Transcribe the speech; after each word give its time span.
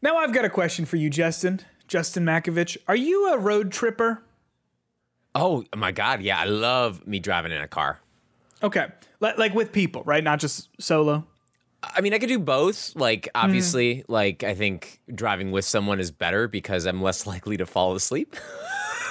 Now 0.00 0.16
I've 0.16 0.32
got 0.32 0.44
a 0.44 0.50
question 0.50 0.84
for 0.84 0.96
you, 0.96 1.10
Justin. 1.10 1.60
Justin 1.86 2.24
Makovich. 2.24 2.76
Are 2.86 2.96
you 2.96 3.32
a 3.32 3.38
road 3.38 3.72
tripper? 3.72 4.22
Oh 5.34 5.64
my 5.74 5.92
god, 5.92 6.22
yeah, 6.22 6.38
I 6.38 6.44
love 6.44 7.06
me 7.06 7.18
driving 7.18 7.52
in 7.52 7.60
a 7.60 7.68
car. 7.68 8.00
Okay. 8.62 8.86
Like, 9.20 9.38
like 9.38 9.54
with 9.54 9.72
people, 9.72 10.02
right? 10.04 10.22
Not 10.22 10.40
just 10.40 10.68
solo. 10.80 11.26
I 11.82 12.00
mean, 12.00 12.12
I 12.12 12.18
could 12.18 12.28
do 12.28 12.38
both. 12.38 12.94
Like, 12.96 13.26
hmm. 13.26 13.44
obviously, 13.44 14.04
like 14.08 14.44
I 14.44 14.54
think 14.54 15.00
driving 15.12 15.50
with 15.50 15.64
someone 15.64 16.00
is 16.00 16.10
better 16.10 16.48
because 16.48 16.86
I'm 16.86 17.02
less 17.02 17.26
likely 17.32 17.56
to 17.56 17.66
fall 17.66 17.94
asleep. 17.94 18.36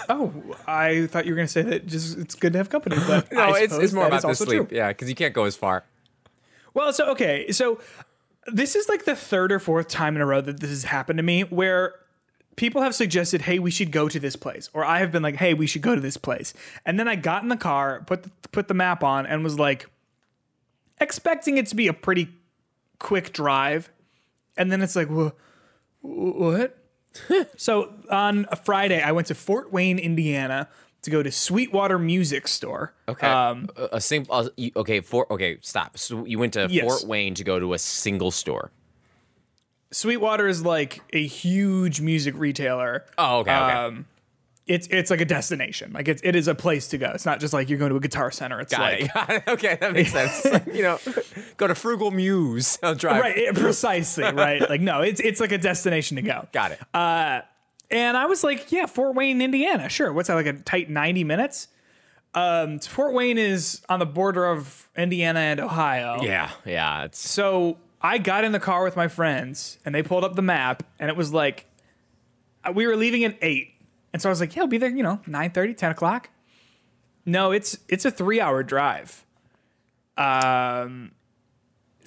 Oh, 0.09 0.31
I 0.65 1.07
thought 1.07 1.25
you 1.25 1.33
were 1.33 1.35
going 1.35 1.47
to 1.47 1.51
say 1.51 1.63
that 1.63 1.85
just 1.85 2.17
it's 2.17 2.33
good 2.33 2.54
to 2.54 2.59
have 2.59 2.69
company, 2.69 2.95
but 3.07 3.29
no, 3.33 3.55
it's, 3.55 3.75
it's 3.75 3.91
more 3.91 4.07
about 4.07 4.21
the 4.21 4.33
sleep. 4.35 4.69
true. 4.69 4.77
Yeah, 4.77 4.88
because 4.88 5.09
you 5.09 5.15
can't 5.15 5.33
go 5.33 5.43
as 5.43 5.57
far. 5.57 5.83
Well, 6.73 6.93
so 6.93 7.11
okay, 7.11 7.51
so 7.51 7.81
this 8.48 8.75
is 8.75 8.89
like 8.89 9.05
the 9.05 9.16
third 9.16 9.52
or 9.52 9.59
fourth 9.59 9.88
time 9.88 10.16
in 10.16 10.21
a 10.21 10.25
row 10.25 10.41
that 10.41 10.59
this 10.59 10.70
has 10.70 10.86
happened 10.86 11.18
to 11.18 11.23
me 11.23 11.41
where 11.41 11.95
people 12.55 12.81
have 12.81 12.95
suggested, 12.95 13.44
"Hey, 13.44 13.59
we 13.59 13.71
should 13.71 13.91
go 13.91 14.09
to 14.09 14.20
this 14.20 14.35
place," 14.35 14.70
or 14.73 14.84
I 14.84 14.99
have 14.99 15.12
been 15.12 15.23
like, 15.23 15.35
"Hey, 15.35 15.54
we 15.54 15.67
should 15.67 15.81
go 15.81 15.95
to 15.95 16.02
this 16.02 16.17
place," 16.17 16.54
and 16.85 16.99
then 16.99 17.07
I 17.07 17.16
got 17.16 17.44
in 17.44 17.49
the 17.49 17.57
car, 17.57 18.04
put 18.05 18.23
the, 18.23 18.31
put 18.52 18.68
the 18.68 18.73
map 18.73 19.04
on, 19.04 19.26
and 19.26 19.44
was 19.44 19.59
like, 19.59 19.88
expecting 20.99 21.57
it 21.57 21.68
to 21.68 21.76
be 21.76 21.88
a 21.88 21.94
pretty 21.94 22.30
quick 22.99 23.34
drive, 23.34 23.91
and 24.57 24.71
then 24.71 24.82
it's 24.82 24.95
like, 24.95 25.09
"Wha- 25.09 25.34
what? 26.02 26.77
so 27.57 27.93
on 28.09 28.48
a 28.49 28.55
Friday, 28.55 29.02
I 29.02 29.12
went 29.12 29.27
to 29.27 29.35
Fort 29.35 29.71
Wayne, 29.71 29.99
Indiana, 29.99 30.70
to 31.03 31.11
go 31.11 31.23
to 31.23 31.31
Sweetwater 31.31 31.97
Music 31.99 32.47
Store. 32.47 32.93
Okay. 33.07 33.27
Um, 33.27 33.69
a, 33.77 34.01
single. 34.01 34.33
Uh, 34.33 34.49
okay. 34.77 34.99
For 35.01 35.31
okay, 35.31 35.57
stop. 35.61 35.97
So 35.97 36.25
you 36.25 36.39
went 36.39 36.53
to 36.53 36.67
Yes. 36.70 36.83
Fort 36.85 37.03
Wayne 37.09 37.33
to 37.35 37.43
go 37.43 37.59
to 37.59 37.73
a 37.73 37.79
single 37.79 38.31
store. 38.31 38.71
Sweetwater 39.91 40.47
is 40.47 40.65
like 40.65 41.01
a 41.13 41.25
huge 41.25 42.01
music 42.01 42.35
retailer. 42.37 43.05
Oh, 43.17 43.39
okay. 43.39 43.55
Okay. 43.55 43.73
Um, 43.73 44.05
it's 44.65 44.85
it's 44.87 45.09
like 45.09 45.21
a 45.21 45.26
destination. 45.26 45.93
Like 45.93 46.09
it's 46.09 46.21
it 46.26 46.35
is 46.35 46.49
a 46.49 46.55
place 46.55 46.89
to 46.89 46.98
go. 46.98 47.11
It's 47.15 47.26
not 47.26 47.39
just 47.39 47.54
like 47.54 47.70
you're 47.70 47.79
going 47.79 47.91
to 47.91 47.95
a 47.95 48.01
guitar 48.01 48.32
center. 48.32 48.59
It's 48.59 48.71
got 48.73 48.82
like 48.82 49.01
it. 49.04 49.13
Got 49.13 49.29
it. 49.29 49.43
Okay, 49.48 49.77
that 49.79 49.93
makes 49.93 50.11
sense. 50.11 50.45
you 50.73 50.84
know, 50.84 50.99
go 51.55 51.67
to 51.67 51.76
Frugal 51.76 52.11
Muse. 52.11 52.77
I'll 52.84 52.93
drive. 52.95 53.21
right, 53.21 53.37
it- 53.37 53.55
precisely 53.55 54.26
right. 54.26 54.70
Like 54.70 54.82
no, 54.82 55.01
it's 55.04 55.21
it's 55.21 55.39
like 55.39 55.54
a 55.54 55.57
destination 55.57 56.17
to 56.17 56.21
go. 56.21 56.48
Got 56.51 56.71
it. 56.73 56.79
Uh, 56.93 57.41
and 57.90 58.18
I 58.18 58.26
was 58.26 58.43
like, 58.43 58.71
yeah, 58.71 58.85
Fort 58.85 59.16
Wayne, 59.16 59.41
Indiana, 59.41 59.90
sure. 59.90 60.12
What's 60.13 60.27
that 60.27 60.35
like 60.35 60.46
a 60.46 60.54
tight 60.54 60.90
ninety 60.90 61.24
minutes? 61.24 61.68
Um, 62.34 62.79
Fort 62.79 63.13
Wayne 63.13 63.38
is 63.38 63.82
on 63.90 63.99
the 63.99 64.06
border 64.06 64.46
of 64.46 64.88
Indiana 64.96 65.40
and 65.40 65.59
Ohio. 65.59 66.22
yeah. 66.22 66.52
Yeah. 66.66 67.06
It's 67.06 67.18
So 67.19 67.78
I 68.02 68.19
got 68.19 68.44
in 68.44 68.52
the 68.52 68.59
car 68.59 68.84
with 68.84 68.96
my 68.96 69.07
friends 69.07 69.79
and 69.85 69.96
they 69.96 70.03
pulled 70.03 70.24
up 70.24 70.35
the 70.35 70.41
map 70.44 70.84
and 71.00 71.09
it 71.09 71.16
was 71.16 71.34
like 71.34 71.66
uh, 72.63 72.72
we 72.72 72.85
were 72.85 72.96
leaving 72.96 73.24
at 73.24 73.38
eight. 73.41 73.74
And 74.13 74.22
so 74.22 74.29
I 74.29 74.31
was 74.31 74.40
like, 74.40 74.56
yeah, 74.56 74.63
I'll 74.63 74.68
be 74.68 74.78
there, 74.78 74.90
you 74.90 75.01
know, 75.03 75.19
9 75.25 75.51
30, 75.51 75.74
10 75.74 75.91
o'clock. 75.91 76.29
No, 77.25 77.51
it's 77.51 77.78
it's 77.88 78.06
a 78.06 78.12
three 78.12 78.40
hour 78.40 78.62
drive. 78.62 79.25
Um 80.16 81.12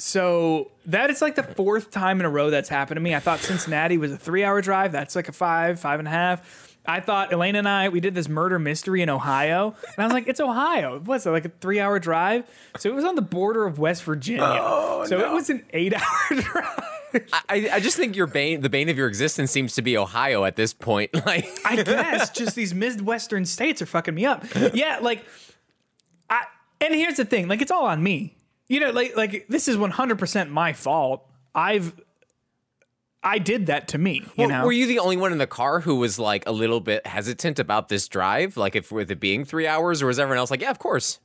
so 0.01 0.71
that 0.87 1.11
is 1.11 1.21
like 1.21 1.35
the 1.35 1.43
fourth 1.43 1.91
time 1.91 2.21
in 2.21 2.27
a 2.27 2.31
row 2.31 2.51
that's 2.51 2.69
happened 2.69 2.97
to 2.97 3.01
me. 3.01 3.15
I 3.15 3.21
thought 3.21 3.41
Cincinnati 3.41 3.99
was 3.99 4.13
a 4.13 4.17
three 4.17 4.43
hour 4.45 4.61
drive. 4.63 4.93
That's 4.93 5.15
like 5.15 5.29
a 5.29 5.33
five, 5.33 5.79
five 5.79 5.99
and 5.99 6.09
a 6.09 6.11
half. 6.11 6.71
I 6.87 7.01
thought 7.01 7.33
Elaine 7.33 7.57
and 7.57 7.69
I, 7.69 7.91
we 7.91 8.01
did 8.01 8.15
this 8.15 8.29
murder 8.29 8.59
mystery 8.59 9.03
in 9.03 9.11
Ohio. 9.11 9.75
And 9.85 9.99
I 9.99 10.05
was 10.05 10.13
like, 10.15 10.27
it's 10.27 10.41
Ohio. 10.41 10.99
What's 11.01 11.27
it, 11.27 11.31
like 11.31 11.45
a 11.45 11.51
three 11.61 11.79
hour 11.79 11.99
drive? 11.99 12.47
So 12.79 12.89
it 12.89 12.95
was 12.95 13.05
on 13.05 13.15
the 13.15 13.23
border 13.23 13.67
of 13.67 13.79
West 13.79 14.03
Virginia. 14.05 14.43
Oh, 14.45 15.05
so 15.07 15.21
it 15.21 15.31
was 15.31 15.51
an 15.51 15.65
eight 15.71 15.93
hour 15.93 16.03
drive. 16.41 16.85
I, 17.49 17.69
I 17.73 17.81
just 17.81 17.97
think 17.97 18.17
your 18.17 18.27
bane, 18.27 18.63
the 18.63 18.71
bane 18.71 18.89
of 18.89 18.97
your 18.97 19.09
existence, 19.09 19.51
seems 19.51 19.75
to 19.75 19.83
be 19.83 19.99
Ohio 19.99 20.45
at 20.45 20.57
this 20.57 20.73
point. 20.73 21.11
Like, 21.27 21.47
I 21.67 21.83
guess 21.83 22.31
just 22.31 22.57
these 22.57 22.73
Midwestern 22.73 23.45
states 23.45 23.83
are 23.83 23.87
fucking 23.87 24.15
me 24.15 24.25
up. 24.25 24.45
Yeah, 24.73 24.99
like 25.03 25.25
I 26.31 26.45
and 26.81 26.95
here's 26.95 27.19
the 27.19 27.25
thing, 27.25 27.47
like 27.47 27.61
it's 27.61 27.71
all 27.71 27.85
on 27.85 28.03
me. 28.03 28.37
You 28.71 28.81
know, 28.81 28.91
like 28.91 29.17
like 29.17 29.47
this 29.49 29.67
is 29.69 29.77
100% 29.77 30.49
my 30.51 30.73
fault. 30.73 31.29
I've 31.55 31.93
I 33.23 33.39
did 33.39 33.67
that 33.67 33.89
to 33.89 33.99
me, 33.99 34.21
you 34.21 34.31
Well, 34.39 34.49
know. 34.49 34.65
were 34.65 34.73
you 34.73 34.87
the 34.87 34.99
only 35.01 35.17
one 35.19 35.33
in 35.33 35.39
the 35.39 35.47
car 35.47 35.81
who 35.81 35.97
was 35.97 36.19
like 36.19 36.47
a 36.47 36.53
little 36.53 36.81
bit 36.81 37.07
hesitant 37.07 37.59
about 37.59 37.89
this 37.91 38.09
drive? 38.09 38.57
Like, 38.57 38.75
if 38.77 38.91
with 38.91 39.11
it 39.11 39.21
being 39.21 39.45
three 39.45 39.67
hours, 39.67 40.01
or 40.01 40.07
was 40.07 40.19
everyone 40.19 40.39
else 40.39 40.51
like, 40.51 40.63
yeah, 40.63 40.71
of 40.71 40.79
course? 40.79 41.19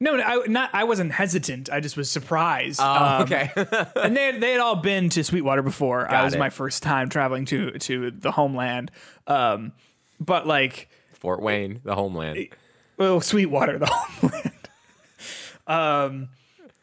no, 0.00 0.16
no, 0.16 0.22
I 0.24 0.46
not 0.48 0.70
I 0.74 0.82
wasn't 0.84 1.12
hesitant. 1.12 1.70
I 1.70 1.78
just 1.78 1.96
was 1.96 2.10
surprised. 2.10 2.80
Oh, 2.82 2.84
Um, 2.84 3.22
okay. 3.22 3.50
and 4.02 4.16
they 4.16 4.36
they 4.36 4.50
had 4.50 4.60
all 4.60 4.74
been 4.76 5.08
to 5.10 5.22
Sweetwater 5.22 5.62
before. 5.62 6.02
Got 6.02 6.12
I 6.14 6.24
was 6.24 6.34
it. 6.34 6.38
my 6.40 6.50
first 6.50 6.82
time 6.82 7.08
traveling 7.08 7.44
to 7.46 7.70
to 7.78 8.10
the 8.10 8.32
homeland. 8.32 8.90
Um 9.28 9.72
but 10.18 10.46
like 10.48 10.88
Fort 11.14 11.40
Wayne, 11.40 11.80
the 11.84 11.94
homeland. 11.94 12.48
well, 12.96 13.20
Sweetwater, 13.20 13.78
the 13.78 13.86
homeland. 13.92 14.52
um, 15.68 16.28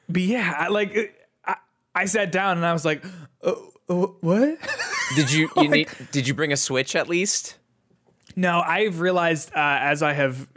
but 0.10 0.22
yeah, 0.22 0.56
I, 0.58 0.68
like 0.68 1.16
I, 1.46 1.56
I 1.96 2.06
sat 2.06 2.32
down 2.32 2.58
and 2.58 2.66
I 2.66 2.74
was 2.74 2.84
like, 2.86 3.06
uh, 3.44 3.54
uh, 3.90 3.94
what? 3.94 4.58
Did 5.16 5.32
you, 5.32 5.50
you 5.58 5.68
need, 5.68 5.90
did 6.12 6.28
you 6.28 6.36
bring 6.36 6.52
a 6.54 6.58
switch 6.58 6.96
at 6.96 7.10
least? 7.10 7.58
no, 8.36 8.62
I've 8.62 9.00
realized 9.02 9.50
uh, 9.54 9.78
as 9.82 10.02
I 10.02 10.14
have, 10.14 10.48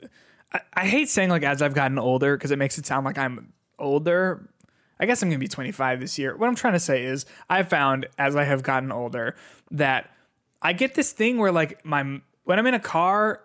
I, 0.52 0.60
I 0.74 0.86
hate 0.86 1.08
saying 1.08 1.30
like 1.30 1.42
as 1.42 1.62
I've 1.62 1.74
gotten 1.74 1.98
older 1.98 2.36
because 2.36 2.50
it 2.50 2.58
makes 2.58 2.78
it 2.78 2.86
sound 2.86 3.04
like 3.04 3.18
I'm 3.18 3.52
older. 3.78 4.48
I 5.00 5.06
guess 5.06 5.22
I'm 5.22 5.28
gonna 5.28 5.38
be 5.38 5.48
25 5.48 6.00
this 6.00 6.18
year. 6.18 6.36
What 6.36 6.46
I'm 6.46 6.54
trying 6.54 6.74
to 6.74 6.80
say 6.80 7.04
is, 7.04 7.26
I 7.50 7.64
found 7.64 8.06
as 8.18 8.36
I 8.36 8.44
have 8.44 8.62
gotten 8.62 8.92
older 8.92 9.34
that 9.72 10.10
I 10.60 10.74
get 10.74 10.94
this 10.94 11.10
thing 11.12 11.38
where 11.38 11.50
like 11.50 11.84
my 11.84 12.20
when 12.44 12.58
I'm 12.58 12.66
in 12.66 12.74
a 12.74 12.80
car, 12.80 13.40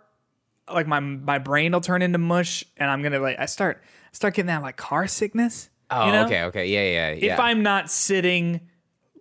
like 0.71 0.85
my 0.85 0.99
my 0.99 1.39
brain 1.39 1.71
will 1.71 1.81
turn 1.81 2.03
into 2.03 2.19
mush, 2.19 2.63
and 2.77 2.91
I'm 2.91 3.01
gonna 3.01 3.19
like 3.19 3.39
I 3.39 3.47
start 3.47 3.81
start 4.11 4.35
getting 4.35 4.47
that 4.47 4.61
like 4.61 4.77
car 4.77 5.07
sickness. 5.07 5.69
Oh, 5.89 6.05
you 6.05 6.11
know? 6.11 6.25
okay, 6.25 6.43
okay, 6.43 6.67
yeah, 6.67 7.11
yeah, 7.11 7.17
yeah. 7.25 7.33
If 7.33 7.39
I'm 7.39 7.63
not 7.63 7.89
sitting 7.89 8.61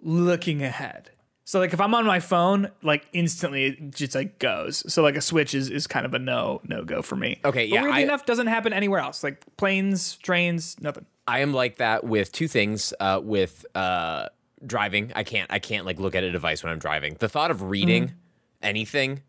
looking 0.02 0.62
ahead. 0.62 1.10
So 1.44 1.60
like 1.60 1.72
if 1.72 1.80
I'm 1.80 1.94
on 1.94 2.04
my 2.06 2.18
phone, 2.18 2.70
like 2.82 3.06
instantly 3.12 3.66
it 3.66 3.94
just 3.94 4.16
like 4.16 4.40
goes. 4.40 4.82
So 4.92 5.02
like 5.02 5.14
a 5.16 5.20
switch 5.20 5.54
is, 5.54 5.70
is 5.70 5.86
kind 5.86 6.04
of 6.04 6.12
a 6.12 6.18
no 6.18 6.60
no 6.64 6.84
go 6.84 7.02
for 7.02 7.14
me. 7.14 7.40
Okay, 7.44 7.68
But 7.70 7.74
yeah, 7.74 7.82
Weirdly 7.82 8.00
I- 8.00 8.02
enough, 8.02 8.26
doesn't 8.26 8.48
happen 8.48 8.72
anywhere 8.72 8.98
else. 8.98 9.22
Like 9.22 9.44
planes, 9.56 10.16
trains, 10.16 10.74
nothing. 10.80 11.06
I 11.28 11.40
am 11.40 11.52
like 11.54 11.76
that 11.76 12.02
with 12.04 12.32
two 12.32 12.48
things. 12.48 12.92
Uh, 12.98 13.20
with 13.22 13.64
uh, 13.76 14.28
driving, 14.64 15.12
I 15.14 15.22
can't. 15.22 15.50
I 15.52 15.58
can't 15.60 15.86
like 15.86 16.00
look 16.00 16.14
at 16.16 16.24
a 16.24 16.30
device 16.32 16.64
when 16.64 16.72
I'm 16.72 16.78
driving. 16.80 17.16
The 17.18 17.28
thought 17.28 17.50
of 17.52 17.62
reading 17.62 18.14
anything 18.62 19.22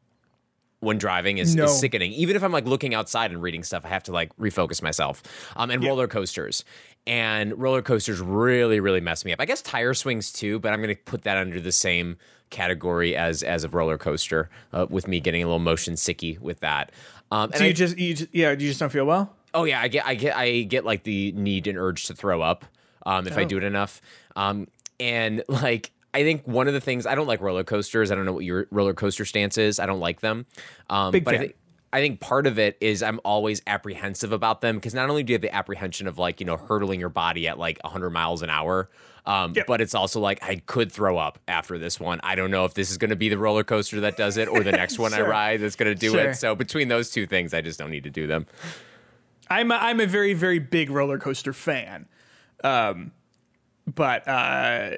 when 0.79 0.97
driving 0.97 1.37
is. 1.39 1.55
No. 1.55 1.65
is 1.65 1.79
sickening. 1.79 2.11
Even 2.13 2.35
if 2.35 2.43
I'm 2.43 2.51
like 2.51 2.65
looking 2.65 2.93
outside 2.93 3.31
and 3.31 3.41
reading 3.41 3.63
stuff, 3.63 3.83
I 3.85 3.89
have 3.89 4.03
to 4.03 4.11
like 4.11 4.35
refocus 4.37 4.81
myself. 4.81 5.23
Um, 5.55 5.71
and 5.71 5.83
roller 5.83 6.07
coasters. 6.07 6.63
And 7.05 7.57
roller 7.57 7.81
coasters 7.81 8.19
really, 8.19 8.79
really 8.81 8.99
mess 8.99 9.23
me 9.23 9.31
up. 9.31 9.39
I 9.39 9.45
guess 9.45 9.61
tire 9.61 9.93
swings 9.93 10.31
too, 10.31 10.59
but 10.59 10.73
I'm 10.73 10.81
going 10.81 10.93
to 10.95 11.01
put 11.03 11.23
that 11.23 11.37
under 11.37 11.61
the 11.61 11.71
same 11.71 12.17
category 12.49 13.15
as 13.15 13.43
as 13.43 13.63
a 13.63 13.69
roller 13.69 13.97
coaster. 13.97 14.49
Uh, 14.73 14.85
with 14.89 15.07
me 15.07 15.19
getting 15.19 15.41
a 15.43 15.45
little 15.45 15.59
motion 15.59 15.93
sicky 15.95 16.37
with 16.39 16.59
that. 16.61 16.91
Um, 17.31 17.49
and 17.51 17.55
So 17.55 17.63
I- 17.63 17.67
you 17.67 17.73
just 17.73 17.97
you 17.97 18.13
just, 18.13 18.33
yeah, 18.35 18.51
you 18.51 18.57
just 18.57 18.79
don't 18.79 18.91
feel 18.91 19.05
well? 19.05 19.33
Oh 19.53 19.63
yeah, 19.63 19.81
I 19.81 19.87
get 19.87 20.05
I 20.05 20.15
get 20.15 20.35
I 20.35 20.61
get 20.63 20.85
like 20.85 21.03
the 21.03 21.31
need 21.31 21.67
and 21.67 21.77
urge 21.77 22.05
to 22.07 22.13
throw 22.13 22.41
up 22.41 22.65
um, 23.05 23.25
if 23.25 23.37
I 23.37 23.41
Oh. 23.43 23.45
do 23.45 23.57
it 23.57 23.63
enough. 23.63 24.01
Um, 24.35 24.67
and 24.99 25.43
like 25.47 25.91
I 26.17 26.23
think 26.23 26.47
one 26.47 26.67
of 26.67 26.73
the 26.73 26.81
things 26.81 27.05
I 27.05 27.15
don't 27.15 27.27
like 27.27 27.41
roller 27.41 27.63
coasters. 27.63 28.11
I 28.11 28.15
don't 28.15 28.25
know 28.25 28.33
what 28.33 28.43
your 28.43 28.67
roller 28.71 28.93
coaster 28.93 29.23
stance 29.25 29.57
is. 29.57 29.79
I 29.79 29.85
don't 29.85 29.99
like 29.99 30.19
them. 30.21 30.45
Um, 30.89 31.11
Big 31.11 31.23
but 31.23 31.35
I 31.35 31.37
fan. 31.37 31.45
think 31.47 31.55
I 31.93 31.99
think 32.01 32.19
part 32.19 32.47
of 32.47 32.59
it 32.59 32.75
is 32.81 33.01
I'm 33.03 33.19
always 33.23 33.61
apprehensive 33.67 34.31
about 34.31 34.61
them 34.61 34.75
because 34.75 34.93
not 34.93 35.09
only 35.09 35.23
do 35.23 35.31
you 35.31 35.35
have 35.35 35.41
the 35.41 35.53
apprehension 35.55 36.07
of 36.07 36.17
like 36.17 36.39
you 36.39 36.45
know 36.45 36.57
hurtling 36.57 36.99
your 36.99 37.09
body 37.09 37.47
at 37.47 37.57
like 37.59 37.79
100 37.83 38.09
miles 38.09 38.41
an 38.41 38.49
hour. 38.49 38.89
Um, 39.25 39.53
Yep. 39.55 39.67
But 39.67 39.81
it's 39.81 39.93
also 39.93 40.19
like 40.21 40.41
I 40.43 40.55
could 40.65 40.91
throw 40.91 41.17
up 41.17 41.37
after 41.47 41.77
this 41.77 41.99
one. 41.99 42.19
I 42.23 42.35
don't 42.35 42.49
know 42.49 42.65
if 42.65 42.73
this 42.73 42.89
is 42.91 42.97
going 42.97 43.09
to 43.09 43.15
be 43.17 43.29
the 43.29 43.37
roller 43.37 43.63
coaster 43.63 43.99
that 44.01 44.15
does 44.17 44.37
it 44.37 44.47
or 44.47 44.63
the 44.63 44.71
next 44.71 44.97
one 44.99 45.13
I 45.13 45.19
ride 45.21 45.59
that's 45.61 45.75
going 45.75 45.93
to 45.93 45.99
do 45.99 46.11
Sure. 46.11 46.29
it. 46.29 46.35
So 46.35 46.55
between 46.55 46.87
those 46.87 47.09
two 47.11 47.27
things, 47.27 47.53
I 47.53 47.61
just 47.61 47.77
don't 47.77 47.91
need 47.91 48.05
to 48.05 48.09
do 48.09 48.25
them. 48.25 48.47
I'm 49.49 49.69
a, 49.71 49.75
I'm 49.75 49.99
a 49.99 50.05
very 50.07 50.33
very 50.33 50.59
big 50.59 50.89
roller 50.89 51.19
coaster 51.19 51.53
fan, 51.53 52.07
um, 52.63 53.11
but 53.85 54.27
uh, 54.27 54.91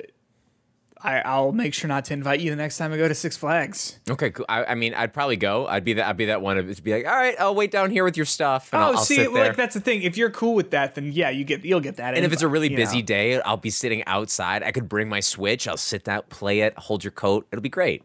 I 1.01 1.19
I'll 1.19 1.51
make 1.53 1.73
sure 1.73 1.87
not 1.87 2.05
to 2.05 2.13
invite 2.13 2.41
you 2.41 2.49
the 2.49 2.55
next 2.57 2.77
time 2.77 2.91
I 2.91 2.97
go 2.97 3.07
to 3.07 3.15
Six 3.15 3.37
Flags. 3.37 3.99
Okay, 4.09 4.31
cool. 4.31 4.45
I, 4.49 4.65
I 4.65 4.75
mean, 4.75 4.93
I'd 4.93 5.13
probably 5.13 5.37
go. 5.37 5.65
I'd 5.65 5.85
be 5.85 5.93
that. 5.93 6.07
I'd 6.07 6.17
be 6.17 6.25
that 6.25 6.41
one 6.41 6.57
of 6.57 6.75
to 6.75 6.81
be 6.81 6.91
like, 6.93 7.07
all 7.07 7.15
right, 7.15 7.35
I'll 7.39 7.55
wait 7.55 7.71
down 7.71 7.89
here 7.91 8.03
with 8.03 8.17
your 8.17 8.25
stuff. 8.25 8.73
And 8.73 8.81
Oh, 8.81 8.85
I'll, 8.87 8.97
I'll 8.97 9.03
see, 9.03 9.27
like 9.27 9.55
that's 9.55 9.75
the 9.75 9.79
thing. 9.79 10.01
If 10.03 10.17
you're 10.17 10.29
cool 10.29 10.55
with 10.55 10.71
that, 10.71 10.95
then 10.95 11.11
yeah, 11.13 11.29
you 11.29 11.45
get 11.45 11.63
you'll 11.63 11.79
get 11.79 11.95
that. 11.97 12.15
and 12.15 12.25
if 12.25 12.33
it's 12.33 12.41
a 12.41 12.47
really 12.47 12.69
busy 12.69 12.99
know? 13.01 13.05
day, 13.05 13.41
I'll 13.41 13.55
be 13.57 13.69
sitting 13.69 14.03
outside. 14.05 14.61
I 14.63 14.71
could 14.71 14.89
bring 14.89 15.07
my 15.07 15.21
Switch. 15.21 15.67
I'll 15.67 15.77
sit 15.77 16.03
down, 16.03 16.23
play 16.29 16.61
it, 16.61 16.77
hold 16.77 17.03
your 17.03 17.11
coat. 17.11 17.47
It'll 17.51 17.61
be 17.63 17.69
great. 17.69 18.03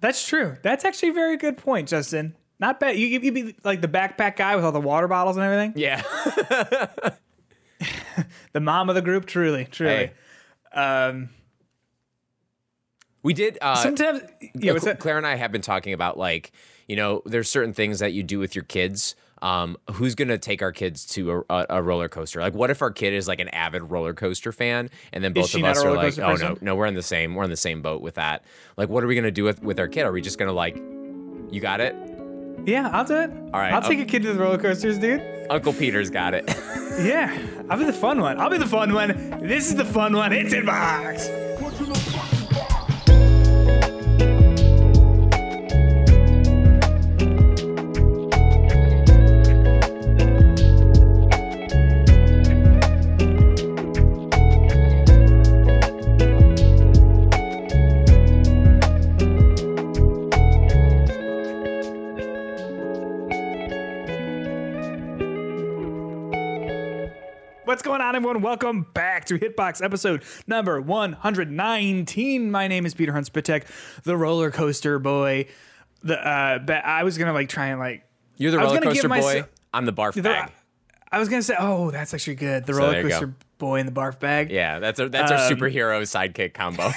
that's 0.00 0.26
true. 0.26 0.56
That's 0.62 0.84
actually 0.84 1.10
a 1.10 1.14
very 1.14 1.36
good 1.36 1.56
point, 1.56 1.88
Justin. 1.88 2.34
Not 2.58 2.80
bad. 2.80 2.96
You 2.96 3.06
you 3.06 3.30
be 3.32 3.54
like 3.64 3.80
the 3.80 3.88
backpack 3.88 4.36
guy 4.36 4.56
with 4.56 4.64
all 4.64 4.72
the 4.72 4.80
water 4.80 5.06
bottles 5.08 5.36
and 5.36 5.44
everything. 5.44 5.74
Yeah. 5.76 6.02
The 8.52 8.60
mom 8.60 8.88
of 8.90 8.94
the 8.94 9.02
group, 9.02 9.24
truly, 9.26 9.64
truly. 9.64 10.10
Hey. 10.74 10.78
Um, 10.78 11.30
We 13.22 13.34
did. 13.34 13.58
Uh, 13.60 13.76
Sometimes, 13.76 14.22
yeah. 14.54 14.72
That? 14.72 14.98
Claire 14.98 15.16
and 15.18 15.26
I 15.26 15.36
have 15.36 15.52
been 15.52 15.62
talking 15.62 15.92
about 15.92 16.18
like 16.18 16.52
you 16.88 16.96
know 16.96 17.22
there's 17.24 17.48
certain 17.48 17.72
things 17.72 18.00
that 18.00 18.12
you 18.12 18.22
do 18.22 18.38
with 18.38 18.54
your 18.54 18.64
kids. 18.64 19.14
Um, 19.40 19.76
who's 19.94 20.14
gonna 20.14 20.38
take 20.38 20.62
our 20.62 20.70
kids 20.70 21.04
to 21.06 21.44
a, 21.50 21.54
a, 21.54 21.66
a 21.70 21.82
roller 21.82 22.08
coaster? 22.08 22.40
Like, 22.40 22.54
what 22.54 22.70
if 22.70 22.80
our 22.80 22.92
kid 22.92 23.12
is 23.12 23.26
like 23.26 23.40
an 23.40 23.48
avid 23.48 23.90
roller 23.90 24.14
coaster 24.14 24.52
fan, 24.52 24.88
and 25.12 25.24
then 25.24 25.32
both 25.32 25.52
of 25.54 25.64
us 25.64 25.82
are 25.82 25.92
like, 25.92 26.16
oh 26.18 26.34
no, 26.34 26.36
person? 26.36 26.58
no, 26.60 26.76
we're 26.76 26.86
in 26.86 26.94
the 26.94 27.02
same, 27.02 27.34
we're 27.34 27.42
in 27.42 27.50
the 27.50 27.56
same 27.56 27.82
boat 27.82 28.02
with 28.02 28.14
that. 28.14 28.44
Like, 28.76 28.88
what 28.88 29.02
are 29.02 29.08
we 29.08 29.16
gonna 29.16 29.32
do 29.32 29.42
with 29.44 29.62
with 29.62 29.80
our 29.80 29.88
kid? 29.88 30.02
Are 30.04 30.12
we 30.12 30.20
just 30.20 30.38
gonna 30.38 30.52
like, 30.52 30.76
you 30.76 31.60
got 31.60 31.80
it? 31.80 31.96
Yeah, 32.64 32.88
I'll 32.92 33.04
do 33.04 33.16
it. 33.16 33.30
All 33.52 33.60
right, 33.60 33.72
I'll 33.72 33.82
take 33.82 33.98
um, 33.98 34.04
a 34.04 34.06
kid 34.06 34.22
to 34.22 34.32
the 34.32 34.38
roller 34.38 34.58
coasters, 34.58 34.98
dude. 34.98 35.20
Uncle 35.50 35.72
Peter's 35.72 36.10
got 36.10 36.34
it. 36.34 36.52
Yeah, 36.92 37.34
I'll 37.70 37.78
be 37.78 37.86
the 37.86 37.92
fun 37.94 38.20
one. 38.20 38.38
I'll 38.38 38.50
be 38.50 38.58
the 38.58 38.66
fun 38.66 38.92
one. 38.92 39.40
This 39.40 39.70
is 39.70 39.76
the 39.76 39.84
fun 39.84 40.14
one. 40.14 40.30
It's 40.34 40.52
in 40.52 40.66
box. 40.66 41.26
What's 67.72 67.80
going 67.80 68.02
on, 68.02 68.14
everyone? 68.14 68.42
Welcome 68.42 68.86
back 68.92 69.24
to 69.24 69.38
Hitbox 69.38 69.82
episode 69.82 70.24
number 70.46 70.78
119. 70.78 72.50
My 72.50 72.68
name 72.68 72.84
is 72.84 72.92
Peter 72.92 73.14
Hunt 73.14 73.32
Spitek, 73.32 73.64
the 74.02 74.14
roller 74.14 74.50
coaster 74.50 74.98
boy. 74.98 75.46
The 76.02 76.20
uh, 76.20 76.58
but 76.58 76.84
I 76.84 77.02
was 77.02 77.16
gonna 77.16 77.32
like 77.32 77.48
try 77.48 77.68
and 77.68 77.80
like 77.80 78.04
You're 78.36 78.50
the 78.50 78.58
roller 78.58 78.78
coaster 78.78 79.08
boy. 79.08 79.44
I'm 79.72 79.86
the 79.86 79.92
barf 79.94 80.12
the- 80.12 80.20
bag. 80.20 80.52
I 81.10 81.18
was 81.18 81.30
gonna 81.30 81.42
say, 81.42 81.54
oh, 81.58 81.90
that's 81.90 82.12
actually 82.12 82.34
good. 82.34 82.66
The 82.66 82.74
there 82.74 82.82
roller 82.82 82.96
you 82.98 83.02
go. 83.04 83.08
coaster 83.08 83.34
boy 83.56 83.80
in 83.80 83.86
the 83.86 83.92
barf 83.92 84.20
bag. 84.20 84.50
Yeah, 84.50 84.78
that's 84.78 85.00
our 85.00 85.08
that's 85.08 85.32
our 85.32 85.38
Um, 85.38 85.50
superhero 85.50 86.02
sidekick 86.02 86.52
combo. 86.52 86.90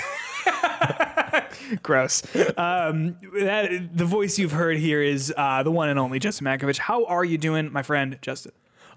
Gross. 1.83 2.21
um, 2.57 3.15
that, 3.39 3.95
the 3.95 4.05
voice 4.05 4.37
you've 4.37 4.51
heard 4.51 4.75
here 4.75 5.01
is 5.01 5.33
uh, 5.37 5.63
the 5.63 5.71
one 5.71 5.87
and 5.87 5.97
only 5.97 6.19
Justin 6.19 6.47
Makovich. 6.47 6.79
How 6.79 7.05
are 7.05 7.23
you 7.23 7.37
doing, 7.37 7.71
my 7.71 7.81
friend 7.81 8.19
Justin? 8.21 8.51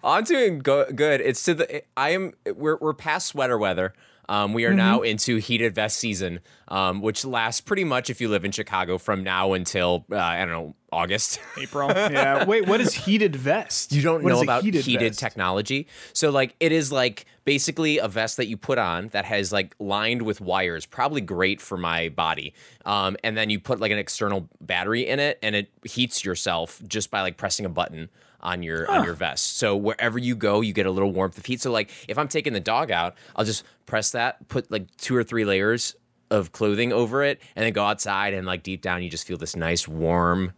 I'm 0.05 0.25
doing 0.25 0.59
go- 0.61 0.91
good. 0.93 1.21
It's 1.21 1.43
to 1.45 1.55
the 1.55 1.83
I 1.97 2.11
am 2.11 2.33
we're 2.55 2.77
we're 2.77 2.95
past 2.95 3.29
sweater 3.29 3.59
weather. 3.59 3.93
Um, 4.31 4.53
we 4.53 4.67
are 4.67 4.75
now 4.75 5.01
into 5.01 5.37
heated 5.39 5.75
vest 5.75 5.97
season, 5.97 6.41
um, 6.69 7.01
which 7.01 7.25
lasts 7.25 7.63
pretty 7.63 7.85
much 7.85 8.11
if 8.11 8.21
you 8.21 8.29
live 8.29 8.45
in 8.45 8.53
Chicago 8.53 8.99
from 8.99 9.25
now 9.25 9.55
until 9.55 10.05
uh, 10.13 10.19
I 10.19 10.41
don't 10.41 10.51
know 10.51 10.75
August. 10.93 11.41
April. 11.59 11.89
yeah. 11.89 12.45
Wait, 12.45 12.67
what 12.67 12.79
is 12.83 12.93
heated 12.93 13.35
vest? 13.35 13.91
You 13.91 14.03
don't 14.03 14.23
What 14.23 14.33
is 14.33 14.37
know 14.37 14.43
about 14.43 14.65
heated, 14.65 14.85
vest? 14.85 15.19
technology. 15.19 15.87
So 16.13 16.29
like 16.31 16.55
it 16.61 16.73
is 16.73 16.93
like 16.93 17.25
basically 17.47 17.97
a 17.97 18.07
vest 18.07 18.37
that 18.37 18.49
you 18.49 18.59
put 18.59 18.77
on 18.77 19.09
that 19.09 19.25
has 19.25 19.51
like 19.51 19.75
lined 19.79 20.21
with 20.21 20.43
wires, 20.43 20.85
probably 20.85 21.23
great 21.23 21.59
for 21.63 21.79
my 21.79 22.11
body. 22.11 22.53
Um, 22.85 23.17
and 23.25 23.35
then 23.35 23.49
you 23.49 23.59
put 23.59 23.81
like 23.81 23.93
an 23.93 23.99
external 23.99 24.47
battery 24.61 25.07
in 25.07 25.21
it 25.21 25.39
and 25.43 25.57
it 25.57 25.71
heats 25.85 26.23
yourself 26.23 26.83
just 26.87 27.11
by 27.11 27.23
like 27.23 27.39
pressing 27.39 27.65
a 27.65 27.71
button 27.71 28.11
on 28.41 28.63
your 28.63 28.91
on 28.91 29.05
your 29.05 29.15
vest. 29.15 29.57
So 29.57 29.77
wherever 29.77 30.19
you 30.19 30.37
go, 30.37 30.61
you 30.61 30.73
get 30.73 30.87
a 30.87 30.91
little 30.91 31.11
warmth 31.13 31.39
of 31.39 31.47
heat. 31.47 31.61
So 31.61 31.73
like 31.73 31.91
if 32.09 32.19
I'm 32.19 32.29
taking 32.29 32.53
the 32.53 32.61
dog 32.61 32.91
out, 32.91 33.17
I'll 33.37 33.45
just 33.45 33.65
press 33.87 34.11
that, 34.13 34.49
put 34.49 34.71
like 34.71 34.95
two 34.97 35.17
or 35.17 35.25
three 35.25 35.45
layers 35.45 35.97
of 36.31 36.53
clothing 36.53 36.93
over 36.93 37.25
it, 37.25 37.41
and 37.57 37.65
then 37.65 37.73
go 37.73 37.85
outside 37.85 38.35
and 38.35 38.47
like 38.47 38.63
deep 38.63 38.83
down 38.83 39.03
you 39.03 39.11
just 39.11 39.27
feel 39.27 39.39
this 39.39 39.57
nice 39.57 39.89
warm 39.89 40.53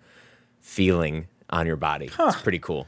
feeling 0.60 1.28
on 1.48 1.66
your 1.66 1.76
body. 1.76 2.10
It's 2.18 2.42
pretty 2.42 2.58
cool. 2.58 2.86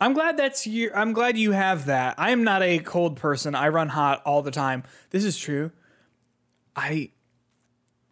I'm 0.00 0.12
glad 0.12 0.36
that's 0.36 0.66
you. 0.66 0.90
I'm 0.94 1.12
glad 1.12 1.38
you 1.38 1.52
have 1.52 1.86
that. 1.86 2.16
I 2.18 2.30
am 2.30 2.44
not 2.44 2.62
a 2.62 2.78
cold 2.80 3.16
person. 3.16 3.54
I 3.54 3.68
run 3.68 3.88
hot 3.88 4.22
all 4.26 4.42
the 4.42 4.50
time. 4.50 4.82
This 5.10 5.24
is 5.24 5.38
true. 5.38 5.70
I 6.74 7.10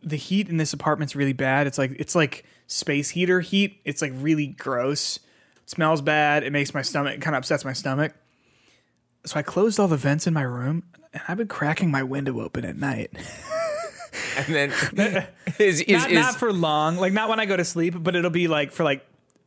the 0.02 0.16
heat 0.16 0.48
in 0.48 0.56
this 0.56 0.72
apartment's 0.72 1.14
really 1.14 1.32
bad. 1.32 1.66
It's 1.66 1.78
like 1.78 1.92
it's 1.98 2.14
like 2.14 2.44
space 2.66 3.10
heater 3.10 3.40
heat. 3.40 3.80
It's 3.84 4.00
like 4.00 4.12
really 4.14 4.48
gross. 4.48 5.18
Smells 5.66 6.02
bad. 6.02 6.42
It 6.42 6.52
makes 6.52 6.74
my 6.74 6.82
stomach 6.82 7.20
kind 7.20 7.34
of 7.34 7.40
upsets 7.40 7.64
my 7.64 7.72
stomach. 7.72 8.12
So 9.24 9.38
I 9.38 9.42
closed 9.42 9.80
all 9.80 9.88
the 9.88 9.96
vents 9.96 10.26
in 10.26 10.34
my 10.34 10.42
room 10.42 10.84
and 11.12 11.22
I've 11.26 11.38
been 11.38 11.48
cracking 11.48 11.90
my 11.90 12.02
window 12.02 12.40
open 12.40 12.64
at 12.64 12.76
night. 12.76 13.10
And 14.36 14.46
then 14.54 14.70
is 15.58 15.80
is, 15.80 16.02
not, 16.02 16.10
is 16.10 16.18
not 16.18 16.36
for 16.36 16.52
long, 16.52 16.96
like 16.96 17.12
not 17.12 17.28
when 17.28 17.40
I 17.40 17.46
go 17.46 17.56
to 17.56 17.64
sleep, 17.64 17.94
but 17.98 18.14
it'll 18.16 18.30
be 18.30 18.48
like 18.48 18.72
for 18.72 18.84
like 18.84 19.04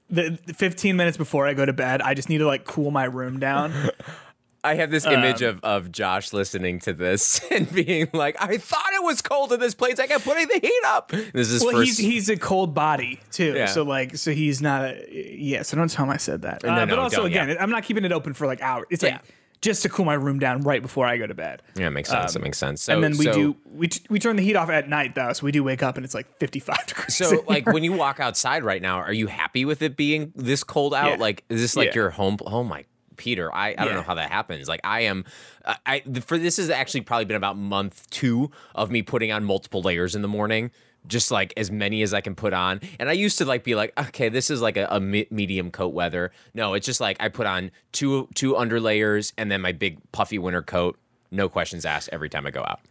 the 0.10 0.38
the 0.46 0.54
15 0.54 0.96
minutes 0.96 1.18
before 1.18 1.48
I 1.48 1.54
go 1.54 1.66
to 1.66 1.74
bed. 1.74 2.02
I 2.02 2.14
just 2.14 2.30
need 2.30 2.40
to 2.40 2.48
like 2.48 2.66
cool 2.66 2.92
my 2.92 3.06
room 3.06 3.40
down. 3.40 3.74
I 4.68 4.76
have 4.76 4.92
this 4.92 5.06
image 5.06 5.42
of, 5.42 5.60
of 5.64 5.92
Josh 5.92 6.34
listening 6.34 6.80
to 6.82 6.94
this 6.94 7.40
and 7.52 7.72
being 7.72 8.08
like, 8.14 8.36
I 8.42 8.58
thought 8.58 8.94
it 8.94 9.04
was 9.04 9.22
cold 9.22 9.52
in 9.54 9.60
this 9.60 9.74
place. 9.76 10.00
I 10.00 10.08
kept 10.08 10.24
putting 10.26 10.48
the 10.48 10.60
heat 10.62 10.82
up. 10.86 11.10
This 11.10 11.50
is 11.50 11.64
Well, 11.64 11.74
first. 11.74 11.98
he's 11.98 11.98
he's 11.98 12.30
a 12.30 12.38
cold 12.38 12.74
body 12.74 13.20
too, 13.32 13.54
Yeah. 13.56 13.66
so 13.68 13.84
like 13.84 14.18
so 14.18 14.32
he's 14.32 14.62
not 14.62 14.86
a 14.86 15.36
yeah. 15.38 15.62
So 15.64 15.78
don't 15.78 15.90
tell 15.90 16.06
him 16.06 16.12
I 16.12 16.18
said 16.18 16.42
that. 16.44 16.64
Uh, 16.64 16.76
no, 16.76 16.86
but 16.86 17.00
also 17.00 17.26
again, 17.26 17.50
yeah. 17.50 17.56
I'm 17.64 17.70
not 17.70 17.84
keeping 17.84 18.06
it 18.06 18.12
open 18.12 18.34
for 18.34 18.46
like 18.48 18.62
hours. 18.62 18.86
It's 18.90 19.04
Yeah. 19.04 19.14
like 19.14 19.22
just 19.60 19.82
to 19.82 19.90
cool 19.90 20.06
my 20.06 20.14
room 20.14 20.38
down 20.38 20.62
right 20.62 20.84
before 20.84 21.08
I 21.08 21.18
go 21.18 21.26
to 21.26 21.34
bed. 21.34 21.64
yeah, 21.76 21.88
it 21.88 21.90
makes 21.90 22.10
sense. 22.10 22.36
it 22.36 22.44
makes 22.44 22.60
sense. 22.60 22.84
So, 22.84 22.94
and 22.94 23.04
then 23.04 23.18
we 23.18 23.26
so- 23.26 23.34
do 23.34 23.56
we 23.66 23.88
t- 23.88 24.06
we 24.08 24.20
turn 24.20 24.36
the 24.36 24.44
heat 24.44 24.56
off 24.56 24.70
at 24.70 24.88
night 24.88 25.16
though, 25.16 25.34
so 25.34 25.46
we 25.46 25.52
do 25.52 25.64
wake 25.64 25.82
up 25.82 25.96
and 25.98 26.06
it's 26.06 26.14
like 26.14 26.28
55 26.40 26.86
degrees. 26.88 27.16
So, 27.16 27.44
like, 27.48 27.66
when 27.66 27.84
you 27.84 27.94
walk 27.94 28.20
outside 28.20 28.64
right 28.64 28.82
now, 28.84 28.98
are 29.00 29.12
you 29.14 29.26
happy 29.26 29.66
with 29.66 29.82
it 29.82 29.98
being 29.98 30.32
this 30.36 30.64
cold 30.64 30.94
out? 30.94 31.10
Yeah. 31.14 31.16
Like, 31.18 31.44
is 31.50 31.60
this 31.60 31.76
like 31.76 31.88
Yeah. 31.88 31.96
your 31.96 32.10
home? 32.12 32.38
Oh 32.46 32.64
my, 32.64 32.86
Peter, 33.18 33.54
I, 33.54 33.76
I 33.78 33.86
don't 33.86 33.94
know 33.96 34.02
how 34.02 34.16
that 34.16 34.32
happens. 34.32 34.68
Like, 34.68 34.82
I 34.84 35.02
am, 35.02 35.26
uh, 35.66 35.76
I, 35.86 36.04
I 36.06 36.20
for 36.20 36.38
this 36.38 36.58
has 36.58 36.70
actually 36.70 37.02
probably 37.02 37.26
been 37.26 37.38
about 37.38 37.58
month 37.58 38.10
two 38.10 38.52
of 38.76 38.92
me 38.92 39.02
putting 39.02 39.32
on 39.32 39.44
multiple 39.44 39.82
layers 39.82 40.16
in 40.16 40.22
the 40.22 40.28
morning. 40.28 40.72
Just 41.06 41.32
like 41.32 41.54
as 41.56 41.72
many 41.72 42.02
as 42.02 42.14
I 42.14 42.20
can 42.20 42.36
put 42.36 42.52
on, 42.52 42.82
and 43.00 43.08
I 43.08 43.14
used 43.14 43.38
to 43.38 43.46
like 43.46 43.64
be 43.64 43.76
like, 43.76 43.98
okay, 43.98 44.28
this 44.28 44.50
is 44.50 44.62
like 44.62 44.76
a, 44.76 44.88
a 44.92 45.00
medium 45.00 45.72
coat 45.72 45.94
weather. 45.94 46.34
No, 46.54 46.74
it's 46.74 46.86
just 46.86 47.00
like 47.00 47.16
I 47.22 47.30
put 47.30 47.48
on 47.48 47.72
two 47.94 48.28
two 48.36 48.58
under 48.58 48.82
layers 48.82 49.32
and 49.38 49.50
then 49.50 49.62
my 49.62 49.72
big 49.72 50.00
puffy 50.12 50.38
winter 50.38 50.62
coat. 50.62 51.00
No 51.32 51.48
questions 51.48 51.86
asked 51.86 52.10
every 52.12 52.28
time 52.28 52.46
I 52.46 52.52
go 52.52 52.60
out. 52.62 52.82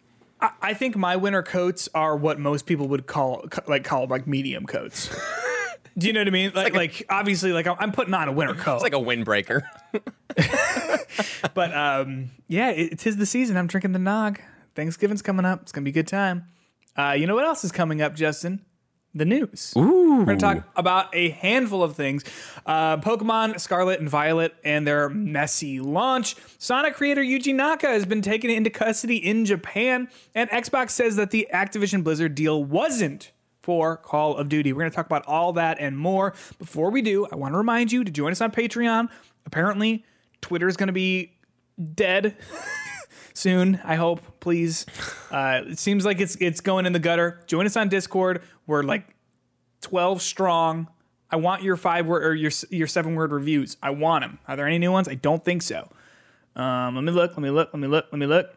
I, 0.40 0.50
I 0.62 0.74
think 0.74 0.96
my 0.96 1.16
winter 1.16 1.42
coats 1.42 1.90
are 1.94 2.16
what 2.16 2.38
most 2.38 2.64
people 2.64 2.88
would 2.88 3.06
call 3.06 3.44
like 3.66 3.84
call 3.84 4.06
like 4.06 4.26
medium 4.26 4.64
coats. 4.64 5.14
Do 5.98 6.06
you 6.06 6.12
know 6.12 6.20
what 6.20 6.28
I 6.28 6.30
mean? 6.30 6.52
Like, 6.54 6.74
like, 6.74 7.06
obviously, 7.08 7.52
like 7.52 7.66
I'm 7.66 7.92
putting 7.92 8.12
on 8.12 8.28
a 8.28 8.32
winter 8.32 8.54
coat. 8.62 8.74
It's 8.74 8.82
like 8.82 8.92
a 8.92 8.96
windbreaker. 8.96 9.62
But 11.54 11.74
um, 11.74 12.30
yeah, 12.48 12.70
it, 12.70 12.98
tis 12.98 13.16
the 13.16 13.26
season. 13.26 13.56
I'm 13.56 13.66
drinking 13.66 13.92
the 13.92 13.98
nog. 13.98 14.40
Thanksgiving's 14.74 15.22
coming 15.22 15.46
up. 15.46 15.62
It's 15.62 15.72
gonna 15.72 15.84
be 15.84 15.90
a 15.90 15.94
good 15.94 16.06
time. 16.06 16.46
Uh, 16.96 17.12
you 17.12 17.26
know 17.26 17.34
what 17.34 17.44
else 17.44 17.64
is 17.64 17.72
coming 17.72 18.02
up, 18.02 18.14
Justin? 18.14 18.64
The 19.14 19.24
news. 19.24 19.72
Ooh. 19.76 20.18
We're 20.18 20.36
gonna 20.36 20.38
talk 20.38 20.64
about 20.76 21.14
a 21.14 21.30
handful 21.30 21.82
of 21.82 21.96
things: 21.96 22.24
uh, 22.66 22.98
Pokemon 22.98 23.58
Scarlet 23.60 24.00
and 24.00 24.10
Violet 24.10 24.54
and 24.64 24.86
their 24.86 25.08
messy 25.08 25.80
launch. 25.80 26.36
Sonic 26.58 26.94
creator 26.94 27.22
Yuji 27.22 27.54
Naka 27.54 27.86
has 27.86 28.04
been 28.04 28.20
taken 28.20 28.50
into 28.50 28.68
custody 28.68 29.16
in 29.16 29.46
Japan, 29.46 30.08
and 30.34 30.50
Xbox 30.50 30.90
says 30.90 31.16
that 31.16 31.30
the 31.30 31.48
Activision 31.52 32.04
Blizzard 32.04 32.34
deal 32.34 32.62
wasn't 32.62 33.32
for 33.66 33.96
Call 33.96 34.36
of 34.36 34.48
Duty. 34.48 34.72
We're 34.72 34.82
going 34.82 34.92
to 34.92 34.94
talk 34.94 35.06
about 35.06 35.26
all 35.26 35.52
that 35.54 35.78
and 35.80 35.98
more. 35.98 36.34
Before 36.60 36.88
we 36.88 37.02
do, 37.02 37.26
I 37.32 37.34
want 37.34 37.52
to 37.52 37.58
remind 37.58 37.90
you 37.90 38.04
to 38.04 38.12
join 38.12 38.30
us 38.30 38.40
on 38.40 38.52
Patreon. 38.52 39.08
Apparently, 39.44 40.04
Twitter 40.40 40.68
is 40.68 40.76
going 40.76 40.86
to 40.86 40.92
be 40.92 41.32
dead 41.94 42.36
soon. 43.34 43.80
I 43.82 43.96
hope, 43.96 44.20
please. 44.38 44.86
Uh, 45.32 45.62
it 45.66 45.80
seems 45.80 46.04
like 46.04 46.20
it's 46.20 46.36
it's 46.36 46.60
going 46.60 46.86
in 46.86 46.92
the 46.92 47.00
gutter. 47.00 47.40
Join 47.48 47.66
us 47.66 47.76
on 47.76 47.88
Discord. 47.88 48.40
We're 48.68 48.84
like 48.84 49.16
twelve 49.80 50.22
strong. 50.22 50.86
I 51.28 51.34
want 51.34 51.64
your 51.64 51.76
five 51.76 52.06
word 52.06 52.24
or 52.24 52.36
your 52.36 52.52
your 52.70 52.86
seven 52.86 53.16
word 53.16 53.32
reviews. 53.32 53.76
I 53.82 53.90
want 53.90 54.22
them. 54.22 54.38
Are 54.46 54.54
there 54.54 54.68
any 54.68 54.78
new 54.78 54.92
ones? 54.92 55.08
I 55.08 55.16
don't 55.16 55.44
think 55.44 55.62
so. 55.62 55.90
Um, 56.54 56.94
let 56.94 57.02
me 57.02 57.10
look. 57.10 57.32
Let 57.32 57.40
me 57.40 57.50
look. 57.50 57.70
Let 57.72 57.80
me 57.80 57.88
look. 57.88 58.06
Let 58.12 58.18
me 58.20 58.26
look. 58.26 58.56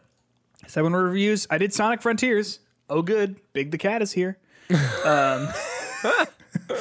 Seven 0.67 0.93
word 0.93 1.05
reviews. 1.05 1.47
I 1.49 1.57
did 1.57 1.73
Sonic 1.73 2.03
Frontiers. 2.03 2.59
Oh, 2.91 3.01
good. 3.01 3.37
Big 3.53 3.71
the 3.71 3.79
cat 3.79 4.03
is 4.03 4.11
here. 4.11 4.37
Um, 4.69 5.49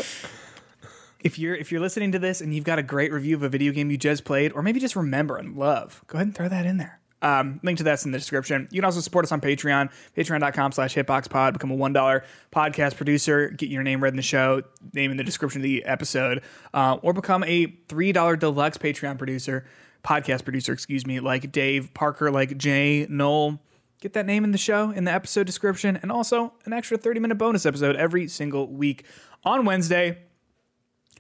if 1.21 1.39
you're 1.39 1.55
if 1.55 1.73
you're 1.73 1.81
listening 1.81 2.13
to 2.13 2.19
this 2.19 2.41
and 2.41 2.55
you've 2.55 2.65
got 2.65 2.79
a 2.79 2.83
great 2.83 3.13
review 3.13 3.35
of 3.37 3.43
a 3.43 3.49
video 3.49 3.73
game 3.73 3.91
you 3.91 3.99
just 3.99 4.25
played, 4.25 4.53
or 4.53 4.63
maybe 4.63 4.81
just 4.81 4.97
remember 4.97 5.37
and 5.37 5.57
love, 5.57 6.03
go 6.07 6.17
ahead 6.17 6.27
and 6.27 6.37
throw 6.37 6.49
that 6.49 6.67
in 6.67 6.77
there. 6.77 7.01
Um, 7.21 7.61
link 7.63 7.79
to 7.79 7.85
that's 7.85 8.05
in 8.05 8.13
the 8.13 8.19
description. 8.19 8.69
You 8.71 8.81
can 8.81 8.85
also 8.85 9.01
support 9.01 9.25
us 9.25 9.33
on 9.33 9.41
Patreon, 9.41 9.91
patreon.com 10.17 10.73
slash 10.73 10.95
hitboxpod. 10.95 11.55
Become 11.55 11.73
a 11.73 11.77
$1 11.77 12.25
podcast 12.53 12.97
producer. 12.97 13.49
Get 13.51 13.69
your 13.69 13.83
name 13.83 14.03
read 14.03 14.13
in 14.13 14.17
the 14.17 14.23
show, 14.23 14.63
name 14.93 15.11
in 15.11 15.17
the 15.17 15.25
description 15.25 15.61
of 15.61 15.65
the 15.65 15.85
episode. 15.85 16.43
Uh, 16.73 16.99
or 17.03 17.13
become 17.13 17.43
a 17.45 17.67
$3 17.67 18.39
deluxe 18.39 18.79
Patreon 18.79 19.19
producer, 19.19 19.67
podcast 20.05 20.45
producer, 20.45 20.73
excuse 20.73 21.07
me, 21.07 21.19
like 21.19 21.51
Dave, 21.51 21.93
Parker, 21.93 22.31
like 22.31 22.57
Jay, 22.57 23.07
Noel, 23.09 23.61
get 24.01 24.13
that 24.13 24.27
name 24.27 24.45
in 24.45 24.53
the 24.53 24.59
show 24.59 24.91
in 24.91 25.05
the 25.05 25.13
episode 25.13 25.47
description, 25.47 25.99
and 26.03 26.11
also 26.11 26.53
an 26.65 26.73
extra 26.73 26.97
30 26.97 27.21
minute 27.21 27.37
bonus 27.37 27.67
episode 27.67 27.97
every 27.97 28.29
single 28.29 28.69
week 28.69 29.05
on 29.45 29.65
Wednesday, 29.65 30.19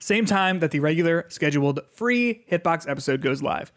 same 0.00 0.26
time 0.26 0.60
that 0.60 0.70
the 0.70 0.80
regular 0.80 1.26
scheduled 1.28 1.80
free 1.92 2.44
Hitbox 2.50 2.88
episode 2.88 3.20
goes 3.20 3.42
live. 3.42 3.72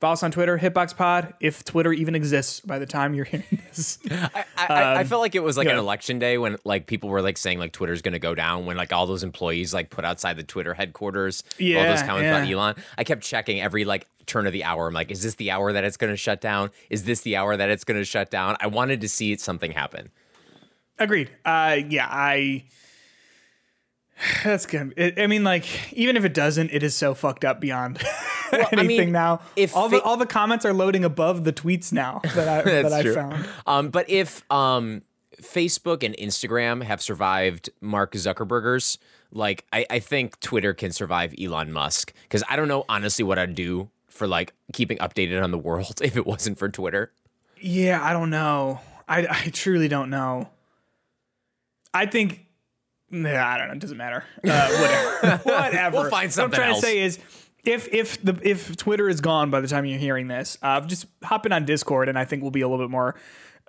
Follow 0.00 0.12
us 0.14 0.22
on 0.22 0.30
Twitter, 0.32 0.58
Hitbox 0.58 0.94
Pod, 0.96 1.32
if 1.40 1.64
Twitter 1.64 1.92
even 1.92 2.14
exists 2.14 2.60
by 2.60 2.78
the 2.78 2.84
time 2.84 3.14
you're 3.14 3.24
hearing 3.24 3.46
this. 3.68 3.98
I, 4.10 4.44
I, 4.56 4.94
I 4.96 5.04
felt 5.04 5.20
like 5.22 5.34
it 5.34 5.42
was 5.42 5.56
like 5.56 5.66
yeah. 5.66 5.74
an 5.74 5.78
election 5.78 6.18
day 6.18 6.36
when 6.36 6.56
like 6.64 6.86
people 6.86 7.08
were 7.08 7.22
like 7.22 7.38
saying 7.38 7.58
like 7.58 7.72
Twitter's 7.72 8.02
going 8.02 8.12
to 8.12 8.18
go 8.18 8.34
down 8.34 8.66
when 8.66 8.76
like 8.76 8.92
all 8.92 9.06
those 9.06 9.22
employees 9.22 9.72
like 9.72 9.90
put 9.90 10.04
outside 10.04 10.36
the 10.36 10.42
Twitter 10.42 10.74
headquarters 10.74 11.42
Yeah, 11.58 11.78
all 11.78 11.84
those 11.84 12.00
Yeah, 12.00 12.06
comments 12.06 12.28
about. 12.28 12.50
Elon. 12.50 12.74
I 12.98 13.04
kept 13.04 13.22
checking 13.22 13.60
every 13.62 13.84
like 13.84 14.06
turn 14.26 14.46
of 14.46 14.52
the 14.52 14.64
hour. 14.64 14.88
I'm 14.88 14.94
like, 14.94 15.10
is 15.10 15.22
this 15.22 15.36
the 15.36 15.50
hour 15.52 15.72
that 15.72 15.84
it's 15.84 15.96
going 15.96 16.12
to 16.12 16.16
shut 16.18 16.40
down? 16.40 16.70
Is 16.90 17.04
this 17.04 17.20
the 17.22 17.36
hour 17.36 17.56
that 17.56 17.70
it's 17.70 17.84
going 17.84 17.98
to 18.00 18.04
shut 18.04 18.30
down? 18.30 18.56
I 18.60 18.66
wanted 18.66 19.00
to 19.00 19.08
see 19.08 19.36
something 19.36 19.70
happen. 19.70 20.10
Agreed. 20.98 21.30
Uh, 21.44 21.78
yeah, 21.88 22.08
I. 22.10 22.64
That's 24.44 24.66
good. 24.66 24.94
I 24.96 25.22
I 25.22 25.26
mean, 25.26 25.44
like, 25.44 25.92
even 25.92 26.16
if 26.16 26.24
it 26.24 26.34
doesn't, 26.34 26.70
it 26.70 26.82
is 26.82 26.94
so 26.94 27.14
fucked 27.14 27.44
up 27.44 27.60
beyond 27.60 28.02
anything 28.52 28.78
I 28.78 28.82
mean, 28.82 29.12
now. 29.12 29.40
if 29.56 29.76
all 29.76 29.88
the 29.88 30.00
all 30.02 30.16
the 30.16 30.26
comments 30.26 30.64
are 30.64 30.72
loading 30.72 31.04
above 31.04 31.44
the 31.44 31.52
tweets 31.52 31.92
now 31.92 32.20
that 32.34 32.48
I 32.48 32.62
that 32.82 32.92
I 32.92 33.02
true. 33.02 33.14
found. 33.14 33.48
Um, 33.66 33.88
but 33.90 34.08
if 34.08 34.44
um, 34.50 35.02
Facebook 35.40 36.02
and 36.02 36.16
Instagram 36.16 36.82
have 36.82 37.02
survived 37.02 37.70
Mark 37.80 38.12
Zuckerbergers, 38.12 38.98
like 39.32 39.64
I, 39.72 39.86
I 39.90 39.98
think 39.98 40.40
Twitter 40.40 40.74
can 40.74 40.92
survive 40.92 41.34
Elon 41.40 41.72
Musk 41.72 42.12
because 42.22 42.42
I 42.48 42.56
don't 42.56 42.68
know 42.68 42.84
honestly 42.88 43.24
what 43.24 43.38
I'd 43.38 43.54
do 43.54 43.90
for 44.08 44.26
like 44.26 44.52
keeping 44.72 44.98
updated 44.98 45.42
on 45.42 45.50
the 45.50 45.58
world 45.58 46.00
if 46.02 46.16
it 46.16 46.26
wasn't 46.26 46.58
for 46.58 46.68
Twitter. 46.68 47.12
Yeah, 47.60 48.02
I 48.02 48.12
don't 48.12 48.30
know. 48.30 48.80
I 49.08 49.26
I 49.26 49.50
truly 49.52 49.88
don't 49.88 50.10
know. 50.10 50.48
I 51.92 52.06
think. 52.06 52.43
Nah, 53.22 53.46
I 53.46 53.58
don't 53.58 53.68
know. 53.68 53.74
It 53.74 53.78
doesn't 53.80 53.96
matter. 53.96 54.24
Uh, 54.42 54.68
whatever. 55.20 55.36
whatever. 55.44 55.96
We'll 56.00 56.10
find 56.10 56.32
something 56.32 56.58
What 56.58 56.68
I'm 56.68 56.74
trying 56.74 56.74
else. 56.74 56.80
to 56.80 56.86
say 56.86 56.98
is, 57.00 57.18
if 57.64 57.92
if 57.94 58.22
the 58.22 58.38
if 58.42 58.76
Twitter 58.76 59.08
is 59.08 59.20
gone 59.20 59.50
by 59.50 59.60
the 59.60 59.68
time 59.68 59.84
you're 59.86 59.98
hearing 59.98 60.28
this, 60.28 60.58
uh, 60.62 60.80
just 60.82 61.06
hop 61.22 61.46
in 61.46 61.52
on 61.52 61.64
Discord, 61.64 62.08
and 62.08 62.18
I 62.18 62.24
think 62.24 62.42
we'll 62.42 62.50
be 62.50 62.60
a 62.62 62.68
little 62.68 62.84
bit 62.84 62.90
more. 62.90 63.14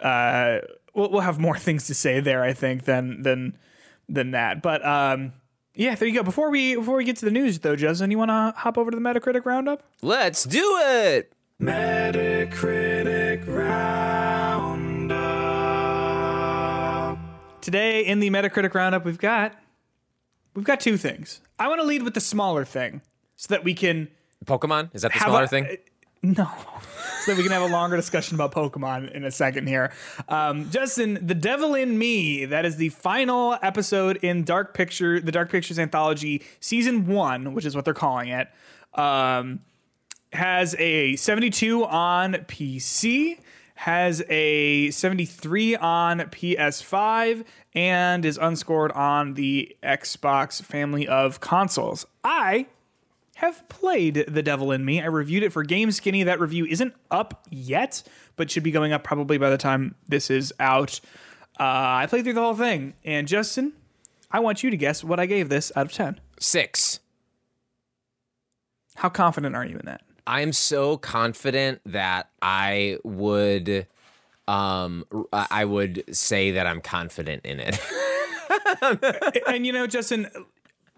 Uh, 0.01 0.59
we'll 0.93 1.11
we'll 1.11 1.21
have 1.21 1.39
more 1.39 1.57
things 1.67 1.87
to 1.87 1.93
say 1.93 2.19
there. 2.19 2.43
I 2.43 2.53
think 2.53 2.85
than 2.85 3.21
than 3.21 3.57
than 4.09 4.31
that. 4.31 4.61
But 4.61 4.85
um, 4.85 5.33
yeah, 5.73 5.95
there 5.95 6.07
you 6.07 6.13
go. 6.15 6.23
Before 6.23 6.49
we 6.49 6.75
before 6.75 6.95
we 6.95 7.03
get 7.05 7.17
to 7.17 7.25
the 7.25 7.31
news, 7.31 7.59
though, 7.59 7.75
Justin, 7.75 8.11
you 8.11 8.17
want 8.17 8.29
to 8.31 8.53
hop 8.57 8.77
over 8.77 8.91
to 8.91 8.95
the 8.97 9.01
Metacritic 9.01 9.45
roundup? 9.45 9.83
Let's 10.01 10.43
do 10.43 10.77
it. 10.81 11.31
Metacritic 11.61 13.47
Roundup. 13.47 14.44
Today 17.65 18.05
in 18.05 18.19
the 18.19 18.29
Metacritic 18.29 18.75
roundup, 18.75 19.05
we've 19.05 19.17
got 19.17 19.55
we've 20.53 20.65
got 20.65 20.79
two 20.79 20.97
things. 20.97 21.41
I 21.57 21.67
want 21.67 21.81
to 21.81 21.83
lead 21.83 22.03
with 22.03 22.13
the 22.13 22.21
smaller 22.21 22.63
thing, 22.63 23.01
so 23.37 23.47
that 23.55 23.63
we 23.63 23.73
can 23.73 24.07
Pokemon 24.45 24.91
is 24.93 25.01
that 25.01 25.11
the 25.13 25.17
smaller 25.17 25.45
a- 25.45 25.47
thing? 25.47 25.77
No. 26.21 26.47
So 27.21 27.31
that 27.31 27.37
we 27.37 27.43
can 27.43 27.53
have 27.53 27.63
a 27.63 27.73
longer 27.73 27.95
discussion 27.95 28.35
about 28.35 28.51
Pokemon 28.51 29.11
in 29.11 29.23
a 29.23 29.31
second 29.31 29.65
here. 29.67 29.91
Um, 30.29 30.69
Justin, 30.69 31.17
The 31.19 31.33
Devil 31.33 31.73
in 31.73 31.97
Me, 31.97 32.45
that 32.45 32.65
is 32.65 32.75
the 32.75 32.89
final 32.89 33.57
episode 33.63 34.17
in 34.17 34.43
Dark 34.43 34.75
Picture, 34.75 35.19
the 35.19 35.31
Dark 35.31 35.49
Pictures 35.49 35.79
Anthology 35.79 36.43
Season 36.59 37.07
1, 37.07 37.55
which 37.55 37.65
is 37.65 37.75
what 37.75 37.83
they're 37.83 37.95
calling 37.95 38.27
it, 38.27 38.47
um, 38.93 39.61
has 40.33 40.75
a 40.77 41.15
72 41.15 41.83
on 41.85 42.33
PC, 42.33 43.39
has 43.75 44.23
a 44.29 44.89
73 44.91 45.75
on 45.75 46.19
PS5, 46.19 47.45
and 47.73 48.25
is 48.25 48.37
unscored 48.37 48.91
on 48.93 49.33
the 49.33 49.75
Xbox 49.83 50.61
family 50.61 51.07
of 51.07 51.39
consoles. 51.39 52.05
I 52.23 52.67
have 53.35 53.67
played 53.67 54.25
The 54.29 54.41
Devil 54.41 54.71
in 54.71 54.85
Me. 54.85 55.01
I 55.01 55.05
reviewed 55.05 55.43
it 55.43 55.51
for 55.51 55.65
GameSkinny. 55.65 56.23
That 56.23 56.39
review 56.39 56.65
isn't 56.65 56.93
up 57.11 57.45
yet, 57.49 58.01
but 58.37 58.49
should 58.49 58.63
be 58.63 58.71
going 58.71 58.93
up 58.93 59.03
probably 59.03 59.37
by 59.37 59.49
the 59.49 59.57
time 59.57 59.95
this 60.07 60.29
is 60.29 60.53
out. 60.57 61.01
Uh, 61.59 61.63
I 61.63 62.07
played 62.07 62.23
through 62.23 62.33
the 62.33 62.41
whole 62.41 62.55
thing. 62.55 62.93
And 63.03 63.27
Justin, 63.27 63.73
I 64.31 64.39
want 64.39 64.63
you 64.63 64.69
to 64.69 64.77
guess 64.77 65.03
what 65.03 65.19
I 65.19 65.25
gave 65.25 65.49
this 65.49 65.71
out 65.75 65.85
of 65.85 65.91
10. 65.91 66.21
Six. 66.39 67.01
How 68.95 69.09
confident 69.09 69.53
are 69.53 69.65
you 69.65 69.77
in 69.77 69.85
that? 69.85 70.01
I'm 70.27 70.53
so 70.53 70.97
confident 70.97 71.81
that 71.85 72.29
I 72.41 72.97
would 73.03 73.87
um 74.47 75.05
I 75.31 75.47
I 75.51 75.65
would 75.65 76.03
say 76.15 76.51
that 76.51 76.67
I'm 76.67 76.81
confident 76.81 77.45
in 77.45 77.59
it. 77.59 77.79
and 79.47 79.65
you 79.65 79.73
know, 79.73 79.87
Justin, 79.87 80.27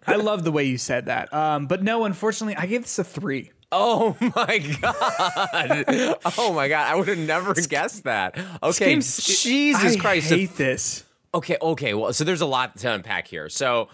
I 0.05 0.15
love 0.15 0.43
the 0.43 0.51
way 0.51 0.63
you 0.63 0.77
said 0.77 1.05
that. 1.05 1.33
Um, 1.33 1.67
but 1.67 1.83
no, 1.83 2.05
unfortunately, 2.05 2.55
I 2.55 2.65
gave 2.65 2.83
this 2.83 2.99
a 2.99 3.03
three. 3.03 3.51
oh 3.71 4.15
my 4.21 4.59
god. 4.81 6.23
Oh 6.37 6.53
my 6.53 6.67
god. 6.69 6.91
I 6.91 6.95
would 6.95 7.07
have 7.09 7.17
never 7.17 7.53
guessed 7.53 8.03
that. 8.05 8.37
Okay. 8.63 8.95
Jesus 8.95 9.95
I 9.95 9.99
Christ. 9.99 10.29
So- 10.29 10.35
hate 10.37 10.55
this. 10.55 11.03
Okay, 11.33 11.57
okay. 11.61 11.93
Well, 11.93 12.13
so 12.13 12.23
there's 12.23 12.41
a 12.41 12.45
lot 12.45 12.77
to 12.77 12.91
unpack 12.91 13.27
here. 13.27 13.49
So, 13.49 13.89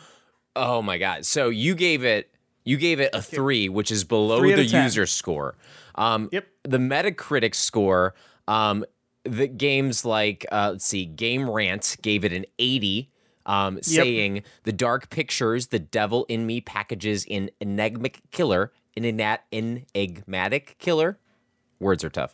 oh 0.56 0.82
my 0.84 0.98
god. 1.00 1.26
So 1.26 1.50
you 1.50 1.74
gave 1.76 2.04
it 2.06 2.30
you 2.64 2.78
gave 2.78 3.00
it 3.00 3.10
a 3.14 3.22
3, 3.22 3.70
which 3.70 3.92
is 3.92 4.04
below 4.04 4.40
Three 4.40 4.54
the 4.54 4.68
10. 4.68 4.84
user 4.84 5.06
score. 5.06 5.56
Um 5.96 6.30
Yep. 6.32 6.48
the 6.64 6.78
Metacritic 6.78 7.56
score 7.56 8.14
um 8.48 8.86
the 9.24 9.48
games 9.48 10.04
like 10.06 10.46
uh 10.52 10.70
let's 10.74 10.86
see, 10.86 11.06
Game 11.06 11.50
Rant 11.50 11.98
gave 12.02 12.24
it 12.26 12.34
an 12.34 12.46
80. 12.60 13.10
Um, 13.46 13.82
saying 13.84 14.44
the 14.64 14.72
dark 14.72 15.10
pictures, 15.10 15.68
the 15.68 15.78
devil 15.80 16.26
in 16.30 16.46
me 16.46 16.62
packages 16.62 17.26
in 17.26 17.52
enigmatic 17.60 18.22
killer, 18.32 18.72
an 18.96 19.04
enat- 19.04 19.40
enigmatic 19.52 20.78
killer. 20.80 21.18
Words 21.80 22.04
are 22.06 22.10
tough. 22.10 22.34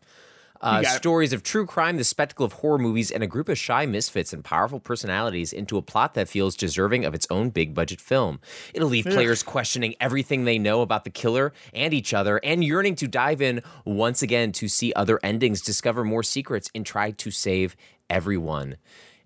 Uh, 0.62 0.84
stories 0.84 1.32
of 1.32 1.42
true 1.42 1.66
crime, 1.66 1.96
the 1.96 2.04
spectacle 2.04 2.46
of 2.46 2.54
horror 2.54 2.78
movies, 2.78 3.12
and 3.12 3.24
a 3.24 3.28
group 3.28 3.48
of 3.48 3.58
shy 3.58 3.86
misfits 3.86 4.34
and 4.34 4.44
powerful 4.44 4.80
personalities 4.80 5.54
into 5.54 5.78
a 5.78 5.82
plot 5.82 6.14
that 6.16 6.28
feels 6.28 6.56
deserving 6.56 7.06
of 7.06 7.14
its 7.14 7.26
own 7.30 7.50
big 7.50 7.74
budget 7.74 8.02
film. 8.02 8.40
It'll 8.74 8.90
leave 8.90 9.06
players 9.06 9.42
questioning 9.42 9.96
everything 10.02 10.44
they 10.44 10.60
know 10.60 10.82
about 10.82 11.06
the 11.06 11.10
killer 11.10 11.54
and 11.74 11.94
each 11.94 12.14
other, 12.14 12.42
and 12.44 12.62
yearning 12.64 12.96
to 12.96 13.08
dive 13.08 13.42
in 13.42 13.62
once 13.86 14.22
again 14.22 14.52
to 14.54 14.68
see 14.68 14.92
other 14.98 15.18
endings, 15.24 15.62
discover 15.62 16.04
more 16.04 16.24
secrets, 16.24 16.70
and 16.76 16.86
try 16.86 17.12
to 17.12 17.32
save 17.32 17.78
everyone. 18.10 18.76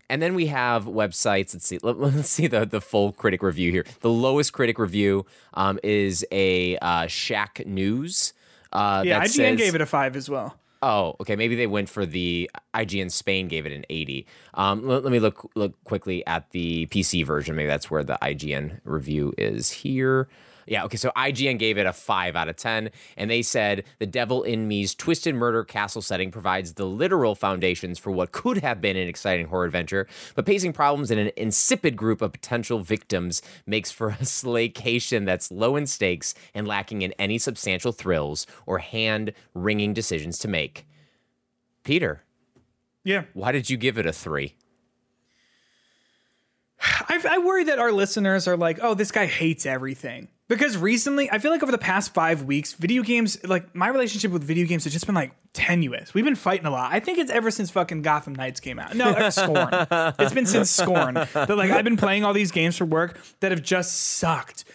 And 0.09 0.21
then 0.21 0.35
we 0.35 0.47
have 0.47 0.85
websites. 0.85 1.53
Let's 1.55 1.65
see. 1.65 1.79
Let, 1.81 1.97
us 2.15 2.29
see 2.29 2.45
the, 2.45 2.65
the 2.65 2.81
full 2.81 3.11
critic 3.11 3.41
review 3.41 3.71
here. 3.71 3.85
The 4.01 4.09
lowest 4.09 4.53
critic 4.53 4.77
review 4.77 5.25
um, 5.55 5.79
is 5.81 6.23
a 6.31 6.77
uh, 6.77 7.07
Shacknews. 7.07 8.33
Uh, 8.71 9.03
Yeah, 9.05 9.19
that 9.19 9.27
IGN 9.29 9.31
says- 9.31 9.57
gave 9.57 9.75
it 9.75 9.81
a 9.81 9.85
five 9.87 10.15
as 10.15 10.29
well. 10.29 10.57
Oh, 10.85 11.15
okay. 11.21 11.37
Maybe 11.37 11.55
they 11.55 11.65
went 11.65 11.87
for 11.87 12.05
the 12.05 12.51
IGN 12.73 13.09
Spain 13.09 13.47
gave 13.47 13.65
it 13.65 13.71
an 13.71 13.85
80. 13.89 14.27
Um, 14.53 14.85
let, 14.85 15.01
let 15.03 15.13
me 15.13 15.19
look 15.19 15.49
look 15.55 15.81
quickly 15.85 16.27
at 16.27 16.51
the 16.51 16.87
PC 16.87 17.25
version. 17.25 17.55
Maybe 17.55 17.67
that's 17.67 17.89
where 17.89 18.03
the 18.03 18.17
IGN 18.21 18.81
review 18.83 19.33
is 19.37 19.71
here. 19.71 20.27
Yeah, 20.65 20.83
okay. 20.85 20.97
So 20.97 21.11
IGN 21.17 21.59
gave 21.59 21.77
it 21.77 21.85
a 21.85 21.93
5 21.93 22.35
out 22.35 22.49
of 22.49 22.55
10, 22.55 22.89
and 23.17 23.29
they 23.29 23.41
said 23.41 23.83
The 23.99 24.05
Devil 24.05 24.43
in 24.43 24.67
Me's 24.67 24.95
twisted 24.95 25.35
murder 25.35 25.63
castle 25.63 26.01
setting 26.01 26.31
provides 26.31 26.73
the 26.73 26.85
literal 26.85 27.35
foundations 27.35 27.99
for 27.99 28.11
what 28.11 28.31
could 28.31 28.57
have 28.59 28.79
been 28.81 28.95
an 28.97 29.07
exciting 29.07 29.47
horror 29.47 29.65
adventure, 29.65 30.07
but 30.35 30.45
pacing 30.45 30.73
problems 30.73 31.11
in 31.11 31.17
an 31.17 31.31
insipid 31.37 31.95
group 31.95 32.21
of 32.21 32.31
potential 32.31 32.79
victims 32.79 33.41
makes 33.65 33.91
for 33.91 34.09
a 34.09 34.13
slaycation 34.23 35.25
that's 35.25 35.51
low 35.51 35.75
in 35.75 35.85
stakes 35.85 36.33
and 36.53 36.67
lacking 36.67 37.01
in 37.01 37.13
any 37.19 37.37
substantial 37.37 37.91
thrills 37.91 38.47
or 38.65 38.79
hand 38.79 39.33
wringing 39.53 39.93
decisions 39.93 40.37
to 40.39 40.47
make. 40.47 40.85
Peter, 41.83 42.23
Yeah. 43.03 43.23
why 43.33 43.51
did 43.51 43.69
you 43.69 43.75
give 43.77 43.97
it 43.97 44.05
a 44.05 44.13
3? 44.13 44.55
I, 46.81 47.21
I 47.29 47.37
worry 47.39 47.63
that 47.65 47.79
our 47.79 47.91
listeners 47.91 48.47
are 48.47 48.57
like, 48.57 48.79
oh, 48.81 48.93
this 48.93 49.11
guy 49.11 49.25
hates 49.25 49.65
everything. 49.65 50.27
Because 50.49 50.77
recently, 50.77 51.31
I 51.31 51.39
feel 51.39 51.51
like 51.51 51.63
over 51.63 51.71
the 51.71 51.77
past 51.77 52.13
five 52.13 52.43
weeks, 52.43 52.73
video 52.73 53.01
games, 53.01 53.41
like 53.45 53.73
my 53.73 53.87
relationship 53.87 54.31
with 54.31 54.43
video 54.43 54.67
games 54.67 54.83
has 54.83 54.91
just 54.91 55.05
been 55.05 55.15
like 55.15 55.31
tenuous. 55.53 56.13
We've 56.13 56.25
been 56.25 56.35
fighting 56.35 56.65
a 56.65 56.69
lot. 56.69 56.91
I 56.91 56.99
think 56.99 57.17
it's 57.17 57.31
ever 57.31 57.49
since 57.49 57.71
fucking 57.71 58.01
Gotham 58.01 58.35
Knights 58.35 58.59
came 58.59 58.77
out. 58.77 58.93
No, 58.93 59.11
uh, 59.11 59.31
Scorn. 59.31 59.69
it's 60.19 60.33
been 60.33 60.45
since 60.45 60.69
Scorn 60.69 61.13
that 61.13 61.49
like 61.49 61.71
I've 61.71 61.85
been 61.85 61.97
playing 61.97 62.25
all 62.25 62.33
these 62.33 62.51
games 62.51 62.77
for 62.77 62.85
work 62.85 63.19
that 63.39 63.51
have 63.51 63.63
just 63.63 63.95
sucked. 63.95 64.65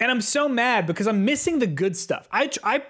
And 0.00 0.10
I'm 0.10 0.20
so 0.20 0.48
mad 0.48 0.86
because 0.86 1.06
I'm 1.06 1.24
missing 1.24 1.60
the 1.60 1.68
good 1.68 1.96
stuff. 1.96 2.28
I 2.32 2.50
I 2.64 2.82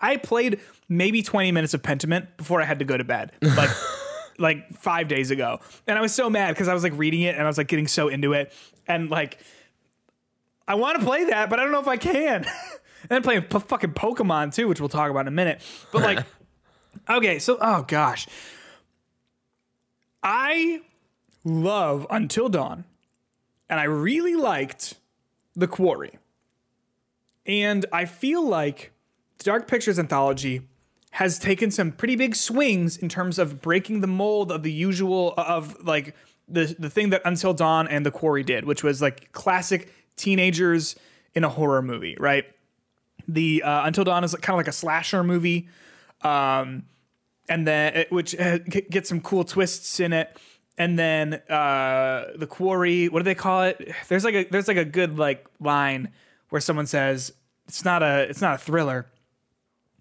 I 0.00 0.16
played 0.16 0.60
maybe 0.88 1.22
20 1.22 1.52
minutes 1.52 1.72
of 1.72 1.82
Pentiment 1.82 2.36
before 2.36 2.60
I 2.60 2.64
had 2.64 2.80
to 2.80 2.84
go 2.84 2.96
to 2.96 3.04
bed. 3.04 3.32
Like 3.40 3.70
like 4.38 4.72
5 4.74 5.06
days 5.06 5.30
ago. 5.30 5.60
And 5.86 5.96
I 5.96 6.02
was 6.02 6.12
so 6.12 6.28
mad 6.28 6.56
cuz 6.56 6.66
I 6.66 6.74
was 6.74 6.82
like 6.82 6.94
reading 6.96 7.20
it 7.20 7.36
and 7.36 7.44
I 7.44 7.46
was 7.46 7.58
like 7.58 7.68
getting 7.68 7.86
so 7.86 8.08
into 8.08 8.32
it 8.32 8.52
and 8.88 9.08
like 9.08 9.38
I 10.70 10.74
want 10.74 11.00
to 11.00 11.04
play 11.04 11.24
that, 11.24 11.50
but 11.50 11.58
I 11.58 11.64
don't 11.64 11.72
know 11.72 11.80
if 11.80 11.88
I 11.88 11.96
can. 11.96 12.44
and 13.02 13.08
then 13.08 13.22
playing 13.24 13.42
p- 13.42 13.58
fucking 13.58 13.90
Pokemon 13.90 14.54
too, 14.54 14.68
which 14.68 14.78
we'll 14.78 14.88
talk 14.88 15.10
about 15.10 15.22
in 15.22 15.26
a 15.26 15.32
minute. 15.32 15.60
But 15.90 16.02
like 16.02 16.24
okay, 17.10 17.40
so 17.40 17.58
oh 17.60 17.82
gosh. 17.82 18.28
I 20.22 20.82
love 21.42 22.06
Until 22.08 22.48
Dawn, 22.48 22.84
and 23.68 23.80
I 23.80 23.84
really 23.84 24.36
liked 24.36 24.94
The 25.56 25.66
Quarry. 25.66 26.20
And 27.44 27.84
I 27.92 28.04
feel 28.04 28.46
like 28.46 28.92
the 29.38 29.44
Dark 29.44 29.66
Pictures 29.66 29.98
anthology 29.98 30.68
has 31.12 31.40
taken 31.40 31.72
some 31.72 31.90
pretty 31.90 32.14
big 32.14 32.36
swings 32.36 32.96
in 32.96 33.08
terms 33.08 33.40
of 33.40 33.60
breaking 33.60 34.02
the 34.02 34.06
mold 34.06 34.52
of 34.52 34.62
the 34.62 34.72
usual 34.72 35.34
of 35.36 35.84
like 35.84 36.14
the 36.46 36.76
the 36.78 36.90
thing 36.90 37.10
that 37.10 37.22
Until 37.24 37.54
Dawn 37.54 37.88
and 37.88 38.06
The 38.06 38.12
Quarry 38.12 38.44
did, 38.44 38.66
which 38.66 38.84
was 38.84 39.02
like 39.02 39.32
classic 39.32 39.92
teenagers 40.20 40.96
in 41.34 41.44
a 41.44 41.48
horror 41.48 41.82
movie, 41.82 42.16
right? 42.18 42.44
The 43.28 43.62
uh, 43.62 43.86
Until 43.86 44.04
Dawn 44.04 44.24
is 44.24 44.34
kind 44.36 44.54
of 44.54 44.58
like 44.58 44.68
a 44.68 44.72
slasher 44.72 45.22
movie, 45.24 45.68
um, 46.22 46.84
and 47.48 47.66
then 47.66 47.94
it, 47.94 48.12
which 48.12 48.34
uh, 48.38 48.58
gets 48.58 49.08
some 49.08 49.20
cool 49.20 49.44
twists 49.44 50.00
in 50.00 50.12
it. 50.12 50.36
And 50.78 50.98
then 50.98 51.34
uh, 51.50 52.32
the 52.36 52.46
quarry, 52.46 53.08
what 53.08 53.20
do 53.20 53.24
they 53.24 53.34
call 53.34 53.64
it? 53.64 53.92
There's 54.08 54.24
like 54.24 54.34
a 54.34 54.44
there's 54.44 54.66
like 54.68 54.78
a 54.78 54.84
good 54.84 55.18
like 55.18 55.46
line 55.60 56.08
where 56.48 56.60
someone 56.60 56.86
says 56.86 57.32
it's 57.68 57.84
not 57.84 58.02
a 58.02 58.22
it's 58.30 58.40
not 58.40 58.54
a 58.54 58.58
thriller, 58.58 59.06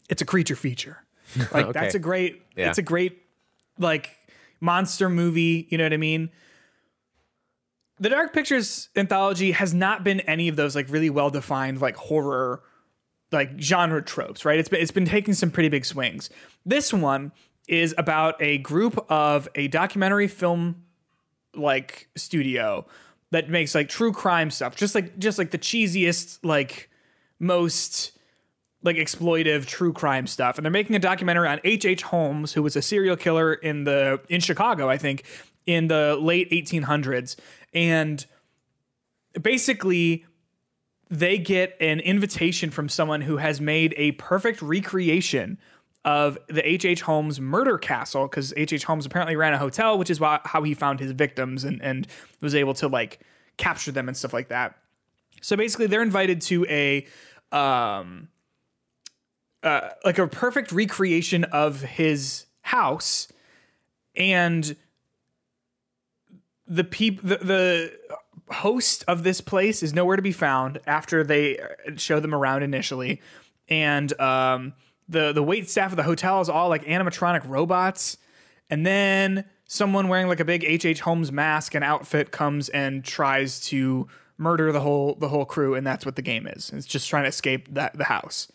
it's 0.09 0.21
a 0.21 0.25
creature 0.25 0.55
feature. 0.55 1.03
Like 1.53 1.67
Okay. 1.67 1.79
that's 1.79 1.95
a 1.95 1.99
great 1.99 2.41
Yeah. 2.55 2.69
it's 2.69 2.77
a 2.79 2.81
great 2.81 3.21
like 3.77 4.09
monster 4.61 5.09
movie. 5.09 5.67
You 5.69 5.77
know 5.77 5.83
what 5.85 5.93
I 5.93 5.97
mean? 5.97 6.29
The 8.00 8.10
Dark 8.10 8.34
Pictures 8.34 8.89
anthology 8.96 9.51
has 9.51 9.74
not 9.74 10.03
been 10.03 10.22
any 10.22 10.48
of 10.48 10.56
those 10.56 10.75
like 10.75 10.89
really 10.89 11.10
well 11.10 11.29
defined 11.29 11.82
like 11.82 11.96
horror 11.96 12.63
like 13.32 13.60
genre 13.60 14.01
tropes, 14.01 14.46
right? 14.46 14.58
It's 14.58 14.70
been 14.70 14.82
it's 14.82 14.91
been 14.91 15.06
taking 15.06 15.34
some 15.34 15.51
pretty 15.51 15.70
big 15.70 15.86
swings. 15.86 16.29
This 16.65 16.94
one 16.94 17.32
is 17.68 17.94
about 17.98 18.41
a 18.41 18.58
group 18.60 19.06
of 19.10 19.48
a 19.56 19.68
documentary 19.68 20.27
film 20.27 20.84
like 21.56 22.10
studio 22.15 22.86
that 23.32 23.50
makes 23.50 23.75
like 23.75 23.89
true 23.89 24.12
crime 24.12 24.50
stuff, 24.50 24.75
just 24.75 24.96
like 24.96 25.20
just 25.20 25.38
like 25.38 25.51
the 25.51 25.58
cheesiest 25.58 26.39
like 26.44 26.89
most 27.39 28.13
like 28.82 28.96
exploitive 28.96 29.65
true 29.65 29.94
crime 29.94 30.25
stuff. 30.25 30.58
And 30.58 30.65
they're 30.65 30.72
making 30.72 30.96
a 30.96 31.00
documentary 31.00 31.48
on 31.48 31.60
H.H. 31.63 31.86
H. 31.86 32.03
Holmes, 32.03 32.53
who 32.53 32.63
was 32.63 32.75
a 32.75 32.82
serial 32.82 33.15
killer 33.15 33.53
in 33.53 33.84
the 33.84 34.22
in 34.29 34.41
Chicago, 34.41 34.89
I 34.89 34.98
think, 34.98 35.24
in 35.65 35.88
the 35.88 36.18
late 36.20 36.50
1800s. 36.50 37.36
And 37.73 38.25
basically 39.39 40.25
they 41.09 41.38
get 41.38 41.75
an 41.79 41.99
invitation 41.99 42.69
from 42.69 42.88
someone 42.88 43.21
who 43.21 43.38
has 43.38 43.59
made 43.59 43.93
a 43.97 44.11
perfect 44.13 44.61
recreation 44.61 45.57
of 46.05 46.38
the 46.47 46.67
H.H. 46.67 47.01
Holmes 47.01 47.41
murder 47.41 47.77
castle 47.77 48.27
because 48.27 48.53
H.H. 48.55 48.83
Holmes 48.83 49.05
apparently 49.05 49.35
ran 49.35 49.53
a 49.53 49.57
hotel, 49.57 49.97
which 49.97 50.09
is 50.09 50.19
why, 50.19 50.39
how 50.45 50.63
he 50.63 50.73
found 50.73 50.99
his 50.99 51.11
victims 51.11 51.63
and, 51.63 51.81
and 51.81 52.07
was 52.41 52.55
able 52.55 52.73
to 52.75 52.88
like 52.88 53.19
capture 53.57 53.91
them 53.91 54.07
and 54.07 54.15
stuff 54.15 54.33
like 54.33 54.49
that. 54.49 54.75
So 55.41 55.55
basically, 55.55 55.88
they're 55.88 56.01
invited 56.01 56.41
to 56.43 56.65
a 56.69 57.05
um, 57.51 58.29
uh, 59.63 59.89
like 60.05 60.19
a 60.19 60.27
perfect 60.27 60.71
recreation 60.71 61.43
of 61.45 61.81
his 61.81 62.45
house, 62.61 63.27
and 64.15 64.75
the 66.69 66.83
peop 66.83 67.21
the, 67.21 67.38
the 67.38 67.99
host 68.53 69.03
of 69.07 69.23
this 69.23 69.41
place 69.41 69.83
is 69.83 69.93
nowhere 69.93 70.15
to 70.15 70.21
be 70.21 70.31
found 70.31 70.79
after 70.88 71.23
they 71.23 71.59
show 71.97 72.19
them 72.19 72.33
around 72.33 72.63
initially, 72.63 73.21
and 73.67 74.17
um, 74.21 74.73
the 75.07 75.33
the 75.33 75.43
wait 75.43 75.69
staff 75.69 75.91
of 75.91 75.97
the 75.97 76.03
hotel 76.03 76.39
is 76.39 76.47
all 76.47 76.69
like 76.69 76.85
animatronic 76.85 77.41
robots, 77.45 78.17
and 78.69 78.85
then 78.85 79.45
someone 79.65 80.07
wearing 80.07 80.27
like 80.27 80.39
a 80.39 80.45
big 80.45 80.63
H 80.63 80.85
H 80.85 81.01
Holmes 81.01 81.31
mask 81.31 81.75
and 81.75 81.83
outfit 81.83 82.31
comes 82.31 82.69
and 82.69 83.03
tries 83.03 83.59
to 83.61 84.07
murder 84.38 84.71
the 84.71 84.79
whole 84.79 85.15
the 85.15 85.29
whole 85.29 85.45
crew, 85.45 85.75
and 85.75 85.85
that's 85.85 86.05
what 86.05 86.15
the 86.15 86.21
game 86.21 86.47
is. 86.47 86.71
It's 86.71 86.88
just 86.88 87.09
trying 87.09 87.23
to 87.23 87.29
escape 87.29 87.74
that 87.74 87.98
the 87.98 88.05
house. 88.05 88.51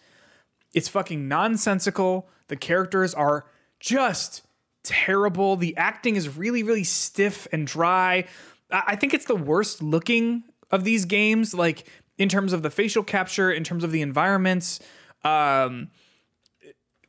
It's 0.72 0.88
fucking 0.88 1.28
nonsensical. 1.28 2.28
The 2.48 2.56
characters 2.56 3.14
are 3.14 3.46
just 3.80 4.42
terrible. 4.84 5.56
The 5.56 5.76
acting 5.76 6.16
is 6.16 6.36
really, 6.36 6.62
really 6.62 6.84
stiff 6.84 7.48
and 7.52 7.66
dry. 7.66 8.26
I 8.70 8.96
think 8.96 9.14
it's 9.14 9.26
the 9.26 9.36
worst 9.36 9.82
looking 9.82 10.44
of 10.70 10.84
these 10.84 11.04
games, 11.04 11.54
like 11.54 11.86
in 12.18 12.28
terms 12.28 12.52
of 12.52 12.62
the 12.62 12.70
facial 12.70 13.02
capture, 13.02 13.50
in 13.50 13.64
terms 13.64 13.84
of 13.84 13.90
the 13.90 14.02
environments. 14.02 14.80
Um, 15.24 15.90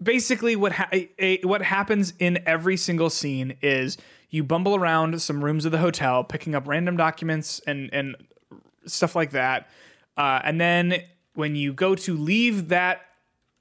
basically, 0.01 0.55
what 0.55 0.73
ha- 0.73 0.89
a- 0.91 1.41
what 1.43 1.61
happens 1.61 2.13
in 2.19 2.39
every 2.45 2.77
single 2.77 3.09
scene 3.09 3.57
is 3.61 3.97
you 4.29 4.43
bumble 4.43 4.75
around 4.75 5.21
some 5.21 5.43
rooms 5.43 5.65
of 5.65 5.71
the 5.71 5.77
hotel, 5.77 6.23
picking 6.23 6.55
up 6.55 6.67
random 6.67 6.97
documents 6.97 7.61
and 7.67 7.89
and 7.93 8.15
stuff 8.85 9.15
like 9.15 9.31
that. 9.31 9.69
Uh, 10.17 10.39
and 10.43 10.61
then 10.61 11.01
when 11.33 11.55
you 11.55 11.73
go 11.73 11.95
to 11.95 12.15
leave 12.15 12.69
that 12.69 13.01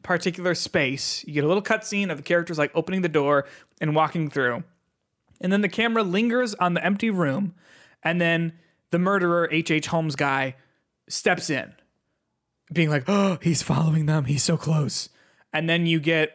particular 0.02 0.54
space, 0.54 1.24
you 1.26 1.32
get 1.32 1.44
a 1.44 1.48
little 1.48 1.62
cutscene 1.62 2.10
of 2.10 2.18
the 2.18 2.22
characters 2.22 2.58
like 2.58 2.70
opening 2.74 3.02
the 3.02 3.08
door 3.08 3.46
and 3.80 3.94
walking 3.94 4.30
through. 4.30 4.64
And 5.40 5.52
then 5.52 5.60
the 5.60 5.68
camera 5.68 6.02
lingers 6.02 6.54
on 6.54 6.74
the 6.74 6.84
empty 6.84 7.10
room, 7.10 7.54
and 8.02 8.20
then 8.20 8.52
the 8.90 8.98
murderer, 8.98 9.48
H.H. 9.50 9.70
H. 9.70 9.86
Holmes 9.88 10.16
guy, 10.16 10.56
steps 11.08 11.50
in, 11.50 11.74
being 12.72 12.90
like, 12.90 13.04
oh, 13.08 13.38
he's 13.42 13.62
following 13.62 14.06
them. 14.06 14.24
He's 14.24 14.42
so 14.42 14.56
close. 14.56 15.08
And 15.52 15.68
then 15.68 15.86
you 15.86 16.00
get 16.00 16.30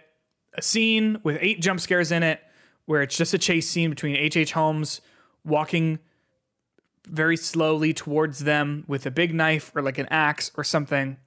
a 0.55 0.61
scene 0.61 1.19
with 1.23 1.37
eight 1.41 1.61
jump 1.61 1.79
scares 1.79 2.11
in 2.11 2.23
it 2.23 2.41
where 2.85 3.01
it's 3.01 3.15
just 3.15 3.33
a 3.33 3.37
chase 3.37 3.69
scene 3.69 3.89
between 3.89 4.15
H.H. 4.15 4.37
H. 4.37 4.51
Holmes 4.53 5.01
walking 5.45 5.99
very 7.07 7.37
slowly 7.37 7.93
towards 7.93 8.39
them 8.39 8.83
with 8.87 9.05
a 9.05 9.11
big 9.11 9.33
knife 9.33 9.71
or 9.75 9.81
like 9.81 9.97
an 9.97 10.07
axe 10.09 10.51
or 10.55 10.63
something. 10.63 11.17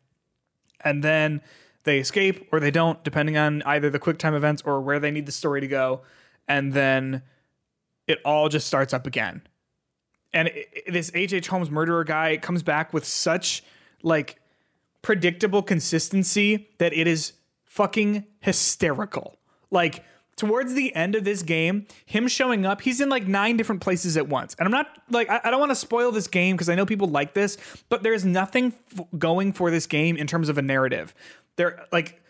And 0.84 1.02
then 1.02 1.40
they 1.84 1.98
escape 1.98 2.48
or 2.52 2.60
they 2.60 2.70
don't, 2.70 3.02
depending 3.04 3.36
on 3.36 3.62
either 3.62 3.90
the 3.90 3.98
quick 3.98 4.18
time 4.18 4.34
events 4.34 4.62
or 4.64 4.80
where 4.80 4.98
they 5.00 5.10
need 5.10 5.26
the 5.26 5.32
story 5.32 5.60
to 5.60 5.66
go. 5.68 6.02
And 6.48 6.72
then 6.72 7.22
it 8.06 8.18
all 8.24 8.48
just 8.48 8.66
starts 8.66 8.92
up 8.92 9.06
again. 9.06 9.42
And 10.32 10.48
it, 10.48 10.68
it- 10.86 10.92
this 10.92 11.10
H.H. 11.14 11.48
Holmes 11.48 11.70
murderer 11.70 12.04
guy 12.04 12.36
comes 12.36 12.62
back 12.62 12.92
with 12.92 13.04
such 13.04 13.62
like 14.02 14.40
predictable 15.02 15.62
consistency 15.62 16.68
that 16.78 16.92
it 16.92 17.06
is 17.06 17.32
fucking 17.64 18.24
hysterical. 18.40 19.36
Like 19.70 20.04
towards 20.36 20.74
the 20.74 20.94
end 20.94 21.14
of 21.14 21.24
this 21.24 21.42
game, 21.42 21.86
him 22.06 22.26
showing 22.28 22.64
up, 22.66 22.80
he's 22.82 23.00
in 23.00 23.08
like 23.08 23.26
nine 23.26 23.56
different 23.56 23.80
places 23.80 24.16
at 24.16 24.28
once. 24.28 24.54
And 24.58 24.66
I'm 24.66 24.72
not 24.72 24.88
like 25.10 25.28
I, 25.30 25.40
I 25.44 25.50
don't 25.50 25.60
want 25.60 25.70
to 25.70 25.76
spoil 25.76 26.12
this 26.12 26.26
game 26.26 26.56
because 26.56 26.68
I 26.68 26.74
know 26.74 26.86
people 26.86 27.08
like 27.08 27.34
this, 27.34 27.56
but 27.88 28.02
there's 28.02 28.24
nothing 28.24 28.74
f- 28.98 29.04
going 29.18 29.52
for 29.52 29.70
this 29.70 29.86
game 29.86 30.16
in 30.16 30.26
terms 30.26 30.48
of 30.48 30.58
a 30.58 30.62
narrative. 30.62 31.14
There 31.56 31.84
like 31.92 32.22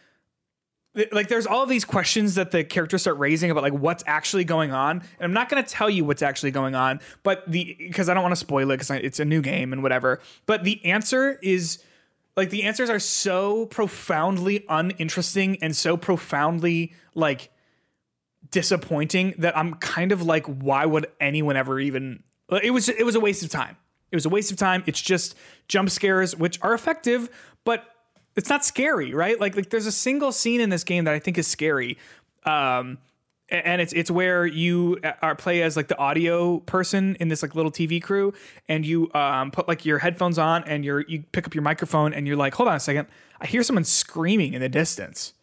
like 1.13 1.29
there's 1.29 1.47
all 1.47 1.65
these 1.67 1.85
questions 1.85 2.35
that 2.35 2.51
the 2.51 2.65
characters 2.65 3.03
start 3.03 3.19
raising 3.19 3.51
about 3.51 3.63
like 3.63 3.73
what's 3.73 4.05
actually 4.07 4.45
going 4.45 4.73
on. 4.73 4.99
And 4.99 5.21
i'm 5.21 5.33
not 5.33 5.49
going 5.49 5.63
to 5.63 5.69
tell 5.69 5.89
you 5.89 6.05
what's 6.05 6.23
actually 6.23 6.51
going 6.51 6.75
on 6.75 7.01
but 7.23 7.51
the 7.51 7.77
because 7.79 8.09
i 8.09 8.15
don't 8.15 8.23
want 8.23 8.33
to 8.33 8.41
spoil 8.41 8.71
it 8.71 8.77
because 8.77 8.91
it's 8.91 9.21
a 9.21 9.25
new 9.25 9.41
game 9.41 9.73
and 9.73 9.83
whatever. 9.83 10.21
But 10.47 10.65
the 10.65 10.85
answer 10.85 11.39
is 11.43 11.83
like 12.37 12.51
the 12.51 12.65
answers 12.65 12.91
are 12.91 12.99
so 12.99 13.67
profoundly 13.67 14.65
uninteresting 14.69 15.59
and 15.63 15.77
so 15.77 15.97
profoundly 15.97 16.95
like 17.15 17.51
disappointing 18.51 19.35
that 19.39 19.57
i'm 19.57 19.75
kind 19.75 20.13
of 20.13 20.23
like 20.23 20.45
why 20.47 20.85
would 20.85 21.07
anyone 21.21 21.57
ever 21.57 21.81
even 21.81 22.23
it 22.63 22.71
was 22.71 22.89
it 22.89 23.05
was 23.05 23.15
a 23.15 23.21
waste 23.21 23.43
of 23.43 23.51
time. 23.51 23.77
It 24.11 24.17
was 24.17 24.27
a 24.27 24.29
waste 24.29 24.51
of 24.51 24.59
time. 24.59 24.85
It's 24.87 25.01
just 25.01 25.35
jump 25.69 25.89
scares 25.89 26.37
which 26.37 26.59
are 26.63 26.75
effective 26.75 27.31
but 27.65 27.85
it's 28.37 28.49
not 28.49 28.65
scary, 28.65 29.15
right? 29.15 29.39
Like 29.41 29.57
like 29.57 29.71
there's 29.71 29.87
a 29.87 29.93
single 29.93 30.33
scene 30.33 30.61
in 30.61 30.71
this 30.71 30.85
game 30.85 31.05
that 31.05 31.15
I 31.15 31.19
think 31.19 31.39
is 31.39 31.47
scary. 31.47 31.99
Um 32.45 32.99
and 33.49 33.83
it's 33.83 33.93
it's 33.93 34.11
where 34.11 34.47
you 34.47 34.99
are 35.21 35.35
play 35.35 35.63
as 35.63 35.77
like 35.77 35.89
the 35.89 35.99
audio 35.99 36.61
person 36.61 37.17
in 37.21 37.29
this 37.29 37.43
like 37.43 37.55
little 37.55 37.71
TV 37.71 38.03
crew 38.03 38.33
and 38.69 38.87
you 38.87 39.13
um 39.13 39.51
put 39.51 39.69
like 39.69 39.85
your 39.85 39.99
headphones 39.99 40.39
on 40.39 40.65
and 40.65 40.85
you're 40.85 41.01
you 41.03 41.25
pick 41.33 41.47
up 41.47 41.55
your 41.55 41.63
microphone 41.63 42.15
and 42.15 42.27
you're 42.27 42.37
like, 42.37 42.55
"Hold 42.55 42.69
on 42.69 42.77
a 42.77 42.81
second. 42.81 43.09
I 43.41 43.47
hear 43.47 43.63
someone 43.63 43.85
screaming 43.85 44.55
in 44.55 44.61
the 44.61 44.69
distance." 44.69 45.35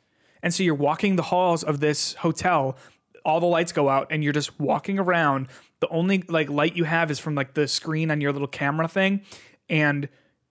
And 0.42 0.54
so 0.54 0.64
you're 0.64 0.74
walking 0.76 1.18
the 1.18 1.24
halls 1.24 1.64
of 1.64 1.82
this 1.82 2.14
hotel, 2.14 2.78
all 3.26 3.40
the 3.40 3.46
lights 3.46 3.72
go 3.74 3.90
out 3.90 4.08
and 4.10 4.24
you're 4.24 4.34
just 4.34 4.60
walking 4.60 4.98
around. 4.98 5.48
The 5.82 5.90
only 5.90 6.24
like 6.28 6.50
light 6.50 6.76
you 6.76 6.86
have 6.86 7.12
is 7.12 7.20
from 7.20 7.36
like 7.36 7.54
the 7.54 7.68
screen 7.68 8.10
on 8.10 8.22
your 8.22 8.32
little 8.32 8.48
camera 8.48 8.88
thing 8.88 9.22
and 9.70 10.10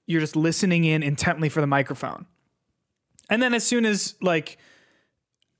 you're 0.08 0.20
just 0.20 0.34
listening 0.34 0.84
in 0.84 1.02
intently 1.02 1.48
for 1.50 1.60
the 1.60 1.66
microphone. 1.66 2.26
And 3.30 3.42
then 3.42 3.52
as 3.52 3.64
soon 3.64 3.84
as 3.84 4.14
like 4.22 4.56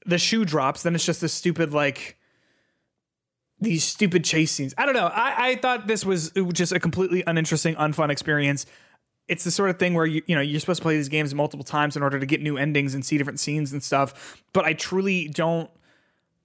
the 0.07 0.19
shoe 0.19 0.45
drops, 0.47 0.83
then 0.83 0.95
it's 0.95 1.05
just 1.05 1.21
this 1.21 1.35
stupid 1.35 1.73
like 1.73 2.17
these 3.61 3.85
stupid 3.85 4.25
chase 4.25 4.51
scenes. 4.51 4.75
I 4.79 4.87
don't 4.87 4.95
know. 4.95 5.07
I, 5.07 5.51
I 5.51 5.57
thought 5.57 5.87
this 5.87 6.05
was 6.05 6.33
just 6.53 6.73
a 6.73 6.81
completely 6.81 7.23
uninteresting, 7.27 7.75
unfun 7.75 8.09
experience. 8.09 8.65
It's 9.29 9.45
the 9.45 9.51
sort 9.51 9.69
of 9.69 9.79
thing 9.79 9.93
where 9.93 10.07
you 10.07 10.23
you 10.27 10.35
know 10.35 10.41
you're 10.41 10.61
supposed 10.61 10.79
to 10.79 10.83
play 10.83 10.97
these 10.97 11.11
games 11.11 11.35
multiple 11.35 11.65
times 11.65 11.95
in 11.95 12.03
order 12.03 12.19
to 12.19 12.25
get 12.25 12.41
new 12.41 12.57
endings 12.57 12.95
and 12.95 13.05
see 13.05 13.19
different 13.19 13.41
scenes 13.41 13.71
and 13.73 13.83
stuff. 13.83 14.43
But 14.55 14.65
I 14.65 14.73
truly 14.73 15.29
don't 15.29 15.71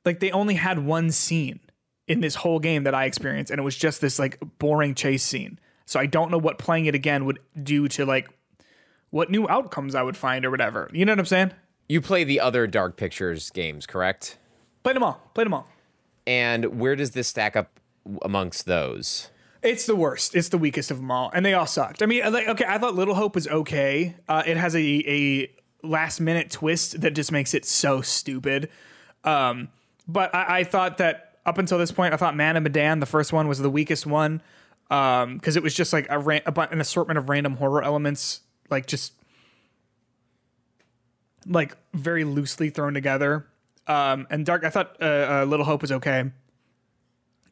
like 0.04 0.20
they 0.20 0.32
only 0.32 0.56
had 0.56 0.80
one 0.80 1.10
scene 1.12 1.62
in 2.06 2.20
this 2.20 2.36
whole 2.36 2.60
game 2.60 2.84
that 2.84 2.94
I 2.94 3.06
experienced, 3.06 3.50
and 3.50 3.60
it 3.60 3.64
was 3.64 3.78
just 3.78 4.02
this 4.02 4.20
like 4.20 4.40
boring 4.60 4.94
chase 4.94 5.24
scene. 5.24 5.58
So 5.86 6.00
I 6.00 6.06
don't 6.06 6.32
know 6.32 6.38
what 6.38 6.58
playing 6.58 6.86
it 6.86 6.96
again 6.96 7.26
would 7.26 7.40
do 7.62 7.88
to 7.90 8.06
like 8.06 8.30
what 9.10 9.30
new 9.30 9.48
outcomes 9.48 9.96
I 9.96 10.04
would 10.04 10.18
find 10.18 10.46
or 10.46 10.52
whatever. 10.52 10.90
You 10.94 11.06
know 11.06 11.12
what 11.12 11.20
I'm 11.20 11.26
saying? 11.26 11.52
You 11.88 12.02
play 12.02 12.24
the 12.24 12.40
other 12.40 12.66
Dark 12.66 12.98
Pictures 12.98 13.50
games, 13.52 13.86
correct? 13.86 14.38
Played 14.84 14.96
them 14.96 15.04
all. 15.04 15.22
Played 15.34 15.46
them 15.46 15.54
all. 15.54 15.68
And 16.26 16.80
where 16.80 16.96
does 16.96 17.12
this 17.12 17.28
stack 17.28 17.56
up 17.56 17.80
amongst 18.22 18.66
those? 18.66 19.30
It's 19.62 19.86
the 19.86 19.96
worst. 19.96 20.36
It's 20.36 20.50
the 20.50 20.58
weakest 20.58 20.92
of 20.92 20.98
them 20.98 21.10
all, 21.10 21.32
and 21.34 21.46
they 21.46 21.54
all 21.54 21.66
sucked. 21.66 22.04
I 22.04 22.06
mean, 22.06 22.30
like, 22.34 22.48
okay, 22.50 22.66
I 22.68 22.78
thought 22.78 22.96
Little 22.96 23.16
Hope 23.16 23.36
was 23.36 23.48
okay. 23.48 24.16
Uh, 24.28 24.44
it 24.46 24.58
has 24.58 24.76
a 24.76 24.80
a 24.80 25.52
last 25.84 26.20
minute 26.20 26.50
twist 26.50 27.00
that 27.02 27.12
just 27.12 27.32
makes 27.32 27.54
it 27.54 27.66
so 27.66 28.02
stupid. 28.02 28.70
Um, 29.24 29.70
but 30.08 30.34
I, 30.36 30.60
I 30.60 30.64
thought 30.66 30.98
that 30.98 31.38
up 31.46 31.58
until 31.58 31.78
this 31.78 31.92
point, 31.92 32.14
I 32.14 32.18
thought 32.18 32.36
Man 32.36 32.58
of 32.58 32.64
Medan, 32.64 33.00
the 33.00 33.06
first 33.06 33.32
one, 33.32 33.48
was 33.48 33.60
the 33.60 33.70
weakest 33.70 34.06
one 34.06 34.42
because 34.90 35.24
um, 35.24 35.40
it 35.46 35.64
was 35.64 35.74
just 35.74 35.94
like 35.94 36.08
a, 36.10 36.20
ran- 36.20 36.42
an 36.46 36.82
assortment 36.82 37.18
of 37.18 37.30
random 37.30 37.58
horror 37.58 37.84
elements, 37.84 38.42
like 38.70 38.86
just 38.86 39.14
like 41.46 41.76
very 41.94 42.24
loosely 42.24 42.70
thrown 42.70 42.94
together. 42.94 43.48
Um, 43.88 44.28
and 44.30 44.46
Dark, 44.46 44.64
I 44.64 44.70
thought 44.70 44.96
uh, 45.02 45.42
uh, 45.42 45.46
Little 45.46 45.66
Hope 45.66 45.82
was 45.82 45.92
okay 45.92 46.32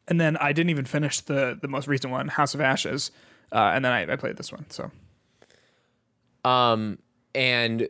and 0.08 0.20
then 0.20 0.36
I 0.36 0.52
didn't 0.52 0.70
even 0.70 0.84
finish 0.84 1.20
the 1.20 1.58
the 1.60 1.68
most 1.68 1.88
recent 1.88 2.12
one, 2.12 2.28
House 2.28 2.54
of 2.54 2.60
Ashes, 2.60 3.10
uh, 3.52 3.72
and 3.74 3.84
then 3.84 3.92
I, 3.92 4.12
I 4.12 4.16
played 4.16 4.36
this 4.36 4.52
one. 4.52 4.66
So 4.68 4.90
Um, 6.44 6.98
and 7.34 7.88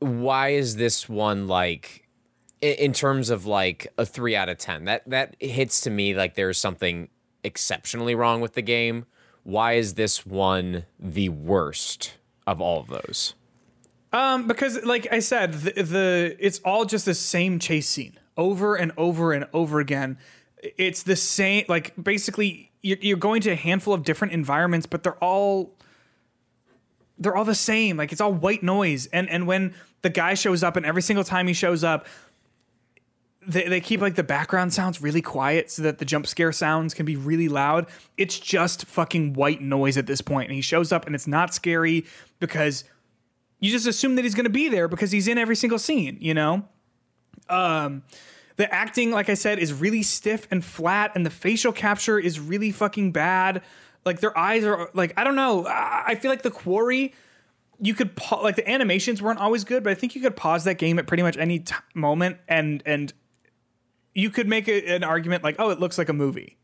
why 0.00 0.50
is 0.50 0.76
this 0.76 1.08
one 1.08 1.48
like, 1.48 2.06
in 2.60 2.92
terms 2.92 3.30
of 3.30 3.46
like 3.46 3.92
a 3.96 4.04
three 4.04 4.36
out 4.36 4.48
of 4.48 4.58
ten? 4.58 4.84
That 4.84 5.08
that 5.08 5.36
hits 5.40 5.80
to 5.82 5.90
me 5.90 6.14
like 6.14 6.34
there's 6.34 6.58
something 6.58 7.08
exceptionally 7.44 8.14
wrong 8.14 8.40
with 8.40 8.54
the 8.54 8.62
game. 8.62 9.06
Why 9.44 9.72
is 9.72 9.94
this 9.94 10.24
one 10.24 10.84
the 10.98 11.28
worst 11.30 12.18
of 12.46 12.60
all 12.60 12.80
of 12.80 12.88
those? 12.88 13.34
um, 14.12 14.46
because 14.46 14.84
like 14.84 15.08
I 15.10 15.20
said, 15.20 15.52
the, 15.54 15.82
the 15.82 16.36
it's 16.38 16.60
all 16.64 16.84
just 16.84 17.06
the 17.06 17.14
same 17.14 17.58
chase 17.58 17.88
scene 17.88 18.18
over 18.36 18.74
and 18.76 18.92
over 18.96 19.32
and 19.32 19.46
over 19.52 19.80
again. 19.80 20.18
It's 20.62 21.02
the 21.02 21.16
same, 21.16 21.64
like 21.68 21.92
basically 22.02 22.70
you're, 22.82 22.98
you're 23.00 23.16
going 23.16 23.40
to 23.42 23.50
a 23.50 23.56
handful 23.56 23.94
of 23.94 24.04
different 24.04 24.32
environments, 24.34 24.86
but 24.86 25.02
they're 25.02 25.22
all 25.24 25.74
they're 27.18 27.36
all 27.36 27.44
the 27.44 27.54
same. 27.54 27.96
Like 27.96 28.12
it's 28.12 28.20
all 28.20 28.32
white 28.32 28.62
noise. 28.62 29.06
And 29.06 29.28
and 29.30 29.46
when 29.46 29.74
the 30.02 30.10
guy 30.10 30.34
shows 30.34 30.62
up, 30.62 30.76
and 30.76 30.84
every 30.84 31.02
single 31.02 31.24
time 31.24 31.46
he 31.46 31.54
shows 31.54 31.82
up, 31.82 32.06
they, 33.46 33.68
they 33.68 33.80
keep 33.80 34.00
like 34.00 34.14
the 34.14 34.22
background 34.22 34.72
sounds 34.72 35.02
really 35.02 35.22
quiet 35.22 35.70
so 35.70 35.82
that 35.82 35.98
the 35.98 36.04
jump 36.04 36.26
scare 36.26 36.52
sounds 36.52 36.94
can 36.94 37.06
be 37.06 37.16
really 37.16 37.48
loud. 37.48 37.86
It's 38.16 38.38
just 38.38 38.86
fucking 38.86 39.34
white 39.34 39.60
noise 39.60 39.96
at 39.96 40.06
this 40.06 40.20
point. 40.20 40.48
And 40.48 40.54
he 40.54 40.60
shows 40.60 40.92
up 40.92 41.06
and 41.06 41.14
it's 41.14 41.26
not 41.26 41.54
scary 41.54 42.04
because 42.40 42.84
you 43.60 43.70
just 43.70 43.86
assume 43.86 44.16
that 44.16 44.22
he's 44.24 44.34
going 44.34 44.44
to 44.44 44.50
be 44.50 44.68
there 44.68 44.88
because 44.88 45.10
he's 45.12 45.28
in 45.28 45.38
every 45.38 45.56
single 45.56 45.78
scene, 45.78 46.18
you 46.20 46.34
know? 46.34 46.64
Um, 47.48 48.02
the 48.56 48.72
acting, 48.72 49.10
like 49.10 49.28
I 49.28 49.34
said, 49.34 49.58
is 49.58 49.72
really 49.72 50.02
stiff 50.02 50.46
and 50.50 50.64
flat, 50.64 51.12
and 51.14 51.24
the 51.24 51.30
facial 51.30 51.72
capture 51.72 52.18
is 52.18 52.38
really 52.38 52.70
fucking 52.70 53.12
bad. 53.12 53.62
Like 54.04 54.20
their 54.20 54.36
eyes 54.36 54.64
are 54.64 54.90
like 54.94 55.14
I 55.16 55.24
don't 55.24 55.36
know. 55.36 55.64
I 55.66 56.16
feel 56.20 56.30
like 56.30 56.42
the 56.42 56.50
quarry 56.50 57.14
you 57.80 57.94
could 57.94 58.14
pa- 58.14 58.40
like 58.40 58.56
the 58.56 58.68
animations 58.68 59.22
weren't 59.22 59.40
always 59.40 59.64
good, 59.64 59.82
but 59.82 59.90
I 59.90 59.94
think 59.94 60.14
you 60.14 60.22
could 60.22 60.36
pause 60.36 60.64
that 60.64 60.78
game 60.78 60.98
at 60.98 61.06
pretty 61.06 61.22
much 61.22 61.36
any 61.36 61.60
t- 61.60 61.74
moment 61.94 62.38
and 62.48 62.82
and 62.86 63.12
you 64.14 64.30
could 64.30 64.48
make 64.48 64.68
a, 64.68 64.94
an 64.94 65.04
argument 65.04 65.42
like, 65.42 65.56
oh, 65.58 65.70
it 65.70 65.80
looks 65.80 65.98
like 65.98 66.08
a 66.08 66.12
movie. 66.12 66.58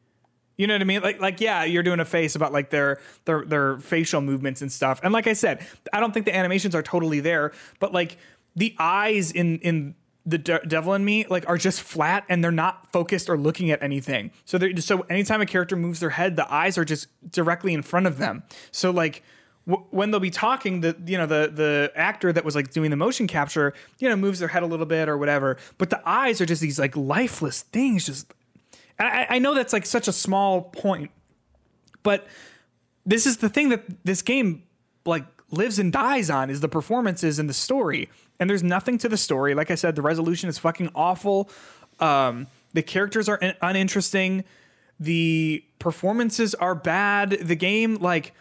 You 0.57 0.67
know 0.67 0.75
what 0.75 0.81
I 0.81 0.85
mean? 0.85 1.03
Like 1.03 1.21
like 1.21 1.41
yeah, 1.41 1.65
you're 1.65 1.85
doing 1.85 2.01
a 2.01 2.05
face 2.05 2.35
about 2.35 2.53
like 2.53 2.71
their 2.71 2.99
their 3.27 3.45
their 3.45 3.79
facial 3.79 4.21
movements 4.21 4.61
and 4.61 4.73
stuff. 4.73 5.01
And 5.05 5.13
like 5.13 5.29
I 5.29 5.33
said, 5.33 5.65
I 5.93 6.01
don't 6.01 6.13
think 6.13 6.27
the 6.27 6.35
animations 6.35 6.75
are 6.75 6.83
totally 6.83 7.21
there, 7.21 7.53
but 7.79 7.93
like 7.93 8.19
the 8.57 8.75
eyes 8.79 9.31
in 9.31 9.61
in 9.61 9.95
the 10.27 10.37
De- 10.37 10.67
Devil 10.67 10.95
in 10.95 11.05
Me 11.05 11.25
like 11.31 11.49
are 11.49 11.57
just 11.57 11.81
flat 11.81 12.25
and 12.29 12.43
they're 12.43 12.51
not 12.51 12.91
focused 12.93 13.31
or 13.31 13.39
looking 13.39 13.71
at 13.71 13.83
anything. 13.85 14.33
So 14.45 14.59
they 14.59 14.75
so 14.77 15.03
anytime 15.03 15.41
a 15.41 15.47
character 15.47 15.77
moves 15.77 16.01
their 16.01 16.11
head, 16.11 16.35
the 16.35 16.53
eyes 16.53 16.77
are 16.77 16.85
just 16.85 17.07
directly 17.31 17.73
in 17.73 17.83
front 17.83 18.07
of 18.07 18.19
them. 18.19 18.43
So 18.73 18.91
like 18.91 19.23
when 19.69 20.11
they'll 20.11 20.21
be 20.21 20.31
talking, 20.31 20.81
the 20.81 20.97
you 21.07 21.19
know 21.19 21.27
the 21.27 21.51
the 21.53 21.93
actor 21.95 22.33
that 22.33 22.45
was 22.45 22.55
like 22.55 22.71
doing 22.71 22.91
the 22.91 22.97
motion 22.97 23.27
capture, 23.27 23.75
you 23.99 24.09
know, 24.09 24.17
moves 24.17 24.39
their 24.39 24.49
head 24.49 24.63
a 24.63 24.67
little 24.67 24.87
bit 24.87 25.09
or 25.09 25.19
whatever, 25.19 25.59
but 25.77 25.91
the 25.91 26.01
eyes 26.09 26.41
are 26.41 26.47
just 26.47 26.63
these 26.63 26.79
like 26.79 26.97
lifeless 26.97 27.63
things. 27.63 28.07
Just 28.07 28.33
I, 28.99 29.27
I 29.31 29.39
know 29.39 29.55
that's 29.55 29.73
like 29.73 29.85
such 29.85 30.09
a 30.09 30.13
small 30.13 30.63
point, 30.63 31.11
but 32.03 32.27
this 33.05 33.27
is 33.27 33.39
the 33.39 33.49
thing 33.49 33.69
that 33.69 33.85
this 34.05 34.23
game 34.23 34.63
like 35.05 35.25
lives 35.51 35.79
and 35.79 35.93
dies 35.93 36.31
on 36.31 36.51
is 36.51 36.61
the 36.61 36.69
performances 36.69 37.39
and 37.39 37.49
the 37.49 37.55
story. 37.55 38.09
And 38.41 38.49
there's 38.49 38.63
nothing 38.63 38.99
to 38.99 39.09
the 39.09 39.17
story. 39.17 39.55
Like 39.55 39.71
I 39.71 39.75
said, 39.75 39.97
the 39.97 40.03
resolution 40.03 40.49
is 40.49 40.59
fucking 40.59 40.91
awful. 40.95 41.51
Um, 42.01 42.47
the 42.73 42.83
characters 42.83 43.29
are 43.29 43.39
un- 43.43 43.55
uninteresting. 43.61 44.45
The 45.01 45.65
performances 45.79 46.55
are 46.55 46.75
bad. 46.75 47.31
The 47.31 47.57
game, 47.57 47.97
like, 47.97 48.35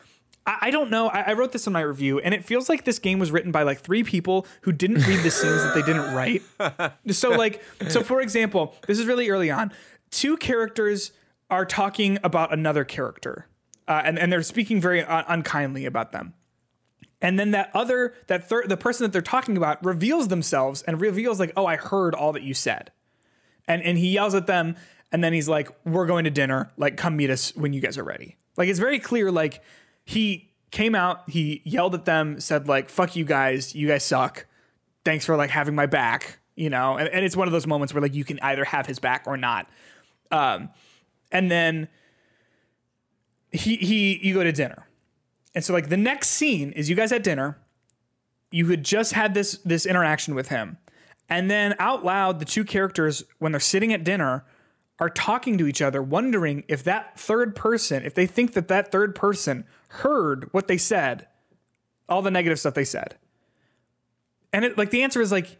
I, 0.47 0.71
don't 0.71 0.89
know. 0.89 1.09
I, 1.09 1.21
I 1.21 1.33
wrote 1.33 1.51
this 1.51 1.67
in 1.67 1.73
my 1.73 1.81
review, 1.81 2.19
and 2.19 2.33
it 2.33 2.45
feels 2.45 2.69
like 2.69 2.85
this 2.85 2.99
game 2.99 3.19
was 3.19 3.31
written 3.31 3.51
by 3.51 3.63
like 3.63 3.81
three 3.81 4.03
people 4.03 4.47
who 4.61 4.71
didn't 4.71 5.05
read 5.05 5.21
the 5.21 5.29
scenes 5.29 5.61
that 5.63 5.75
they 5.75 5.81
didn't 5.81 6.13
write. 6.15 6.41
So, 7.11 7.31
like, 7.31 7.63
so 7.89 8.03
for 8.03 8.21
example, 8.21 8.75
this 8.85 8.99
is 8.99 9.05
really 9.05 9.29
early 9.29 9.49
on. 9.49 9.71
Two 10.11 10.37
characters 10.37 11.11
are 11.49 11.65
talking 11.65 12.17
about 12.23 12.53
another 12.53 12.83
character, 12.83 13.47
uh, 13.87 14.01
and 14.03 14.19
and 14.19 14.31
they're 14.31 14.43
speaking 14.43 14.79
very 14.79 15.03
un- 15.03 15.25
unkindly 15.27 15.85
about 15.85 16.11
them. 16.11 16.33
And 17.21 17.39
then 17.39 17.51
that 17.51 17.71
other, 17.73 18.13
that 18.27 18.47
third, 18.47 18.69
the 18.69 18.77
person 18.77 19.03
that 19.05 19.11
they're 19.11 19.21
talking 19.21 19.57
about 19.57 19.83
reveals 19.83 20.27
themselves 20.27 20.83
and 20.83 21.01
reveals 21.01 21.39
like, 21.39 21.51
oh, 21.57 21.65
I 21.65 21.75
heard 21.75 22.13
all 22.13 22.33
that 22.33 22.43
you 22.43 22.53
said. 22.53 22.91
And 23.67 23.81
and 23.81 23.97
he 23.97 24.09
yells 24.09 24.35
at 24.35 24.47
them, 24.47 24.75
and 25.11 25.23
then 25.23 25.33
he's 25.33 25.49
like, 25.49 25.69
we're 25.85 26.05
going 26.05 26.25
to 26.25 26.31
dinner. 26.31 26.71
Like, 26.77 26.97
come 26.97 27.17
meet 27.17 27.29
us 27.29 27.55
when 27.55 27.73
you 27.73 27.81
guys 27.81 27.97
are 27.97 28.03
ready. 28.03 28.37
Like, 28.55 28.69
it's 28.69 28.79
very 28.79 28.99
clear. 28.99 29.31
Like, 29.31 29.61
he 30.07 30.53
came 30.71 30.95
out, 30.95 31.29
he 31.29 31.61
yelled 31.65 31.93
at 31.93 32.05
them, 32.05 32.39
said 32.39 32.67
like, 32.67 32.89
fuck 32.89 33.17
you 33.17 33.25
guys, 33.25 33.75
you 33.75 33.89
guys 33.89 34.05
suck. 34.05 34.45
Thanks 35.03 35.25
for 35.25 35.35
like 35.35 35.49
having 35.49 35.75
my 35.75 35.85
back, 35.85 36.39
you 36.55 36.69
know. 36.69 36.97
And, 36.97 37.09
and 37.09 37.25
it's 37.25 37.35
one 37.35 37.47
of 37.47 37.51
those 37.51 37.67
moments 37.67 37.93
where 37.93 38.01
like 38.01 38.15
you 38.15 38.23
can 38.23 38.39
either 38.41 38.63
have 38.63 38.85
his 38.85 38.99
back 38.99 39.25
or 39.27 39.35
not. 39.35 39.69
Um, 40.31 40.69
and 41.29 41.51
then 41.51 41.89
he 43.51 43.75
he 43.75 44.25
you 44.25 44.33
go 44.33 44.43
to 44.43 44.51
dinner. 44.53 44.87
And 45.53 45.63
so 45.63 45.73
like 45.73 45.89
the 45.89 45.97
next 45.97 46.29
scene 46.29 46.71
is 46.71 46.89
you 46.89 46.95
guys 46.95 47.11
at 47.11 47.21
dinner. 47.21 47.57
You 48.49 48.67
had 48.67 48.85
just 48.85 49.11
had 49.11 49.33
this 49.33 49.57
this 49.65 49.85
interaction 49.85 50.35
with 50.35 50.47
him. 50.47 50.77
And 51.27 51.51
then 51.51 51.75
out 51.79 52.05
loud 52.05 52.39
the 52.39 52.45
two 52.45 52.63
characters 52.63 53.25
when 53.39 53.51
they're 53.51 53.59
sitting 53.59 53.91
at 53.91 54.05
dinner 54.05 54.45
are 54.99 55.09
talking 55.09 55.57
to 55.57 55.67
each 55.67 55.81
other 55.81 56.01
wondering 56.01 56.63
if 56.69 56.81
that 56.85 57.19
third 57.19 57.57
person, 57.57 58.05
if 58.05 58.13
they 58.13 58.25
think 58.25 58.53
that 58.53 58.69
that 58.69 58.89
third 58.89 59.13
person 59.13 59.65
heard 59.87 60.49
what 60.51 60.67
they 60.67 60.77
said, 60.77 61.27
all 62.09 62.21
the 62.21 62.31
negative 62.31 62.59
stuff 62.59 62.73
they 62.73 62.85
said. 62.85 63.15
And 64.53 64.65
it 64.65 64.77
like 64.77 64.91
the 64.91 65.03
answer 65.03 65.21
is 65.21 65.31
like 65.31 65.57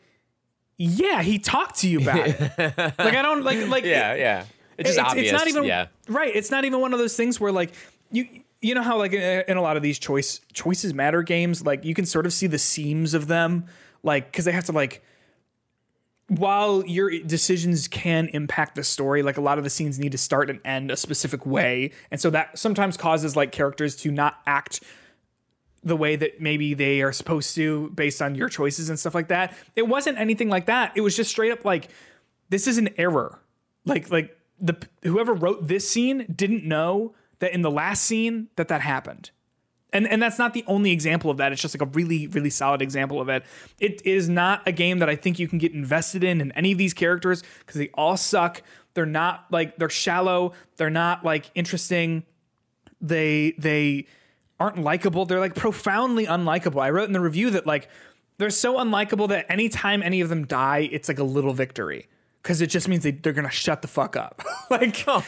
yeah, 0.78 1.24
he 1.24 1.40
talked 1.40 1.80
to 1.80 1.90
you 1.90 2.00
about 2.02 2.28
it. 2.28 2.40
like 2.60 3.16
I 3.16 3.22
don't 3.22 3.44
like 3.44 3.68
like 3.68 3.84
Yeah, 3.84 4.14
yeah. 4.14 4.46
It's 4.78 4.90
just 4.90 5.00
it's, 5.00 5.10
obvious. 5.10 5.32
it's 5.32 5.40
not 5.40 5.48
even 5.48 5.64
yeah. 5.64 5.88
right. 6.08 6.34
It's 6.34 6.52
not 6.52 6.66
even 6.66 6.80
one 6.80 6.94
of 6.94 7.00
those 7.00 7.16
things 7.16 7.40
where 7.40 7.52
like 7.52 7.74
you 8.12 8.28
you 8.62 8.76
know 8.76 8.84
how 8.84 8.98
like 8.98 9.14
in 9.14 9.44
in 9.48 9.58
a 9.58 9.62
lot 9.62 9.76
of 9.76 9.84
these 9.84 9.98
choice 10.00 10.40
choices 10.54 10.94
matter 10.94 11.24
games, 11.24 11.66
like 11.66 11.84
you 11.84 11.96
can 11.96 12.06
sort 12.06 12.26
of 12.26 12.34
see 12.34 12.48
the 12.48 12.60
seams 12.60 13.14
of 13.14 13.28
them, 13.28 13.66
like 14.04 14.32
because 14.32 14.46
they 14.46 14.52
have 14.52 14.66
to 14.66 14.72
like 14.72 15.04
while 16.28 16.86
your 16.86 17.10
decisions 17.20 17.88
can 17.88 18.28
impact 18.30 18.76
the 18.76 18.84
story, 18.84 19.24
like 19.24 19.38
a 19.38 19.42
lot 19.42 19.58
of 19.58 19.64
the 19.64 19.70
scenes 19.70 19.98
need 19.98 20.12
to 20.12 20.18
start 20.18 20.50
and 20.50 20.60
end 20.66 20.92
a 20.92 20.98
specific 20.98 21.46
way, 21.46 21.92
and 22.12 22.20
so 22.20 22.30
that 22.30 22.58
sometimes 22.58 22.98
causes 22.98 23.36
like 23.36 23.52
characters 23.52 23.96
to 23.98 24.12
not 24.12 24.40
act 24.46 24.84
the 25.84 25.96
way 25.96 26.16
that 26.16 26.42
maybe 26.42 26.74
they 26.74 27.02
are 27.02 27.14
supposed 27.14 27.56
to 27.56 27.90
based 27.92 28.22
on 28.22 28.36
your 28.36 28.50
choices 28.50 28.90
and 28.90 29.00
stuff 29.00 29.16
like 29.16 29.30
that. 29.30 29.56
It 29.76 29.88
wasn't 29.88 30.18
anything 30.18 30.50
like 30.50 30.66
that. 30.66 30.92
It 30.96 31.02
was 31.02 31.16
just 31.16 31.32
straight 31.32 31.52
up 31.52 31.64
like 31.64 31.90
this 32.50 32.68
is 32.68 32.78
an 32.78 32.90
error. 32.98 33.40
Like 33.86 34.12
like 34.12 34.38
the 34.60 34.76
whoever 35.04 35.34
wrote 35.34 35.68
this 35.68 35.90
scene 35.90 36.26
didn't 36.34 36.66
know 36.66 37.16
that 37.40 37.54
in 37.54 37.62
the 37.62 37.72
last 37.72 38.04
scene 38.04 38.50
that 38.58 38.68
that 38.68 38.82
happened. 38.82 39.32
And 39.94 40.08
and 40.08 40.22
that's 40.22 40.38
not 40.38 40.54
the 40.54 40.64
only 40.68 40.92
example 40.92 41.32
of 41.32 41.38
that. 41.38 41.52
It's 41.52 41.62
just 41.62 41.74
like 41.74 41.88
a 41.88 41.92
really 41.92 42.28
really 42.28 42.50
solid 42.50 42.82
example 42.82 43.22
of 43.22 43.30
it. 43.30 43.44
It 43.80 44.06
is 44.06 44.28
not 44.28 44.68
a 44.68 44.72
game 44.72 45.00
that 45.00 45.10
I 45.10 45.16
think 45.16 45.40
you 45.40 45.48
can 45.48 45.60
get 45.60 45.74
invested 45.74 46.24
in 46.24 46.42
in 46.42 46.52
any 46.54 46.72
of 46.72 46.78
these 46.78 46.94
characters 46.94 47.44
because 47.60 47.76
they 47.76 47.90
all 47.94 48.18
suck. 48.18 48.62
They're 48.94 49.06
not 49.06 49.46
like 49.52 49.78
they're 49.78 49.90
shallow. 49.90 50.54
They're 50.76 50.90
not 50.90 51.24
like 51.24 51.52
interesting 51.56 52.24
they 53.02 53.54
they 53.58 54.08
aren't 54.60 54.80
likable. 54.80 55.26
They're 55.26 55.40
like 55.40 55.56
profoundly 55.56 56.26
unlikable. 56.26 56.82
I 56.82 56.90
wrote 56.90 57.06
in 57.06 57.14
the 57.14 57.22
review 57.22 57.52
that 57.52 57.68
like 57.68 57.90
they're 58.38 58.50
so 58.50 58.78
unlikable 58.78 59.30
that 59.30 59.46
anytime 59.50 60.02
any 60.04 60.22
of 60.22 60.30
them 60.30 60.46
die, 60.46 60.90
it's 60.92 61.08
like 61.08 61.20
a 61.20 61.24
little 61.24 61.54
victory. 61.54 62.08
Because 62.48 62.62
it 62.62 62.68
just 62.68 62.88
means 62.88 63.04
they, 63.04 63.12
they're 63.12 63.34
gonna 63.34 63.52
shut 63.52 63.82
the 63.82 63.90
fuck 63.90 64.16
up. 64.16 64.42
like 64.70 65.06
That's 65.06 65.20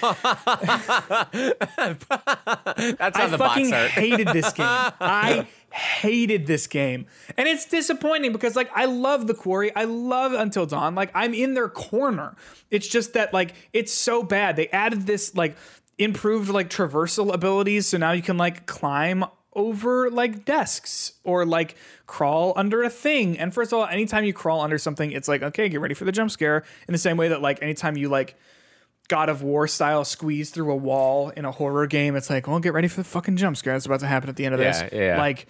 I 3.17 3.27
the 3.27 3.37
fucking 3.37 3.73
hated 3.73 4.29
this 4.29 4.53
game. 4.53 4.65
I 4.65 5.45
hated 5.69 6.47
this 6.47 6.65
game. 6.65 7.07
And 7.35 7.49
it's 7.49 7.65
disappointing 7.65 8.31
because 8.31 8.55
like 8.55 8.71
I 8.73 8.85
love 8.85 9.27
the 9.27 9.33
quarry. 9.33 9.75
I 9.75 9.83
love 9.83 10.31
Until 10.31 10.65
Dawn. 10.65 10.95
Like 10.95 11.11
I'm 11.13 11.33
in 11.33 11.55
their 11.55 11.67
corner. 11.67 12.37
It's 12.71 12.87
just 12.87 13.11
that 13.15 13.33
like 13.33 13.53
it's 13.73 13.91
so 13.91 14.23
bad. 14.23 14.55
They 14.55 14.69
added 14.69 15.05
this 15.05 15.35
like 15.35 15.57
improved 15.97 16.49
like 16.49 16.69
traversal 16.69 17.33
abilities 17.33 17.85
so 17.87 17.97
now 17.97 18.13
you 18.13 18.21
can 18.21 18.37
like 18.37 18.65
climb 18.65 19.25
over 19.59 20.09
like 20.09 20.45
desks 20.45 21.13
or 21.23 21.45
like 21.45 21.75
crawl 22.07 22.53
under 22.55 22.81
a 22.83 22.89
thing. 22.89 23.37
And 23.37 23.53
first 23.53 23.71
of 23.73 23.79
all, 23.79 23.85
anytime 23.85 24.23
you 24.23 24.33
crawl 24.33 24.61
under 24.61 24.77
something, 24.77 25.11
it's 25.11 25.27
like, 25.27 25.43
okay, 25.43 25.69
get 25.69 25.81
ready 25.81 25.93
for 25.93 26.05
the 26.05 26.11
jump 26.11 26.31
scare. 26.31 26.63
In 26.87 26.93
the 26.93 26.97
same 26.97 27.17
way 27.17 27.27
that 27.27 27.41
like 27.41 27.61
anytime 27.61 27.97
you 27.97 28.09
like 28.09 28.35
God 29.09 29.27
of 29.29 29.41
War 29.43 29.67
style 29.67 30.05
squeeze 30.05 30.49
through 30.51 30.71
a 30.71 30.75
wall 30.75 31.29
in 31.29 31.43
a 31.45 31.51
horror 31.51 31.87
game, 31.87 32.15
it's 32.15 32.29
like, 32.29 32.47
well, 32.47 32.59
get 32.59 32.73
ready 32.73 32.87
for 32.87 32.97
the 32.97 33.03
fucking 33.03 33.37
jump 33.37 33.57
scare 33.57 33.73
that's 33.73 33.85
about 33.85 33.99
to 34.01 34.07
happen 34.07 34.29
at 34.29 34.35
the 34.35 34.45
end 34.45 34.53
of 34.55 34.59
this. 34.59 34.81
Yeah, 34.91 34.99
yeah. 34.99 35.17
Like, 35.17 35.47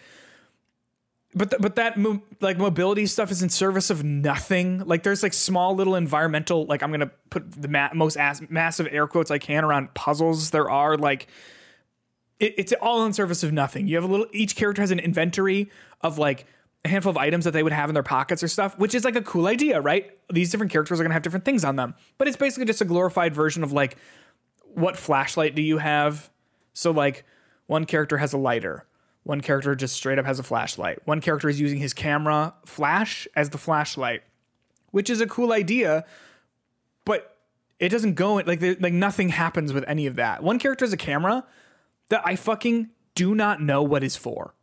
but 1.35 1.51
th- 1.51 1.61
but 1.61 1.75
that 1.75 1.95
mo- 1.97 2.23
like 2.41 2.57
mobility 2.57 3.05
stuff 3.05 3.29
is 3.31 3.43
in 3.43 3.49
service 3.49 3.89
of 3.89 4.03
nothing. 4.03 4.79
Like, 4.85 5.03
there's 5.03 5.21
like 5.21 5.33
small 5.33 5.75
little 5.75 5.95
environmental 5.95 6.65
like 6.65 6.81
I'm 6.81 6.89
gonna 6.91 7.11
put 7.29 7.61
the 7.61 7.67
ma- 7.67 7.89
most 7.93 8.17
ass- 8.17 8.41
massive 8.49 8.87
air 8.89 9.05
quotes 9.07 9.29
I 9.29 9.37
can 9.37 9.63
around 9.63 9.93
puzzles 9.93 10.49
there 10.49 10.69
are. 10.69 10.97
Like, 10.97 11.27
it, 12.39 12.55
it's 12.57 12.73
all 12.81 13.05
in 13.05 13.13
service 13.13 13.43
of 13.43 13.51
nothing. 13.51 13.87
You 13.87 13.95
have 13.95 14.03
a 14.03 14.07
little. 14.07 14.27
Each 14.31 14.55
character 14.55 14.81
has 14.81 14.91
an 14.91 14.99
inventory 14.99 15.69
of 16.01 16.17
like 16.17 16.45
a 16.85 16.89
handful 16.89 17.09
of 17.09 17.17
items 17.17 17.45
that 17.45 17.51
they 17.51 17.63
would 17.63 17.73
have 17.73 17.89
in 17.89 17.93
their 17.93 18.03
pockets 18.03 18.41
or 18.41 18.47
stuff, 18.47 18.77
which 18.77 18.95
is 18.95 19.03
like 19.03 19.15
a 19.15 19.21
cool 19.21 19.47
idea, 19.47 19.81
right? 19.81 20.17
These 20.31 20.49
different 20.49 20.71
characters 20.71 20.99
are 20.99 21.03
gonna 21.03 21.13
have 21.13 21.23
different 21.23 21.45
things 21.45 21.63
on 21.65 21.75
them, 21.75 21.95
but 22.17 22.27
it's 22.27 22.37
basically 22.37 22.65
just 22.65 22.81
a 22.81 22.85
glorified 22.85 23.35
version 23.35 23.63
of 23.63 23.71
like 23.71 23.97
what 24.73 24.95
flashlight 24.95 25.55
do 25.55 25.61
you 25.61 25.79
have? 25.79 26.29
So 26.73 26.91
like 26.91 27.25
one 27.67 27.85
character 27.85 28.17
has 28.17 28.33
a 28.33 28.37
lighter. 28.37 28.85
One 29.23 29.41
character 29.41 29.75
just 29.75 29.95
straight 29.95 30.17
up 30.17 30.25
has 30.25 30.39
a 30.39 30.43
flashlight. 30.43 30.99
One 31.05 31.21
character 31.21 31.49
is 31.49 31.59
using 31.59 31.79
his 31.79 31.93
camera 31.93 32.53
flash 32.65 33.27
as 33.35 33.49
the 33.49 33.57
flashlight, 33.57 34.23
which 34.91 35.09
is 35.09 35.19
a 35.19 35.27
cool 35.27 35.51
idea, 35.51 36.05
but 37.03 37.35
it 37.79 37.89
doesn't 37.89 38.13
go 38.13 38.35
like 38.35 38.61
like 38.61 38.93
nothing 38.93 39.29
happens 39.29 39.73
with 39.73 39.83
any 39.87 40.07
of 40.07 40.15
that. 40.15 40.41
One 40.41 40.59
character 40.59 40.85
has 40.85 40.93
a 40.93 40.97
camera 40.97 41.45
that 42.09 42.21
I 42.25 42.35
fucking 42.35 42.89
do 43.15 43.35
not 43.35 43.61
know 43.61 43.83
what 43.83 44.03
is 44.03 44.15
for. 44.15 44.55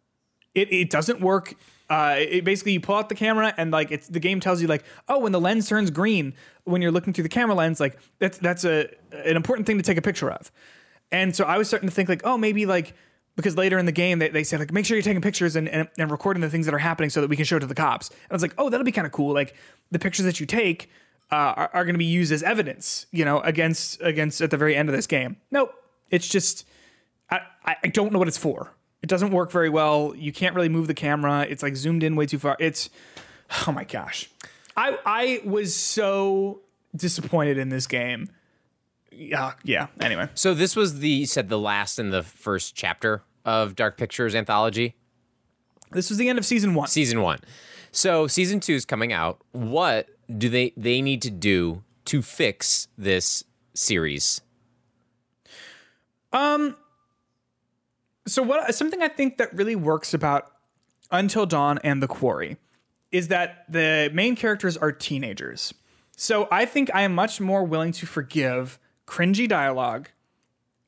It 0.55 0.73
it 0.73 0.91
doesn't 0.91 1.21
work. 1.21 1.55
Uh, 1.89 2.17
it 2.19 2.45
basically 2.45 2.73
you 2.73 2.81
pull 2.81 2.97
out 2.97 3.09
the 3.09 3.15
camera 3.15 3.55
and 3.57 3.71
like 3.71 3.93
it's 3.93 4.09
the 4.09 4.19
game 4.19 4.41
tells 4.41 4.61
you 4.61 4.67
like 4.67 4.83
oh 5.09 5.21
when 5.21 5.31
the 5.31 5.41
lens 5.41 5.69
turns 5.69 5.89
green 5.91 6.35
when 6.65 6.83
you're 6.83 6.91
looking 6.91 7.13
through 7.13 7.23
the 7.23 7.29
camera 7.29 7.55
lens 7.55 7.79
like 7.79 7.97
that's 8.19 8.39
that's 8.39 8.65
a 8.65 8.89
an 9.13 9.37
important 9.37 9.67
thing 9.67 9.77
to 9.77 9.83
take 9.83 9.99
a 9.99 10.03
picture 10.03 10.31
of. 10.31 10.51
And 11.13 11.37
so 11.37 11.45
I 11.45 11.59
was 11.59 11.69
starting 11.69 11.89
to 11.89 11.95
think 11.95 12.09
like 12.09 12.23
oh 12.25 12.37
maybe 12.39 12.67
like 12.67 12.95
because 13.37 13.57
later 13.57 13.79
in 13.79 13.87
the 13.87 13.93
game 13.93 14.19
they, 14.19 14.31
they 14.31 14.43
said 14.43 14.59
like 14.59 14.73
make 14.73 14.87
sure 14.87 14.97
you're 14.97 15.03
taking 15.03 15.23
pictures 15.23 15.55
and, 15.55 15.69
and, 15.69 15.89
and 15.99 16.11
recording 16.11 16.41
the 16.41 16.51
things 16.51 16.65
that 16.67 16.75
are 16.75 16.79
happening 16.79 17.11
so 17.11 17.21
that 17.21 17.29
we 17.29 17.37
can 17.37 17.45
show 17.45 17.59
it 17.59 17.61
to 17.61 17.67
the 17.67 17.75
cops. 17.75 18.09
And 18.09 18.33
I 18.33 18.35
was 18.35 18.43
like 18.43 18.55
oh 18.59 18.71
that'll 18.71 18.85
be 18.85 18.93
kind 18.93 19.07
of 19.07 19.13
cool 19.13 19.35
like 19.35 19.55
the 19.91 19.99
pictures 19.99 20.25
that 20.25 20.41
you 20.41 20.47
take 20.47 20.91
uh, 21.31 21.35
are, 21.35 21.71
are 21.75 21.85
going 21.85 21.95
to 21.95 21.99
be 21.99 22.05
used 22.05 22.33
as 22.33 22.43
evidence 22.43 23.07
you 23.13 23.25
know 23.25 23.41
against 23.41 24.01
against 24.01 24.41
at 24.41 24.51
the 24.51 24.57
very 24.57 24.75
end 24.75 24.89
of 24.89 24.97
this 24.97 25.07
game. 25.07 25.37
Nope, 25.51 25.75
it's 26.11 26.27
just 26.27 26.67
I, 27.31 27.41
I 27.83 27.89
don't 27.89 28.13
know 28.13 28.19
what 28.19 28.29
it's 28.29 28.39
for. 28.39 28.73
It 29.03 29.09
doesn't 29.09 29.31
work 29.31 29.51
very 29.51 29.69
well. 29.69 30.15
You 30.17 30.33
can't 30.33 30.55
really 30.55 30.69
move 30.69 30.87
the 30.87 30.95
camera. 30.95 31.47
It's 31.49 31.63
like 31.63 31.77
zoomed 31.77 32.03
in 32.03 32.17
way 32.17 32.27
too 32.27 32.39
far. 32.39 32.57
It's 32.59 32.89
oh 33.67 33.73
my 33.73 33.85
gosh. 33.85 34.31
I 34.77 34.99
I 35.05 35.41
was 35.45 35.75
so 35.75 36.61
disappointed 36.95 37.59
in 37.59 37.69
this 37.69 37.87
game. 37.87 38.29
Yeah, 39.11 39.55
yeah. 39.65 39.87
Anyway, 40.01 40.29
So 40.35 40.55
this 40.55 40.77
was 40.77 41.01
the 41.01 41.09
you 41.09 41.27
said 41.27 41.49
the 41.49 41.59
last 41.59 41.99
in 41.99 42.11
the 42.11 42.23
first 42.23 42.75
chapter 42.75 43.23
of 43.45 43.75
Dark 43.77 43.97
Pictures 43.97 44.35
anthology, 44.35 44.95
this 45.93 46.11
was 46.11 46.19
the 46.19 46.29
end 46.29 46.39
of 46.39 46.45
season 46.45 46.75
one. 46.75 46.89
season 46.89 47.23
one. 47.23 47.39
So 47.93 48.27
season 48.27 48.61
two 48.61 48.75
is 48.75 48.85
coming 48.85 49.13
out. 49.13 49.41
What 49.53 50.09
do 50.37 50.49
they 50.49 50.73
they 50.77 51.01
need 51.01 51.23
to 51.23 51.31
do 51.31 51.83
to 52.07 52.23
fix 52.23 52.89
this 52.99 53.45
series? 53.75 54.41
Um, 56.33 56.77
so 58.27 58.43
what 58.43 58.75
something 58.75 59.03
I 59.03 59.09
think 59.09 59.39
that 59.39 59.55
really 59.55 59.77
works 59.77 60.13
about 60.13 60.53
Until 61.11 61.47
Dawn 61.47 61.79
and 61.85 62.03
The 62.03 62.09
Quarry 62.09 62.57
is 63.13 63.29
that 63.29 63.65
the 63.69 64.11
main 64.13 64.37
characters 64.37 64.77
are 64.77 64.93
teenagers. 64.93 65.73
So 66.17 66.49
I 66.51 66.65
think 66.65 66.91
I 66.95 67.03
am 67.03 67.15
much 67.15 67.41
more 67.41 67.65
willing 67.65 67.93
to 67.93 68.07
forgive 68.07 68.79
cringy 69.07 69.49
dialogue 69.49 70.09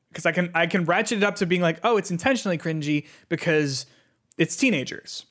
because 0.09 0.25
I 0.25 0.31
can 0.31 0.51
I 0.53 0.67
can 0.67 0.85
ratchet 0.85 1.19
it 1.19 1.23
up 1.23 1.35
to 1.35 1.45
being 1.45 1.61
like, 1.61 1.79
oh, 1.83 1.97
it's 1.97 2.11
intentionally 2.11 2.57
cringy 2.57 3.07
because 3.29 3.85
it's 4.37 4.55
teenagers, 4.55 5.25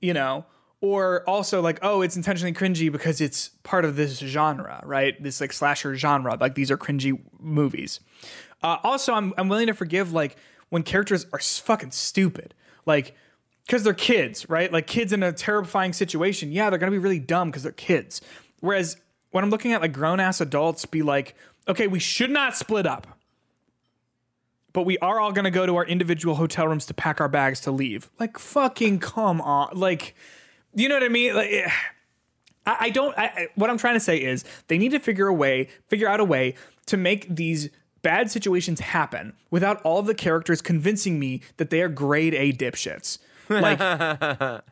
you 0.00 0.12
know, 0.12 0.44
or 0.80 1.28
also 1.28 1.60
like, 1.60 1.78
oh, 1.82 2.02
it's 2.02 2.16
intentionally 2.16 2.52
cringy 2.52 2.90
because 2.90 3.20
it's 3.20 3.50
part 3.62 3.84
of 3.84 3.96
this 3.96 4.18
genre, 4.18 4.82
right? 4.84 5.20
This 5.22 5.40
like 5.40 5.52
slasher 5.52 5.94
genre, 5.94 6.36
like 6.40 6.54
these 6.54 6.70
are 6.70 6.76
cringy 6.76 7.18
movies. 7.38 8.00
Uh, 8.62 8.78
also, 8.82 9.14
I'm 9.14 9.32
I'm 9.38 9.48
willing 9.48 9.68
to 9.68 9.74
forgive 9.74 10.12
like 10.12 10.36
when 10.70 10.82
characters 10.82 11.26
are 11.32 11.38
fucking 11.38 11.90
stupid, 11.92 12.54
like 12.86 13.14
because 13.66 13.82
they're 13.82 13.92
kids, 13.94 14.48
right? 14.48 14.72
Like 14.72 14.86
kids 14.86 15.12
in 15.12 15.22
a 15.22 15.32
terrifying 15.32 15.92
situation, 15.92 16.52
yeah, 16.52 16.70
they're 16.70 16.78
gonna 16.78 16.92
be 16.92 16.98
really 16.98 17.18
dumb 17.18 17.50
because 17.50 17.62
they're 17.62 17.72
kids. 17.72 18.20
Whereas 18.60 18.96
when 19.30 19.44
I'm 19.44 19.50
looking 19.50 19.72
at 19.72 19.80
like 19.80 19.92
grown 19.92 20.20
ass 20.20 20.40
adults, 20.40 20.84
be 20.86 21.02
like, 21.02 21.34
okay, 21.68 21.86
we 21.86 21.98
should 21.98 22.30
not 22.30 22.56
split 22.56 22.86
up 22.86 23.06
but 24.74 24.82
we 24.84 24.98
are 24.98 25.18
all 25.18 25.32
gonna 25.32 25.50
go 25.50 25.66
to 25.66 25.74
our 25.76 25.84
individual 25.84 26.36
hotel 26.36 26.68
rooms 26.68 26.86
to 26.86 26.94
pack 26.94 27.20
our 27.20 27.28
bags 27.28 27.60
to 27.62 27.70
leave. 27.72 28.08
Like, 28.20 28.38
fucking 28.38 28.98
come 29.00 29.40
on. 29.40 29.70
Like, 29.76 30.14
you 30.74 30.88
know 30.88 30.94
what 30.94 31.02
I 31.02 31.08
mean? 31.08 31.34
Like, 31.34 31.50
eh, 31.50 31.70
I, 32.66 32.76
I 32.80 32.90
don't. 32.90 33.16
I- 33.18 33.48
what 33.56 33.70
I'm 33.70 33.78
trying 33.78 33.94
to 33.94 34.00
say 34.00 34.18
is 34.18 34.44
they 34.68 34.78
need 34.78 34.90
to 34.90 35.00
figure 35.00 35.26
a 35.26 35.34
way, 35.34 35.68
figure 35.88 36.06
out 36.06 36.20
a 36.20 36.24
way 36.24 36.54
to 36.86 36.96
make 36.96 37.34
these 37.34 37.70
bad 38.02 38.30
situations 38.30 38.80
happen 38.80 39.34
without 39.50 39.80
all 39.82 39.98
of 39.98 40.06
the 40.06 40.14
characters 40.14 40.60
convincing 40.62 41.18
me 41.18 41.40
that 41.56 41.70
they 41.70 41.80
are 41.82 41.88
grade 41.88 42.34
A 42.34 42.52
dipshits. 42.52 43.18
Like, 43.48 43.78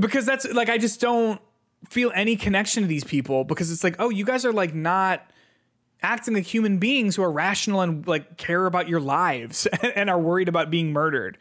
because 0.00 0.26
that's 0.26 0.44
like 0.52 0.68
I 0.68 0.78
just 0.78 1.00
don't 1.00 1.40
feel 1.88 2.12
any 2.14 2.36
connection 2.36 2.82
to 2.82 2.86
these 2.86 3.04
people 3.04 3.44
because 3.44 3.70
it's 3.70 3.84
like, 3.84 3.96
oh, 3.98 4.10
you 4.10 4.24
guys 4.24 4.44
are 4.44 4.52
like 4.52 4.74
not 4.74 5.30
acting 6.02 6.34
like 6.34 6.44
human 6.44 6.78
beings 6.78 7.16
who 7.16 7.22
are 7.22 7.32
rational 7.32 7.80
and 7.80 8.06
like 8.06 8.36
care 8.36 8.66
about 8.66 8.88
your 8.88 9.00
lives 9.00 9.66
and 9.96 10.10
are 10.10 10.18
worried 10.18 10.48
about 10.48 10.70
being 10.70 10.92
murdered. 10.92 11.38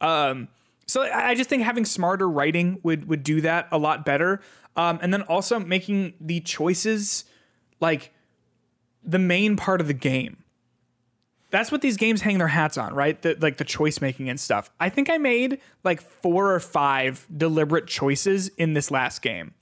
Um, 0.00 0.48
so 0.86 1.02
I 1.02 1.34
just 1.34 1.50
think 1.50 1.62
having 1.62 1.84
smarter 1.84 2.28
writing 2.28 2.78
would 2.82 3.08
would 3.08 3.22
do 3.22 3.40
that 3.40 3.68
a 3.72 3.78
lot 3.78 4.04
better. 4.04 4.40
Um, 4.76 4.98
and 5.02 5.12
then 5.12 5.22
also 5.22 5.58
making 5.58 6.14
the 6.20 6.40
choices 6.40 7.24
like 7.80 8.12
the 9.06 9.18
main 9.18 9.56
part 9.56 9.80
of 9.80 9.86
the 9.86 9.94
game. 9.94 10.42
That's 11.50 11.70
what 11.70 11.80
these 11.80 11.96
games 11.96 12.22
hang 12.22 12.38
their 12.38 12.48
hats 12.48 12.76
on, 12.76 12.92
right? 12.92 13.20
The, 13.22 13.36
like 13.40 13.56
the 13.56 13.64
choice 13.64 14.00
making 14.00 14.28
and 14.28 14.38
stuff. 14.38 14.68
I 14.80 14.88
think 14.88 15.08
I 15.08 15.16
made 15.16 15.60
like 15.84 16.00
four 16.00 16.52
or 16.52 16.60
five 16.60 17.26
deliberate 17.34 17.86
choices 17.86 18.48
in 18.48 18.74
this 18.74 18.90
last 18.90 19.22
game. 19.22 19.54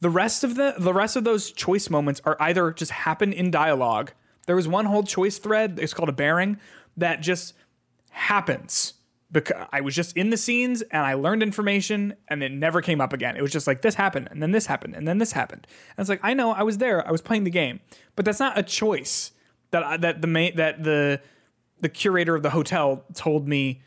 The 0.00 0.10
rest 0.10 0.44
of 0.44 0.54
the 0.54 0.76
the 0.78 0.94
rest 0.94 1.16
of 1.16 1.24
those 1.24 1.50
choice 1.50 1.90
moments 1.90 2.22
are 2.24 2.36
either 2.38 2.70
just 2.70 2.92
happen 2.92 3.32
in 3.32 3.50
dialogue. 3.50 4.12
There 4.46 4.54
was 4.54 4.68
one 4.68 4.86
whole 4.86 5.02
choice 5.02 5.38
thread, 5.38 5.78
it's 5.82 5.92
called 5.92 6.08
a 6.08 6.12
bearing, 6.12 6.58
that 6.96 7.20
just 7.20 7.52
happens. 8.10 8.94
Because 9.30 9.66
I 9.72 9.82
was 9.82 9.94
just 9.94 10.16
in 10.16 10.30
the 10.30 10.38
scenes 10.38 10.80
and 10.82 11.04
I 11.04 11.12
learned 11.12 11.42
information 11.42 12.14
and 12.28 12.42
it 12.42 12.50
never 12.50 12.80
came 12.80 13.00
up 13.00 13.12
again. 13.12 13.36
It 13.36 13.42
was 13.42 13.52
just 13.52 13.66
like 13.66 13.82
this 13.82 13.94
happened 13.94 14.28
and 14.30 14.42
then 14.42 14.52
this 14.52 14.64
happened 14.66 14.94
and 14.94 15.06
then 15.06 15.18
this 15.18 15.32
happened. 15.32 15.66
And 15.96 16.02
it's 16.02 16.08
like 16.08 16.20
I 16.22 16.32
know 16.32 16.52
I 16.52 16.62
was 16.62 16.78
there, 16.78 17.06
I 17.06 17.12
was 17.12 17.20
playing 17.20 17.44
the 17.44 17.50
game, 17.50 17.80
but 18.16 18.24
that's 18.24 18.40
not 18.40 18.58
a 18.58 18.62
choice 18.62 19.32
that 19.70 19.82
I, 19.82 19.96
that 19.98 20.22
the 20.22 20.28
main 20.28 20.56
that 20.56 20.82
the 20.82 21.20
the 21.80 21.88
curator 21.88 22.34
of 22.34 22.42
the 22.42 22.50
hotel 22.50 23.04
told 23.14 23.46
me 23.46 23.82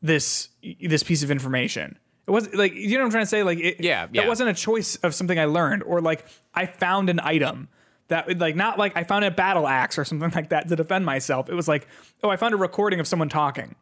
this 0.00 0.48
this 0.80 1.02
piece 1.02 1.22
of 1.22 1.30
information. 1.30 1.98
It 2.26 2.30
was 2.30 2.52
like 2.54 2.74
you 2.74 2.92
know 2.92 3.00
what 3.00 3.06
I'm 3.06 3.10
trying 3.10 3.24
to 3.24 3.30
say. 3.30 3.42
Like 3.42 3.58
it, 3.58 3.80
Yeah, 3.80 4.06
that 4.06 4.14
yeah. 4.14 4.28
wasn't 4.28 4.50
a 4.50 4.54
choice 4.54 4.96
of 4.96 5.14
something 5.14 5.38
I 5.38 5.46
learned, 5.46 5.82
or 5.82 6.00
like 6.00 6.24
I 6.54 6.66
found 6.66 7.10
an 7.10 7.20
item 7.20 7.68
that 8.08 8.38
like 8.38 8.56
not 8.56 8.78
like 8.78 8.96
I 8.96 9.04
found 9.04 9.24
a 9.24 9.30
battle 9.30 9.66
axe 9.66 9.98
or 9.98 10.04
something 10.04 10.30
like 10.34 10.50
that 10.50 10.68
to 10.68 10.76
defend 10.76 11.04
myself. 11.04 11.48
It 11.48 11.54
was 11.54 11.68
like 11.68 11.86
oh 12.22 12.30
I 12.30 12.36
found 12.36 12.54
a 12.54 12.56
recording 12.56 13.00
of 13.00 13.06
someone 13.06 13.28
talking, 13.28 13.74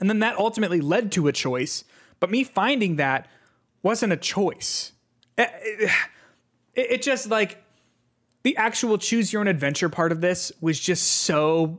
and 0.00 0.08
then 0.08 0.20
that 0.20 0.36
ultimately 0.36 0.80
led 0.80 1.12
to 1.12 1.28
a 1.28 1.32
choice. 1.32 1.84
But 2.20 2.30
me 2.30 2.44
finding 2.44 2.96
that 2.96 3.28
wasn't 3.82 4.12
a 4.12 4.16
choice. 4.16 4.92
It, 5.36 5.50
it, 6.74 6.90
it 6.90 7.02
just 7.02 7.28
like 7.28 7.62
the 8.42 8.56
actual 8.56 8.98
choose 8.98 9.32
your 9.32 9.40
own 9.40 9.48
adventure 9.48 9.88
part 9.88 10.12
of 10.12 10.20
this 10.20 10.52
was 10.60 10.78
just 10.78 11.04
so 11.06 11.78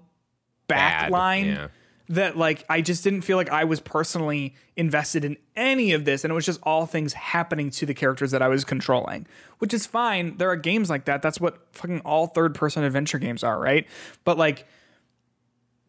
backline 0.67 1.45
yeah. 1.45 1.67
that 2.09 2.37
like 2.37 2.65
I 2.69 2.81
just 2.81 3.03
didn't 3.03 3.21
feel 3.21 3.37
like 3.37 3.49
I 3.49 3.63
was 3.63 3.79
personally 3.79 4.55
invested 4.75 5.25
in 5.25 5.37
any 5.55 5.93
of 5.93 6.05
this 6.05 6.23
and 6.23 6.31
it 6.31 6.35
was 6.35 6.45
just 6.45 6.59
all 6.63 6.85
things 6.85 7.13
happening 7.13 7.69
to 7.71 7.85
the 7.85 7.93
characters 7.93 8.31
that 8.31 8.41
I 8.41 8.47
was 8.47 8.63
controlling. 8.63 9.25
Which 9.59 9.73
is 9.73 9.85
fine. 9.85 10.37
There 10.37 10.49
are 10.49 10.55
games 10.55 10.89
like 10.89 11.05
that. 11.05 11.21
That's 11.21 11.39
what 11.39 11.65
fucking 11.73 12.01
all 12.01 12.27
third 12.27 12.55
person 12.55 12.83
adventure 12.83 13.19
games 13.19 13.43
are, 13.43 13.59
right? 13.59 13.87
But 14.23 14.37
like 14.37 14.65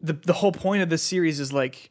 the 0.01 0.13
the 0.13 0.33
whole 0.33 0.51
point 0.51 0.81
of 0.81 0.89
this 0.89 1.03
series 1.03 1.39
is 1.39 1.53
like 1.53 1.90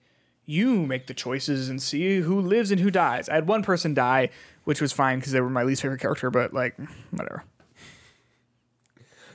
you 0.51 0.85
make 0.87 1.07
the 1.07 1.15
choices 1.15 1.69
and 1.69 1.81
see 1.81 2.19
who 2.19 2.41
lives 2.41 2.73
and 2.73 2.81
who 2.81 2.91
dies. 2.91 3.29
I 3.29 3.37
had 3.37 3.47
one 3.47 3.63
person 3.63 3.95
die, 3.95 4.31
which 4.65 4.81
was 4.81 4.93
fine 4.93 5.21
because 5.21 5.33
they 5.33 5.41
were 5.41 5.49
my 5.49 5.63
least 5.63 5.83
favorite 5.83 6.01
character, 6.01 6.31
but 6.31 6.53
like 6.53 6.77
whatever. 7.13 7.45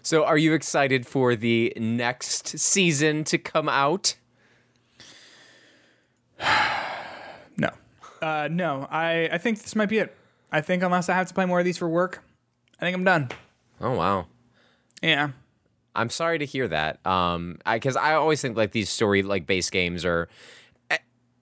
So, 0.01 0.25
are 0.25 0.37
you 0.37 0.53
excited 0.53 1.07
for 1.07 1.35
the 1.35 1.73
next 1.77 2.59
season 2.59 3.23
to 3.25 3.37
come 3.37 3.69
out? 3.69 4.15
No. 7.57 7.69
Uh, 8.21 8.49
no, 8.51 8.85
I, 8.91 9.29
I 9.31 9.37
think 9.37 9.61
this 9.61 9.77
might 9.77 9.87
be 9.87 9.99
it. 9.99 10.13
I 10.51 10.59
think 10.59 10.83
unless 10.83 11.07
I 11.07 11.13
have 11.13 11.27
to 11.29 11.33
play 11.33 11.45
more 11.45 11.59
of 11.59 11.65
these 11.65 11.77
for 11.77 11.87
work, 11.87 12.21
I 12.81 12.83
think 12.83 12.93
I'm 12.93 13.05
done. 13.05 13.29
Oh 13.79 13.91
wow. 13.91 14.27
Yeah. 15.01 15.29
I'm 15.95 16.09
sorry 16.09 16.39
to 16.39 16.45
hear 16.45 16.67
that. 16.67 17.05
Um, 17.05 17.59
I, 17.65 17.77
because 17.77 17.95
I, 17.95 18.15
always 18.15 18.41
think 18.41 18.57
like 18.57 18.73
these 18.73 18.89
story 18.89 19.23
like 19.23 19.45
base 19.45 19.69
games 19.69 20.03
are, 20.03 20.27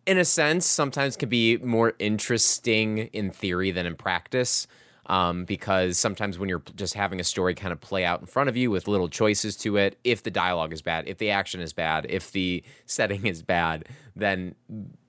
in 0.06 0.18
a 0.18 0.26
sense, 0.26 0.66
sometimes 0.66 1.16
can 1.16 1.30
be 1.30 1.58
more 1.58 1.94
interesting 2.00 2.98
in 2.98 3.32
theory 3.32 3.72
than 3.72 3.86
in 3.86 3.96
practice. 3.96 4.68
Um, 5.08 5.44
because 5.44 5.98
sometimes 5.98 6.40
when 6.40 6.48
you're 6.48 6.64
just 6.76 6.94
having 6.94 7.20
a 7.20 7.26
story 7.26 7.56
kind 7.56 7.74
of 7.74 7.82
play 7.82 8.06
out 8.06 8.22
in 8.22 8.26
front 8.26 8.48
of 8.48 8.56
you 8.56 8.72
with 8.72 8.88
little 8.88 9.10
choices 9.10 9.58
to 9.58 9.76
it, 9.76 9.98
if 10.06 10.24
the 10.24 10.32
dialogue 10.32 10.72
is 10.72 10.82
bad, 10.82 11.10
if 11.10 11.18
the 11.18 11.30
action 11.30 11.60
is 11.60 11.74
bad, 11.74 12.06
if 12.10 12.32
the 12.32 12.64
setting 12.86 13.26
is 13.26 13.44
bad, 13.44 13.90
then 14.16 14.56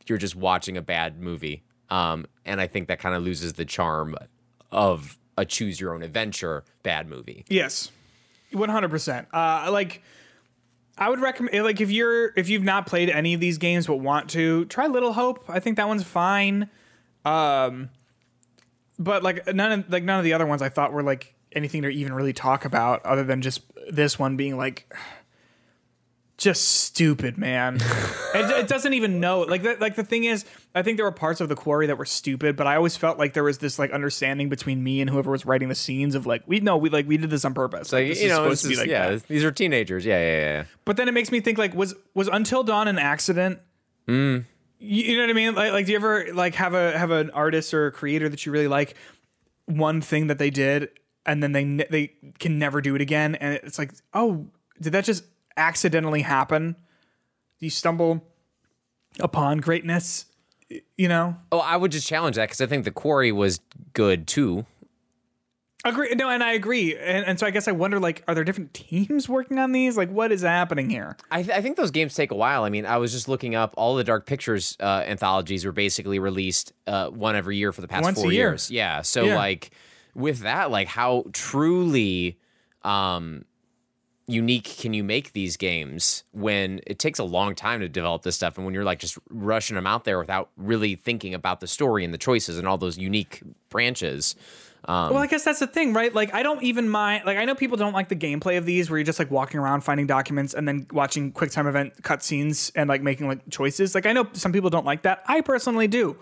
you're 0.06 0.18
just 0.18 0.34
watching 0.34 0.76
a 0.76 0.82
bad 0.82 1.20
movie. 1.20 1.62
Um, 1.90 2.26
and 2.44 2.60
I 2.60 2.66
think 2.66 2.88
that 2.88 2.98
kind 2.98 3.14
of 3.14 3.22
loses 3.22 3.52
the 3.52 3.64
charm 3.64 4.16
of 4.72 5.16
a 5.38 5.44
choose 5.44 5.80
your 5.80 5.94
own 5.94 6.02
adventure 6.02 6.64
bad 6.82 7.08
movie. 7.08 7.44
Yes. 7.48 7.92
100%. 8.52 9.26
Uh, 9.32 9.70
like, 9.70 10.02
I 10.96 11.10
would 11.10 11.20
recommend, 11.20 11.64
like, 11.64 11.80
if 11.80 11.90
you're, 11.90 12.32
if 12.36 12.48
you've 12.48 12.62
not 12.62 12.86
played 12.86 13.10
any 13.10 13.34
of 13.34 13.40
these 13.40 13.58
games 13.58 13.86
but 13.86 13.96
want 13.96 14.30
to, 14.30 14.64
try 14.66 14.86
Little 14.86 15.12
Hope. 15.12 15.44
I 15.48 15.60
think 15.60 15.76
that 15.76 15.88
one's 15.88 16.04
fine. 16.04 16.70
Um, 17.24 17.90
but 18.98 19.22
like 19.22 19.46
none 19.52 19.72
of 19.72 19.90
like 19.90 20.04
none 20.04 20.18
of 20.18 20.24
the 20.24 20.32
other 20.32 20.46
ones 20.46 20.62
I 20.62 20.68
thought 20.68 20.92
were 20.92 21.02
like 21.02 21.34
anything 21.52 21.82
to 21.82 21.88
even 21.88 22.12
really 22.12 22.32
talk 22.32 22.64
about 22.64 23.04
other 23.04 23.24
than 23.24 23.42
just 23.42 23.62
this 23.90 24.18
one 24.18 24.36
being 24.36 24.56
like 24.56 24.92
just 26.36 26.64
stupid, 26.66 27.38
man. 27.38 27.76
it, 28.34 28.50
it 28.50 28.68
doesn't 28.68 28.92
even 28.94 29.20
know 29.20 29.40
like 29.42 29.62
that. 29.62 29.80
Like 29.80 29.94
the 29.94 30.04
thing 30.04 30.24
is, 30.24 30.44
I 30.74 30.82
think 30.82 30.96
there 30.98 31.06
were 31.06 31.12
parts 31.12 31.40
of 31.40 31.48
the 31.48 31.54
quarry 31.54 31.86
that 31.86 31.96
were 31.96 32.04
stupid, 32.04 32.56
but 32.56 32.66
I 32.66 32.76
always 32.76 32.96
felt 32.96 33.18
like 33.18 33.34
there 33.34 33.44
was 33.44 33.58
this 33.58 33.78
like 33.78 33.92
understanding 33.92 34.48
between 34.48 34.82
me 34.82 35.00
and 35.00 35.08
whoever 35.08 35.30
was 35.30 35.46
writing 35.46 35.68
the 35.68 35.74
scenes 35.74 36.14
of 36.14 36.26
like 36.26 36.42
we 36.46 36.60
know 36.60 36.76
we 36.76 36.90
like 36.90 37.06
we 37.06 37.16
did 37.16 37.30
this 37.30 37.44
on 37.44 37.54
purpose. 37.54 37.92
Like, 37.92 38.08
this 38.08 38.20
you 38.20 38.26
is 38.26 38.32
know, 38.32 38.44
supposed 38.44 38.62
to 38.62 38.68
be 38.68 38.74
is- 38.74 38.80
like 38.80 38.88
yeah, 38.88 39.10
that. 39.10 39.28
these 39.28 39.44
are 39.44 39.52
teenagers. 39.52 40.04
Yeah, 40.04 40.18
yeah, 40.18 40.40
yeah. 40.40 40.64
But 40.84 40.96
then 40.96 41.08
it 41.08 41.12
makes 41.12 41.30
me 41.30 41.40
think 41.40 41.56
like 41.58 41.74
was 41.74 41.94
was 42.14 42.28
Until 42.28 42.64
Dawn 42.64 42.88
an 42.88 42.98
accident? 42.98 43.60
Mm. 44.08 44.44
You, 44.80 45.04
you 45.04 45.16
know 45.16 45.22
what 45.22 45.30
I 45.30 45.34
mean? 45.34 45.54
Like, 45.54 45.72
like 45.72 45.86
do 45.86 45.92
you 45.92 45.98
ever 45.98 46.26
like 46.34 46.56
have 46.56 46.74
a 46.74 46.98
have 46.98 47.10
an 47.12 47.30
artist 47.30 47.72
or 47.72 47.86
a 47.86 47.92
creator 47.92 48.28
that 48.28 48.44
you 48.44 48.52
really 48.52 48.68
like? 48.68 48.96
One 49.66 50.02
thing 50.02 50.26
that 50.26 50.38
they 50.38 50.50
did, 50.50 50.90
and 51.24 51.42
then 51.42 51.52
they 51.52 51.64
ne- 51.64 51.86
they 51.88 52.12
can 52.38 52.58
never 52.58 52.82
do 52.82 52.94
it 52.94 53.00
again, 53.00 53.34
and 53.36 53.54
it's 53.62 53.78
like, 53.78 53.92
oh, 54.12 54.48
did 54.78 54.92
that 54.92 55.04
just 55.04 55.24
accidentally 55.56 56.22
happen? 56.22 56.76
You 57.60 57.70
stumble 57.70 58.24
upon 59.20 59.58
greatness, 59.58 60.26
you 60.96 61.08
know. 61.08 61.36
Oh, 61.52 61.58
I 61.60 61.76
would 61.76 61.92
just 61.92 62.06
challenge 62.06 62.36
that 62.36 62.46
because 62.48 62.60
I 62.60 62.66
think 62.66 62.84
the 62.84 62.90
quarry 62.90 63.32
was 63.32 63.60
good 63.92 64.26
too. 64.26 64.66
Agree. 65.86 66.14
No, 66.14 66.30
and 66.30 66.42
I 66.42 66.52
agree. 66.52 66.96
And, 66.96 67.26
and 67.26 67.38
so 67.38 67.46
I 67.46 67.50
guess 67.50 67.68
I 67.68 67.72
wonder, 67.72 68.00
like, 68.00 68.24
are 68.26 68.34
there 68.34 68.42
different 68.42 68.72
teams 68.72 69.28
working 69.28 69.58
on 69.58 69.72
these? 69.72 69.98
Like, 69.98 70.10
what 70.10 70.32
is 70.32 70.40
happening 70.40 70.88
here? 70.88 71.14
I, 71.30 71.42
th- 71.42 71.54
I 71.54 71.60
think 71.60 71.76
those 71.76 71.90
games 71.90 72.14
take 72.14 72.30
a 72.32 72.34
while. 72.34 72.64
I 72.64 72.70
mean, 72.70 72.86
I 72.86 72.96
was 72.96 73.12
just 73.12 73.28
looking 73.28 73.54
up 73.54 73.74
all 73.76 73.94
the 73.94 74.02
Dark 74.04 74.24
Pictures 74.24 74.78
uh, 74.80 75.04
anthologies 75.06 75.66
were 75.66 75.72
basically 75.72 76.18
released 76.18 76.72
uh, 76.86 77.08
one 77.10 77.36
every 77.36 77.58
year 77.58 77.70
for 77.70 77.82
the 77.82 77.88
past 77.88 78.02
Once 78.02 78.18
four 78.22 78.32
year. 78.32 78.48
years. 78.52 78.70
Yeah. 78.70 79.02
So 79.02 79.24
Yeah. 79.24 79.36
like 79.36 79.72
with 80.14 80.38
that, 80.40 80.70
like 80.70 80.88
how 80.88 81.24
truly 81.34 82.38
um, 82.80 83.44
unique 84.26 84.64
can 84.78 84.94
you 84.94 85.04
make 85.04 85.32
these 85.32 85.56
games 85.56 86.24
when 86.32 86.80
it 86.86 86.98
takes 86.98 87.18
a 87.18 87.24
long 87.24 87.54
time 87.54 87.80
to 87.80 87.88
develop 87.88 88.22
this 88.22 88.36
stuff, 88.36 88.56
and 88.56 88.64
when 88.64 88.74
you're 88.74 88.84
like 88.84 88.98
just 88.98 89.18
rushing 89.30 89.74
them 89.74 89.86
out 89.86 90.04
there 90.04 90.18
without 90.18 90.50
really 90.56 90.94
thinking 90.94 91.34
about 91.34 91.60
the 91.60 91.66
story 91.66 92.04
and 92.04 92.14
the 92.14 92.18
choices 92.18 92.58
and 92.58 92.66
all 92.66 92.78
those 92.78 92.98
unique 92.98 93.42
branches. 93.68 94.34
Um, 94.86 95.14
well, 95.14 95.22
I 95.22 95.26
guess 95.26 95.44
that's 95.44 95.60
the 95.60 95.66
thing, 95.66 95.94
right? 95.94 96.14
Like, 96.14 96.34
I 96.34 96.42
don't 96.42 96.62
even 96.62 96.90
mind. 96.90 97.24
Like, 97.24 97.38
I 97.38 97.46
know 97.46 97.54
people 97.54 97.78
don't 97.78 97.94
like 97.94 98.08
the 98.08 98.16
gameplay 98.16 98.58
of 98.58 98.66
these, 98.66 98.90
where 98.90 98.98
you're 98.98 99.04
just 99.04 99.18
like 99.18 99.30
walking 99.30 99.58
around 99.58 99.80
finding 99.80 100.06
documents 100.06 100.52
and 100.52 100.68
then 100.68 100.86
watching 100.92 101.32
quick 101.32 101.50
time 101.50 101.66
event 101.66 102.02
cutscenes 102.02 102.70
and 102.74 102.88
like 102.88 103.00
making 103.02 103.26
like 103.26 103.48
choices. 103.48 103.94
Like, 103.94 104.04
I 104.04 104.12
know 104.12 104.28
some 104.34 104.52
people 104.52 104.68
don't 104.68 104.84
like 104.84 105.02
that. 105.02 105.22
I 105.26 105.40
personally 105.40 105.88
do. 105.88 106.16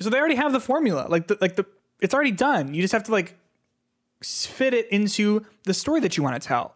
So 0.00 0.08
they 0.08 0.18
already 0.18 0.36
have 0.36 0.52
the 0.52 0.60
formula. 0.60 1.06
Like, 1.08 1.26
the, 1.26 1.36
like 1.42 1.56
the 1.56 1.66
it's 2.00 2.14
already 2.14 2.32
done. 2.32 2.72
You 2.72 2.80
just 2.80 2.92
have 2.92 3.04
to 3.04 3.12
like 3.12 3.36
fit 4.22 4.72
it 4.72 4.88
into 4.88 5.44
the 5.64 5.74
story 5.74 6.00
that 6.00 6.16
you 6.16 6.22
want 6.22 6.40
to 6.40 6.46
tell. 6.46 6.74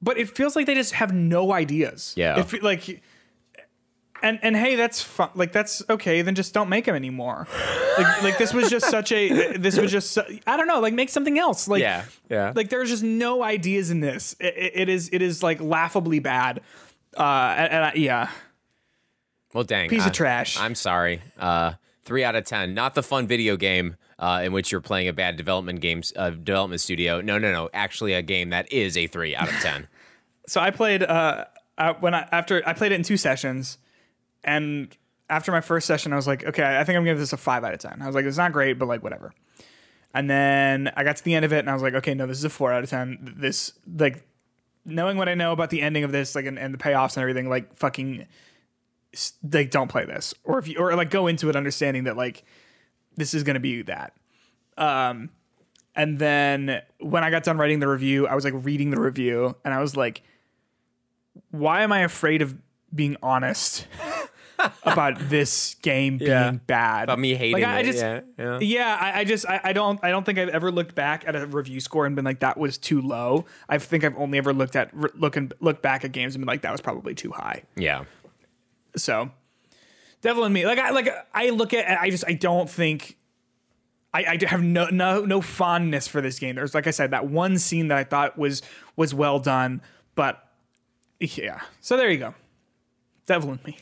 But 0.00 0.18
it 0.18 0.28
feels 0.36 0.54
like 0.56 0.66
they 0.66 0.74
just 0.74 0.92
have 0.94 1.12
no 1.12 1.52
ideas. 1.52 2.14
Yeah. 2.16 2.44
Like. 2.62 3.02
And, 4.20 4.40
and 4.42 4.56
hey, 4.56 4.74
that's 4.74 5.00
fun. 5.00 5.30
Like 5.36 5.52
that's 5.52 5.80
okay. 5.88 6.22
Then 6.22 6.34
just 6.34 6.52
don't 6.52 6.68
make 6.68 6.86
them 6.86 6.96
anymore. 6.96 7.46
Like, 7.96 8.22
like 8.24 8.38
this 8.38 8.52
was 8.52 8.68
just 8.68 8.90
such 8.90 9.12
a. 9.12 9.56
This 9.56 9.78
was 9.78 9.92
just. 9.92 10.10
su- 10.10 10.40
I 10.44 10.56
don't 10.56 10.66
know. 10.66 10.80
Like 10.80 10.92
make 10.92 11.08
something 11.08 11.38
else. 11.38 11.68
Like 11.68 11.82
Yeah, 11.82 12.04
yeah. 12.28 12.52
Like 12.54 12.68
there's 12.68 12.88
just 12.90 13.04
no 13.04 13.44
ideas 13.44 13.90
in 13.92 14.00
this. 14.00 14.34
It, 14.40 14.54
it- 14.56 14.72
it 14.74 14.88
is. 14.88 15.08
It 15.12 15.22
is 15.22 15.42
like 15.44 15.60
laughably 15.60 16.18
bad. 16.18 16.62
Uh, 17.16 17.54
and, 17.56 17.72
and 17.72 17.84
I, 17.84 17.92
yeah. 17.94 18.30
Well, 19.54 19.64
dang. 19.64 19.88
Piece 19.88 20.04
of 20.04 20.12
trash. 20.12 20.58
I'm 20.58 20.74
sorry. 20.74 21.22
Uh, 21.38 21.74
three 22.04 22.24
out 22.24 22.34
of 22.34 22.44
ten. 22.44 22.74
Not 22.74 22.96
the 22.96 23.04
fun 23.04 23.28
video 23.28 23.56
game 23.56 23.94
uh, 24.18 24.42
in 24.44 24.52
which 24.52 24.72
you're 24.72 24.80
playing 24.80 25.08
a 25.08 25.12
bad 25.12 25.36
development 25.36 25.80
games 25.80 26.12
uh, 26.16 26.30
development 26.30 26.80
studio. 26.80 27.20
No, 27.20 27.38
no, 27.38 27.52
no. 27.52 27.70
Actually, 27.72 28.14
a 28.14 28.22
game 28.22 28.50
that 28.50 28.72
is 28.72 28.96
a 28.96 29.06
three 29.06 29.36
out 29.36 29.48
of 29.48 29.54
ten. 29.60 29.88
So 30.46 30.60
I 30.60 30.70
played. 30.70 31.02
Uh, 31.02 31.44
uh, 31.76 31.94
when 32.00 32.14
I 32.14 32.28
after 32.32 32.62
I 32.66 32.72
played 32.72 32.92
it 32.92 32.96
in 32.96 33.02
two 33.04 33.16
sessions, 33.16 33.78
and 34.42 34.94
after 35.30 35.52
my 35.52 35.60
first 35.60 35.86
session, 35.86 36.12
I 36.12 36.16
was 36.16 36.26
like, 36.26 36.44
okay, 36.44 36.64
I 36.64 36.84
think 36.84 36.96
I'm 36.96 37.02
gonna 37.02 37.12
give 37.12 37.18
this 37.18 37.32
a 37.32 37.36
five 37.36 37.64
out 37.64 37.72
of 37.72 37.78
ten. 37.78 38.02
I 38.02 38.06
was 38.06 38.14
like, 38.14 38.24
it's 38.24 38.36
not 38.36 38.52
great, 38.52 38.78
but 38.78 38.86
like 38.86 39.02
whatever. 39.02 39.32
And 40.12 40.28
then 40.28 40.90
I 40.96 41.04
got 41.04 41.16
to 41.16 41.24
the 41.24 41.34
end 41.34 41.44
of 41.44 41.52
it, 41.52 41.60
and 41.60 41.70
I 41.70 41.74
was 41.74 41.82
like, 41.82 41.94
okay, 41.94 42.14
no, 42.14 42.26
this 42.26 42.38
is 42.38 42.44
a 42.44 42.50
four 42.50 42.72
out 42.72 42.82
of 42.82 42.90
ten. 42.90 43.34
This 43.38 43.72
like 43.86 44.26
knowing 44.84 45.16
what 45.16 45.28
I 45.28 45.34
know 45.34 45.52
about 45.52 45.70
the 45.70 45.80
ending 45.80 46.02
of 46.02 46.10
this, 46.10 46.34
like 46.34 46.46
and, 46.46 46.58
and 46.58 46.74
the 46.74 46.78
payoffs 46.78 47.16
and 47.16 47.22
everything, 47.22 47.48
like 47.48 47.76
fucking, 47.76 48.26
like 49.52 49.70
don't 49.70 49.88
play 49.88 50.04
this, 50.04 50.34
or 50.42 50.58
if 50.58 50.66
you 50.66 50.78
or 50.78 50.96
like 50.96 51.10
go 51.10 51.28
into 51.28 51.48
it 51.48 51.54
understanding 51.54 52.04
that 52.04 52.16
like 52.16 52.44
this 53.18 53.34
is 53.34 53.42
gonna 53.42 53.60
be 53.60 53.82
that. 53.82 54.14
Um, 54.78 55.30
and 55.94 56.18
then 56.18 56.80
when 57.00 57.24
I 57.24 57.30
got 57.30 57.42
done 57.42 57.58
writing 57.58 57.80
the 57.80 57.88
review, 57.88 58.26
I 58.28 58.34
was 58.34 58.44
like 58.44 58.54
reading 58.56 58.90
the 58.90 59.00
review, 59.00 59.56
and 59.64 59.74
I 59.74 59.80
was 59.80 59.96
like, 59.96 60.22
why 61.50 61.82
am 61.82 61.92
I 61.92 62.00
afraid 62.00 62.42
of 62.42 62.56
being 62.94 63.16
honest 63.22 63.86
about 64.84 65.18
this 65.28 65.74
game 65.82 66.18
being 66.18 66.30
Yeah. 66.30 66.52
bad? 66.52 67.04
About 67.04 67.18
me 67.18 67.34
hating 67.34 67.54
like, 67.54 67.64
I, 67.64 67.76
I 67.76 67.80
it. 67.80 67.84
just, 67.84 67.98
yeah, 67.98 68.20
yeah. 68.38 68.58
yeah, 68.60 68.98
I, 69.00 69.20
I 69.20 69.24
just 69.24 69.46
I, 69.48 69.60
I 69.64 69.72
don't 69.72 69.98
I 70.04 70.10
don't 70.10 70.24
think 70.24 70.38
I've 70.38 70.48
ever 70.50 70.70
looked 70.70 70.94
back 70.94 71.24
at 71.26 71.34
a 71.36 71.46
review 71.46 71.80
score 71.80 72.06
and 72.06 72.14
been 72.14 72.24
like 72.24 72.40
that 72.40 72.56
was 72.58 72.78
too 72.78 73.00
low. 73.00 73.46
I 73.68 73.78
think 73.78 74.04
I've 74.04 74.16
only 74.16 74.38
ever 74.38 74.52
looked 74.52 74.76
at 74.76 74.90
re- 74.92 75.10
looking 75.14 75.50
looked 75.60 75.82
back 75.82 76.04
at 76.04 76.12
games 76.12 76.34
and 76.34 76.42
been 76.42 76.48
like 76.48 76.62
that 76.62 76.72
was 76.72 76.80
probably 76.80 77.14
too 77.14 77.32
high. 77.32 77.64
Yeah. 77.76 78.04
So, 78.96 79.30
Devil 80.20 80.44
in 80.44 80.52
Me, 80.52 80.66
like 80.66 80.78
I 80.78 80.90
like 80.90 81.08
I 81.32 81.50
look 81.50 81.72
at 81.74 82.00
I 82.00 82.10
just 82.10 82.24
I 82.26 82.32
don't 82.32 82.68
think. 82.68 83.16
I, 84.12 84.38
I 84.42 84.46
have 84.46 84.62
no 84.62 84.86
no 84.86 85.24
no 85.24 85.40
fondness 85.42 86.08
for 86.08 86.20
this 86.22 86.38
game. 86.38 86.56
There's 86.56 86.74
like 86.74 86.86
I 86.86 86.90
said 86.92 87.10
that 87.10 87.26
one 87.28 87.58
scene 87.58 87.88
that 87.88 87.98
I 87.98 88.04
thought 88.04 88.38
was 88.38 88.62
was 88.96 89.14
well 89.14 89.38
done, 89.38 89.82
but 90.14 90.42
yeah. 91.20 91.60
So 91.80 91.96
there 91.96 92.10
you 92.10 92.18
go, 92.18 92.34
Devil 93.26 93.52
in 93.52 93.60
Me. 93.66 93.76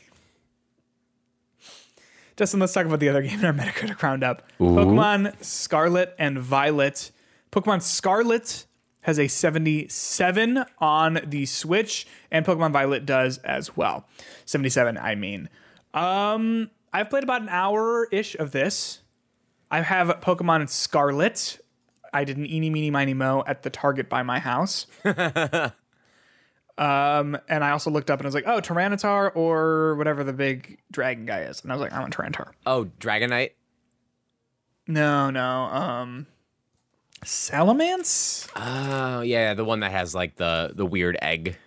Justin, 2.35 2.59
let's 2.59 2.73
talk 2.73 2.85
about 2.85 2.99
the 2.99 3.09
other 3.09 3.21
game 3.23 3.39
in 3.39 3.45
our 3.45 3.53
Metacritic 3.53 4.01
roundup. 4.03 4.43
Pokemon 4.59 5.43
Scarlet 5.43 6.13
and 6.19 6.37
Violet. 6.37 7.11
Pokemon 7.51 7.81
Scarlet 7.81 8.65
has 9.01 9.17
a 9.17 9.27
77 9.27 10.65
on 10.79 11.19
the 11.25 11.45
Switch, 11.45 12.05
and 12.29 12.45
Pokemon 12.45 12.73
Violet 12.73 13.05
does 13.05 13.37
as 13.39 13.77
well. 13.77 14.05
77, 14.45 14.97
I 14.97 15.15
mean. 15.15 15.49
Um, 15.97 16.69
I've 16.93 17.09
played 17.09 17.23
about 17.23 17.41
an 17.41 17.49
hour 17.49 18.07
ish 18.11 18.35
of 18.35 18.51
this. 18.51 19.01
I 19.69 19.81
have 19.81 20.07
Pokemon 20.21 20.69
Scarlet. 20.69 21.59
I 22.13 22.23
did 22.23 22.37
an 22.37 22.45
eeny, 22.45 22.69
meeny, 22.69 22.91
miny, 22.91 23.13
mo 23.13 23.43
at 23.45 23.63
the 23.63 23.69
Target 23.69 24.09
by 24.09 24.23
my 24.23 24.39
house. 24.39 24.87
Um, 26.77 27.37
and 27.49 27.63
I 27.63 27.71
also 27.71 27.89
looked 27.89 28.11
up 28.11 28.19
and 28.19 28.25
I 28.25 28.27
was 28.27 28.35
like, 28.35 28.45
oh, 28.45 28.61
Tyranitar 28.61 29.35
or 29.35 29.95
whatever 29.95 30.23
the 30.23 30.33
big 30.33 30.79
dragon 30.91 31.25
guy 31.25 31.41
is. 31.41 31.61
And 31.61 31.71
I 31.71 31.75
was 31.75 31.81
like, 31.81 31.91
I 31.91 31.99
want 31.99 32.15
Tyranitar. 32.15 32.51
Oh, 32.65 32.85
Dragonite. 32.99 33.51
No, 34.87 35.31
no. 35.31 35.63
Um, 35.63 36.27
Salamence? 37.25 38.47
Oh 38.55 39.21
yeah, 39.21 39.55
the 39.55 39.65
one 39.65 39.79
that 39.79 39.91
has 39.91 40.13
like 40.13 40.35
the 40.35 40.71
the 40.75 40.85
weird 40.85 41.17
egg. 41.21 41.57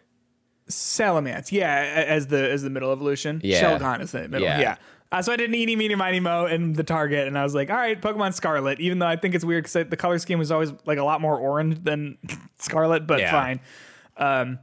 Salamence, 0.70 1.52
yeah, 1.52 2.04
as 2.08 2.26
the 2.28 2.50
as 2.50 2.62
the 2.62 2.70
middle 2.70 2.92
evolution. 2.92 3.40
Yeah. 3.44 3.62
Shelgon 3.62 4.00
is 4.00 4.12
the 4.12 4.28
middle. 4.28 4.42
Yeah. 4.46 4.60
Yeah. 4.60 4.76
Uh, 5.12 5.20
so 5.20 5.32
I 5.32 5.36
did 5.36 5.50
an 5.50 5.56
eeny, 5.56 5.74
meeny, 5.74 5.96
miny, 5.96 6.20
mo 6.20 6.46
in 6.46 6.74
the 6.74 6.84
target, 6.84 7.26
and 7.26 7.36
I 7.36 7.42
was 7.42 7.52
like, 7.54 7.68
all 7.68 7.76
right, 7.76 8.00
Pokemon 8.00 8.32
Scarlet. 8.32 8.78
Even 8.78 9.00
though 9.00 9.08
I 9.08 9.16
think 9.16 9.34
it's 9.34 9.44
weird 9.44 9.64
because 9.64 9.88
the 9.90 9.96
color 9.96 10.18
scheme 10.20 10.38
was 10.38 10.52
always 10.52 10.72
like 10.86 10.98
a 10.98 11.04
lot 11.04 11.20
more 11.20 11.36
orange 11.36 11.82
than 11.82 12.16
Scarlet, 12.58 13.06
but 13.08 13.18
Yeah. 13.18 13.30
fine. 13.32 13.60
Um, 14.16 14.58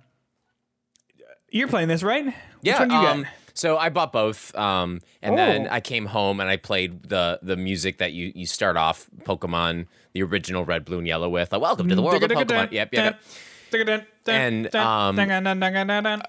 you're 1.49 1.68
playing 1.68 1.88
this, 1.88 2.03
right? 2.03 2.26
Which 2.26 2.34
Yeah. 2.62 2.80
one 2.80 2.89
you 2.91 2.95
um, 2.95 3.24
got? 3.24 3.32
so 3.53 3.78
I 3.78 3.89
bought 3.89 4.12
both, 4.14 4.55
um, 4.55 5.01
and 5.22 5.38
then 5.38 5.68
Oh. 5.68 5.74
I 5.74 5.82
came 5.82 6.05
home 6.05 6.39
and 6.39 6.49
I 6.49 6.58
played 6.58 7.03
the 7.10 7.39
the 7.41 7.58
music 7.58 7.97
that 7.97 8.14
you 8.14 8.32
you 8.36 8.45
start 8.45 8.78
off 8.78 9.10
Pokemon, 9.24 9.88
the 10.14 10.24
original 10.24 10.64
Red, 10.66 10.86
Blue, 10.86 10.99
and 10.99 11.08
Yellow 11.08 11.30
with. 11.30 11.51
Like, 11.51 11.62
Welcome 11.62 11.89
to 11.89 11.95
the 11.95 12.01
world 12.01 12.24
of 12.24 12.30
Pokemon. 12.32 12.72
Yep, 12.72 12.72
yep. 12.72 12.91
yep. 12.93 13.22
And, 14.34 14.76
um, 14.76 15.15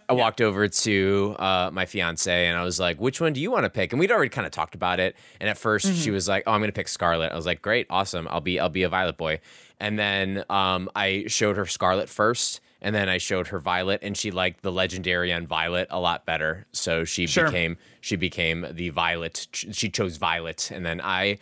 I 0.09 0.13
walked 0.13 0.41
over 0.41 0.69
to 0.69 1.37
uh, 1.39 1.71
my 1.73 1.85
fiance 1.87 2.47
and 2.47 2.57
I 2.57 2.63
was 2.63 2.79
like, 2.79 3.01
"Which 3.01 3.21
one 3.21 3.33
do 3.33 3.41
you 3.41 3.51
want 3.51 3.65
to 3.65 3.71
pick?" 3.71 3.93
And 3.93 3.99
we'd 4.01 4.13
already 4.13 4.29
kind 4.29 4.47
of 4.47 4.53
talked 4.53 4.75
about 4.75 5.01
it. 5.01 5.17
And 5.41 5.49
at 5.49 5.57
1st 5.57 5.87
Mm-hmm. 5.87 5.95
she 6.01 6.11
was 6.11 6.29
like, 6.29 6.45
"Oh, 6.47 6.53
I'm 6.53 6.61
going 6.61 6.69
to 6.71 6.75
pick 6.75 6.89
Scarlet." 6.89 7.33
I 7.33 7.37
was 7.37 7.47
like, 7.47 7.61
"Great, 7.63 7.87
awesome. 7.91 8.29
I'll 8.31 8.41
be 8.41 8.61
I'll 8.61 8.69
be 8.69 8.83
a 8.85 8.89
Violet 8.89 9.17
boy." 9.17 9.41
And 9.81 9.99
then 9.99 10.45
um, 10.51 10.89
I 10.97 11.25
showed 11.29 11.57
her 11.57 11.67
Scarlet 11.67 12.09
first, 12.09 12.61
and 12.83 12.95
then 12.95 13.09
I 13.09 13.19
showed 13.19 13.49
her 13.49 13.59
Violet, 13.61 14.01
and 14.03 14.17
she 14.17 14.31
liked 14.33 14.63
the 14.63 14.73
legendary 14.73 15.33
on 15.33 15.47
Violet 15.47 15.87
a 15.91 16.01
lot 16.01 16.25
better. 16.27 16.67
So 16.73 17.05
she 17.05 17.27
Sure. 17.27 17.47
became 17.47 17.79
she 18.01 18.17
became 18.17 18.67
the 18.71 18.91
Violet. 18.91 19.47
She 19.53 19.89
chose 19.89 20.17
Violet, 20.17 20.71
and 20.73 20.85
then 20.87 21.01
I 21.03 21.39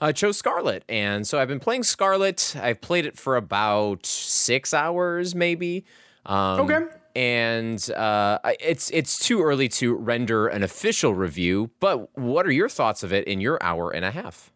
uh, 0.00 0.12
chose 0.12 0.36
Scarlet. 0.36 0.84
And 0.88 1.26
so 1.26 1.38
I've 1.38 1.48
been 1.48 1.60
playing 1.60 1.82
Scarlet. 1.82 2.56
I've 2.60 2.80
played 2.80 3.06
it 3.06 3.18
for 3.18 3.36
about 3.36 4.06
six 4.06 4.72
hours, 4.72 5.34
maybe. 5.34 5.84
Um, 6.26 6.60
Okay. 6.60 6.80
And 7.16 7.90
uh, 7.90 8.38
it's 8.60 8.88
it's 8.90 9.18
too 9.18 9.42
early 9.42 9.68
to 9.70 9.94
render 9.94 10.46
an 10.46 10.62
official 10.62 11.12
review. 11.12 11.70
But 11.80 12.16
what 12.16 12.46
are 12.46 12.52
your 12.52 12.68
thoughts 12.68 13.02
of 13.02 13.12
it 13.12 13.26
in 13.26 13.40
your 13.40 13.60
hour 13.60 13.90
and 13.90 14.04
a 14.04 14.12
half? 14.12 14.52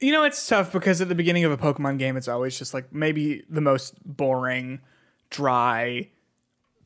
You 0.00 0.12
know, 0.12 0.24
it's 0.24 0.46
tough 0.46 0.72
because 0.72 1.00
at 1.02 1.08
the 1.08 1.14
beginning 1.14 1.44
of 1.44 1.52
a 1.52 1.58
Pokemon 1.58 1.98
game, 1.98 2.16
it's 2.16 2.26
always 2.28 2.58
just 2.58 2.72
like 2.72 2.90
maybe 2.92 3.44
the 3.50 3.60
most 3.60 3.96
boring, 4.04 4.80
dry 5.28 6.08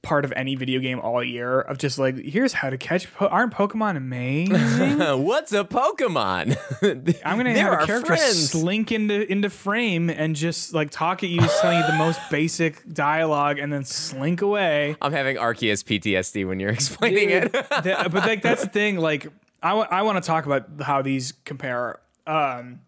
part 0.02 0.24
of 0.24 0.32
any 0.34 0.54
video 0.54 0.80
game 0.80 0.98
all 0.98 1.22
year 1.22 1.60
of 1.60 1.76
just 1.76 1.98
like, 1.98 2.16
here's 2.18 2.54
how 2.54 2.70
to 2.70 2.78
catch. 2.78 3.12
Po- 3.14 3.26
Aren't 3.26 3.52
Pokemon 3.52 3.96
amazing? 3.98 4.98
What's 5.24 5.52
a 5.52 5.62
Pokemon? 5.64 6.56
I'm 7.24 7.36
gonna 7.36 7.58
have 7.58 7.82
a 7.82 7.86
character 7.86 8.06
friends. 8.16 8.50
slink 8.50 8.92
into 8.92 9.30
into 9.30 9.50
frame 9.50 10.08
and 10.08 10.34
just 10.34 10.72
like 10.72 10.90
talk 10.90 11.22
at 11.22 11.28
you, 11.28 11.40
telling 11.60 11.78
you 11.78 11.86
the 11.86 11.92
most 11.98 12.18
basic 12.30 12.82
dialogue, 12.92 13.58
and 13.58 13.70
then 13.72 13.84
slink 13.84 14.40
away. 14.42 14.96
I'm 15.02 15.12
having 15.12 15.36
Arceus 15.36 15.84
PTSD 15.84 16.46
when 16.48 16.60
you're 16.60 16.70
explaining 16.70 17.30
it. 17.30 17.52
That- 17.52 18.10
but 18.10 18.26
like 18.26 18.40
that's 18.42 18.62
the 18.62 18.68
thing. 18.70 18.96
Like 18.98 19.26
I 19.62 20.00
want 20.02 20.22
to 20.22 20.26
talk 20.26 20.46
about 20.46 20.80
how 20.80 21.02
these 21.02 21.32
compare. 21.44 22.00
Um, 22.26 22.80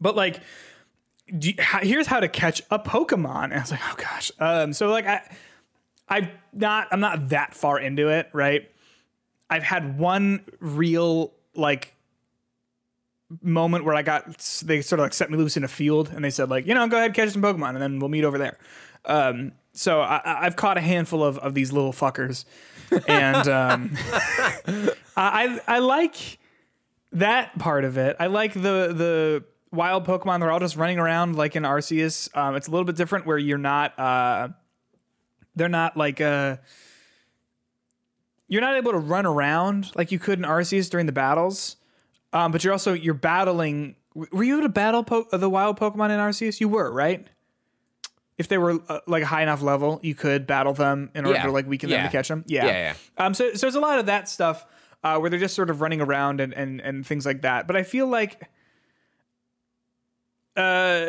but 0.00 0.14
like, 0.14 0.40
you- 1.28 1.54
how, 1.58 1.78
here's 1.80 2.06
how 2.06 2.20
to 2.20 2.28
catch 2.28 2.60
a 2.70 2.78
Pokemon. 2.78 3.44
And 3.44 3.54
I 3.54 3.60
was 3.60 3.70
like, 3.70 3.80
oh 3.90 3.94
gosh. 3.96 4.30
Um, 4.38 4.72
so 4.74 4.90
like 4.90 5.06
I, 5.06 5.22
I'm 6.08 6.30
not 6.52 6.88
I'm 6.90 7.00
not 7.00 7.28
that 7.30 7.54
far 7.54 7.78
into 7.78 8.08
it, 8.08 8.28
right? 8.32 8.70
I've 9.50 9.62
had 9.62 9.98
one 9.98 10.44
real 10.60 11.32
like 11.54 11.94
moment 13.42 13.84
where 13.84 13.94
I 13.94 14.02
got 14.02 14.38
they 14.64 14.80
sort 14.80 15.00
of 15.00 15.04
like 15.04 15.14
set 15.14 15.30
me 15.30 15.36
loose 15.36 15.56
in 15.56 15.64
a 15.64 15.68
field 15.68 16.10
and 16.14 16.24
they 16.24 16.30
said 16.30 16.48
like 16.48 16.66
you 16.66 16.74
know 16.74 16.86
go 16.88 16.96
ahead 16.96 17.12
catch 17.14 17.30
some 17.30 17.42
Pokemon 17.42 17.70
and 17.70 17.82
then 17.82 17.98
we'll 17.98 18.08
meet 18.08 18.24
over 18.24 18.38
there. 18.38 18.58
Um, 19.04 19.52
so 19.72 20.00
I, 20.00 20.46
I've 20.46 20.56
caught 20.56 20.76
a 20.76 20.80
handful 20.80 21.22
of, 21.22 21.38
of 21.38 21.54
these 21.54 21.72
little 21.72 21.92
fuckers, 21.92 22.44
and 23.06 23.48
um, 23.48 23.96
I 25.16 25.60
I 25.66 25.78
like 25.78 26.38
that 27.12 27.58
part 27.58 27.84
of 27.84 27.96
it. 27.96 28.16
I 28.18 28.26
like 28.26 28.54
the 28.54 28.92
the 28.92 29.44
wild 29.70 30.04
Pokemon. 30.04 30.40
They're 30.40 30.50
all 30.50 30.58
just 30.58 30.76
running 30.76 30.98
around 30.98 31.36
like 31.36 31.54
in 31.54 31.62
Arceus. 31.62 32.34
Um, 32.36 32.56
it's 32.56 32.66
a 32.66 32.70
little 32.70 32.84
bit 32.84 32.96
different 32.96 33.26
where 33.26 33.38
you're 33.38 33.56
not. 33.56 33.96
Uh, 33.98 34.48
they're 35.58 35.68
not 35.68 35.96
like 35.96 36.20
uh 36.20 36.56
You're 38.48 38.62
not 38.62 38.76
able 38.76 38.92
to 38.92 38.98
run 38.98 39.26
around 39.26 39.90
like 39.94 40.10
you 40.12 40.18
could 40.18 40.38
in 40.38 40.44
Arceus 40.44 40.88
during 40.88 41.06
the 41.06 41.12
battles, 41.12 41.76
um, 42.32 42.50
but 42.52 42.64
you're 42.64 42.72
also 42.72 42.94
you're 42.94 43.14
battling. 43.14 43.96
Were 44.14 44.42
you 44.42 44.54
able 44.54 44.62
to 44.66 44.68
battle 44.72 45.04
po- 45.04 45.26
the 45.30 45.50
wild 45.50 45.78
Pokemon 45.78 46.10
in 46.10 46.18
Arceus? 46.18 46.58
You 46.60 46.68
were 46.68 46.90
right. 46.90 47.26
If 48.38 48.48
they 48.48 48.56
were 48.56 48.80
uh, 48.88 49.00
like 49.06 49.22
a 49.22 49.26
high 49.26 49.42
enough 49.42 49.62
level, 49.62 50.00
you 50.02 50.14
could 50.14 50.46
battle 50.46 50.72
them 50.72 51.10
in 51.14 51.26
order 51.26 51.38
Yeah. 51.38 51.46
to 51.46 51.52
like 51.52 51.66
weaken 51.66 51.90
them 51.90 51.98
Yeah. 52.00 52.06
to 52.06 52.12
catch 52.12 52.28
them. 52.28 52.44
Yeah, 52.46 52.66
Yeah, 52.66 52.94
Um, 53.18 53.34
so, 53.34 53.52
so 53.52 53.66
there's 53.66 53.74
a 53.74 53.80
lot 53.80 53.98
of 53.98 54.06
that 54.06 54.28
stuff 54.28 54.64
uh, 55.04 55.18
where 55.18 55.28
they're 55.28 55.38
just 55.40 55.54
sort 55.56 55.70
of 55.70 55.80
running 55.80 56.00
around 56.00 56.40
and, 56.40 56.54
and 56.54 56.80
and 56.80 57.04
things 57.06 57.26
like 57.26 57.42
that. 57.42 57.66
But 57.66 57.74
I 57.76 57.82
feel 57.82 58.06
like, 58.06 58.48
uh, 60.56 61.06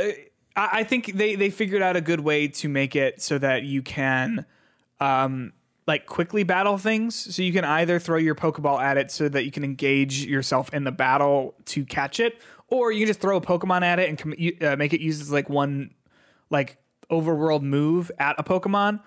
I, 0.59 0.83
think 0.83 1.13
they 1.13 1.35
they 1.35 1.49
figured 1.49 1.81
out 1.81 1.95
a 1.95 2.01
good 2.01 2.19
way 2.19 2.47
to 2.49 2.67
make 2.67 2.95
it 2.95 3.21
so 3.21 3.37
that 3.37 3.63
you 3.63 3.81
can, 3.81 4.45
um, 4.99 5.53
like 5.87 6.05
quickly 6.05 6.43
battle 6.43 6.77
things. 6.77 7.15
So 7.33 7.41
you 7.41 7.53
can 7.53 7.63
either 7.63 7.97
throw 7.97 8.17
your 8.17 8.35
Pokeball 8.35 8.81
at 8.81 8.97
it 8.97 9.09
so 9.09 9.29
that 9.29 9.45
you 9.45 9.51
can 9.51 9.63
engage 9.63 10.25
yourself 10.25 10.73
in 10.73 10.83
the 10.83 10.91
battle 10.91 11.55
to 11.65 11.85
catch 11.85 12.19
it, 12.19 12.41
or 12.67 12.91
you 12.91 12.99
can 12.99 13.07
just 13.07 13.21
throw 13.21 13.37
a 13.37 13.41
Pokemon 13.41 13.83
at 13.83 13.99
it 13.99 14.09
and 14.09 14.17
com- 14.17 14.33
uh, 14.61 14.75
make 14.75 14.93
it 14.93 15.01
use 15.01 15.21
as 15.21 15.31
like 15.31 15.49
one 15.49 15.93
like 16.49 16.77
overworld 17.09 17.61
move 17.61 18.11
at 18.19 18.35
a 18.37 18.43
Pokemon, 18.43 18.99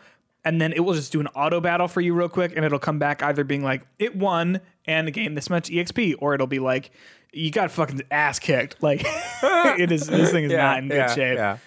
and 0.44 0.60
then 0.60 0.72
it 0.72 0.80
will 0.80 0.94
just 0.94 1.12
do 1.12 1.20
an 1.20 1.28
auto 1.28 1.60
battle 1.60 1.86
for 1.86 2.00
you 2.00 2.14
real 2.14 2.28
quick, 2.28 2.52
and 2.56 2.64
it'll 2.64 2.78
come 2.78 2.98
back 2.98 3.22
either 3.22 3.44
being 3.44 3.62
like 3.62 3.86
it 3.98 4.16
won 4.16 4.60
and 4.86 5.12
gained 5.12 5.36
this 5.36 5.50
much 5.50 5.68
EXP, 5.70 6.16
or 6.18 6.34
it'll 6.34 6.46
be 6.46 6.58
like 6.58 6.90
you 7.32 7.50
got 7.50 7.70
fucking 7.70 8.02
ass 8.10 8.38
kicked. 8.38 8.82
Like 8.82 9.02
it 9.42 9.90
is. 9.90 10.06
This 10.06 10.30
thing 10.30 10.44
is 10.44 10.52
not 10.56 10.78
in 10.78 10.88
good 10.88 11.10
shape. 11.10 11.58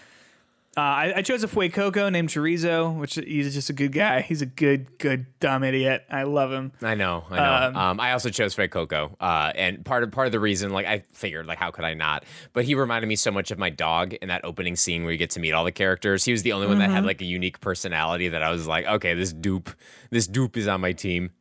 Uh, 0.78 0.82
I, 0.82 1.14
I 1.18 1.22
chose 1.22 1.42
a 1.42 1.48
Fuecoco 1.48 2.12
named 2.12 2.28
Chorizo, 2.28 2.98
which 3.00 3.16
he's 3.16 3.54
just 3.54 3.70
a 3.70 3.74
good 3.74 3.94
guy. 3.94 4.20
He's 4.20 4.42
a 4.42 4.46
good, 4.46 4.98
good 4.98 5.26
dumb 5.40 5.64
idiot. 5.64 6.04
I 6.12 6.24
love 6.24 6.52
him. 6.52 6.74
I 6.82 6.96
know, 6.96 7.24
I 7.30 7.70
know. 7.72 7.80
Um, 7.80 8.00
I 8.02 8.12
also 8.12 8.30
chose 8.30 8.54
Fuecoco, 8.54 9.16
uh, 9.22 9.54
and 9.56 9.86
part 9.86 10.04
of 10.04 10.12
part 10.12 10.28
of 10.28 10.34
the 10.34 10.40
reason, 10.42 10.72
like 10.72 10.86
I 10.86 11.06
figured, 11.14 11.46
like 11.46 11.60
how 11.60 11.72
could 11.72 11.86
I 11.86 11.94
not? 11.94 12.26
But 12.52 12.66
he 12.66 12.76
reminded 12.76 13.08
me 13.08 13.16
so 13.16 13.32
much 13.32 13.52
of 13.52 13.58
my 13.58 13.70
dog 13.70 14.16
in 14.16 14.28
that 14.28 14.44
opening 14.44 14.76
scene 14.76 15.04
where 15.04 15.14
you 15.14 15.18
get 15.18 15.30
to 15.32 15.40
meet 15.40 15.54
all 15.54 15.64
the 15.64 15.72
characters. 15.72 16.26
He 16.26 16.34
was 16.34 16.44
the 16.44 16.52
only 16.52 16.68
one 16.68 16.80
that 16.80 16.90
had 16.90 17.06
like 17.06 17.22
a 17.22 17.26
unique 17.26 17.62
personality 17.62 18.28
that 18.28 18.44
I 18.44 18.52
was 18.52 18.68
like, 18.68 18.86
okay, 18.86 19.14
this 19.14 19.32
dupe, 19.32 19.70
this 20.10 20.28
dupe 20.28 20.58
is 20.58 20.68
on 20.68 20.82
my 20.82 20.92
team. 20.92 21.32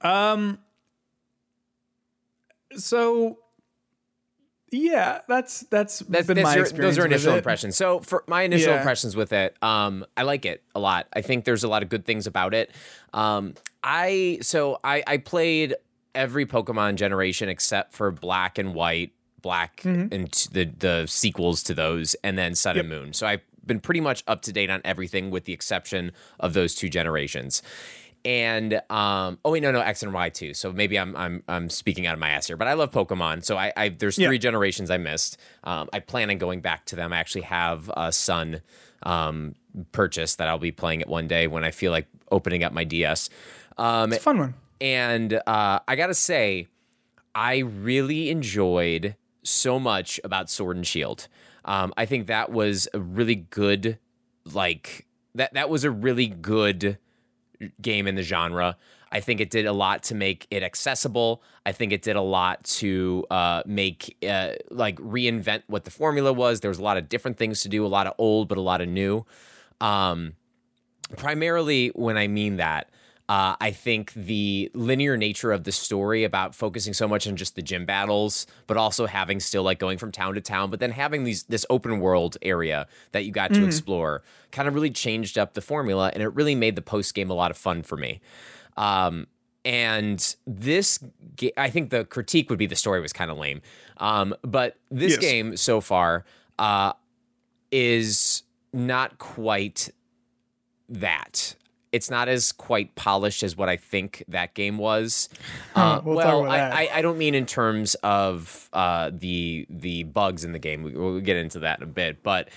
Um. 0.00 0.58
So, 2.76 3.38
yeah, 4.70 5.20
that's 5.28 5.60
that's, 5.70 5.98
That's, 6.00 6.26
been 6.26 6.36
that's 6.36 6.44
my 6.46 6.54
your- 6.54 6.62
experience. 6.62 6.96
those 6.96 7.04
are 7.04 7.06
initial 7.06 7.34
it. 7.34 7.38
impressions. 7.38 7.76
So 7.76 8.00
for 8.00 8.24
my 8.26 8.42
initial 8.42 8.72
Yeah. 8.72 8.78
impressions 8.78 9.14
with 9.14 9.32
it, 9.32 9.54
um, 9.62 10.06
I 10.16 10.22
like 10.22 10.46
it 10.46 10.62
a 10.74 10.80
lot. 10.80 11.08
I 11.12 11.20
think 11.20 11.44
there's 11.44 11.62
a 11.64 11.68
lot 11.68 11.82
of 11.82 11.88
good 11.90 12.06
things 12.06 12.26
about 12.26 12.54
it. 12.54 12.70
Um, 13.12 13.54
I 13.84 14.38
so 14.40 14.78
I, 14.82 15.02
I 15.06 15.16
played 15.18 15.74
every 16.14 16.46
Pokemon 16.46 16.94
generation 16.96 17.48
except 17.50 17.92
for 17.92 18.10
Black 18.10 18.56
and 18.58 18.74
White, 18.74 19.12
Black 19.42 19.82
Mm-hmm. 19.82 20.14
and 20.14 20.48
the 20.52 20.64
the 20.78 21.06
sequels 21.06 21.62
to 21.64 21.74
those, 21.74 22.14
and 22.24 22.38
then 22.38 22.54
Sun 22.54 22.78
and 22.78 22.88
Moon. 22.88 23.12
So 23.12 23.26
I've 23.26 23.42
been 23.66 23.78
pretty 23.80 24.00
much 24.00 24.24
up 24.26 24.40
to 24.42 24.52
date 24.52 24.70
on 24.70 24.80
everything 24.84 25.30
with 25.30 25.44
the 25.44 25.52
exception 25.52 26.12
of 26.40 26.54
those 26.54 26.74
two 26.74 26.88
generations. 26.88 27.62
And 28.24 28.74
um, 28.88 29.38
oh 29.44 29.50
wait, 29.50 29.62
no, 29.62 29.72
no, 29.72 29.80
X 29.80 30.02
and 30.04 30.12
Y 30.14 30.28
too. 30.28 30.54
So 30.54 30.72
maybe 30.72 30.98
I'm 30.98 31.16
I'm 31.16 31.42
I'm 31.48 31.68
speaking 31.68 32.06
out 32.06 32.14
of 32.14 32.20
my 32.20 32.30
ass 32.30 32.46
here, 32.46 32.56
but 32.56 32.68
I 32.68 32.74
love 32.74 32.90
Pokemon. 32.92 33.44
So 33.44 33.56
I, 33.56 33.72
I 33.76 33.88
there's 33.88 34.16
Yeah. 34.18 34.28
three 34.28 34.38
generations 34.38 34.90
I 34.90 34.98
missed. 34.98 35.38
Um, 35.64 35.88
I 35.92 35.98
plan 35.98 36.30
on 36.30 36.38
going 36.38 36.60
back 36.60 36.84
to 36.86 36.96
them. 36.96 37.12
I 37.12 37.18
actually 37.18 37.42
have 37.42 37.90
a 37.96 38.12
Sun 38.12 38.60
um, 39.02 39.56
purchase 39.90 40.36
that 40.36 40.46
I'll 40.46 40.58
be 40.58 40.70
playing 40.70 41.00
it 41.00 41.08
one 41.08 41.26
day 41.26 41.48
when 41.48 41.64
I 41.64 41.72
feel 41.72 41.90
like 41.90 42.06
opening 42.30 42.62
up 42.62 42.72
my 42.72 42.84
DS. 42.84 43.28
Um, 43.76 44.12
It's 44.12 44.20
a 44.20 44.22
fun 44.22 44.38
one. 44.38 44.54
and 44.80 45.34
uh, 45.46 45.80
I 45.88 45.96
gotta 45.96 46.14
say, 46.14 46.68
I 47.34 47.58
really 47.58 48.30
enjoyed 48.30 49.16
so 49.42 49.80
much 49.80 50.20
about 50.22 50.48
Sword 50.48 50.76
and 50.76 50.86
Shield. 50.86 51.26
Um, 51.64 51.92
I 51.96 52.06
think 52.06 52.28
that 52.28 52.52
was 52.52 52.86
a 52.94 53.00
really 53.00 53.34
good, 53.34 53.98
like 54.52 55.06
that. 55.34 55.54
That 55.54 55.68
was 55.70 55.82
a 55.84 55.90
really 55.90 56.26
good 56.28 56.98
game 57.80 58.06
in 58.06 58.14
the 58.14 58.22
genre. 58.22 58.76
I 59.10 59.20
think 59.20 59.40
it 59.40 59.50
did 59.50 59.66
a 59.66 59.72
lot 59.72 60.02
to 60.04 60.14
make 60.14 60.46
it 60.50 60.62
accessible. 60.62 61.42
I 61.66 61.72
think 61.72 61.92
it 61.92 62.00
did 62.00 62.16
a 62.16 62.22
lot 62.22 62.64
to 62.64 63.26
uh, 63.30 63.62
make 63.66 64.16
uh, 64.26 64.52
like 64.70 64.96
reinvent 64.96 65.64
what 65.66 65.84
the 65.84 65.90
formula 65.90 66.32
was. 66.32 66.60
There 66.60 66.70
was 66.70 66.78
a 66.78 66.82
lot 66.82 66.96
of 66.96 67.08
different 67.10 67.36
things 67.36 67.62
to 67.62 67.68
do, 67.68 67.84
a 67.84 67.88
lot 67.88 68.06
of 68.06 68.14
old, 68.16 68.48
but 68.48 68.56
a 68.56 68.62
lot 68.62 68.80
of 68.80 68.88
new. 68.88 69.26
Um, 69.80 70.34
primarily 71.16 71.88
when 71.88 72.16
I 72.16 72.26
mean 72.26 72.56
that, 72.56 72.88
uh, 73.32 73.56
I 73.60 73.70
think 73.70 74.12
the 74.14 74.70
linear 74.74 75.16
nature 75.16 75.52
of 75.52 75.64
the 75.64 75.72
story 75.72 76.22
about 76.24 76.54
focusing 76.54 76.92
so 76.92 77.06
much 77.08 77.26
on 77.26 77.34
just 77.36 77.54
the 77.56 77.62
gym 77.62 77.86
battles, 77.86 78.46
but 78.66 78.76
also 78.76 79.06
having 79.06 79.40
still 79.40 79.62
like 79.62 79.78
going 79.78 79.96
from 79.96 80.12
town 80.12 80.34
to 80.34 80.40
town, 80.42 80.70
but 80.70 80.80
then 80.80 80.90
having 80.90 81.24
these 81.24 81.44
this 81.44 81.64
open 81.70 82.00
world 82.00 82.36
area 82.42 82.86
that 83.12 83.24
you 83.24 83.32
got 83.32 83.54
to 83.54 83.64
explore 83.64 84.22
kind 84.50 84.68
of 84.68 84.74
really 84.74 84.90
changed 84.90 85.38
up 85.38 85.54
the 85.54 85.62
formula, 85.62 86.10
and 86.12 86.22
it 86.22 86.28
really 86.34 86.54
made 86.54 86.76
the 86.76 86.82
post 86.82 87.14
game 87.14 87.30
a 87.30 87.34
lot 87.34 87.50
of 87.50 87.56
fun 87.56 87.82
for 87.82 87.96
me. 87.96 88.20
Um, 88.76 89.26
and 89.64 90.36
this, 90.46 90.98
ga- 91.36 91.54
I 91.56 91.70
think 91.70 91.90
the 91.90 92.04
critique 92.04 92.50
would 92.50 92.58
be 92.58 92.66
the 92.66 92.76
story 92.76 93.00
was 93.00 93.12
kind 93.14 93.30
of 93.30 93.38
lame. 93.38 93.62
Um, 93.96 94.34
but 94.42 94.76
this 94.90 95.12
Yes. 95.12 95.20
game 95.20 95.56
so 95.56 95.80
far 95.80 96.24
uh, 96.58 96.92
is 97.70 98.42
not 98.72 99.18
quite 99.18 99.90
that. 100.88 101.54
It's 101.92 102.10
not 102.10 102.28
as 102.28 102.52
quite 102.52 102.94
polished 102.94 103.42
as 103.42 103.54
what 103.56 103.68
I 103.68 103.76
think 103.76 104.24
that 104.28 104.54
game 104.54 104.78
was. 104.78 105.28
Uh, 105.74 106.00
We'll 106.04 106.16
well, 106.16 106.50
I. 106.50 106.58
I, 106.58 106.88
I 106.94 107.02
don't 107.02 107.16
mean 107.18 107.34
in 107.34 107.46
terms 107.46 107.94
of 108.02 108.68
uh, 108.72 109.10
the 109.12 109.66
the 109.70 110.02
bugs 110.04 110.44
in 110.44 110.52
the 110.52 110.58
game. 110.58 110.82
We, 110.82 110.92
we'll 110.92 111.20
get 111.20 111.36
into 111.36 111.58
that 111.60 111.78
in 111.78 111.82
a 111.84 111.86
bit, 111.86 112.22
but 112.22 112.48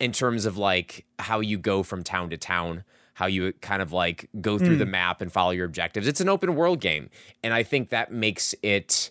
in 0.00 0.10
terms 0.12 0.44
of 0.44 0.56
like 0.58 1.04
how 1.20 1.38
you 1.40 1.56
go 1.58 1.82
from 1.84 2.02
town 2.02 2.30
to 2.30 2.36
town, 2.36 2.82
how 3.14 3.26
you 3.26 3.52
kind 3.60 3.80
of 3.80 3.92
like 3.92 4.28
go 4.40 4.58
through 4.58 4.74
Hmm. 4.74 4.78
the 4.80 4.86
map 4.86 5.20
and 5.20 5.30
follow 5.32 5.52
your 5.52 5.66
objectives. 5.66 6.08
It's 6.08 6.20
an 6.20 6.28
open 6.28 6.56
world 6.56 6.80
game, 6.80 7.10
and 7.44 7.54
I 7.54 7.62
think 7.62 7.90
that 7.90 8.10
makes 8.12 8.54
it 8.62 9.10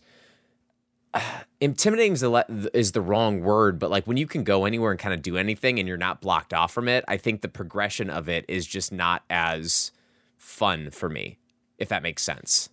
intimidating 1.61 2.13
is 2.13 2.21
the, 2.21 2.71
is 2.73 2.91
the 2.91 3.01
wrong 3.01 3.41
word, 3.41 3.79
but 3.79 3.89
like 3.89 4.05
when 4.05 4.17
you 4.17 4.27
can 4.27 4.43
go 4.43 4.65
anywhere 4.65 4.91
and 4.91 4.99
kind 4.99 5.13
of 5.13 5.21
do 5.21 5.37
anything 5.37 5.79
and 5.79 5.87
you're 5.87 5.97
not 5.97 6.21
blocked 6.21 6.53
off 6.53 6.71
from 6.73 6.87
it, 6.87 7.03
I 7.07 7.17
think 7.17 7.41
the 7.41 7.49
progression 7.49 8.09
of 8.09 8.27
it 8.29 8.45
is 8.47 8.65
just 8.65 8.91
not 8.91 9.23
as 9.29 9.91
fun 10.37 10.91
for 10.91 11.09
me, 11.09 11.37
if 11.77 11.89
that 11.89 12.03
makes 12.03 12.23
sense. 12.23 12.69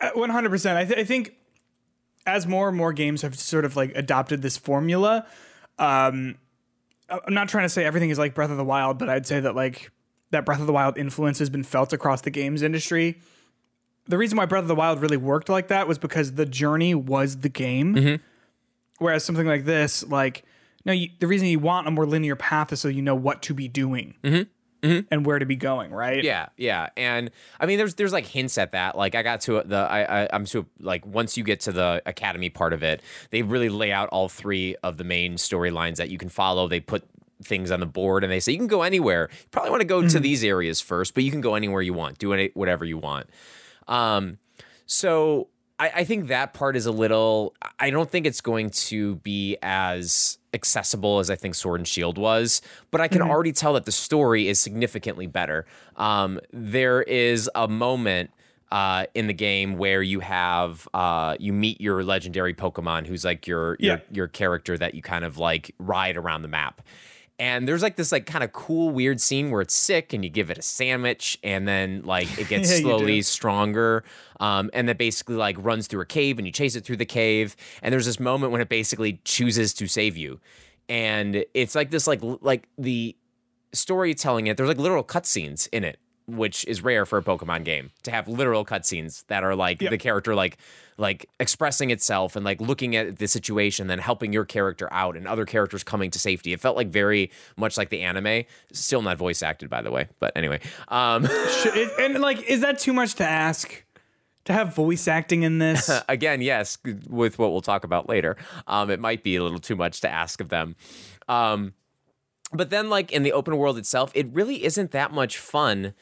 Uh, 0.00 0.10
One 0.14 0.30
hundred 0.30 0.50
percent. 0.50 0.78
I 0.78 0.84
th- 0.84 0.98
I 0.98 1.04
think 1.04 1.34
as 2.26 2.46
more 2.46 2.68
and 2.68 2.76
more 2.76 2.92
games 2.92 3.22
have 3.22 3.38
sort 3.38 3.64
of 3.64 3.76
like 3.76 3.92
adopted 3.94 4.42
this 4.42 4.56
formula, 4.56 5.26
um, 5.78 6.36
I'm 7.08 7.34
not 7.34 7.48
trying 7.48 7.64
to 7.64 7.68
say 7.68 7.84
everything 7.84 8.10
is 8.10 8.18
like 8.18 8.34
Breath 8.34 8.50
of 8.50 8.56
the 8.56 8.64
Wild, 8.64 8.98
but 8.98 9.08
I'd 9.08 9.26
say 9.26 9.40
that 9.40 9.54
like 9.54 9.90
that 10.30 10.44
Breath 10.46 10.60
of 10.60 10.66
the 10.66 10.72
Wild 10.72 10.96
influence 10.96 11.38
has 11.38 11.50
been 11.50 11.62
felt 11.62 11.92
across 11.92 12.22
the 12.22 12.30
games 12.30 12.62
industry. 12.62 13.20
The 14.06 14.18
reason 14.18 14.36
why 14.36 14.46
Breath 14.46 14.62
of 14.62 14.68
the 14.68 14.74
Wild 14.74 15.00
really 15.00 15.16
worked 15.16 15.48
like 15.48 15.68
that 15.68 15.88
was 15.88 15.98
because 15.98 16.32
the 16.32 16.46
journey 16.46 16.94
was 16.94 17.38
the 17.38 17.48
game, 17.48 17.94
mm-hmm. 17.94 18.22
whereas 18.98 19.24
something 19.24 19.46
like 19.46 19.64
this, 19.64 20.06
like 20.06 20.44
no, 20.84 20.92
you, 20.92 21.08
the 21.18 21.26
reason 21.26 21.48
you 21.48 21.58
want 21.58 21.88
a 21.88 21.90
more 21.90 22.06
linear 22.06 22.36
path 22.36 22.72
is 22.72 22.80
so 22.80 22.88
you 22.88 23.02
know 23.02 23.14
what 23.14 23.42
to 23.42 23.54
be 23.54 23.68
doing 23.68 24.14
mm-hmm. 24.22 24.86
Mm-hmm. 24.86 25.06
and 25.10 25.24
where 25.24 25.38
to 25.38 25.46
be 25.46 25.56
going, 25.56 25.90
right? 25.90 26.22
Yeah, 26.22 26.48
yeah, 26.58 26.90
and 26.96 27.30
I 27.58 27.66
mean, 27.66 27.78
there's 27.78 27.94
there's 27.94 28.12
like 28.12 28.26
hints 28.26 28.58
at 28.58 28.72
that. 28.72 28.96
Like 28.96 29.14
I 29.14 29.22
got 29.22 29.40
to 29.42 29.62
the 29.64 29.76
I, 29.76 30.24
I 30.24 30.28
I'm 30.32 30.44
so 30.44 30.66
like 30.78 31.06
once 31.06 31.36
you 31.36 31.44
get 31.44 31.60
to 31.60 31.72
the 31.72 32.02
academy 32.04 32.50
part 32.50 32.74
of 32.74 32.82
it, 32.82 33.00
they 33.30 33.42
really 33.42 33.70
lay 33.70 33.92
out 33.92 34.10
all 34.10 34.28
three 34.28 34.76
of 34.82 34.98
the 34.98 35.04
main 35.04 35.36
storylines 35.36 35.96
that 35.96 36.10
you 36.10 36.18
can 36.18 36.28
follow. 36.28 36.68
They 36.68 36.80
put 36.80 37.04
things 37.42 37.70
on 37.70 37.80
the 37.80 37.86
board 37.86 38.24
and 38.24 38.32
they 38.32 38.40
say 38.40 38.52
you 38.52 38.58
can 38.58 38.66
go 38.66 38.82
anywhere. 38.82 39.28
You 39.30 39.46
probably 39.50 39.70
want 39.70 39.80
to 39.80 39.86
go 39.86 40.06
to 40.06 40.20
these 40.20 40.44
areas 40.44 40.80
first, 40.80 41.14
but 41.14 41.24
you 41.24 41.30
can 41.30 41.40
go 41.40 41.54
anywhere 41.54 41.82
you 41.82 41.92
want. 41.92 42.18
Do 42.18 42.32
any, 42.32 42.50
whatever 42.54 42.84
you 42.84 42.98
want. 42.98 43.28
Um, 43.88 44.38
so 44.86 45.48
I, 45.78 45.90
I 45.96 46.04
think 46.04 46.28
that 46.28 46.54
part 46.54 46.76
is 46.76 46.86
a 46.86 46.92
little. 46.92 47.54
I 47.78 47.90
don't 47.90 48.10
think 48.10 48.26
it's 48.26 48.40
going 48.40 48.70
to 48.70 49.16
be 49.16 49.56
as 49.62 50.38
accessible 50.52 51.18
as 51.18 51.30
I 51.30 51.36
think 51.36 51.54
Sword 51.56 51.80
and 51.80 51.88
Shield 51.88 52.16
was, 52.16 52.62
but 52.90 53.00
I 53.00 53.08
can 53.08 53.22
already 53.22 53.52
tell 53.52 53.72
that 53.74 53.84
the 53.86 53.92
story 53.92 54.46
is 54.48 54.58
significantly 54.60 55.26
better. 55.26 55.66
Um, 55.96 56.40
there 56.52 57.02
is 57.02 57.50
a 57.54 57.68
moment. 57.68 58.30
Uh, 58.72 59.06
in 59.14 59.28
the 59.28 59.34
game 59.34 59.76
where 59.76 60.02
you 60.02 60.18
have 60.18 60.88
uh, 60.94 61.36
you 61.38 61.52
meet 61.52 61.80
your 61.80 62.02
legendary 62.02 62.52
Pokemon, 62.52 63.06
who's 63.06 63.24
like 63.24 63.46
your 63.46 63.76
your 63.78 63.96
Yeah. 63.98 64.00
your 64.10 64.26
character 64.26 64.76
that 64.76 64.94
you 64.94 65.02
kind 65.02 65.24
of 65.24 65.38
like 65.38 65.72
ride 65.78 66.16
around 66.16 66.42
the 66.42 66.48
map. 66.48 66.80
And 67.38 67.66
there's 67.66 67.82
like 67.82 67.96
this 67.96 68.12
like 68.12 68.26
kind 68.26 68.44
of 68.44 68.52
cool 68.52 68.90
weird 68.90 69.20
scene 69.20 69.50
where 69.50 69.60
it's 69.60 69.74
sick 69.74 70.12
and 70.12 70.22
you 70.22 70.30
give 70.30 70.50
it 70.50 70.58
a 70.58 70.62
sandwich 70.62 71.36
and 71.42 71.66
then 71.66 72.02
like 72.04 72.38
it 72.38 72.48
gets 72.48 72.70
Yeah, 72.70 72.76
slowly 72.80 73.22
stronger 73.22 74.04
um, 74.40 74.70
and 74.72 74.88
that 74.88 74.98
basically 74.98 75.34
like 75.34 75.56
runs 75.58 75.88
through 75.88 76.02
a 76.02 76.06
cave 76.06 76.38
and 76.38 76.46
you 76.46 76.52
chase 76.52 76.76
it 76.76 76.84
through 76.84 76.96
the 76.98 77.04
cave. 77.04 77.56
And 77.82 77.92
there's 77.92 78.06
this 78.06 78.20
moment 78.20 78.52
when 78.52 78.60
it 78.60 78.68
basically 78.68 79.20
chooses 79.24 79.74
to 79.74 79.86
save 79.88 80.16
you. 80.16 80.40
And 80.88 81.44
it's 81.54 81.74
like 81.74 81.90
this 81.90 82.06
like 82.06 82.20
like 82.22 82.68
the 82.78 83.16
storytelling 83.72 84.46
it 84.46 84.56
there's 84.56 84.68
like 84.68 84.78
literal 84.78 85.02
cutscenes 85.02 85.68
in 85.72 85.82
it 85.82 85.98
which 86.26 86.64
is 86.66 86.82
rare 86.82 87.04
for 87.04 87.18
a 87.18 87.22
pokemon 87.22 87.64
game 87.64 87.90
to 88.02 88.10
have 88.10 88.26
literal 88.28 88.64
cutscenes 88.64 89.24
that 89.26 89.44
are 89.44 89.54
like 89.54 89.80
Yeah. 89.82 89.90
the 89.90 89.98
character 89.98 90.34
like 90.34 90.56
like 90.96 91.28
expressing 91.40 91.90
itself 91.90 92.34
and 92.36 92.44
like 92.44 92.60
looking 92.60 92.94
at 92.96 93.18
the 93.18 93.26
situation 93.28 93.88
then 93.88 93.98
helping 93.98 94.32
your 94.32 94.44
character 94.44 94.88
out 94.92 95.16
and 95.16 95.26
other 95.28 95.44
characters 95.44 95.82
coming 95.82 96.10
to 96.10 96.18
safety 96.18 96.52
it 96.52 96.60
felt 96.60 96.76
like 96.76 96.88
very 96.88 97.30
much 97.56 97.76
like 97.76 97.90
the 97.90 98.00
anime 98.02 98.44
still 98.72 99.02
not 99.02 99.18
voice 99.18 99.42
acted 99.42 99.68
by 99.68 99.82
the 99.82 99.90
way 99.90 100.08
but 100.20 100.32
anyway 100.36 100.58
um 100.88 101.26
and 102.00 102.20
like, 102.20 102.42
is 102.48 102.60
that 102.60 102.78
too 102.78 102.92
much 102.92 103.14
to 103.16 103.24
ask? 103.24 103.84
To 104.46 104.52
have 104.52 104.74
voice 104.74 105.08
acting 105.08 105.42
in 105.42 105.58
this? 105.58 105.90
again, 106.08 106.42
yes, 106.42 106.76
with 107.08 107.38
what 107.38 107.50
we'll 107.50 107.62
talk 107.62 107.82
about 107.82 108.10
later, 108.10 108.36
um, 108.66 108.90
it 108.90 109.00
might 109.00 109.22
be 109.22 109.36
a 109.36 109.42
little 109.42 109.58
too 109.58 109.74
much 109.74 110.02
to 110.02 110.08
ask 110.10 110.38
of 110.38 110.50
them. 110.50 110.76
Um, 111.28 111.72
but 112.52 112.68
then, 112.68 112.90
like 112.90 113.10
in 113.10 113.22
the 113.22 113.32
open 113.32 113.56
world 113.56 113.78
itself, 113.78 114.12
it 114.14 114.26
really 114.32 114.62
isn't 114.62 114.90
that 114.90 115.12
much 115.12 115.38
fun. 115.38 115.94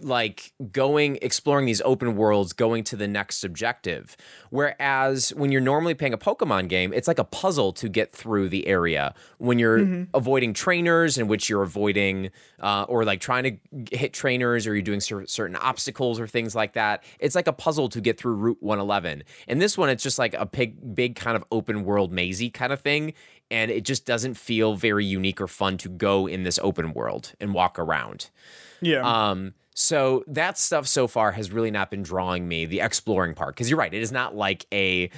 Like 0.00 0.52
going 0.72 1.18
exploring 1.22 1.66
these 1.66 1.80
open 1.82 2.16
worlds, 2.16 2.52
going 2.52 2.84
to 2.84 2.96
the 2.96 3.08
next 3.08 3.44
objective. 3.44 4.16
Whereas 4.50 5.30
when 5.34 5.52
you're 5.52 5.60
normally 5.60 5.94
playing 5.94 6.14
a 6.14 6.18
Pokemon 6.18 6.68
game, 6.68 6.92
it's 6.92 7.08
like 7.08 7.18
a 7.18 7.24
puzzle 7.24 7.72
to 7.74 7.88
get 7.88 8.12
through 8.12 8.48
the 8.48 8.66
area. 8.66 9.14
When 9.38 9.58
you're 9.58 10.06
avoiding 10.14 10.54
trainers, 10.54 11.18
in 11.18 11.28
which 11.28 11.48
you're 11.48 11.62
avoiding 11.62 12.30
uh, 12.60 12.84
or 12.88 13.04
like 13.04 13.20
trying 13.20 13.44
to 13.44 13.96
hit 13.96 14.12
trainers, 14.12 14.66
or 14.66 14.74
you're 14.74 14.82
doing 14.82 15.00
cer- 15.00 15.26
certain 15.26 15.56
obstacles 15.56 16.18
or 16.20 16.26
things 16.26 16.54
like 16.54 16.72
that, 16.74 17.04
it's 17.18 17.34
like 17.34 17.46
a 17.46 17.52
puzzle 17.52 17.88
to 17.90 18.00
get 18.00 18.18
through 18.18 18.34
Route 18.34 18.58
111. 18.60 19.24
And 19.46 19.60
this 19.60 19.78
one, 19.78 19.88
it's 19.88 20.02
just 20.02 20.18
like 20.18 20.34
a 20.34 20.46
big, 20.46 20.94
big 20.94 21.16
kind 21.16 21.36
of 21.36 21.44
open 21.50 21.84
world 21.84 22.12
mazy 22.12 22.50
kind 22.50 22.72
of 22.72 22.80
thing. 22.80 23.14
And 23.50 23.70
it 23.70 23.84
just 23.84 24.04
doesn't 24.04 24.34
feel 24.34 24.74
very 24.74 25.06
unique 25.06 25.40
or 25.40 25.46
fun 25.46 25.78
to 25.78 25.88
go 25.88 26.26
in 26.26 26.42
this 26.42 26.58
open 26.62 26.92
world 26.92 27.32
and 27.40 27.54
walk 27.54 27.78
around. 27.78 28.28
yeah. 28.80 29.00
Um, 29.30 29.54
so 29.78 30.24
that 30.26 30.58
stuff 30.58 30.88
so 30.88 31.06
far 31.06 31.30
has 31.30 31.52
really 31.52 31.70
not 31.70 31.88
been 31.88 32.02
drawing 32.02 32.48
me 32.48 32.66
the 32.66 32.80
exploring 32.80 33.32
part 33.32 33.54
because 33.54 33.70
you're 33.70 33.78
right, 33.78 33.94
it 33.94 34.02
is 34.02 34.10
not 34.10 34.34
like 34.34 34.66
a 34.74 35.08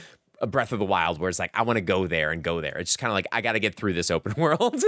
a 0.43 0.47
Breath 0.47 0.73
of 0.73 0.79
the 0.79 0.85
Wild 0.85 1.19
where 1.19 1.29
it's 1.29 1.39
like 1.39 1.51
I 1.55 1.63
want 1.63 1.77
to 1.79 1.83
go 1.83 2.07
there 2.07 2.31
and 2.31 2.43
go 2.43 2.61
there. 2.61 2.77
It's 2.79 2.91
just 2.91 2.99
kind 2.99 3.11
of 3.11 3.15
like 3.15 3.27
I 3.33 3.41
got 3.41 3.53
to 3.53 3.61
get 3.61 3.75
through 3.75 3.93
this 3.95 4.11
open 4.11 4.35
world. 4.37 4.83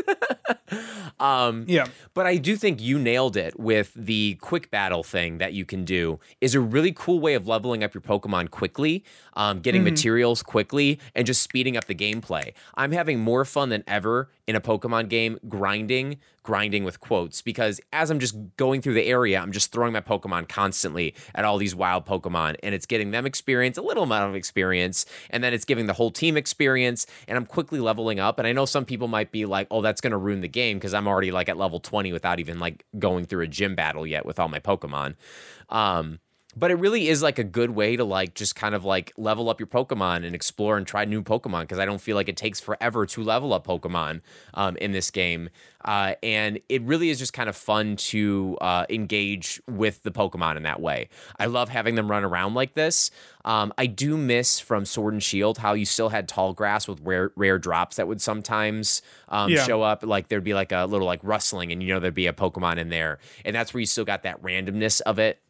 um, 1.20 1.64
yeah. 1.68 1.86
but 2.12 2.26
I 2.26 2.36
do 2.36 2.54
think 2.56 2.82
you 2.82 2.98
nailed 2.98 3.36
it 3.36 3.58
with 3.58 3.92
the 3.94 4.34
quick 4.40 4.70
battle 4.70 5.02
thing 5.02 5.38
that 5.38 5.54
you 5.54 5.64
can 5.64 5.84
do 5.84 6.20
is 6.40 6.54
a 6.54 6.60
really 6.60 6.92
cool 6.92 7.20
way 7.20 7.34
of 7.34 7.46
leveling 7.46 7.82
up 7.82 7.94
your 7.94 8.00
Pokemon 8.02 8.50
quickly, 8.50 9.04
um, 9.34 9.60
getting 9.60 9.84
materials 9.84 10.42
quickly, 10.42 10.98
and 11.14 11.26
just 11.26 11.42
speeding 11.42 11.76
up 11.76 11.86
the 11.86 11.94
gameplay. 11.94 12.52
I'm 12.74 12.92
having 12.92 13.20
more 13.20 13.44
fun 13.44 13.68
than 13.68 13.84
ever 13.86 14.30
in 14.46 14.56
a 14.56 14.60
Pokemon 14.60 15.08
game 15.08 15.38
grinding, 15.48 16.18
grinding 16.42 16.84
with 16.84 17.00
quotes, 17.00 17.42
because 17.42 17.80
as 17.92 18.10
I'm 18.10 18.18
just 18.18 18.34
going 18.56 18.82
through 18.82 18.94
the 18.94 19.06
area, 19.06 19.40
I'm 19.40 19.52
just 19.52 19.72
throwing 19.72 19.92
my 19.92 20.00
Pokemon 20.00 20.48
constantly 20.48 21.14
at 21.34 21.44
all 21.44 21.58
these 21.58 21.74
wild 21.74 22.06
Pokemon, 22.06 22.56
and 22.62 22.74
it's 22.74 22.86
getting 22.86 23.10
them 23.10 23.26
experience, 23.26 23.78
a 23.78 23.82
little 23.82 24.02
amount 24.02 24.30
of 24.30 24.34
experience, 24.34 25.06
and 25.30 25.42
then 25.42 25.54
it's 25.54 25.64
giving 25.64 25.86
the 25.86 25.92
whole 25.92 26.10
team 26.10 26.36
experience, 26.36 27.06
and 27.28 27.36
I'm 27.36 27.46
quickly 27.46 27.80
leveling 27.80 28.20
up. 28.20 28.38
And 28.38 28.46
I 28.46 28.52
know 28.52 28.64
some 28.64 28.84
people 28.84 29.08
might 29.08 29.32
be 29.32 29.46
like, 29.46 29.66
oh, 29.70 29.82
that's 29.82 30.00
going 30.00 30.10
to 30.12 30.18
ruin 30.18 30.40
the 30.40 30.48
game 30.48 30.78
because 30.78 30.94
I'm 30.94 31.06
already 31.06 31.30
like 31.30 31.48
at 31.48 31.56
level 31.56 31.80
20 31.80 32.12
without 32.12 32.40
even 32.40 32.58
like 32.58 32.84
going 32.98 33.24
through 33.24 33.44
a 33.44 33.48
gym 33.48 33.74
battle 33.74 34.06
yet 34.06 34.26
with 34.26 34.38
all 34.38 34.48
my 34.48 34.60
Pokemon. 34.60 35.14
Um, 35.68 36.18
but 36.54 36.70
it 36.70 36.74
really 36.74 37.08
is 37.08 37.22
like 37.22 37.38
a 37.38 37.44
good 37.44 37.70
way 37.70 37.96
to 37.96 38.04
like 38.04 38.34
just 38.34 38.54
kind 38.54 38.74
of 38.74 38.84
like 38.84 39.12
level 39.16 39.48
up 39.48 39.58
your 39.58 39.66
Pokemon 39.66 40.24
and 40.26 40.34
explore 40.34 40.76
and 40.76 40.86
try 40.86 41.04
new 41.04 41.22
Pokemon 41.22 41.62
because 41.62 41.78
I 41.78 41.86
don't 41.86 42.00
feel 42.00 42.14
like 42.16 42.28
it 42.28 42.36
takes 42.36 42.60
forever 42.60 43.06
to 43.06 43.22
level 43.22 43.52
up 43.54 43.66
Pokemon 43.66 44.20
um, 44.54 44.76
in 44.76 44.92
this 44.92 45.10
game. 45.10 45.48
Uh, 45.84 46.14
and 46.22 46.60
it 46.68 46.82
really 46.82 47.08
is 47.10 47.18
just 47.18 47.32
kind 47.32 47.48
of 47.48 47.56
fun 47.56 47.96
to 47.96 48.56
uh, 48.60 48.84
engage 48.88 49.60
with 49.68 50.02
the 50.02 50.10
Pokemon 50.12 50.56
in 50.56 50.62
that 50.62 50.80
way. 50.80 51.08
I 51.38 51.46
love 51.46 51.70
having 51.70 51.94
them 51.96 52.08
run 52.10 52.22
around 52.22 52.54
like 52.54 52.74
this. 52.74 53.10
Um, 53.44 53.72
I 53.76 53.86
do 53.86 54.16
miss 54.16 54.60
from 54.60 54.84
Sword 54.84 55.14
and 55.14 55.22
Shield 55.22 55.58
how 55.58 55.72
you 55.72 55.84
still 55.86 56.10
had 56.10 56.28
tall 56.28 56.52
grass 56.52 56.86
with 56.86 57.00
rare, 57.00 57.32
rare 57.34 57.58
drops 57.58 57.96
that 57.96 58.06
would 58.06 58.20
sometimes 58.20 59.02
um, 59.28 59.50
Yeah. 59.50 59.64
show 59.64 59.82
up. 59.82 60.04
Like 60.04 60.28
there'd 60.28 60.44
be 60.44 60.54
like 60.54 60.70
a 60.70 60.84
little 60.84 61.06
like 61.06 61.20
rustling, 61.22 61.72
and 61.72 61.82
you 61.82 61.88
know 61.88 61.98
there'd 61.98 62.14
be 62.14 62.26
a 62.28 62.32
Pokemon 62.32 62.76
in 62.76 62.88
there, 62.90 63.18
and 63.44 63.56
that's 63.56 63.72
where 63.74 63.80
you 63.80 63.86
still 63.86 64.04
got 64.04 64.22
that 64.22 64.40
randomness 64.42 65.00
of 65.00 65.18
it. 65.18 65.40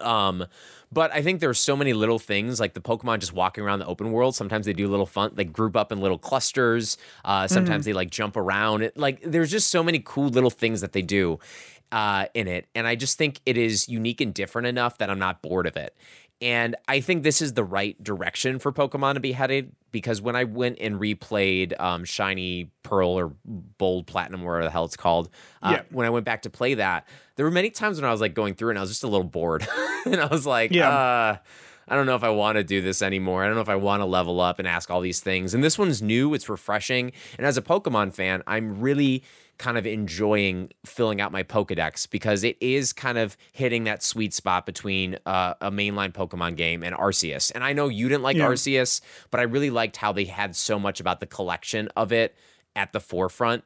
Um, 0.00 0.46
but 0.92 1.12
I 1.12 1.22
think 1.22 1.40
there's 1.40 1.58
so 1.60 1.76
many 1.76 1.92
little 1.92 2.18
things 2.18 2.60
like 2.60 2.74
the 2.74 2.80
Pokemon 2.80 3.18
just 3.20 3.32
walking 3.32 3.64
around 3.64 3.80
the 3.80 3.86
open 3.86 4.12
world. 4.12 4.34
Sometimes 4.36 4.64
they 4.66 4.72
do 4.72 4.88
little 4.88 5.06
fun, 5.06 5.32
like 5.36 5.52
group 5.52 5.76
up 5.76 5.92
in 5.92 6.00
little 6.00 6.18
clusters. 6.18 6.96
Uh, 7.24 7.46
sometimes 7.48 7.84
they 7.84 7.92
like 7.92 8.10
jump 8.10 8.36
around. 8.36 8.82
It, 8.82 8.96
like 8.96 9.20
there's 9.22 9.50
just 9.50 9.68
so 9.68 9.82
many 9.82 10.00
cool 10.04 10.28
little 10.28 10.50
things 10.50 10.80
that 10.80 10.92
they 10.92 11.02
do. 11.02 11.38
uh, 11.90 12.26
in 12.34 12.46
it, 12.48 12.68
and 12.74 12.86
I 12.86 12.96
just 12.96 13.16
think 13.16 13.40
it 13.46 13.56
is 13.56 13.88
unique 13.88 14.20
and 14.20 14.34
different 14.34 14.66
enough 14.68 14.98
that 14.98 15.08
I'm 15.08 15.18
not 15.18 15.40
bored 15.40 15.66
of 15.66 15.74
it. 15.76 15.96
And 16.40 16.76
I 16.86 17.00
think 17.00 17.24
this 17.24 17.42
is 17.42 17.54
the 17.54 17.64
right 17.64 18.00
direction 18.02 18.58
for 18.60 18.72
Pokemon 18.72 19.14
to 19.14 19.20
be 19.20 19.32
headed 19.32 19.72
because 19.90 20.20
when 20.22 20.36
I 20.36 20.44
went 20.44 20.78
and 20.80 21.00
replayed 21.00 21.78
um, 21.80 22.04
Shiny 22.04 22.70
Pearl 22.84 23.10
or 23.10 23.32
Bold 23.44 24.06
Platinum, 24.06 24.42
whatever 24.44 24.64
the 24.64 24.70
hell 24.70 24.84
it's 24.84 24.96
called, 24.96 25.30
uh, 25.62 25.72
Yeah. 25.78 25.82
when 25.90 26.06
I 26.06 26.10
went 26.10 26.24
back 26.24 26.42
to 26.42 26.50
play 26.50 26.74
that, 26.74 27.08
there 27.36 27.44
were 27.44 27.50
many 27.50 27.70
times 27.70 28.00
when 28.00 28.08
I 28.08 28.12
was 28.12 28.20
like 28.20 28.34
going 28.34 28.54
through 28.54 28.70
and 28.70 28.78
I 28.78 28.82
was 28.82 28.90
just 28.90 29.02
a 29.02 29.08
little 29.08 29.26
bored. 29.26 29.66
and 30.06 30.20
I 30.20 30.26
was 30.26 30.46
like, 30.46 30.70
Yeah. 30.70 30.88
uh, 30.90 31.36
I 31.90 31.94
don't 31.96 32.06
know 32.06 32.14
if 32.16 32.22
I 32.22 32.28
want 32.30 32.56
to 32.56 32.62
do 32.64 32.82
this 32.82 33.00
anymore. 33.02 33.42
I 33.42 33.46
don't 33.46 33.54
know 33.56 33.62
if 33.62 33.68
I 33.70 33.76
want 33.76 34.02
to 34.02 34.04
level 34.04 34.40
up 34.40 34.58
and 34.58 34.68
ask 34.68 34.90
all 34.90 35.00
these 35.00 35.20
things. 35.20 35.54
And 35.54 35.64
this 35.64 35.78
one's 35.78 36.02
new, 36.02 36.34
it's 36.34 36.48
refreshing. 36.48 37.12
And 37.38 37.46
as 37.46 37.56
a 37.56 37.62
Pokemon 37.62 38.12
fan, 38.12 38.42
I'm 38.46 38.78
really 38.80 39.24
kind 39.58 39.76
of 39.76 39.86
enjoying 39.86 40.70
filling 40.86 41.20
out 41.20 41.32
my 41.32 41.42
Pokedex 41.42 42.08
because 42.08 42.44
it 42.44 42.56
is 42.60 42.92
kind 42.92 43.18
of 43.18 43.36
hitting 43.52 43.84
that 43.84 44.02
sweet 44.02 44.32
spot 44.32 44.64
between 44.66 45.18
uh, 45.26 45.54
a 45.60 45.70
mainline 45.70 46.12
Pokemon 46.12 46.56
game 46.56 46.82
and 46.82 46.94
Arceus. 46.94 47.50
And 47.54 47.64
I 47.64 47.72
know 47.72 47.88
you 47.88 48.08
didn't 48.08 48.22
like 48.22 48.36
Yeah. 48.36 48.46
Arceus, 48.48 49.00
but 49.30 49.40
I 49.40 49.42
really 49.42 49.70
liked 49.70 49.96
how 49.96 50.12
they 50.12 50.24
had 50.26 50.54
so 50.54 50.78
much 50.78 51.00
about 51.00 51.20
the 51.20 51.26
collection 51.26 51.88
of 51.96 52.12
it 52.12 52.36
at 52.76 52.92
the 52.92 53.00
forefront 53.00 53.64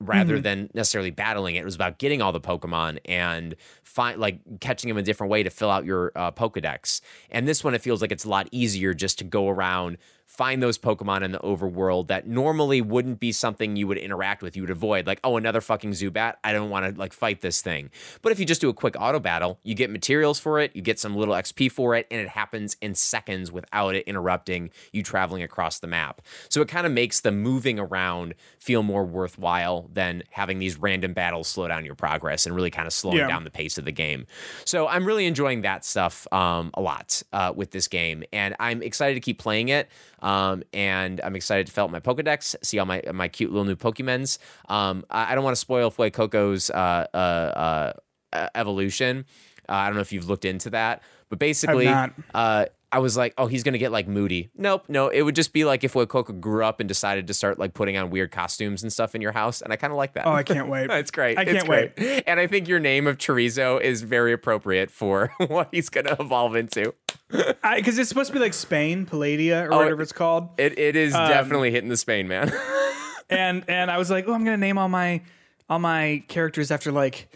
rather 0.00 0.40
than 0.40 0.68
necessarily 0.74 1.10
battling 1.10 1.54
it. 1.54 1.60
It 1.60 1.64
was 1.64 1.76
about 1.76 1.98
getting 1.98 2.20
all 2.20 2.32
the 2.32 2.40
Pokemon 2.40 2.98
and 3.04 3.54
find 3.84 4.20
like 4.20 4.40
catching 4.60 4.88
them 4.88 4.96
a 4.98 5.02
different 5.02 5.30
way 5.30 5.42
to 5.42 5.50
fill 5.50 5.70
out 5.70 5.84
your 5.84 6.10
uh, 6.16 6.30
Pokedex. 6.32 7.00
And 7.30 7.46
this 7.46 7.62
one, 7.62 7.74
it 7.74 7.80
feels 7.80 8.02
like 8.02 8.12
it's 8.12 8.24
a 8.24 8.28
lot 8.28 8.48
easier 8.50 8.92
just 8.92 9.18
to 9.18 9.24
go 9.24 9.48
around, 9.48 9.98
find 10.36 10.60
those 10.62 10.78
Pokemon 10.78 11.22
in 11.22 11.30
the 11.30 11.38
overworld 11.38 12.08
that 12.08 12.26
normally 12.26 12.80
wouldn't 12.80 13.20
be 13.20 13.30
something 13.30 13.76
you 13.76 13.86
would 13.86 13.98
interact 13.98 14.42
with. 14.42 14.56
You 14.56 14.62
would 14.62 14.70
avoid, 14.70 15.06
like, 15.06 15.20
oh, 15.22 15.36
another 15.36 15.60
fucking 15.60 15.92
Zubat. 15.92 16.34
I 16.42 16.52
don't 16.52 16.70
want 16.70 16.92
to 16.92 16.98
like 17.00 17.12
fight 17.12 17.40
this 17.40 17.62
thing. 17.62 17.90
But 18.20 18.32
if 18.32 18.40
you 18.40 18.44
just 18.44 18.60
do 18.60 18.68
a 18.68 18.74
quick 18.74 18.96
auto 18.98 19.20
battle, 19.20 19.60
you 19.62 19.74
get 19.76 19.90
materials 19.90 20.40
for 20.40 20.58
it, 20.60 20.74
you 20.74 20.82
get 20.82 20.98
some 20.98 21.14
little 21.14 21.34
XP 21.34 21.70
for 21.70 21.94
it, 21.94 22.08
and 22.10 22.20
it 22.20 22.28
happens 22.28 22.76
in 22.82 22.96
seconds 22.96 23.52
without 23.52 23.94
it 23.94 24.04
interrupting 24.08 24.70
you 24.92 25.02
traveling 25.04 25.42
across 25.42 25.78
the 25.78 25.86
map. 25.86 26.20
So 26.48 26.60
it 26.60 26.68
kind 26.68 26.84
of 26.86 26.92
makes 26.92 27.20
the 27.20 27.30
moving 27.30 27.78
around 27.78 28.34
feel 28.58 28.82
more 28.82 29.04
worthwhile 29.04 29.88
than 29.92 30.24
having 30.30 30.58
these 30.58 30.76
random 30.78 31.12
battles 31.12 31.46
slow 31.46 31.68
down 31.68 31.84
your 31.84 31.94
progress 31.94 32.44
and 32.46 32.54
really 32.56 32.70
kind 32.70 32.86
of 32.88 32.92
slowing 32.92 33.18
Yeah. 33.18 33.28
down 33.28 33.44
the 33.44 33.50
pace 33.50 33.78
of 33.78 33.84
the 33.84 33.92
game. 33.92 34.26
So 34.64 34.88
I'm 34.88 35.04
really 35.06 35.26
enjoying 35.26 35.62
that 35.62 35.84
stuff 35.84 36.26
um, 36.32 36.70
a 36.74 36.80
lot 36.80 37.22
uh, 37.32 37.52
with 37.54 37.70
this 37.70 37.86
game, 37.86 38.24
and 38.32 38.56
I'm 38.58 38.82
excited 38.82 39.14
to 39.14 39.20
keep 39.20 39.38
playing 39.38 39.68
it. 39.68 39.88
Um, 40.24 40.62
and 40.72 41.20
I'm 41.22 41.36
excited 41.36 41.66
to 41.66 41.72
fill 41.72 41.84
out 41.84 41.92
my 41.92 42.00
Pokedex, 42.00 42.56
see 42.62 42.78
all 42.78 42.86
my 42.86 43.02
my 43.12 43.28
cute 43.28 43.52
little 43.52 43.66
new 43.66 43.76
Pokemons. 43.76 44.38
Um, 44.70 45.04
I, 45.10 45.32
I 45.32 45.34
don't 45.34 45.44
want 45.44 45.54
to 45.54 45.60
spoil 45.60 45.90
Fuecoco's 45.90 46.70
uh, 46.70 47.06
uh, 47.12 47.16
uh, 47.16 47.92
uh, 48.32 48.48
evolution. 48.54 49.26
Uh, 49.68 49.72
I 49.72 49.86
don't 49.86 49.96
know 49.96 50.00
if 50.00 50.12
you've 50.12 50.28
looked 50.28 50.46
into 50.46 50.70
that, 50.70 51.02
but 51.28 51.38
basically, 51.38 51.86
uh, 52.34 52.64
I 52.94 52.98
was 52.98 53.16
like, 53.16 53.34
oh, 53.36 53.46
he's 53.46 53.62
gonna 53.64 53.78
get 53.78 53.90
like 53.92 54.06
moody. 54.06 54.50
Nope, 54.56 54.84
no, 54.88 55.08
it 55.08 55.22
would 55.22 55.34
just 55.34 55.52
be 55.52 55.64
like 55.64 55.82
if 55.82 55.94
Fuecoco 55.94 56.38
grew 56.40 56.64
up 56.64 56.78
and 56.80 56.88
decided 56.88 57.26
to 57.26 57.34
start 57.34 57.58
like 57.58 57.74
putting 57.74 57.96
on 57.96 58.10
weird 58.10 58.30
costumes 58.30 58.82
and 58.82 58.92
stuff 58.92 59.14
in 59.14 59.20
your 59.20 59.32
house, 59.32 59.60
and 59.62 59.72
I 59.72 59.76
kind 59.76 59.92
of 59.92 59.96
like 59.96 60.12
that. 60.14 60.26
Oh, 60.26 60.32
I 60.32 60.42
can't 60.44 60.68
wait. 60.68 60.90
It's 61.04 61.10
great. 61.10 61.36
I 61.38 61.42
It's 61.42 61.52
can't 61.52 61.66
great. 61.66 61.92
wait. 61.98 62.24
And 62.26 62.38
I 62.38 62.46
think 62.46 62.68
your 62.68 62.78
name 62.80 63.06
of 63.06 63.18
Chorizo 63.18 63.80
is 63.80 64.02
very 64.02 64.32
appropriate 64.32 64.90
for 64.90 65.32
what 65.48 65.68
he's 65.72 65.90
to 65.90 66.16
evolve 66.20 66.54
into. 66.56 66.94
Because 67.30 67.98
it's 67.98 68.08
supposed 68.08 68.28
to 68.28 68.32
be 68.32 68.38
like 68.38 68.54
Spain, 68.54 69.06
Palladia, 69.06 69.64
or 69.66 69.70
whatever 69.76 70.02
it's 70.02 70.12
called. 70.12 70.48
It, 70.56 70.78
it 70.78 70.94
is 70.96 71.14
Um, 71.14 71.28
definitely 71.28 71.70
hitting 71.72 71.88
the 71.90 71.96
Spain, 71.96 72.28
man. 72.28 72.52
and 73.30 73.64
and 73.68 73.90
I 73.90 73.98
was 73.98 74.10
like, 74.10 74.26
oh, 74.28 74.32
I'm 74.34 74.44
gonna 74.44 74.56
name 74.56 74.78
all 74.78 74.88
my 74.88 75.22
all 75.68 75.78
my 75.78 76.22
characters 76.28 76.70
after 76.70 76.92
like 76.92 77.28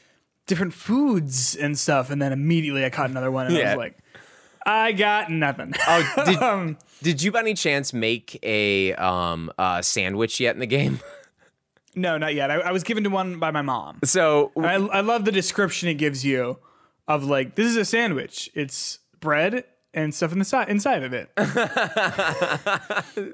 different 0.46 0.72
foods 0.72 1.56
and 1.56 1.78
stuff, 1.78 2.10
and 2.10 2.20
then 2.22 2.32
immediately 2.32 2.84
I 2.84 2.90
caught 2.90 3.10
another 3.10 3.30
one, 3.30 3.46
and 3.48 3.56
I 3.56 3.70
was 3.70 3.76
like, 3.76 3.98
I 4.68 4.92
got 4.92 5.30
nothing. 5.30 5.72
oh, 5.86 6.24
did, 6.26 6.36
um, 6.42 6.76
did 7.02 7.22
you 7.22 7.32
by 7.32 7.40
any 7.40 7.54
chance 7.54 7.94
make 7.94 8.38
a 8.42 8.92
um, 8.94 9.50
uh, 9.56 9.80
sandwich 9.80 10.40
yet 10.40 10.54
in 10.54 10.60
the 10.60 10.66
game? 10.66 11.00
no, 11.94 12.18
not 12.18 12.34
yet. 12.34 12.50
I, 12.50 12.56
I 12.56 12.70
was 12.70 12.82
given 12.82 13.02
to 13.04 13.10
one 13.10 13.38
by 13.38 13.50
my 13.50 13.62
mom. 13.62 14.00
So 14.04 14.52
I, 14.58 14.74
I 14.74 15.00
love 15.00 15.24
the 15.24 15.32
description 15.32 15.88
it 15.88 15.94
gives 15.94 16.22
you 16.22 16.58
of 17.06 17.24
like 17.24 17.54
this 17.54 17.66
is 17.66 17.76
a 17.76 17.84
sandwich. 17.86 18.50
It's 18.52 18.98
bread 19.20 19.64
and 19.94 20.14
stuff 20.14 20.32
in 20.32 20.38
the 20.38 20.44
side 20.44 20.68
inside 20.68 21.02
of 21.02 21.14
it. 21.14 21.30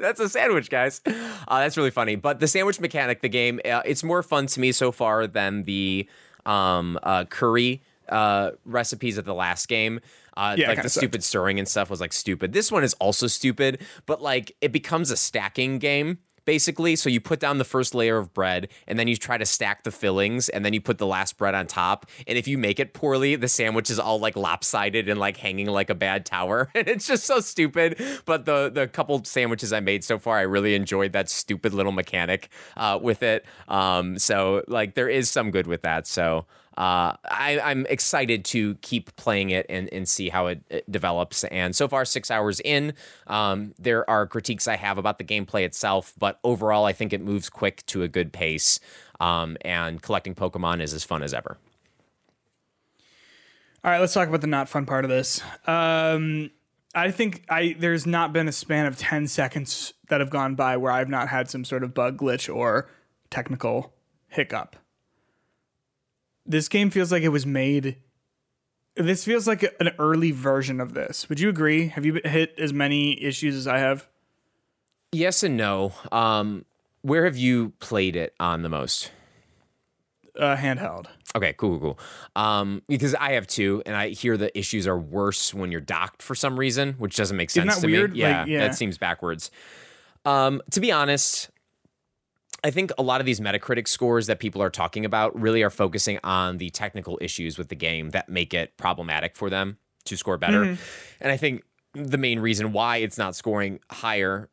that's 0.01 0.21
a 0.21 0.29
sandwich, 0.29 0.71
guys. 0.71 1.01
Uh, 1.05 1.59
that's 1.61 1.77
really 1.77 1.91
funny. 1.91 2.15
But 2.15 2.39
the 2.39 2.47
sandwich 2.47 2.79
mechanic, 2.79 3.23
the 3.23 3.29
game, 3.29 3.61
uh, 3.65 3.83
it's 3.85 4.05
more 4.05 4.23
fun 4.23 4.47
to 4.47 4.61
me 4.61 4.71
so 4.71 4.93
far 4.93 5.27
than 5.27 5.65
the 5.65 6.09
um, 6.47 6.97
uh, 7.03 7.25
curry 7.25 7.83
uh, 8.09 8.53
recipes 8.65 9.19
of 9.19 9.25
the 9.25 9.35
last 9.35 9.67
game. 9.67 10.01
Uh, 10.37 10.55
Yeah, 10.59 10.69
like 10.69 10.83
the 10.83 10.89
sucked. 10.89 11.01
stupid 11.03 11.25
stirring 11.25 11.59
and 11.59 11.69
stuff 11.69 11.91
was 11.91 12.01
like 12.01 12.13
stupid. 12.13 12.53
This 12.53 12.71
one 12.73 12.85
is 12.85 12.95
also 12.95 13.27
stupid, 13.27 13.81
but 14.07 14.21
like 14.23 14.57
it 14.61 14.73
becomes 14.73 15.11
a 15.11 15.17
stacking 15.17 15.79
game. 15.79 16.19
Basically, 16.47 16.95
so 16.95 17.09
you 17.09 17.23
put 17.23 17.41
down 17.41 17.57
the 17.57 17.65
first 17.65 17.95
layer 17.95 18.19
of 18.19 18.35
bread 18.35 18.69
and 18.87 18.99
then 18.99 19.09
you 19.09 19.17
try 19.17 19.39
to 19.39 19.47
stack 19.47 19.83
the 19.83 19.91
fillings 19.91 20.51
and 20.51 20.63
then 20.63 20.75
you 20.75 20.81
put 20.83 20.99
the 20.99 21.07
last 21.07 21.39
bread 21.39 21.55
on 21.55 21.67
top. 21.67 22.05
And 22.27 22.37
if 22.37 22.47
you 22.47 22.59
make 22.59 22.79
it 22.79 22.93
poorly, 22.93 23.35
the 23.35 23.49
sandwich 23.49 23.89
is 23.89 23.99
all 23.99 24.19
like 24.19 24.37
lopsided 24.37 25.09
and 25.09 25.19
like 25.19 25.39
hanging 25.39 25.69
like 25.69 25.89
a 25.89 25.95
bad 25.95 26.27
tower. 26.27 26.69
And 26.75 26.87
it's 26.87 27.07
just 27.07 27.25
so 27.25 27.41
stupid. 27.41 27.99
But 28.27 28.45
the 28.45 28.69
the 28.69 28.87
couple 28.87 29.25
sandwiches 29.25 29.73
I 29.73 29.81
made 29.81 30.05
so 30.05 30.19
far, 30.19 30.37
I 30.37 30.43
really 30.43 30.75
enjoyed 30.75 31.13
that 31.15 31.31
stupid 31.31 31.73
little 31.73 31.93
mechanic 31.93 32.51
uh, 32.77 32.99
with 33.01 33.23
it. 33.23 33.47
Um, 33.67 34.19
so 34.19 34.65
like 34.69 34.97
there 34.97 35.09
is 35.09 35.31
some 35.31 35.51
good 35.51 35.67
with 35.67 35.81
that. 35.81 36.07
So 36.07 36.45
uh, 36.77 37.15
I, 37.25 37.61
I'm 37.63 37.87
excited 37.87 38.45
to 38.47 38.75
keep 38.77 39.15
playing 39.17 39.51
it 39.51 39.67
and, 39.69 39.89
and 39.93 40.09
see 40.09 40.29
how 40.29 40.49
it, 40.49 40.63
it 40.69 40.91
develops. 40.91 41.45
And 41.45 41.75
so 41.75 41.87
far, 41.87 42.05
six 42.05 42.31
hours 42.31 42.61
in, 42.61 42.95
um, 43.27 43.75
there 43.79 44.09
are 44.11 44.27
critiques 44.27 44.67
I 44.67 44.77
have 44.77 44.99
about 44.99 45.19
the 45.19 45.25
gameplay 45.25 45.65
itself, 45.65 46.13
but 46.19 46.41
overall, 46.43 46.85
I 46.85 46.93
think 46.93 47.13
it 47.13 47.21
moves 47.21 47.49
quick 47.49 47.87
to 47.87 48.03
a 48.03 48.09
good 48.09 48.33
pace. 48.33 48.81
Um, 49.21 49.57
and 49.61 50.03
collecting 50.03 50.35
Pokemon 50.35 50.83
is 50.83 50.93
as 50.93 51.05
fun 51.05 51.23
as 51.23 51.33
ever. 51.33 51.57
All 53.85 53.91
right, 53.91 54.01
let's 54.01 54.15
talk 54.15 54.29
about 54.29 54.41
the 54.41 54.47
not 54.47 54.69
fun 54.69 54.87
part 54.87 55.05
of 55.05 55.11
this. 55.11 55.43
Um, 55.67 56.51
I 56.95 57.11
think 57.11 57.45
I 57.51 57.77
there's 57.79 58.07
not 58.07 58.33
been 58.33 58.49
a 58.49 58.53
span 58.53 58.87
of 58.87 58.97
ten 58.97 59.27
seconds 59.27 59.93
that 60.09 60.21
have 60.21 60.31
gone 60.31 60.55
by 60.55 60.77
where 60.77 60.91
I've 60.91 61.09
not 61.09 61.29
had 61.29 61.51
some 61.51 61.65
sort 61.65 61.85
of 61.85 61.93
bug 61.93 62.19
glitch 62.19 62.53
or 62.53 62.89
technical 63.31 63.93
hiccup. 64.29 64.77
This 66.47 66.69
game 66.69 66.91
feels 66.91 67.11
like 67.11 67.23
it 67.23 67.29
was 67.31 67.47
made. 67.47 67.97
This 68.97 69.25
feels 69.25 69.47
like 69.49 69.63
an 69.81 69.91
early 69.99 70.31
version 70.31 70.81
of 70.81 70.95
this. 70.95 71.29
Would 71.29 71.41
you 71.41 71.49
agree? 71.49 71.89
Have 71.89 72.05
you 72.07 72.21
hit 72.25 72.55
as 72.59 72.73
many 72.73 73.21
issues 73.23 73.57
as 73.57 73.67
I 73.67 73.79
have? 73.79 74.07
Yes 75.13 75.43
and 75.43 75.57
no. 75.57 75.93
Um, 76.13 76.65
where 77.03 77.25
have 77.25 77.37
you 77.37 77.71
played 77.81 78.15
it 78.17 78.35
on 78.39 78.63
the 78.63 78.69
most? 78.69 79.11
Uh, 80.39 80.57
handheld. 80.57 81.07
Okay, 81.37 81.53
cool, 81.57 81.79
cool, 81.79 81.95
cool. 81.95 81.99
Um, 82.43 82.83
because 82.89 83.15
I 83.15 83.33
have 83.33 83.47
two, 83.47 83.83
and 83.87 83.97
I 83.97 84.09
hear 84.11 84.37
the 84.37 84.57
issues 84.57 84.87
are 84.87 84.99
worse 84.99 85.53
when 85.55 85.71
you're 85.73 85.81
docked 85.81 86.23
for 86.23 86.35
some 86.35 86.59
reason, 86.59 86.95
which 86.99 87.17
doesn't 87.17 87.37
make 87.37 87.51
sense 87.51 87.75
that 87.77 87.81
to 87.81 87.87
weird? 87.87 88.13
me. 88.13 88.21
Yeah, 88.21 88.41
Like, 88.41 88.49
yeah. 88.49 88.59
that 88.61 88.75
seems 88.77 88.99
backwards. 88.99 89.51
Um, 90.25 90.61
to 90.73 90.81
be 90.81 90.91
honest, 90.93 91.51
I 92.65 92.71
think 92.71 92.91
a 92.97 93.03
lot 93.03 93.21
of 93.21 93.27
these 93.27 93.41
Metacritic 93.41 93.87
scores 93.87 94.27
that 94.27 94.41
people 94.41 94.63
are 94.63 94.71
talking 94.71 95.05
about 95.05 95.39
really 95.39 95.63
are 95.63 95.71
focusing 95.71 96.19
on 96.25 96.57
the 96.57 96.71
technical 96.71 97.19
issues 97.21 97.59
with 97.59 97.69
the 97.69 97.75
game 97.75 98.11
that 98.11 98.31
make 98.31 98.55
it 98.55 98.79
problematic 98.79 99.37
for 99.37 99.51
them 99.51 99.77
to 100.07 100.17
score 100.17 100.39
better. 100.39 100.65
Mm-hmm. 100.65 100.83
And 101.21 101.31
I 101.31 101.37
think 101.37 101.63
the 101.93 102.17
main 102.17 102.41
reason 102.41 102.73
why 102.73 102.97
it's 102.97 103.19
not 103.19 103.37
scoring 103.37 103.81
higher 103.91 104.49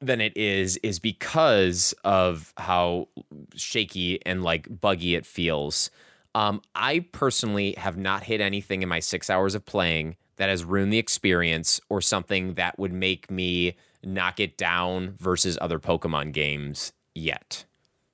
than 0.00 0.20
it 0.20 0.36
is 0.36 0.78
is 0.78 0.98
because 0.98 1.94
of 2.02 2.52
how 2.56 3.08
shaky 3.54 4.24
and 4.26 4.42
like 4.42 4.80
buggy 4.80 5.14
it 5.14 5.24
feels. 5.24 5.90
Um, 6.34 6.60
I 6.74 7.06
personally 7.12 7.74
have 7.78 7.96
not 7.96 8.24
hit 8.24 8.40
anything 8.40 8.82
in 8.82 8.88
my 8.88 8.98
six 8.98 9.30
hours 9.30 9.54
of 9.54 9.64
playing 9.64 10.16
that 10.36 10.48
has 10.48 10.64
ruined 10.64 10.92
the 10.92 10.98
experience 10.98 11.80
or 11.88 12.00
something 12.00 12.54
that 12.54 12.78
would 12.80 12.92
make 12.92 13.30
me 13.30 13.76
knock 14.04 14.40
it 14.40 14.56
down 14.56 15.14
versus 15.18 15.56
other 15.60 15.78
Pokemon 15.78 16.32
games 16.32 16.92
yet. 17.18 17.64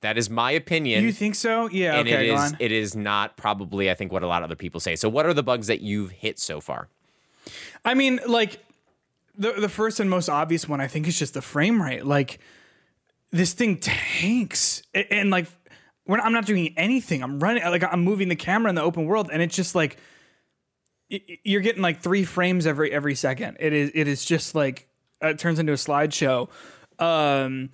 That 0.01 0.17
is 0.17 0.29
my 0.29 0.51
opinion. 0.51 1.03
you 1.03 1.11
think 1.11 1.33
so? 1.35 1.67
Yeah. 1.69 1.97
and 1.97 2.07
okay, 2.07 2.25
it 2.25 2.27
go 2.29 2.35
is 2.35 2.51
on. 2.53 2.57
it 2.59 2.71
is 2.71 2.95
not 2.95 3.37
probably 3.37 3.89
I 3.89 3.95
think 3.95 4.11
what 4.11 4.21
a 4.23 4.27
lot 4.27 4.41
of 4.43 4.45
other 4.49 4.55
people 4.55 4.79
say. 4.79 4.95
So 4.95 5.09
what 5.09 5.25
are 5.25 5.33
the 5.33 5.41
bugs 5.43 5.67
that 5.67 5.81
you've 5.81 6.11
hit 6.11 6.37
so 6.37 6.61
far? 6.61 6.89
I 7.83 7.93
mean, 7.95 8.19
like 8.27 8.59
the 9.37 9.53
the 9.53 9.69
first 9.69 9.99
and 9.99 10.09
most 10.09 10.29
obvious 10.29 10.67
one 10.69 10.79
I 10.81 10.87
think 10.87 11.07
is 11.07 11.17
just 11.17 11.33
the 11.33 11.41
frame 11.41 11.81
rate. 11.81 12.05
Like 12.05 12.39
this 13.31 13.53
thing 13.53 13.77
tanks, 13.77 14.83
A- 14.93 15.11
and, 15.11 15.29
like 15.29 15.47
when 16.05 16.21
I'm 16.21 16.33
not 16.33 16.45
doing 16.45 16.73
anything, 16.77 17.23
I'm 17.23 17.39
running 17.39 17.63
like 17.63 17.83
I'm 17.83 18.03
moving 18.03 18.27
the 18.29 18.35
camera 18.35 18.69
in 18.69 18.75
the 18.75 18.83
open 18.83 19.05
world, 19.05 19.29
and 19.33 19.41
it's 19.41 19.55
just 19.55 19.73
like 19.75 19.97
you're 21.09 21.61
getting 21.61 21.81
like 21.81 22.01
three 22.01 22.23
frames 22.25 22.65
every 22.67 22.91
every 22.91 23.15
second. 23.15 23.57
It 23.59 23.73
is 23.73 23.91
it 23.93 24.07
is 24.07 24.23
just 24.23 24.55
like 24.55 24.87
it 25.21 25.39
turns 25.39 25.59
into 25.59 25.73
a 25.73 25.75
slideshow. 25.75 26.49
Um, 26.99 27.69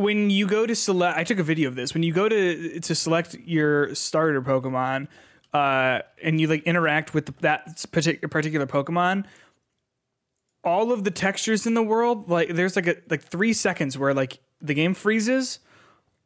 when 0.00 0.30
you 0.30 0.46
go 0.46 0.66
to 0.66 0.74
select 0.74 1.18
I 1.18 1.24
took 1.24 1.38
a 1.38 1.42
video 1.42 1.68
of 1.68 1.76
this. 1.76 1.94
When 1.94 2.02
you 2.02 2.12
go 2.12 2.28
to 2.28 2.80
to 2.80 2.94
select 2.94 3.34
your 3.44 3.94
starter 3.94 4.42
Pokemon 4.42 5.08
uh 5.52 6.00
and 6.22 6.40
you 6.40 6.46
like 6.46 6.62
interact 6.64 7.14
with 7.14 7.36
that 7.40 7.84
particular 7.90 8.66
Pokemon, 8.66 9.26
all 10.64 10.92
of 10.92 11.04
the 11.04 11.10
textures 11.10 11.66
in 11.66 11.74
the 11.74 11.82
world, 11.82 12.28
like 12.28 12.54
there's 12.54 12.76
like 12.76 12.86
a 12.86 12.96
like 13.08 13.22
3 13.22 13.52
seconds 13.52 13.98
where 13.98 14.14
like 14.14 14.38
the 14.60 14.74
game 14.74 14.94
freezes, 14.94 15.60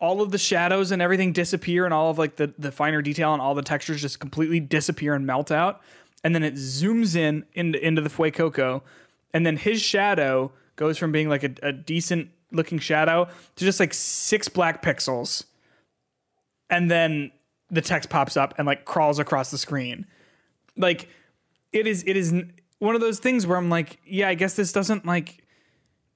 all 0.00 0.20
of 0.22 0.30
the 0.30 0.38
shadows 0.38 0.90
and 0.90 1.00
everything 1.00 1.32
disappear 1.32 1.84
and 1.84 1.94
all 1.94 2.10
of 2.10 2.18
like 2.18 2.36
the 2.36 2.54
the 2.58 2.72
finer 2.72 3.02
detail 3.02 3.32
and 3.32 3.42
all 3.42 3.54
the 3.54 3.62
textures 3.62 4.00
just 4.00 4.20
completely 4.20 4.60
disappear 4.60 5.14
and 5.14 5.26
melt 5.26 5.50
out. 5.50 5.80
And 6.22 6.34
then 6.34 6.42
it 6.42 6.54
zooms 6.54 7.16
in 7.16 7.44
into, 7.54 7.84
into 7.84 8.00
the 8.00 8.08
Fuecoco 8.08 8.82
and 9.34 9.44
then 9.44 9.56
his 9.56 9.82
shadow 9.82 10.52
goes 10.76 10.96
from 10.96 11.12
being 11.12 11.28
like 11.28 11.44
a, 11.44 11.54
a 11.62 11.72
decent 11.72 12.30
looking 12.54 12.78
shadow 12.78 13.28
to 13.56 13.64
just 13.64 13.80
like 13.80 13.94
six 13.94 14.48
black 14.48 14.82
pixels. 14.82 15.44
And 16.70 16.90
then 16.90 17.30
the 17.70 17.80
text 17.80 18.10
pops 18.10 18.36
up 18.36 18.54
and 18.58 18.66
like 18.66 18.84
crawls 18.84 19.18
across 19.18 19.50
the 19.50 19.58
screen. 19.58 20.06
Like 20.76 21.08
it 21.72 21.86
is 21.86 22.04
it 22.06 22.16
is 22.16 22.32
one 22.78 22.94
of 22.94 23.00
those 23.00 23.18
things 23.18 23.46
where 23.46 23.56
i'm 23.56 23.70
like 23.70 23.98
yeah 24.04 24.28
i 24.28 24.34
guess 24.34 24.54
this 24.54 24.72
doesn't 24.72 25.06
like 25.06 25.42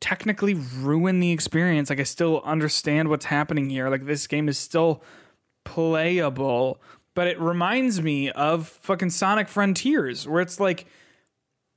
technically 0.01 0.55
ruin 0.55 1.21
the 1.21 1.33
experience. 1.33 1.91
Like 1.91 2.01
i 2.01 2.05
still 2.05 2.41
understand 2.45 3.09
what's 3.09 3.25
happening 3.27 3.69
here. 3.71 3.89
Like 3.89 4.07
this 4.07 4.27
game 4.27 4.49
is 4.49 4.59
still 4.59 5.03
playable 5.65 6.81
but 7.15 7.27
it 7.27 7.39
reminds 7.41 8.01
me 8.01 8.31
of 8.31 8.69
fucking 8.69 9.11
sonic 9.11 9.49
frontiers 9.49 10.27
where 10.27 10.41
it's 10.41 10.61
like 10.61 10.87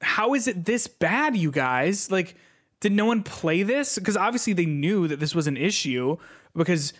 how 0.01 0.33
is 0.33 0.47
it 0.47 0.65
this 0.65 0.87
bad, 0.87 1.37
you 1.37 1.51
guys? 1.51 2.11
Like, 2.11 2.35
did 2.81 2.91
no 2.91 3.05
one 3.05 3.23
play 3.23 3.63
this? 3.63 3.97
Because 3.97 4.17
obviously 4.17 4.53
they 4.53 4.65
knew 4.65 5.07
that 5.07 5.19
this 5.19 5.33
was 5.33 5.47
an 5.47 5.55
issue 5.55 6.17
because 6.53 6.93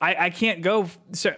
I, 0.00 0.26
I 0.26 0.30
can't 0.30 0.60
go, 0.60 0.88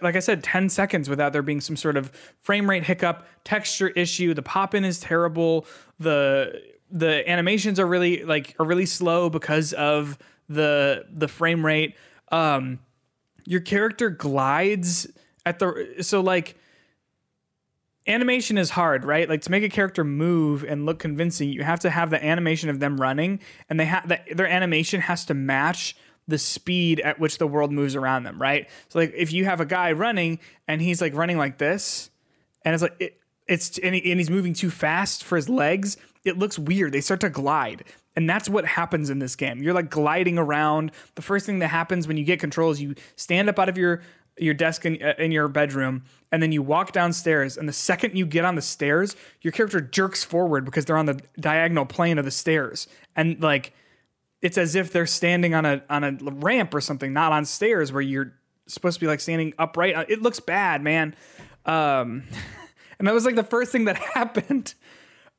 like 0.00 0.16
I 0.16 0.20
said, 0.20 0.42
10 0.42 0.68
seconds 0.68 1.08
without 1.08 1.32
there 1.32 1.42
being 1.42 1.60
some 1.60 1.76
sort 1.76 1.96
of 1.96 2.10
frame 2.40 2.68
rate 2.68 2.84
hiccup, 2.84 3.26
texture 3.44 3.88
issue. 3.88 4.34
The 4.34 4.42
pop 4.42 4.74
in 4.74 4.84
is 4.84 4.98
terrible. 4.98 5.66
The 6.00 6.60
the 6.90 7.28
animations 7.28 7.80
are 7.80 7.86
really 7.86 8.22
like 8.22 8.54
are 8.58 8.66
really 8.66 8.84
slow 8.84 9.30
because 9.30 9.72
of 9.72 10.18
the 10.48 11.06
the 11.10 11.28
frame 11.28 11.64
rate. 11.64 11.96
Um 12.30 12.80
your 13.44 13.60
character 13.60 14.10
glides 14.10 15.06
at 15.44 15.58
the 15.58 15.96
so 16.00 16.20
like 16.20 16.56
animation 18.06 18.58
is 18.58 18.70
hard, 18.70 19.04
right? 19.04 19.28
Like 19.28 19.42
to 19.42 19.50
make 19.50 19.62
a 19.62 19.68
character 19.68 20.04
move 20.04 20.64
and 20.64 20.86
look 20.86 20.98
convincing, 20.98 21.50
you 21.50 21.62
have 21.62 21.80
to 21.80 21.90
have 21.90 22.10
the 22.10 22.24
animation 22.24 22.68
of 22.68 22.80
them 22.80 23.00
running, 23.00 23.40
and 23.68 23.78
they 23.78 23.84
have 23.84 24.12
their 24.34 24.48
animation 24.48 25.00
has 25.00 25.24
to 25.26 25.34
match 25.34 25.96
the 26.28 26.38
speed 26.38 27.00
at 27.00 27.18
which 27.18 27.38
the 27.38 27.46
world 27.46 27.72
moves 27.72 27.96
around 27.96 28.24
them, 28.24 28.40
right? 28.40 28.68
So 28.88 28.98
like 28.98 29.12
if 29.16 29.32
you 29.32 29.44
have 29.44 29.60
a 29.60 29.66
guy 29.66 29.92
running 29.92 30.38
and 30.68 30.80
he's 30.80 31.00
like 31.00 31.14
running 31.14 31.38
like 31.38 31.58
this, 31.58 32.10
and 32.64 32.74
it's 32.74 32.82
like 32.82 32.96
it, 33.00 33.20
it's 33.48 33.78
and, 33.78 33.94
he, 33.94 34.10
and 34.10 34.20
he's 34.20 34.30
moving 34.30 34.54
too 34.54 34.70
fast 34.70 35.24
for 35.24 35.36
his 35.36 35.48
legs, 35.48 35.96
it 36.24 36.38
looks 36.38 36.58
weird. 36.58 36.92
They 36.92 37.00
start 37.00 37.20
to 37.20 37.30
glide. 37.30 37.84
And 38.14 38.28
that's 38.28 38.48
what 38.48 38.66
happens 38.66 39.08
in 39.08 39.20
this 39.20 39.36
game. 39.36 39.62
You're 39.62 39.72
like 39.72 39.90
gliding 39.90 40.38
around. 40.38 40.92
The 41.14 41.22
first 41.22 41.46
thing 41.46 41.60
that 41.60 41.68
happens 41.68 42.06
when 42.06 42.18
you 42.18 42.24
get 42.24 42.40
control 42.40 42.70
is 42.70 42.80
you 42.80 42.94
stand 43.16 43.48
up 43.48 43.58
out 43.58 43.70
of 43.70 43.78
your 43.78 44.02
your 44.42 44.54
desk 44.54 44.84
in, 44.84 45.02
uh, 45.02 45.14
in 45.18 45.32
your 45.32 45.48
bedroom 45.48 46.04
and 46.30 46.42
then 46.42 46.52
you 46.52 46.62
walk 46.62 46.92
downstairs 46.92 47.56
and 47.56 47.68
the 47.68 47.72
second 47.72 48.16
you 48.16 48.26
get 48.26 48.44
on 48.44 48.54
the 48.54 48.62
stairs 48.62 49.14
your 49.40 49.52
character 49.52 49.80
jerks 49.80 50.24
forward 50.24 50.64
because 50.64 50.84
they're 50.84 50.96
on 50.96 51.06
the 51.06 51.20
diagonal 51.38 51.86
plane 51.86 52.18
of 52.18 52.24
the 52.24 52.30
stairs. 52.30 52.88
And 53.14 53.40
like 53.42 53.72
it's 54.40 54.58
as 54.58 54.74
if 54.74 54.92
they're 54.92 55.06
standing 55.06 55.54
on 55.54 55.64
a 55.64 55.82
on 55.88 56.04
a 56.04 56.12
ramp 56.20 56.74
or 56.74 56.80
something 56.80 57.12
not 57.12 57.32
on 57.32 57.44
stairs 57.44 57.92
where 57.92 58.02
you're 58.02 58.32
supposed 58.66 58.94
to 58.94 59.00
be 59.00 59.06
like 59.06 59.20
standing 59.20 59.52
upright. 59.58 59.94
It 60.08 60.22
looks 60.22 60.40
bad 60.40 60.82
man. 60.82 61.14
Um 61.64 62.24
and 62.98 63.06
that 63.06 63.14
was 63.14 63.24
like 63.24 63.36
the 63.36 63.44
first 63.44 63.70
thing 63.70 63.84
that 63.84 63.96
happened. 64.14 64.74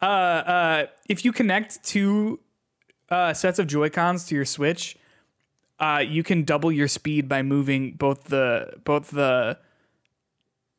Uh 0.02 0.06
uh 0.06 0.86
if 1.10 1.26
you 1.26 1.32
connect 1.32 1.84
two 1.84 2.40
uh 3.10 3.34
sets 3.34 3.60
of 3.60 3.68
joy 3.68 3.90
cons 3.90 4.26
to 4.26 4.36
your 4.36 4.46
switch 4.46 4.98
uh, 5.84 6.00
you 6.00 6.24
can 6.24 6.46
double 6.46 6.72
your 6.72 6.88
speed 6.88 7.28
by 7.28 7.42
moving 7.42 7.92
both 7.92 8.26
the 8.26 8.72
both 8.86 9.12
the 9.12 9.58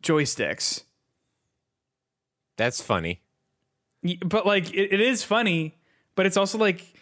joysticks. 0.02 0.84
That's 2.56 2.80
funny. 2.80 3.20
But 4.24 4.46
like, 4.46 4.72
it, 4.72 4.94
it 4.94 5.00
is 5.00 5.22
funny, 5.22 5.76
but 6.14 6.24
it's 6.24 6.38
also 6.38 6.56
like, 6.56 6.94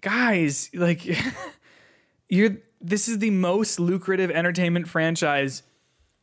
guys, 0.00 0.70
like, 0.74 1.06
you're 2.28 2.56
this 2.80 3.06
is 3.06 3.20
the 3.20 3.30
most 3.30 3.78
lucrative 3.78 4.32
entertainment 4.32 4.88
franchise 4.88 5.62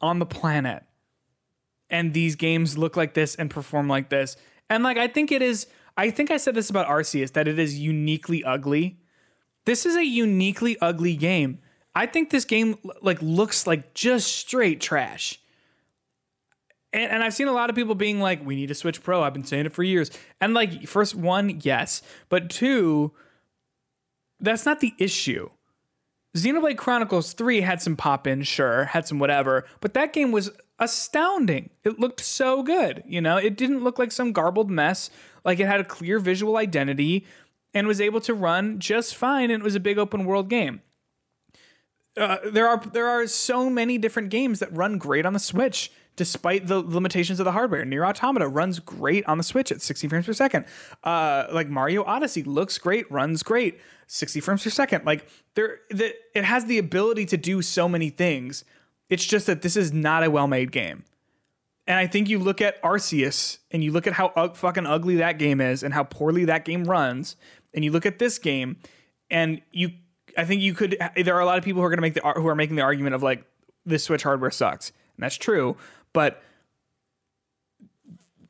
on 0.01 0.19
the 0.19 0.25
planet, 0.25 0.83
and 1.89 2.13
these 2.13 2.35
games 2.35 2.77
look 2.77 2.97
like 2.97 3.13
this 3.13 3.35
and 3.35 3.49
perform 3.49 3.87
like 3.87 4.09
this, 4.09 4.35
and 4.69 4.83
like 4.83 4.97
I 4.97 5.07
think 5.07 5.31
it 5.31 5.41
is. 5.41 5.67
I 5.95 6.09
think 6.09 6.31
I 6.31 6.37
said 6.37 6.55
this 6.55 6.69
about 6.69 6.87
Arceus 6.87 7.31
that 7.31 7.47
it 7.47 7.59
is 7.59 7.79
uniquely 7.79 8.43
ugly 8.43 9.00
this 9.65 9.85
is 9.85 9.95
a 9.95 10.05
uniquely 10.05 10.77
ugly 10.79 11.15
game. 11.15 11.59
I 11.93 12.05
think 12.05 12.29
this 12.29 12.45
game 12.45 12.77
like 13.01 13.21
looks 13.21 13.67
like 13.67 13.93
just 13.93 14.33
straight 14.35 14.81
trash. 14.81 15.39
And, 16.93 17.11
and 17.11 17.23
I've 17.23 17.33
seen 17.33 17.47
a 17.47 17.53
lot 17.53 17.69
of 17.69 17.75
people 17.75 17.95
being 17.95 18.19
like, 18.19 18.45
"We 18.45 18.55
need 18.55 18.67
to 18.67 18.75
Switch 18.75 19.03
Pro." 19.03 19.21
I've 19.21 19.33
been 19.33 19.45
saying 19.45 19.65
it 19.65 19.73
for 19.73 19.83
years. 19.83 20.11
And 20.39 20.53
like, 20.53 20.87
first 20.87 21.15
one, 21.15 21.59
yes, 21.61 22.01
but 22.29 22.49
two, 22.49 23.11
that's 24.39 24.65
not 24.65 24.79
the 24.79 24.93
issue. 24.97 25.49
Xenoblade 26.35 26.77
Chronicles 26.77 27.33
3 27.33 27.59
had 27.61 27.81
some 27.81 27.97
pop 27.97 28.25
in, 28.25 28.43
sure, 28.43 28.85
had 28.85 29.05
some 29.05 29.19
whatever, 29.19 29.65
but 29.81 29.93
that 29.93 30.13
game 30.13 30.31
was 30.31 30.49
astounding. 30.79 31.69
It 31.83 31.99
looked 31.99 32.21
so 32.21 32.63
good. 32.63 33.03
You 33.05 33.19
know, 33.19 33.35
it 33.35 33.57
didn't 33.57 33.83
look 33.83 33.99
like 33.99 34.13
some 34.13 34.31
garbled 34.31 34.71
mess. 34.71 35.09
Like 35.43 35.59
it 35.59 35.67
had 35.67 35.81
a 35.81 35.85
clear 35.85 36.19
visual 36.19 36.55
identity 36.57 37.25
and 37.73 37.87
was 37.87 38.01
able 38.01 38.21
to 38.21 38.33
run 38.33 38.79
just 38.79 39.15
fine. 39.15 39.51
And 39.51 39.61
it 39.61 39.63
was 39.63 39.75
a 39.75 39.79
big 39.79 39.97
open 39.97 40.25
world 40.25 40.49
game. 40.49 40.81
Uh, 42.17 42.37
there 42.51 42.67
are 42.67 42.77
there 42.91 43.07
are 43.07 43.25
so 43.25 43.69
many 43.69 43.97
different 43.97 44.29
games 44.29 44.59
that 44.59 44.75
run 44.75 44.97
great 44.97 45.25
on 45.25 45.33
the 45.33 45.39
Switch 45.39 45.91
despite 46.15 46.67
the 46.67 46.79
limitations 46.81 47.39
of 47.39 47.45
the 47.45 47.51
hardware. 47.51 47.85
Nier 47.85 48.05
Automata 48.05 48.47
runs 48.47 48.79
great 48.79 49.25
on 49.25 49.37
the 49.37 49.43
Switch 49.43 49.71
at 49.71 49.81
60 49.81 50.07
frames 50.07 50.25
per 50.25 50.33
second. 50.33 50.65
Uh, 51.03 51.47
like 51.51 51.69
Mario 51.69 52.03
Odyssey 52.03 52.43
looks 52.43 52.77
great, 52.77 53.09
runs 53.11 53.43
great, 53.43 53.79
60 54.07 54.41
frames 54.41 54.63
per 54.63 54.69
second. 54.69 55.05
Like 55.05 55.27
there, 55.55 55.79
the, 55.89 56.13
it 56.35 56.43
has 56.43 56.65
the 56.65 56.77
ability 56.77 57.25
to 57.27 57.37
do 57.37 57.61
so 57.61 57.87
many 57.87 58.09
things. 58.09 58.65
It's 59.09 59.25
just 59.25 59.47
that 59.47 59.61
this 59.61 59.77
is 59.77 59.93
not 59.93 60.23
a 60.23 60.29
well-made 60.29 60.71
game. 60.71 61.05
And 61.87 61.97
I 61.97 62.07
think 62.07 62.29
you 62.29 62.39
look 62.39 62.61
at 62.61 62.81
Arceus 62.83 63.57
and 63.71 63.83
you 63.83 63.91
look 63.91 64.05
at 64.05 64.13
how 64.13 64.31
ug- 64.35 64.55
fucking 64.55 64.85
ugly 64.85 65.15
that 65.15 65.39
game 65.39 65.59
is 65.59 65.81
and 65.81 65.93
how 65.93 66.03
poorly 66.03 66.45
that 66.45 66.65
game 66.65 66.83
runs, 66.83 67.35
and 67.73 67.83
you 67.83 67.91
look 67.91 68.05
at 68.05 68.19
this 68.19 68.37
game, 68.39 68.77
and 69.29 69.61
you, 69.71 69.91
I 70.37 70.45
think 70.45 70.61
you 70.61 70.73
could. 70.73 70.97
There 71.15 71.35
are 71.35 71.41
a 71.41 71.45
lot 71.45 71.57
of 71.57 71.63
people 71.63 71.81
who 71.81 71.85
are 71.85 71.89
going 71.89 71.97
to 71.97 72.01
make 72.01 72.13
the 72.13 72.21
who 72.21 72.47
are 72.47 72.55
making 72.55 72.75
the 72.75 72.81
argument 72.81 73.15
of 73.15 73.23
like 73.23 73.45
this 73.85 74.03
Switch 74.03 74.23
hardware 74.23 74.51
sucks, 74.51 74.89
and 75.17 75.23
that's 75.23 75.37
true. 75.37 75.77
But 76.13 76.41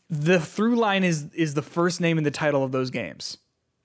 the 0.09 0.39
through 0.39 0.75
line 0.75 1.03
is 1.03 1.27
is 1.33 1.53
the 1.53 1.61
first 1.61 2.01
name 2.01 2.17
in 2.17 2.23
the 2.23 2.31
title 2.31 2.63
of 2.63 2.71
those 2.71 2.89
games, 2.89 3.37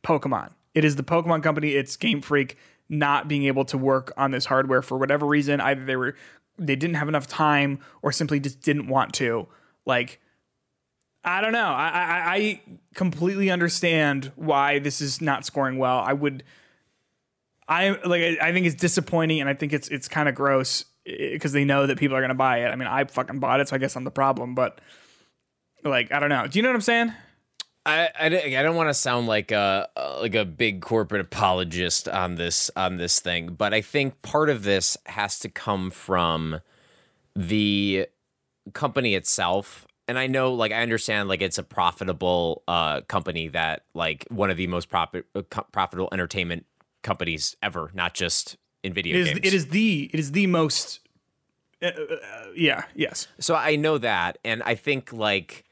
Pokemon. 0.03 0.51
It 0.75 0.85
is 0.85 0.97
the 0.97 1.03
Pokemon 1.03 1.43
Company. 1.43 1.71
It's 1.71 1.97
Game 1.97 2.21
Freak 2.21 2.59
not 2.89 3.29
being 3.29 3.45
able 3.45 3.65
to 3.65 3.79
work 3.79 4.13
on 4.17 4.31
this 4.31 4.45
hardware 4.45 4.83
for 4.83 4.99
whatever 4.99 5.27
reason. 5.27 5.61
Either 5.61 5.85
they 5.85 5.97
were 5.97 6.15
they 6.59 6.77
didn't 6.77 6.97
have 6.97 7.09
enough 7.09 7.27
time 7.27 7.79
or 8.03 8.13
simply 8.13 8.41
just 8.41 8.61
didn't 8.61 8.89
want 8.89 9.13
to. 9.15 9.47
Like 9.85 10.21
I 11.27 11.41
don't 11.41 11.53
know. 11.53 11.67
I, 11.67 11.89
I, 11.89 12.35
I 12.35 12.61
completely 12.95 13.51
understand 13.51 14.31
why 14.37 14.79
this 14.79 15.01
is 15.01 15.21
not 15.21 15.45
scoring 15.45 15.77
well. 15.77 15.99
I 15.99 16.13
would, 16.13 16.45
I 17.67 17.91
like. 18.05 18.39
I- 18.41 18.53
think 18.53 18.67
it's 18.67 18.77
disappointing, 18.77 19.41
and 19.41 19.51
I 19.51 19.55
think 19.55 19.73
it's 19.73 19.89
it's 19.89 20.07
kind 20.07 20.29
of 20.29 20.37
gross 20.37 20.85
eh, 21.05 21.33
because 21.33 21.53
they 21.53 21.65
know 21.65 21.89
that 21.89 21.99
people 21.99 22.17
are 22.17 22.21
gonna 22.21 22.35
buy 22.37 22.59
it. 22.59 22.69
I 22.69 22.77
mean, 22.77 22.87
I 22.87 23.05
fucking 23.05 23.41
bought 23.41 23.59
it, 23.59 23.69
so 23.69 23.75
I 23.75 23.81
guess 23.81 23.97
I'm 23.97 24.05
the 24.05 24.11
problem. 24.13 24.55
But 24.55 24.81
like, 25.85 26.13
I 26.13 26.21
don't 26.21 26.29
know. 26.29 26.47
Do 26.47 26.59
you 26.59 26.63
know 26.63 26.69
what 26.69 26.77
I'm 26.77 26.81
saying? 26.81 27.13
I, 27.85 28.09
I, 28.19 28.27
I 28.27 28.63
don't 28.63 28.75
want 28.75 28.89
to 28.89 28.95
sound 28.95 29.29
like 29.29 29.53
a 29.53 29.89
like 30.21 30.35
a 30.35 30.45
big 30.45 30.81
corporate 30.81 31.21
apologist 31.21 32.09
on 32.09 32.37
this 32.37 32.71
on 32.77 32.97
this 32.99 33.21
thing, 33.21 33.49
but 33.49 33.75
I 33.75 33.81
think 33.81 34.23
part 34.23 34.49
of 34.49 34.63
this 34.63 34.97
has 35.07 35.39
to 35.41 35.49
come 35.49 35.91
from 35.91 36.61
the 37.35 38.07
company 38.73 39.15
itself. 39.15 39.86
And 40.09 40.19
I 40.19 40.29
know, 40.29 40.55
like, 40.55 40.71
I 40.73 40.83
understand, 40.83 41.29
like, 41.29 41.43
it's 41.43 41.59
a 41.59 41.63
profitable 41.65 42.63
uh, 42.69 43.01
company 43.03 43.49
that, 43.49 43.85
like, 43.93 44.25
one 44.31 44.51
of 44.51 44.57
the 44.57 44.69
most 44.69 44.89
profit, 44.89 45.27
uh, 45.35 45.43
profitable 45.73 46.09
entertainment 46.13 46.65
companies 47.03 47.57
ever, 47.63 47.91
not 47.93 48.15
just 48.15 48.57
in 48.85 48.93
video 48.93 49.17
It 49.17 49.21
is. 49.21 49.29
games. 49.29 49.41
It 49.43 49.55
is 49.55 49.67
the. 49.69 50.11
It 50.13 50.21
is 50.21 50.33
the 50.33 50.47
most. 50.47 51.01
Uh, 51.83 51.87
uh, 51.87 52.19
yeah. 52.55 52.85
Yes. 52.95 53.27
So 53.41 53.55
I 53.57 53.77
know 53.77 53.99
that, 53.99 54.39
and 54.45 54.63
I 54.63 54.77
think 54.77 55.13
like 55.13 55.65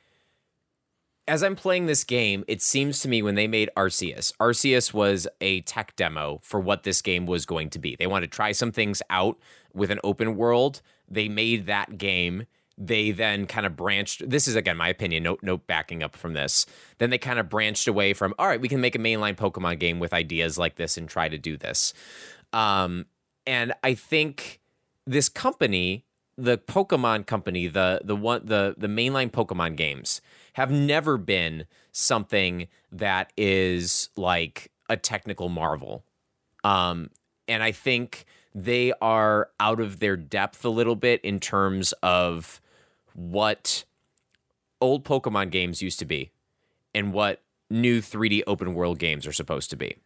as 1.27 1.43
I'm 1.43 1.57
playing 1.57 1.87
this 1.87 2.05
game, 2.05 2.45
it 2.47 2.61
seems 2.61 3.01
to 3.01 3.09
me 3.09 3.23
when 3.23 3.35
they 3.35 3.47
made 3.47 3.71
Arceus, 3.77 4.33
Arceus 4.39 4.93
was 4.93 5.27
a 5.41 5.63
tech 5.63 5.97
demo 5.97 6.39
for 6.43 6.61
what 6.61 6.83
this 6.83 7.01
game 7.01 7.25
was 7.25 7.47
going 7.47 7.71
to 7.71 7.79
be. 7.79 7.97
They 7.97 8.07
wanted 8.07 8.31
to 8.31 8.37
try 8.37 8.53
some 8.53 8.73
things 8.73 9.01
out 9.09 9.39
with 9.73 9.91
an 9.91 10.01
open 10.05 10.37
world. 10.37 10.83
They 11.09 11.29
made 11.29 11.67
that 11.67 11.97
game. 11.97 12.47
They 12.77 13.13
then 13.13 13.47
kind 13.47 13.67
of 13.67 13.77
branched. 13.77 14.29
This 14.29 14.49
is 14.49 14.57
again 14.57 14.77
my 14.77 14.89
opinion. 14.89 15.23
No, 15.23 15.37
no 15.43 15.59
backing 15.59 16.03
up 16.03 16.17
from 16.17 16.33
this. 16.35 16.67
Then 16.99 17.11
they 17.11 17.19
kind 17.19 17.39
of 17.39 17.49
branched 17.49 17.87
away 17.87 18.13
from. 18.15 18.35
All 18.39 18.47
right, 18.47 18.61
we 18.61 18.69
can 18.69 18.81
make 18.81 18.97
a 18.97 18.99
mainline 18.99 19.37
Pokemon 19.37 19.79
game 19.79 20.01
with 20.01 20.13
ideas 20.13 20.59
like 20.59 20.77
this 20.77 20.97
and 20.97 21.09
try 21.09 21.29
to 21.29 21.39
do 21.39 21.57
this. 21.57 21.95
Um, 22.53 23.07
and 23.47 23.73
I 23.83 23.95
think 23.95 24.61
this 25.07 25.29
company, 25.29 26.05
the 26.37 26.59
Pokemon 26.59 27.27
company, 27.27 27.67
the 27.69 28.01
the 28.05 28.17
one 28.17 28.43
the 28.45 28.75
the 28.77 28.89
mainline 28.89 29.31
Pokemon 29.31 29.77
games 29.77 30.21
have 30.55 30.71
never 30.71 31.17
been 31.17 31.67
something 31.93 32.69
that 32.91 33.33
is 33.37 34.09
like 34.17 34.71
a 34.89 34.97
technical 34.97 35.49
marvel. 35.49 36.05
Um, 36.65 37.11
and 37.47 37.63
I 37.63 37.73
think 37.73 38.25
they 38.55 38.93
are 39.01 39.51
out 39.59 39.81
of 39.81 39.99
their 39.99 40.17
depth 40.17 40.65
a 40.65 40.69
little 40.69 40.97
bit 40.97 41.21
in 41.23 41.41
terms 41.41 41.93
of 42.03 42.61
what 43.15 43.85
old 44.81 45.05
Pokemon 45.05 45.51
games 45.51 45.81
used 45.81 45.99
to 46.01 46.05
be 46.05 46.31
and 46.95 47.13
what 47.13 47.41
new 47.71 48.01
3D 48.01 48.43
open 48.47 48.75
world 48.75 48.99
games 48.99 49.27
are 49.27 49.33
supposed 49.33 49.71
to 49.71 49.77
be. 49.77 49.97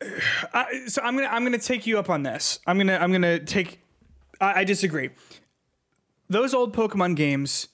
I, 0.52 0.84
so 0.86 1.02
I'm 1.02 1.16
gonna 1.16 1.28
I'm 1.28 1.44
gonna 1.44 1.58
take 1.58 1.86
you 1.86 1.98
up 1.98 2.10
on 2.10 2.22
this. 2.22 2.58
I'm 2.66 2.78
gonna 2.78 2.96
I'm 2.96 3.12
gonna 3.12 3.38
take. 3.38 3.80
I, 4.40 4.60
I 4.60 4.64
disagree. 4.64 5.10
Those 6.28 6.54
old 6.54 6.74
Pokemon 6.74 7.16
games 7.16 7.68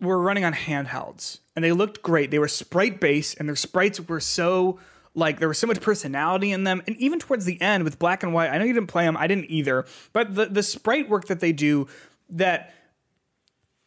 were 0.00 0.20
running 0.20 0.44
on 0.44 0.52
handhelds, 0.52 1.40
and 1.54 1.64
they 1.64 1.72
looked 1.72 2.02
great. 2.02 2.30
They 2.30 2.38
were 2.38 2.48
sprite 2.48 3.00
based, 3.00 3.38
and 3.38 3.48
their 3.48 3.56
sprites 3.56 4.00
were 4.00 4.20
so 4.20 4.78
like 5.14 5.38
there 5.38 5.48
was 5.48 5.58
so 5.58 5.66
much 5.66 5.80
personality 5.80 6.52
in 6.52 6.64
them. 6.64 6.82
And 6.86 6.96
even 6.96 7.18
towards 7.18 7.44
the 7.44 7.60
end 7.60 7.84
with 7.84 7.98
Black 7.98 8.22
and 8.22 8.34
White, 8.34 8.50
I 8.50 8.58
know 8.58 8.64
you 8.64 8.74
didn't 8.74 8.88
play 8.88 9.04
them. 9.04 9.16
I 9.16 9.26
didn't 9.26 9.50
either. 9.50 9.86
But 10.12 10.34
the 10.34 10.46
the 10.46 10.62
sprite 10.62 11.08
work 11.08 11.26
that 11.26 11.40
they 11.40 11.52
do 11.52 11.86
that 12.30 12.72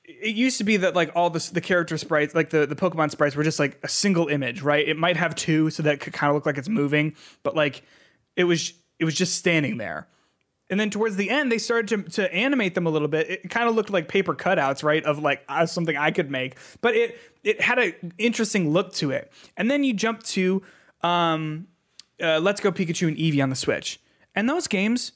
it 0.09 0.35
used 0.35 0.57
to 0.57 0.63
be 0.63 0.77
that 0.77 0.95
like 0.95 1.11
all 1.15 1.29
the 1.29 1.49
the 1.53 1.61
character 1.61 1.97
sprites, 1.97 2.33
like 2.33 2.49
the 2.49 2.65
the 2.65 2.75
Pokemon 2.75 3.11
sprites, 3.11 3.35
were 3.35 3.43
just 3.43 3.59
like 3.59 3.79
a 3.83 3.87
single 3.87 4.27
image, 4.27 4.61
right? 4.61 4.87
It 4.87 4.97
might 4.97 5.17
have 5.17 5.35
two, 5.35 5.69
so 5.69 5.83
that 5.83 5.95
it 5.95 5.99
could 5.99 6.13
kind 6.13 6.29
of 6.29 6.35
look 6.35 6.45
like 6.45 6.57
it's 6.57 6.69
moving, 6.69 7.15
but 7.43 7.55
like 7.55 7.83
it 8.35 8.45
was 8.45 8.73
it 8.97 9.05
was 9.05 9.13
just 9.13 9.35
standing 9.35 9.77
there. 9.77 10.07
And 10.71 10.79
then 10.79 10.91
towards 10.91 11.15
the 11.15 11.31
end, 11.31 11.51
they 11.51 11.57
started 11.57 11.87
to, 12.05 12.11
to 12.11 12.33
animate 12.33 12.75
them 12.75 12.85
a 12.85 12.91
little 12.91 13.07
bit. 13.07 13.29
It 13.29 13.49
kind 13.49 13.67
of 13.67 13.73
looked 13.75 13.89
like 13.89 14.07
paper 14.07 14.35
cutouts, 14.35 14.83
right, 14.83 15.03
of 15.03 15.17
like 15.17 15.43
uh, 15.49 15.65
something 15.65 15.97
I 15.97 16.11
could 16.11 16.29
make, 16.29 16.57
but 16.81 16.95
it 16.95 17.19
it 17.43 17.61
had 17.61 17.79
an 17.79 18.13
interesting 18.17 18.71
look 18.71 18.93
to 18.93 19.11
it. 19.11 19.31
And 19.57 19.69
then 19.69 19.83
you 19.83 19.93
jump 19.93 20.23
to 20.23 20.61
um, 21.01 21.67
uh, 22.21 22.39
Let's 22.39 22.61
Go 22.61 22.71
Pikachu 22.71 23.07
and 23.07 23.17
Eevee 23.17 23.41
on 23.41 23.49
the 23.49 23.55
Switch, 23.55 23.99
and 24.35 24.49
those 24.49 24.67
games 24.67 25.13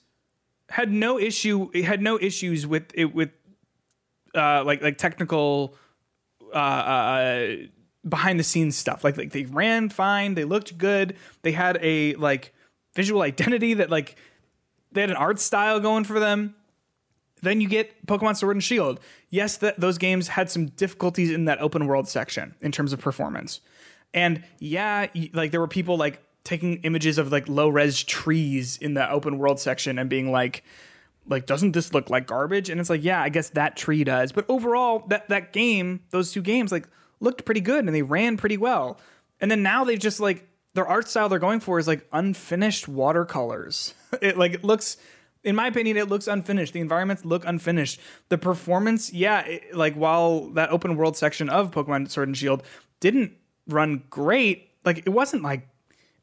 had 0.74 0.91
no 0.91 1.19
issue. 1.19 1.69
It 1.71 1.86
had 1.86 2.01
no 2.01 2.17
issues 2.19 2.65
with 2.65 2.86
it 2.95 3.13
with 3.13 3.30
uh, 4.34 4.63
like 4.65 4.82
like 4.82 4.97
technical 4.97 5.76
uh, 6.51 6.57
uh, 6.57 7.55
behind 8.09 8.39
the 8.39 8.43
scenes 8.43 8.76
stuff. 8.76 9.03
Like 9.03 9.15
like 9.15 9.32
they 9.32 9.43
ran 9.45 9.89
fine, 9.89 10.34
they 10.34 10.45
looked 10.45 10.76
good, 10.80 11.15
they 11.43 11.51
had 11.51 11.78
a 11.80 12.15
like 12.15 12.55
visual 12.95 13.21
identity 13.21 13.76
that 13.76 13.91
like 13.91 14.15
they 14.91 15.01
had 15.01 15.11
an 15.11 15.15
art 15.15 15.39
style 15.39 15.80
going 15.80 16.05
for 16.05 16.19
them. 16.19 16.55
Then 17.43 17.61
you 17.61 17.69
get 17.69 18.07
Pokemon 18.07 18.36
Sword 18.38 18.55
and 18.55 18.63
Shield. 18.63 18.99
Yes, 19.30 19.57
that 19.57 19.80
those 19.80 19.99
games 19.99 20.30
had 20.30 20.49
some 20.49 20.69
difficulties 20.69 21.30
in 21.30 21.45
that 21.45 21.61
open 21.61 21.86
world 21.86 22.07
section 22.07 22.55
in 22.61 22.71
terms 22.71 22.93
of 22.93 22.99
performance. 22.99 23.61
And 24.11 24.43
yeah, 24.57 25.05
like 25.34 25.51
there 25.51 25.59
were 25.59 25.67
people 25.67 25.97
like 25.97 26.19
taking 26.43 26.77
images 26.83 27.17
of 27.17 27.31
like 27.31 27.47
low 27.47 27.69
res 27.69 28.03
trees 28.03 28.77
in 28.77 28.93
the 28.93 29.09
open 29.09 29.37
world 29.37 29.59
section 29.59 29.97
and 29.97 30.09
being 30.09 30.31
like, 30.31 30.63
like 31.27 31.45
doesn't 31.45 31.71
this 31.71 31.93
look 31.93 32.09
like 32.09 32.27
garbage? 32.27 32.69
And 32.69 32.79
it's 32.79 32.89
like 32.89 33.03
yeah 33.03 33.21
i 33.21 33.29
guess 33.29 33.49
that 33.51 33.75
tree 33.77 34.03
does. 34.03 34.31
But 34.31 34.45
overall 34.49 35.05
that 35.07 35.29
that 35.29 35.53
game 35.53 36.01
those 36.09 36.31
two 36.31 36.41
games 36.41 36.71
like 36.71 36.87
looked 37.19 37.45
pretty 37.45 37.61
good 37.61 37.85
and 37.85 37.95
they 37.95 38.01
ran 38.01 38.37
pretty 38.37 38.57
well. 38.57 38.99
And 39.39 39.49
then 39.49 39.63
now 39.63 39.83
they've 39.83 39.99
just 39.99 40.19
like 40.19 40.47
their 40.73 40.87
art 40.87 41.07
style 41.07 41.29
they're 41.29 41.39
going 41.39 41.59
for 41.59 41.79
is 41.79 41.87
like 41.87 42.07
unfinished 42.11 42.87
watercolors. 42.87 43.93
It 44.21 44.37
like 44.37 44.53
it 44.53 44.63
looks 44.63 44.97
in 45.43 45.55
my 45.55 45.67
opinion 45.67 45.97
it 45.97 46.07
looks 46.07 46.27
unfinished. 46.27 46.73
The 46.73 46.81
environments 46.81 47.25
look 47.25 47.45
unfinished. 47.45 47.99
The 48.29 48.37
performance 48.37 49.11
yeah 49.11 49.41
it, 49.41 49.75
like 49.75 49.95
while 49.95 50.49
that 50.49 50.71
open 50.71 50.95
world 50.97 51.17
section 51.17 51.49
of 51.49 51.71
pokemon 51.71 52.09
sword 52.11 52.27
and 52.27 52.37
shield 52.37 52.63
didn't 52.99 53.33
run 53.67 54.03
great 54.09 54.69
like 54.85 54.99
it 54.99 55.09
wasn't 55.09 55.41
like 55.41 55.67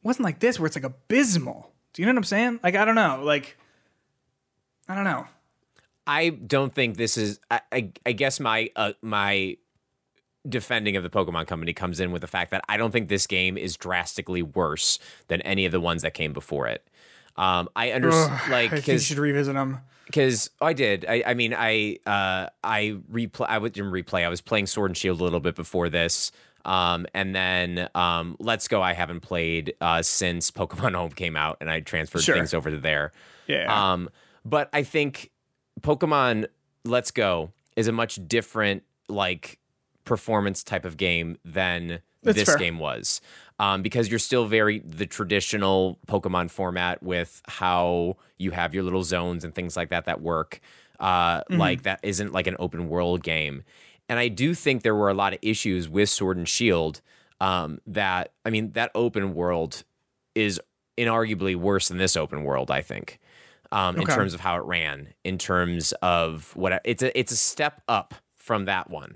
wasn't 0.02 0.24
like 0.24 0.40
this 0.40 0.58
where 0.58 0.66
it's 0.66 0.76
like 0.76 0.84
abysmal 0.84 1.70
do 1.92 2.02
you 2.02 2.06
know 2.06 2.12
what 2.12 2.18
i'm 2.18 2.24
saying 2.24 2.60
like 2.62 2.74
i 2.74 2.84
don't 2.84 2.94
know 2.94 3.20
like 3.22 3.56
I 4.90 4.96
don't 4.96 5.04
know. 5.04 5.26
I 6.06 6.30
don't 6.30 6.74
think 6.74 6.96
this 6.96 7.16
is. 7.16 7.38
I, 7.48 7.60
I, 7.70 7.92
I 8.04 8.12
guess 8.12 8.40
my 8.40 8.70
uh, 8.74 8.94
my 9.02 9.56
defending 10.48 10.96
of 10.96 11.04
the 11.04 11.10
Pokemon 11.10 11.46
Company 11.46 11.72
comes 11.72 12.00
in 12.00 12.10
with 12.10 12.22
the 12.22 12.26
fact 12.26 12.50
that 12.50 12.64
I 12.68 12.76
don't 12.76 12.90
think 12.90 13.08
this 13.08 13.28
game 13.28 13.56
is 13.56 13.76
drastically 13.76 14.42
worse 14.42 14.98
than 15.28 15.42
any 15.42 15.64
of 15.64 15.70
the 15.70 15.80
ones 15.80 16.02
that 16.02 16.12
came 16.12 16.32
before 16.32 16.66
it. 16.66 16.84
Um, 17.36 17.68
I 17.76 17.92
understand, 17.92 18.50
like, 18.50 18.72
I 18.72 18.92
you 18.92 18.98
should 18.98 19.18
revisit 19.18 19.54
them. 19.54 19.78
because 20.06 20.50
I 20.60 20.72
did. 20.72 21.06
I, 21.08 21.22
I 21.24 21.34
mean, 21.34 21.54
I 21.56 21.98
uh, 22.04 22.48
I 22.64 22.96
replay. 23.12 23.46
I 23.48 23.60
didn't 23.60 23.92
replay. 23.92 24.24
I 24.24 24.28
was 24.28 24.40
playing 24.40 24.66
Sword 24.66 24.90
and 24.90 24.96
Shield 24.96 25.20
a 25.20 25.22
little 25.22 25.38
bit 25.38 25.54
before 25.54 25.88
this. 25.88 26.32
Um, 26.64 27.06
and 27.14 27.34
then 27.34 27.88
um, 27.94 28.36
Let's 28.38 28.68
Go. 28.68 28.82
I 28.82 28.92
haven't 28.92 29.20
played 29.20 29.74
uh, 29.80 30.02
since 30.02 30.50
Pokemon 30.50 30.94
Home 30.96 31.10
came 31.10 31.36
out, 31.36 31.58
and 31.60 31.70
I 31.70 31.80
transferred 31.80 32.22
Sure. 32.22 32.34
things 32.34 32.52
over 32.54 32.70
to 32.70 32.76
there. 32.76 33.12
Yeah. 33.46 33.92
Um, 33.92 34.08
but 34.44 34.68
I 34.72 34.82
think 34.82 35.30
Pokemon 35.80 36.46
Let's 36.84 37.10
Go 37.10 37.52
is 37.76 37.88
a 37.88 37.92
much 37.92 38.18
different 38.26 38.82
like 39.08 39.58
performance 40.04 40.62
type 40.62 40.84
of 40.84 40.96
game 40.96 41.38
than 41.44 42.00
That's 42.22 42.36
this 42.38 42.48
fair. 42.48 42.58
game 42.58 42.78
was. 42.78 43.20
Um, 43.58 43.82
because 43.82 44.08
you're 44.08 44.18
still 44.18 44.46
very 44.46 44.78
the 44.78 45.04
traditional 45.06 45.98
Pokemon 46.06 46.50
format 46.50 47.02
with 47.02 47.42
how 47.46 48.16
you 48.38 48.52
have 48.52 48.74
your 48.74 48.82
little 48.82 49.02
zones 49.02 49.44
and 49.44 49.54
things 49.54 49.76
like 49.76 49.90
that 49.90 50.06
that 50.06 50.20
work. 50.22 50.60
Uh, 50.98 51.40
Mm-hmm. 51.40 51.56
Like 51.58 51.82
that 51.82 52.00
isn't 52.02 52.32
like 52.32 52.46
an 52.46 52.56
open 52.58 52.88
world 52.88 53.22
game. 53.22 53.62
And 54.10 54.18
I 54.18 54.26
do 54.26 54.54
think 54.54 54.82
there 54.82 54.94
were 54.94 55.08
a 55.08 55.14
lot 55.14 55.32
of 55.32 55.38
issues 55.40 55.88
with 55.88 56.08
Sword 56.08 56.36
and 56.36 56.48
Shield. 56.48 57.00
Um, 57.40 57.80
that 57.86 58.32
I 58.44 58.50
mean, 58.50 58.72
that 58.72 58.90
open 58.94 59.34
world 59.34 59.84
is 60.34 60.60
inarguably 60.98 61.54
worse 61.54 61.88
than 61.88 61.96
this 61.96 62.16
open 62.16 62.42
world. 62.42 62.72
I 62.72 62.82
think 62.82 63.20
um, 63.70 63.96
in 63.96 64.06
terms 64.06 64.34
of 64.34 64.40
how 64.40 64.56
it 64.56 64.64
ran, 64.64 65.14
in 65.22 65.38
terms 65.38 65.92
of 66.02 66.54
what 66.56 66.82
it's 66.84 67.04
a 67.04 67.16
it's 67.18 67.30
a 67.30 67.36
step 67.36 67.82
up 67.86 68.14
from 68.36 68.64
that 68.64 68.90
one. 68.90 69.14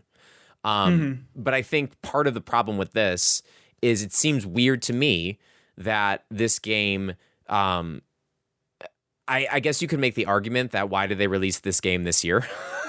Um, 0.62 1.00
Mm-hmm. 1.00 1.42
But 1.42 1.54
I 1.54 1.62
think 1.62 2.00
part 2.00 2.28
of 2.28 2.34
the 2.34 2.40
problem 2.40 2.78
with 2.78 2.92
this 2.92 3.42
is 3.82 4.02
it 4.02 4.12
seems 4.12 4.46
weird 4.46 4.80
to 4.82 4.92
me 4.92 5.38
that 5.76 6.24
this 6.30 6.60
game. 6.60 7.14
Um, 7.48 8.00
I, 9.26 9.48
I 9.50 9.60
guess 9.60 9.80
you 9.82 9.88
could 9.88 10.00
make 10.00 10.14
the 10.14 10.26
argument 10.26 10.72
that 10.72 10.90
why 10.90 11.06
did 11.06 11.16
they 11.16 11.26
release 11.26 11.58
this 11.60 11.80
game 11.80 12.04
this 12.04 12.24
year? 12.24 12.46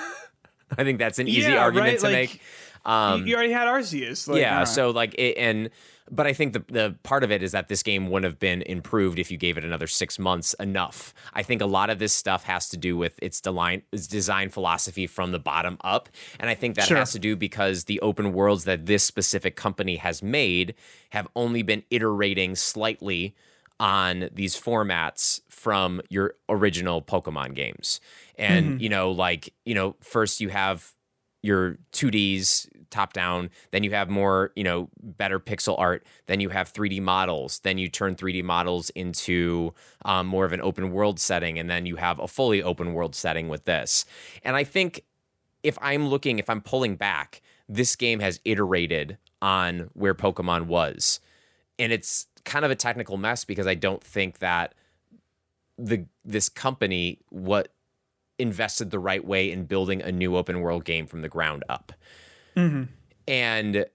I 0.78 0.84
think 0.84 1.00
that's 1.00 1.20
an 1.20 1.28
easy 1.28 1.52
Yeah, 1.52 1.60
argument 1.64 1.92
right? 1.92 2.00
to 2.00 2.06
Like, 2.06 2.14
make. 2.14 2.42
Um, 2.86 3.26
you, 3.26 3.36
already 3.36 3.52
had 3.52 3.68
Arceus. 3.68 4.28
Like, 4.28 4.40
yeah, 4.42 4.64
so 4.64 4.92
like 4.92 5.16
it, 5.16 5.38
and 5.38 5.72
but 6.12 6.28
I 6.28 6.34
think 6.34 6.54
the 6.54 6.64
the 6.68 6.96
part 7.02 7.24
of 7.24 7.32
it 7.32 7.42
is 7.42 7.52
that 7.54 7.68
this 7.68 7.82
game 7.82 8.12
wouldn't 8.12 8.32
have 8.32 8.38
been 8.40 8.62
improved 8.62 9.18
if 9.18 9.32
you 9.32 9.38
gave 9.38 9.58
it 9.58 9.66
another 9.66 9.88
six 9.88 10.20
months 10.20 10.54
enough. 10.60 11.12
I 11.34 11.42
think 11.42 11.64
a 11.64 11.66
lot 11.66 11.90
of 11.90 11.98
this 11.98 12.14
stuff 12.14 12.44
has 12.44 12.70
to 12.70 12.78
do 12.78 12.96
with 12.96 13.18
its 13.24 13.42
design 13.42 13.82
its 13.92 14.06
design 14.06 14.50
philosophy 14.50 15.08
from 15.08 15.32
the 15.32 15.40
bottom 15.40 15.80
up, 15.84 16.10
and 16.40 16.48
I 16.48 16.54
think 16.54 16.76
that 16.76 16.86
Sure. 16.88 16.98
has 16.98 17.12
to 17.14 17.20
do 17.20 17.36
because 17.36 17.86
the 17.86 18.00
open 18.02 18.34
worlds 18.34 18.66
that 18.66 18.86
this 18.86 19.04
specific 19.04 19.56
company 19.56 19.96
has 19.96 20.22
made 20.22 20.76
have 21.10 21.28
only 21.36 21.64
been 21.64 21.82
iterating 21.90 22.54
slightly 22.56 23.34
on 23.80 24.30
these 24.32 24.56
formats 24.56 25.42
from 25.66 26.00
your 26.10 26.36
original 26.48 27.02
Pokemon 27.02 27.56
games. 27.56 28.00
And 28.38 28.80
you 28.80 28.88
know, 28.88 29.10
like, 29.10 29.52
you 29.66 29.74
know, 29.74 29.96
first 30.00 30.40
you 30.40 30.50
have 30.50 30.94
your 31.42 31.80
2Ds 31.92 32.70
top 32.92 33.14
down, 33.14 33.50
then 33.72 33.84
you 33.84 33.90
have 33.90 34.08
more, 34.08 34.52
you 34.56 34.64
know, 34.64 34.90
better 35.02 35.40
pixel 35.40 35.74
art, 35.80 36.06
then 36.28 36.40
you 36.40 36.50
have 36.50 36.72
3D 36.72 37.02
models, 37.02 37.62
then 37.64 37.80
you 37.80 37.90
turn 37.90 38.14
3D 38.14 38.44
models 38.44 38.92
into 38.92 39.74
um, 40.06 40.28
more 40.28 40.46
of 40.46 40.54
an 40.54 40.62
open 40.62 40.92
world 40.92 41.20
setting, 41.20 41.58
and 41.58 41.68
then 41.68 41.88
you 41.88 41.96
have 41.96 42.20
a 42.20 42.28
fully 42.28 42.62
open 42.62 42.94
world 42.94 43.16
setting 43.16 43.50
with 43.50 43.66
this. 43.66 44.06
And 44.44 44.56
I 44.56 44.64
think 44.64 45.02
if 45.64 45.80
I'm 45.82 46.10
looking, 46.10 46.38
if 46.38 46.48
I'm 46.48 46.62
pulling 46.62 46.96
back, 46.96 47.42
this 47.68 47.96
game 47.96 48.20
has 48.20 48.40
iterated 48.46 49.18
on 49.42 49.90
where 49.94 50.14
Pokemon 50.14 50.68
was. 50.68 51.20
And 51.80 51.92
it's 51.92 52.28
kind 52.44 52.66
of 52.66 52.70
a 52.70 52.76
technical 52.76 53.18
mess 53.18 53.46
because 53.46 53.66
I 53.66 53.74
don't 53.74 54.04
think 54.04 54.38
that 54.40 54.76
the 55.78 56.06
this 56.24 56.50
company 56.50 57.20
what 57.30 57.74
invested 58.38 58.92
the 58.92 59.00
right 59.00 59.26
way 59.26 59.52
in 59.52 59.66
building 59.66 60.02
a 60.02 60.12
new 60.12 60.36
open 60.36 60.62
world 60.62 60.86
game 60.86 61.08
from 61.08 61.22
the 61.22 61.30
ground 61.30 61.64
up. 61.70 61.92
and 63.28 63.86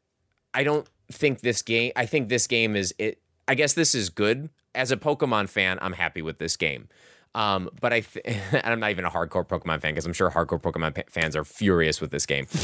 I 0.55 0.64
don't 0.64 0.89
think 1.12 1.41
this 1.41 1.62
game. 1.62 1.93
I 1.97 2.07
think 2.07 2.28
this 2.28 2.47
game 2.47 2.76
is 2.76 2.95
it. 2.99 3.20
I 3.49 3.55
guess 3.55 3.72
this 3.74 3.95
is 3.95 4.11
good 4.11 4.51
as 4.74 4.93
a 4.93 4.97
Pokemon 4.97 5.49
fan. 5.49 5.78
I'm 5.81 5.93
happy 5.93 6.22
with 6.22 6.39
this 6.39 6.57
game. 6.57 6.89
Um, 7.35 7.70
but 7.81 7.93
I, 7.93 8.01
th- 8.01 8.24
and 8.24 8.61
I'm 8.64 8.81
not 8.81 8.91
even 8.91 9.05
a 9.05 9.11
hardcore 9.11 9.47
Pokemon 9.47 9.81
fan 9.81 9.93
because 9.93 10.05
I'm 10.07 10.12
sure 10.12 10.31
hardcore 10.31 10.61
Pokemon 10.61 10.95
pa- 10.95 11.03
fans 11.09 11.37
are 11.37 11.45
furious 11.45 12.01
with 12.01 12.11
this 12.11 12.26
game. 12.26 12.47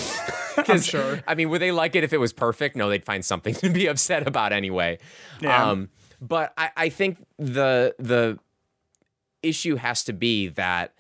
I'm 0.56 0.80
sure. 0.80 1.22
I 1.26 1.34
mean, 1.34 1.50
would 1.50 1.60
they 1.60 1.72
like 1.72 1.94
it 1.94 2.04
if 2.04 2.12
it 2.12 2.18
was 2.18 2.32
perfect? 2.32 2.76
No, 2.76 2.88
they'd 2.88 3.04
find 3.04 3.24
something 3.24 3.54
to 3.56 3.68
be 3.70 3.86
upset 3.86 4.26
about 4.26 4.52
anyway. 4.52 4.98
Yeah. 5.40 5.70
Um, 5.70 5.90
but 6.20 6.52
I, 6.56 6.70
I 6.76 6.88
think 6.88 7.24
the 7.38 7.94
the 7.98 8.38
issue 9.46 9.76
has 9.76 10.04
to 10.04 10.12
be 10.12 10.48
that 10.48 10.94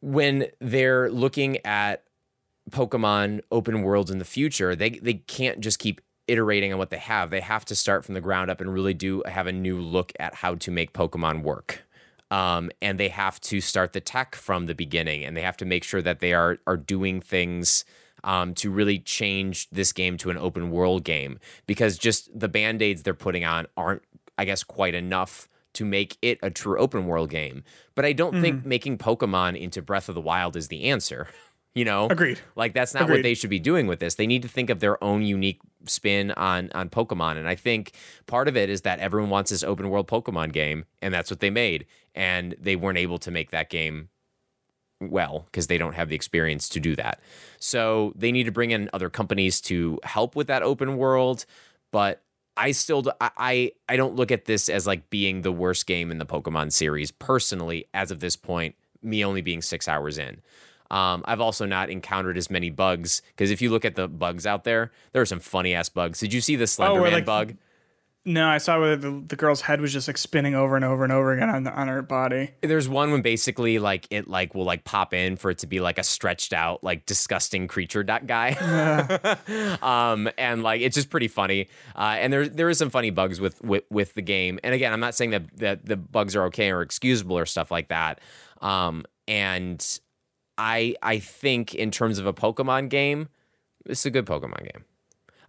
when 0.00 0.46
they're 0.60 1.10
looking 1.10 1.64
at 1.64 2.04
Pokemon 2.70 3.40
open 3.50 3.82
worlds 3.82 4.10
in 4.10 4.18
the 4.18 4.24
future, 4.24 4.74
they 4.74 4.90
they 4.90 5.14
can't 5.14 5.60
just 5.60 5.78
keep 5.78 6.00
iterating 6.26 6.72
on 6.72 6.78
what 6.78 6.90
they 6.90 6.98
have. 6.98 7.30
They 7.30 7.40
have 7.40 7.64
to 7.66 7.74
start 7.74 8.04
from 8.04 8.14
the 8.14 8.20
ground 8.20 8.50
up 8.50 8.60
and 8.60 8.72
really 8.72 8.94
do 8.94 9.22
have 9.26 9.46
a 9.46 9.52
new 9.52 9.80
look 9.80 10.12
at 10.18 10.36
how 10.36 10.54
to 10.56 10.70
make 10.70 10.92
Pokemon 10.92 11.42
work. 11.42 11.84
Um, 12.30 12.70
and 12.80 12.98
they 12.98 13.08
have 13.08 13.40
to 13.42 13.60
start 13.60 13.92
the 13.92 14.00
tech 14.00 14.34
from 14.34 14.66
the 14.66 14.74
beginning, 14.74 15.24
and 15.24 15.36
they 15.36 15.42
have 15.42 15.58
to 15.58 15.64
make 15.64 15.84
sure 15.84 16.02
that 16.02 16.20
they 16.20 16.32
are 16.32 16.58
are 16.66 16.76
doing 16.76 17.20
things 17.20 17.84
um, 18.24 18.54
to 18.54 18.70
really 18.70 18.98
change 18.98 19.68
this 19.70 19.92
game 19.92 20.16
to 20.18 20.30
an 20.30 20.38
open 20.38 20.70
world 20.70 21.04
game. 21.04 21.38
Because 21.66 21.98
just 21.98 22.38
the 22.38 22.48
band 22.48 22.82
aids 22.82 23.02
they're 23.02 23.14
putting 23.14 23.44
on 23.44 23.66
aren't, 23.76 24.02
I 24.38 24.44
guess, 24.46 24.64
quite 24.64 24.94
enough 24.94 25.48
to 25.74 25.84
make 25.84 26.16
it 26.22 26.38
a 26.42 26.50
true 26.50 26.78
open 26.78 27.06
world 27.06 27.30
game. 27.30 27.64
But 27.94 28.04
I 28.04 28.12
don't 28.12 28.40
think 28.40 28.60
mm-hmm. 28.60 28.68
making 28.68 28.98
Pokemon 28.98 29.60
into 29.60 29.82
Breath 29.82 30.08
of 30.08 30.14
the 30.14 30.20
Wild 30.20 30.56
is 30.56 30.68
the 30.68 30.84
answer. 30.84 31.28
You 31.76 31.84
know, 31.84 32.06
Agreed. 32.06 32.38
Like 32.54 32.72
that's 32.72 32.94
not 32.94 33.10
what 33.10 33.24
they 33.24 33.34
should 33.34 33.50
be 33.50 33.58
doing 33.58 33.88
with 33.88 33.98
this. 33.98 34.14
They 34.14 34.28
need 34.28 34.42
to 34.42 34.48
think 34.48 34.70
of 34.70 34.78
their 34.78 35.02
own 35.02 35.22
unique 35.22 35.58
spin 35.86 36.30
on 36.30 36.70
on 36.72 36.88
Pokemon. 36.88 37.36
And 37.36 37.48
I 37.48 37.56
think 37.56 37.96
part 38.26 38.46
of 38.46 38.56
it 38.56 38.70
is 38.70 38.82
that 38.82 39.00
everyone 39.00 39.28
wants 39.28 39.50
this 39.50 39.64
open 39.64 39.90
world 39.90 40.06
Pokemon 40.06 40.52
game, 40.52 40.84
and 41.02 41.12
that's 41.12 41.32
what 41.32 41.40
they 41.40 41.50
made. 41.50 41.86
And 42.14 42.54
they 42.60 42.76
weren't 42.76 42.98
able 42.98 43.18
to 43.18 43.32
make 43.32 43.50
that 43.50 43.70
game 43.70 44.08
well 45.00 45.46
because 45.46 45.66
they 45.66 45.76
don't 45.76 45.94
have 45.94 46.08
the 46.08 46.14
experience 46.14 46.68
to 46.70 46.80
do 46.80 46.94
that. 46.94 47.20
So 47.58 48.12
they 48.14 48.30
need 48.30 48.44
to 48.44 48.52
bring 48.52 48.70
in 48.70 48.88
other 48.92 49.10
companies 49.10 49.60
to 49.62 49.98
help 50.04 50.36
with 50.36 50.46
that 50.46 50.62
open 50.62 50.96
world. 50.96 51.44
But 51.90 52.22
I 52.56 52.70
still 52.70 53.04
i 53.20 53.72
i 53.88 53.96
don't 53.96 54.14
look 54.14 54.30
at 54.30 54.44
this 54.44 54.68
as 54.68 54.86
like 54.86 55.10
being 55.10 55.42
the 55.42 55.52
worst 55.52 55.86
game 55.86 56.10
in 56.10 56.18
the 56.18 56.26
Pokemon 56.26 56.72
series 56.72 57.10
personally 57.10 57.86
as 57.92 58.10
of 58.10 58.20
this 58.20 58.36
point. 58.36 58.74
Me 59.02 59.24
only 59.24 59.42
being 59.42 59.60
six 59.60 59.88
hours 59.88 60.18
in. 60.18 60.40
Um, 60.90 61.24
I've 61.26 61.40
also 61.40 61.66
not 61.66 61.90
encountered 61.90 62.36
as 62.36 62.50
many 62.50 62.70
bugs 62.70 63.22
because 63.28 63.50
if 63.50 63.60
you 63.60 63.70
look 63.70 63.84
at 63.84 63.96
the 63.96 64.06
bugs 64.06 64.46
out 64.46 64.64
there, 64.64 64.92
there 65.12 65.22
are 65.22 65.26
some 65.26 65.40
funny 65.40 65.74
ass 65.74 65.88
bugs. 65.88 66.20
Did 66.20 66.32
you 66.32 66.40
see 66.40 66.56
the 66.56 66.66
Slender 66.66 67.00
where, 67.00 67.10
Man 67.10 67.20
like, 67.20 67.24
bug? 67.24 67.54
No, 68.26 68.48
I 68.48 68.56
saw 68.56 68.80
where 68.80 68.96
the, 68.96 69.22
the 69.26 69.36
girl's 69.36 69.60
head 69.60 69.82
was 69.82 69.92
just 69.92 70.08
like 70.08 70.16
spinning 70.16 70.54
over 70.54 70.76
and 70.76 70.84
over 70.84 71.04
and 71.04 71.12
over 71.12 71.32
again 71.32 71.50
on, 71.50 71.64
the, 71.64 71.72
on 71.72 71.88
her 71.88 72.00
body. 72.00 72.52
There's 72.62 72.88
one 72.88 73.10
when 73.10 73.20
basically 73.20 73.78
like 73.78 74.06
it 74.10 74.28
like 74.28 74.54
will 74.54 74.64
like 74.64 74.84
pop 74.84 75.12
in 75.12 75.36
for 75.36 75.50
it 75.50 75.58
to 75.58 75.66
be 75.66 75.80
like 75.80 75.98
a 75.98 76.02
stretched 76.02 76.54
out 76.54 76.82
like 76.82 77.04
disgusting 77.04 77.68
creature 77.68 78.02
dot 78.02 78.26
guy. 78.26 78.52
um 79.82 80.30
and 80.38 80.62
like 80.62 80.80
it's 80.80 80.94
just 80.94 81.10
pretty 81.10 81.28
funny. 81.28 81.68
Uh 81.94 82.16
and 82.18 82.32
there 82.32 82.48
there 82.48 82.70
is 82.70 82.78
some 82.78 82.88
funny 82.88 83.10
bugs 83.10 83.40
with 83.40 83.62
with 83.62 83.84
with 83.90 84.14
the 84.14 84.22
game. 84.22 84.58
And 84.64 84.74
again, 84.74 84.94
I'm 84.94 85.00
not 85.00 85.14
saying 85.14 85.30
that 85.30 85.58
that 85.58 85.84
the 85.84 85.96
bugs 85.96 86.34
are 86.34 86.44
okay 86.44 86.70
or 86.70 86.80
excusable 86.80 87.36
or 87.36 87.44
stuff 87.44 87.70
like 87.70 87.88
that. 87.88 88.22
Um 88.62 89.04
and 89.28 90.00
I 90.56 90.94
I 91.02 91.18
think 91.18 91.74
in 91.74 91.90
terms 91.90 92.18
of 92.18 92.24
a 92.24 92.32
Pokemon 92.32 92.88
game, 92.88 93.28
is 93.86 94.06
a 94.06 94.10
good 94.10 94.24
Pokemon 94.24 94.62
game. 94.72 94.84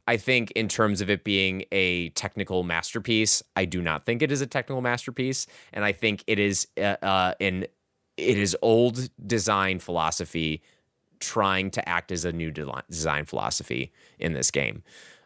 I 0.08 0.18
think 0.18 0.52
in 0.52 0.68
terms 0.68 1.02
of 1.02 1.10
it 1.10 1.24
being 1.24 1.66
a 1.72 2.10
technical 2.10 2.64
masterpiece, 2.64 3.42
I 3.56 3.66
do 3.66 3.82
not 3.82 4.06
think 4.06 4.22
it 4.22 4.32
is 4.32 4.42
a 4.42 4.48
technical 4.48 4.82
masterpiece, 4.82 5.48
and 5.74 5.84
I 5.84 5.92
think 5.94 6.24
it 6.28 6.38
is 6.40 6.68
uh, 6.78 6.96
uh, 7.02 7.34
an 7.40 7.66
it 8.18 8.38
is 8.38 8.56
old 8.62 9.10
design 9.28 9.80
philosophy 9.80 10.62
trying 11.20 11.72
to 11.72 11.90
act 11.90 12.12
as 12.12 12.24
a 12.26 12.32
new 12.32 12.52
de- 12.52 12.84
design 12.90 13.26
philosophy 13.26 13.92
in 14.20 14.34
this 14.34 14.52
game. 14.52 14.84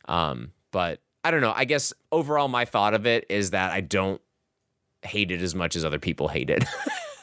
Um, 0.08 0.52
but 0.72 1.02
I 1.24 1.32
don't 1.32 1.42
know. 1.42 1.54
I 1.56 1.66
guess 1.66 1.94
overall, 2.12 2.48
my 2.48 2.66
thought 2.66 2.94
of 2.94 3.06
it 3.06 3.26
is 3.30 3.52
that 3.52 3.72
I 3.72 3.82
don't 3.82 4.22
hate 5.04 5.30
it 5.32 5.42
as 5.42 5.54
much 5.54 5.76
as 5.76 5.84
other 5.86 6.00
people 6.00 6.28
hate 6.30 6.50
it. 6.50 6.64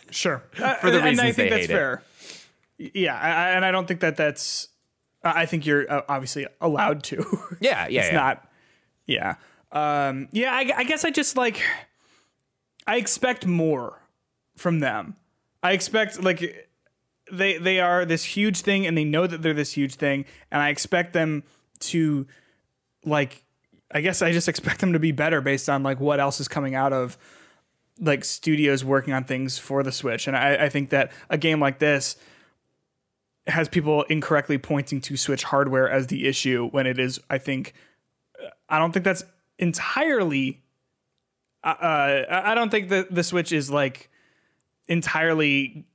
Sure. 0.09 0.41
For 0.53 0.91
the 0.93 0.99
and, 1.01 1.09
and 1.09 1.21
I 1.21 1.33
think 1.33 1.37
they 1.37 1.49
that's 1.49 1.61
hate 1.63 1.71
it. 1.71 1.75
fair. 1.75 2.03
Yeah, 2.79 3.19
I, 3.19 3.29
I- 3.29 3.51
and 3.51 3.65
I 3.65 3.73
don't 3.73 3.89
think 3.89 4.01
that 4.01 4.17
that's. 4.17 4.69
I 5.35 5.47
think 5.47 5.67
you're 5.67 5.91
uh, 5.91 6.03
obviously 6.09 6.47
allowed 6.61 7.03
to. 7.05 7.25
yeah, 7.61 7.87
yeah, 7.89 8.01
it's 8.01 8.09
yeah. 8.11 8.15
not. 8.15 8.49
Yeah. 9.07 9.35
Um, 9.73 10.29
yeah. 10.33 10.53
I, 10.53 10.71
I 10.77 10.85
guess 10.85 11.05
I 11.05 11.11
just 11.11 11.37
like. 11.37 11.63
I 12.87 12.97
expect 12.97 13.47
more 13.47 14.01
from 14.57 14.79
them. 14.81 15.17
I 15.63 15.73
expect 15.73 16.23
like 16.23 16.69
they 17.33 17.59
they 17.59 17.81
are 17.81 18.05
this 18.05 18.25
huge 18.25 18.61
thing, 18.61 18.87
and 18.87 18.97
they 18.97 19.05
know 19.05 19.27
that 19.27 19.43
they're 19.43 19.55
this 19.55 19.73
huge 19.73 19.95
thing, 19.95 20.25
and 20.51 20.63
I 20.63 20.71
expect 20.71 21.13
them 21.13 21.43
to 21.81 22.27
like. 23.05 23.43
I 23.91 24.01
guess 24.01 24.21
I 24.21 24.33
just 24.33 24.49
expect 24.49 24.81
them 24.81 24.93
to 24.95 24.99
be 24.99 25.13
better 25.13 25.41
based 25.41 25.69
on 25.69 25.85
like 25.85 26.01
what 26.01 26.19
else 26.19 26.41
is 26.41 26.49
coming 26.49 26.75
out 26.75 26.93
of 26.93 27.17
like 28.01 28.25
studios 28.25 28.85
working 28.85 29.15
on 29.15 29.25
things 29.25 29.59
for 29.59 29.83
the 29.83 29.93
Switch. 29.93 30.27
And 30.27 30.37
I, 30.37 30.65
I 30.65 30.69
think 30.69 30.91
that 30.91 31.13
a 31.31 31.39
game 31.39 31.61
like 31.61 31.79
this 31.79 32.17
has 33.47 33.69
people 33.69 34.03
incorrectly 34.05 34.59
pointing 34.59 35.01
to 35.03 35.17
Switch 35.17 35.45
hardware 35.45 35.89
as 35.89 36.09
the 36.09 36.27
issue 36.27 36.69
when 36.71 36.87
it 36.87 36.99
is, 36.99 37.21
I 37.31 37.39
think, 37.39 37.75
I 38.69 38.79
don't 38.79 38.93
think 38.93 39.05
that's 39.05 39.25
entirely. 39.59 40.63
Uh, 41.63 41.69
uh, 41.69 42.43
I 42.45 42.55
don't 42.55 42.71
think 42.71 42.89
that 42.91 43.15
the 43.15 43.23
Switch 43.23 43.53
is 43.53 43.71
like 43.71 44.11
entirely 44.89 45.87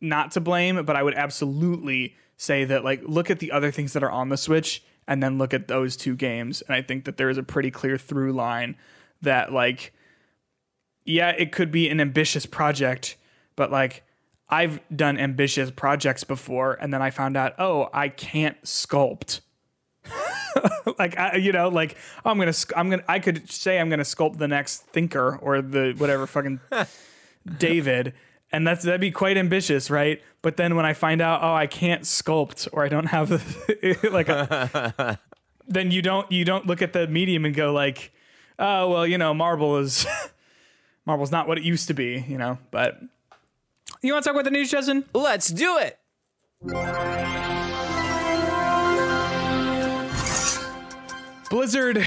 not 0.00 0.32
to 0.32 0.40
blame, 0.40 0.84
but 0.84 0.96
I 0.96 1.02
would 1.02 1.14
absolutely 1.14 2.16
say 2.36 2.64
that 2.64 2.84
like 2.84 3.02
look 3.04 3.30
at 3.30 3.38
the 3.38 3.52
other 3.52 3.70
things 3.70 3.92
that 3.92 4.02
are 4.02 4.10
on 4.10 4.28
the 4.28 4.36
Switch 4.36 4.82
and 5.06 5.22
then 5.22 5.38
look 5.38 5.52
at 5.52 5.68
those 5.68 5.96
two 5.96 6.14
games, 6.14 6.62
and 6.62 6.74
I 6.74 6.82
think 6.82 7.04
that 7.04 7.16
there 7.16 7.28
is 7.28 7.38
a 7.38 7.42
pretty 7.42 7.70
clear 7.70 7.98
through 7.98 8.32
line 8.32 8.76
that 9.22 9.52
like 9.52 9.92
yeah, 11.04 11.30
it 11.30 11.50
could 11.50 11.70
be 11.72 11.88
an 11.88 12.00
ambitious 12.00 12.46
project, 12.46 13.16
but 13.56 13.70
like 13.70 14.04
I've 14.50 14.80
done 14.94 15.18
ambitious 15.18 15.70
projects 15.70 16.24
before 16.24 16.74
and 16.74 16.92
then 16.92 17.02
I 17.02 17.10
found 17.10 17.36
out, 17.36 17.54
oh, 17.58 17.88
I 17.92 18.08
can't 18.08 18.60
sculpt. 18.62 19.40
like 20.98 21.16
I, 21.18 21.36
you 21.36 21.52
know, 21.52 21.68
like 21.68 21.96
oh, 22.24 22.30
I'm 22.30 22.38
gonna, 22.38 22.52
I'm 22.76 22.90
gonna, 22.90 23.04
I 23.08 23.18
could 23.18 23.50
say 23.50 23.78
I'm 23.78 23.88
gonna 23.90 24.02
sculpt 24.02 24.38
the 24.38 24.48
next 24.48 24.82
thinker 24.86 25.36
or 25.36 25.62
the 25.62 25.94
whatever 25.96 26.26
fucking 26.26 26.60
David, 27.58 28.14
and 28.52 28.66
that's 28.66 28.84
that'd 28.84 29.00
be 29.00 29.10
quite 29.10 29.36
ambitious, 29.36 29.90
right? 29.90 30.20
But 30.42 30.56
then 30.56 30.76
when 30.76 30.86
I 30.86 30.94
find 30.94 31.20
out, 31.20 31.42
oh, 31.42 31.54
I 31.54 31.66
can't 31.66 32.02
sculpt 32.02 32.68
or 32.72 32.84
I 32.84 32.88
don't 32.88 33.06
have 33.06 33.28
the, 33.28 34.08
like, 34.12 34.28
uh, 34.28 34.90
a, 34.98 35.18
then 35.66 35.90
you 35.90 36.02
don't 36.02 36.30
you 36.32 36.44
don't 36.44 36.66
look 36.66 36.82
at 36.82 36.92
the 36.92 37.06
medium 37.06 37.44
and 37.44 37.54
go 37.54 37.72
like, 37.72 38.12
oh 38.58 38.90
well, 38.90 39.06
you 39.06 39.18
know, 39.18 39.32
marble 39.34 39.78
is 39.78 40.06
marble's 41.06 41.30
not 41.30 41.46
what 41.46 41.58
it 41.58 41.64
used 41.64 41.88
to 41.88 41.94
be, 41.94 42.24
you 42.28 42.38
know. 42.38 42.58
But 42.70 43.00
you 44.08 44.12
want 44.12 44.24
to 44.24 44.28
talk 44.28 44.34
about 44.34 44.44
the 44.44 44.50
news, 44.50 44.70
Justin? 44.70 45.04
Let's 45.14 45.48
do 45.48 45.78
it. 45.78 45.98
Blizzard 51.50 52.06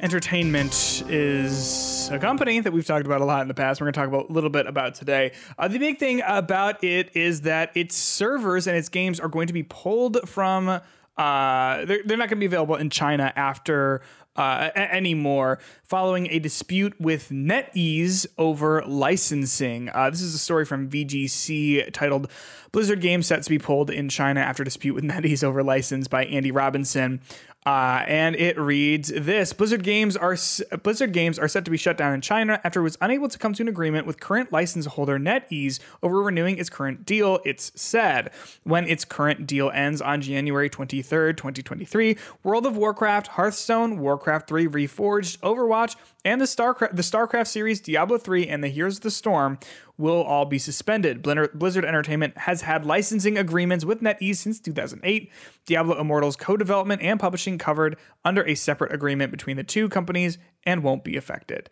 Entertainment 0.00 1.02
is 1.08 2.10
a 2.12 2.18
company 2.18 2.60
that 2.60 2.72
we've 2.72 2.84
talked 2.84 3.06
about 3.06 3.20
a 3.20 3.24
lot 3.24 3.42
in 3.42 3.48
the 3.48 3.54
past. 3.54 3.80
We're 3.80 3.86
going 3.86 3.94
to 3.94 4.00
talk 4.00 4.08
about 4.08 4.28
a 4.28 4.32
little 4.32 4.50
bit 4.50 4.66
about 4.66 4.94
today. 4.94 5.32
Uh, 5.58 5.68
the 5.68 5.78
big 5.78 5.98
thing 5.98 6.22
about 6.26 6.84
it 6.84 7.16
is 7.16 7.42
that 7.42 7.74
its 7.74 7.96
servers 7.96 8.66
and 8.66 8.76
its 8.76 8.88
games 8.88 9.18
are 9.18 9.28
going 9.28 9.46
to 9.46 9.52
be 9.52 9.62
pulled 9.62 10.28
from. 10.28 10.68
Uh, 11.16 11.84
they're, 11.84 12.02
they're 12.04 12.16
not 12.18 12.28
going 12.28 12.36
to 12.36 12.36
be 12.36 12.46
available 12.46 12.74
in 12.74 12.90
China 12.90 13.32
after 13.36 14.02
uh, 14.36 14.70
anymore, 14.74 15.58
following 15.82 16.28
a 16.30 16.38
dispute 16.38 17.00
with 17.00 17.30
NetEase 17.30 18.26
over 18.38 18.82
licensing. 18.86 19.88
Uh, 19.90 20.10
this 20.10 20.22
is 20.22 20.34
a 20.34 20.38
story 20.38 20.64
from 20.64 20.88
VGC 20.88 21.92
titled 21.92 22.28
"Blizzard 22.74 23.00
Games 23.00 23.28
Set 23.28 23.40
to 23.44 23.48
Be 23.48 23.56
Pulled 23.56 23.88
in 23.88 24.08
China 24.08 24.40
After 24.40 24.64
Dispute 24.64 24.94
with 24.94 25.04
NetEase 25.10 25.44
Over 25.44 25.62
License" 25.62 26.08
by 26.08 26.24
Andy 26.24 26.50
Robinson. 26.50 27.20
Uh, 27.64 28.04
and 28.08 28.34
it 28.34 28.58
reads 28.58 29.12
this: 29.14 29.52
Blizzard 29.52 29.84
games 29.84 30.16
are 30.16 30.36
Blizzard 30.82 31.12
games 31.12 31.38
are 31.38 31.46
set 31.46 31.64
to 31.64 31.70
be 31.70 31.76
shut 31.76 31.96
down 31.96 32.12
in 32.12 32.20
China 32.20 32.60
after 32.64 32.80
it 32.80 32.82
was 32.82 32.98
unable 33.00 33.28
to 33.28 33.38
come 33.38 33.54
to 33.54 33.62
an 33.62 33.68
agreement 33.68 34.08
with 34.08 34.18
current 34.18 34.52
license 34.52 34.86
holder 34.86 35.20
NetEase 35.20 35.78
over 36.02 36.20
renewing 36.20 36.58
its 36.58 36.68
current 36.68 37.06
deal. 37.06 37.38
It's 37.44 37.70
said 37.80 38.32
when 38.64 38.88
its 38.88 39.04
current 39.04 39.46
deal 39.46 39.70
ends 39.70 40.02
on 40.02 40.20
January 40.20 40.68
twenty 40.68 41.00
third, 41.00 41.38
twenty 41.38 41.62
twenty 41.62 41.84
three. 41.84 42.18
World 42.42 42.66
of 42.66 42.76
Warcraft, 42.76 43.28
Hearthstone, 43.28 44.00
Warcraft 44.00 44.48
three 44.48 44.66
Reforged, 44.66 45.38
Overwatch, 45.38 45.94
and 46.24 46.40
the 46.40 46.46
StarCraft, 46.46 46.96
the 46.96 47.02
StarCraft 47.02 47.46
series, 47.46 47.80
Diablo 47.80 48.16
3, 48.16 48.46
and 48.48 48.64
the 48.64 48.68
Heroes 48.68 48.96
of 48.96 49.02
the 49.02 49.10
Storm 49.10 49.58
will 49.96 50.22
all 50.22 50.44
be 50.44 50.58
suspended. 50.58 51.22
Blizzard 51.22 51.84
Entertainment 51.84 52.36
has 52.38 52.62
had 52.62 52.84
licensing 52.84 53.38
agreements 53.38 53.84
with 53.84 54.00
NetEase 54.00 54.36
since 54.36 54.58
2008. 54.58 55.30
Diablo 55.66 56.00
Immortal's 56.00 56.36
co-development 56.36 57.00
and 57.00 57.20
publishing 57.20 57.58
covered 57.58 57.96
under 58.24 58.42
a 58.42 58.54
separate 58.56 58.92
agreement 58.92 59.30
between 59.30 59.56
the 59.56 59.62
two 59.62 59.88
companies 59.88 60.38
and 60.64 60.82
won't 60.82 61.04
be 61.04 61.16
affected. 61.16 61.70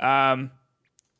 Um, 0.00 0.52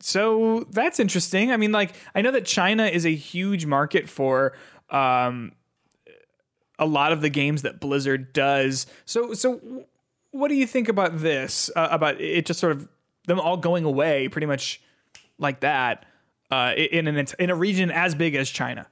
so 0.00 0.66
that's 0.70 0.98
interesting. 0.98 1.52
I 1.52 1.56
mean, 1.56 1.72
like 1.72 1.94
I 2.14 2.22
know 2.22 2.30
that 2.32 2.46
China 2.46 2.86
is 2.86 3.04
a 3.04 3.14
huge 3.14 3.66
market 3.66 4.08
for 4.08 4.54
um, 4.90 5.52
a 6.78 6.86
lot 6.86 7.12
of 7.12 7.20
the 7.20 7.28
games 7.28 7.62
that 7.62 7.80
Blizzard 7.80 8.32
does. 8.32 8.86
So, 9.04 9.34
so 9.34 9.84
what 10.30 10.48
do 10.48 10.54
you 10.54 10.66
think 10.66 10.88
about 10.88 11.18
this? 11.18 11.70
Uh, 11.76 11.88
about 11.90 12.20
it 12.20 12.46
just 12.46 12.58
sort 12.58 12.72
of 12.72 12.88
them 13.26 13.38
all 13.38 13.56
going 13.56 13.84
away, 13.84 14.28
pretty 14.28 14.46
much 14.46 14.80
like 15.38 15.60
that, 15.60 16.06
uh, 16.50 16.74
in 16.76 17.06
an 17.08 17.26
in 17.38 17.50
a 17.50 17.54
region 17.54 17.90
as 17.90 18.14
big 18.14 18.34
as 18.34 18.50
China. 18.50 18.86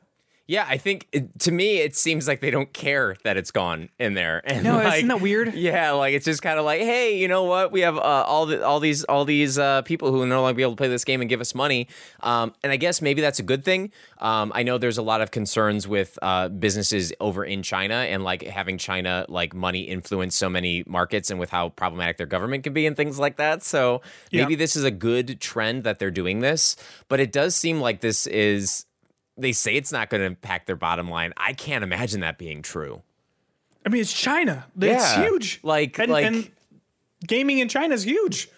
Yeah, 0.51 0.66
I 0.68 0.78
think 0.78 1.07
it, 1.12 1.38
to 1.40 1.53
me 1.53 1.76
it 1.78 1.94
seems 1.94 2.26
like 2.26 2.40
they 2.40 2.51
don't 2.51 2.72
care 2.72 3.14
that 3.22 3.36
it's 3.36 3.53
gone 3.53 3.88
in 4.01 4.14
there. 4.14 4.42
And 4.51 4.64
No, 4.64 4.78
like, 4.78 4.96
isn't 4.96 5.07
that 5.09 5.20
weird? 5.20 5.55
Yeah, 5.55 5.92
like 5.92 6.12
it's 6.12 6.24
just 6.24 6.42
kind 6.42 6.59
of 6.59 6.64
like, 6.64 6.80
hey, 6.80 7.16
you 7.16 7.28
know 7.28 7.44
what? 7.44 7.70
We 7.70 7.82
have 7.82 7.96
uh, 7.96 8.01
all 8.26 8.46
the 8.46 8.66
all 8.66 8.80
these 8.80 9.05
all 9.05 9.24
these 9.24 9.59
uh, 9.61 9.82
people 9.82 10.11
who 10.11 10.18
will 10.18 10.26
no 10.26 10.42
longer 10.42 10.57
be 10.57 10.62
able 10.62 10.72
to 10.72 10.76
play 10.76 10.88
this 10.88 11.05
game 11.05 11.20
and 11.20 11.30
give 11.30 11.40
us 11.40 11.55
money. 11.55 11.86
Um, 12.18 12.53
and 12.64 12.72
I 12.72 12.76
guess 12.76 13.01
maybe 13.01 13.20
that's 13.20 13.38
a 13.38 13.44
good 13.44 13.64
thing. 13.64 13.92
Um, 14.18 14.51
I 14.53 14.64
know 14.64 14.76
there's 14.76 14.98
a 14.98 15.03
lot 15.03 15.20
of 15.20 15.30
concerns 15.30 15.86
with 15.86 16.18
uh, 16.20 16.48
businesses 16.48 17.12
over 17.20 17.44
in 17.44 17.62
China 17.62 17.94
and 17.94 18.24
like 18.24 18.42
having 18.42 18.76
China 18.76 19.26
like 19.28 19.55
money 19.55 19.82
influence 19.82 20.34
so 20.34 20.48
many 20.48 20.82
markets 20.84 21.30
and 21.30 21.38
with 21.38 21.51
how 21.51 21.68
problematic 21.68 22.16
their 22.16 22.26
government 22.26 22.64
can 22.64 22.72
be 22.72 22.86
and 22.86 22.96
things 22.96 23.20
like 23.20 23.36
that. 23.36 23.62
So 23.62 24.03
maybe 24.32 24.55
Yeah. 24.55 24.59
this 24.59 24.74
is 24.74 24.82
a 24.82 24.90
good 24.90 25.40
trend 25.40 25.84
that 25.84 26.01
they're 26.01 26.11
doing 26.11 26.40
this, 26.40 26.74
but 27.09 27.20
it 27.20 27.30
does 27.30 27.55
seem 27.55 27.80
like 27.80 28.01
this 28.01 28.26
is 28.26 28.84
they 29.36 29.52
say 29.52 29.74
it's 29.76 29.92
not 29.92 30.10
going 30.10 30.20
to 30.20 30.26
impact 30.26 30.66
their 30.66 30.76
bottom 30.76 31.08
line. 31.08 31.32
I 31.36 31.52
can't 31.52 31.82
imagine 31.84 32.20
that 32.20 32.38
being 32.38 32.62
true. 32.62 33.02
I 33.84 33.88
mean, 33.88 34.00
it's 34.02 34.12
China. 34.12 34.66
It's 34.78 35.14
huge. 35.14 35.60
Like- 35.62 35.98
and, 35.98 36.12
like- 36.12 36.26
and 36.26 36.50
gaming 37.26 37.58
in 37.58 37.68
China 37.68 37.94
is 37.94 38.02
huge. 38.04 38.48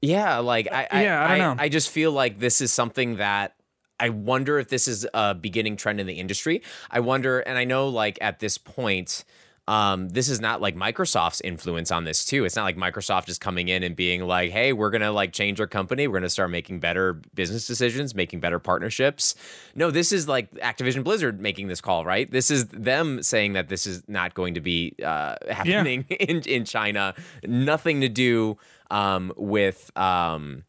Yeah, 0.00 0.38
like 0.38 0.66
I, 0.72 0.88
I 0.90 1.02
Yeah, 1.04 1.22
I 1.24 1.38
don't 1.38 1.56
know. 1.56 1.62
I 1.62 1.68
just 1.68 1.88
feel 1.90 2.10
like 2.10 2.40
this 2.40 2.60
is 2.60 2.72
something 2.72 3.16
that 3.16 3.54
I 4.00 4.08
wonder 4.08 4.58
if 4.58 4.68
this 4.68 4.88
is 4.88 5.06
a 5.14 5.32
beginning 5.34 5.76
trend 5.76 6.00
in 6.00 6.08
the 6.08 6.14
industry. 6.14 6.62
I 6.90 6.98
wonder, 7.00 7.38
and 7.38 7.56
I 7.56 7.62
know 7.64 7.88
like 7.88 8.18
at 8.20 8.40
this 8.40 8.58
point, 8.58 9.24
um, 9.72 10.10
this 10.10 10.28
is 10.28 10.38
not 10.38 10.60
like 10.60 10.76
Microsoft's 10.76 11.40
influence 11.40 11.90
on 11.90 12.04
this 12.04 12.26
too. 12.26 12.44
It's 12.44 12.56
not 12.56 12.64
like 12.64 12.76
Microsoft 12.76 13.30
is 13.30 13.38
coming 13.38 13.68
in 13.68 13.82
and 13.82 13.96
being 13.96 14.26
like, 14.26 14.50
"Hey, 14.50 14.74
we're 14.74 14.90
gonna 14.90 15.12
like 15.12 15.32
change 15.32 15.62
our 15.62 15.66
company. 15.66 16.06
We're 16.06 16.18
gonna 16.18 16.28
start 16.28 16.50
making 16.50 16.80
better 16.80 17.14
business 17.34 17.66
decisions, 17.66 18.14
making 18.14 18.40
better 18.40 18.58
partnerships." 18.58 19.34
No, 19.74 19.90
this 19.90 20.12
is 20.12 20.28
like 20.28 20.50
Activision 20.56 21.02
Blizzard 21.02 21.40
making 21.40 21.68
this 21.68 21.80
call, 21.80 22.04
right? 22.04 22.30
This 22.30 22.50
is 22.50 22.66
them 22.66 23.22
saying 23.22 23.54
that 23.54 23.70
this 23.70 23.86
is 23.86 24.06
not 24.08 24.34
going 24.34 24.52
to 24.54 24.60
be 24.60 24.94
uh, 25.02 25.36
happening 25.48 26.04
in 26.10 26.42
in 26.42 26.66
China. 26.66 27.14
Nothing 27.42 28.02
to 28.02 28.10
do 28.10 28.58
um, 28.90 29.32
with. 29.38 29.90
Um, 29.96 30.64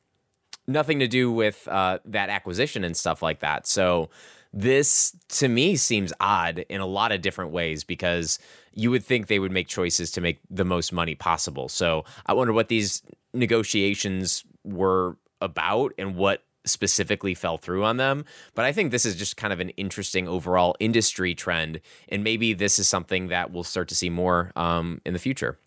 nothing 0.65 0.99
to 0.99 1.09
do 1.09 1.29
with 1.29 1.67
uh, 1.67 1.99
that 2.05 2.29
acquisition 2.29 2.85
and 2.85 2.95
stuff 2.95 3.21
like 3.21 3.41
that. 3.41 3.67
So 3.67 4.09
this 4.53 5.13
to 5.27 5.49
me 5.49 5.75
seems 5.75 6.13
odd 6.21 6.59
in 6.69 6.79
a 6.79 6.85
lot 6.85 7.11
of 7.11 7.21
different 7.21 7.51
ways 7.51 7.83
because 7.83 8.39
you 8.73 8.91
would 8.91 9.03
think 9.03 9.27
they 9.27 9.39
would 9.39 9.51
make 9.51 9.67
choices 9.67 10.11
to 10.11 10.21
make 10.21 10.39
the 10.49 10.65
most 10.65 10.91
money 10.91 11.15
possible. 11.15 11.69
So 11.69 12.05
I 12.25 12.33
wonder 12.33 12.53
what 12.53 12.67
these 12.67 13.03
negotiations 13.33 14.43
were 14.63 15.17
about 15.41 15.93
and 15.97 16.15
what 16.15 16.43
specifically 16.65 17.33
fell 17.33 17.57
through 17.57 17.83
on 17.83 17.97
them. 17.97 18.25
But 18.55 18.65
I 18.65 18.71
think 18.71 18.91
this 18.91 19.05
is 19.05 19.15
just 19.15 19.37
kind 19.37 19.51
of 19.51 19.59
an 19.59 19.69
interesting 19.71 20.27
overall 20.27 20.75
industry 20.79 21.35
trend, 21.35 21.81
and 22.09 22.23
maybe 22.23 22.53
this 22.53 22.79
is 22.79 22.87
something 22.87 23.27
that 23.27 23.51
we'll 23.51 23.63
start 23.63 23.89
to 23.89 23.95
see 23.95 24.09
more 24.09 24.51
um, 24.55 25.01
in 25.05 25.13
the 25.13 25.19
future. 25.19 25.59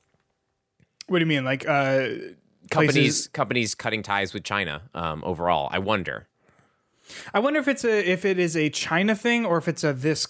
What 1.07 1.19
do 1.19 1.23
you 1.23 1.27
mean? 1.27 1.45
Like 1.45 1.69
uh, 1.69 2.09
Companies 2.71 2.95
places- 2.95 3.29
companies 3.29 3.75
cutting 3.75 4.03
ties 4.03 4.35
with 4.35 4.43
China 4.43 4.83
um, 4.95 5.23
overall. 5.25 5.69
I 5.71 5.79
wonder. 5.79 6.27
I 7.33 7.39
wonder 7.39 7.61
if 7.61 7.69
it's 7.69 7.85
a 7.85 8.11
if 8.11 8.25
it 8.25 8.39
is 8.41 8.57
a 8.57 8.71
China 8.71 9.15
thing 9.15 9.47
or 9.47 9.59
if 9.59 9.69
it's 9.69 9.85
a 9.85 9.93
this 9.93 10.27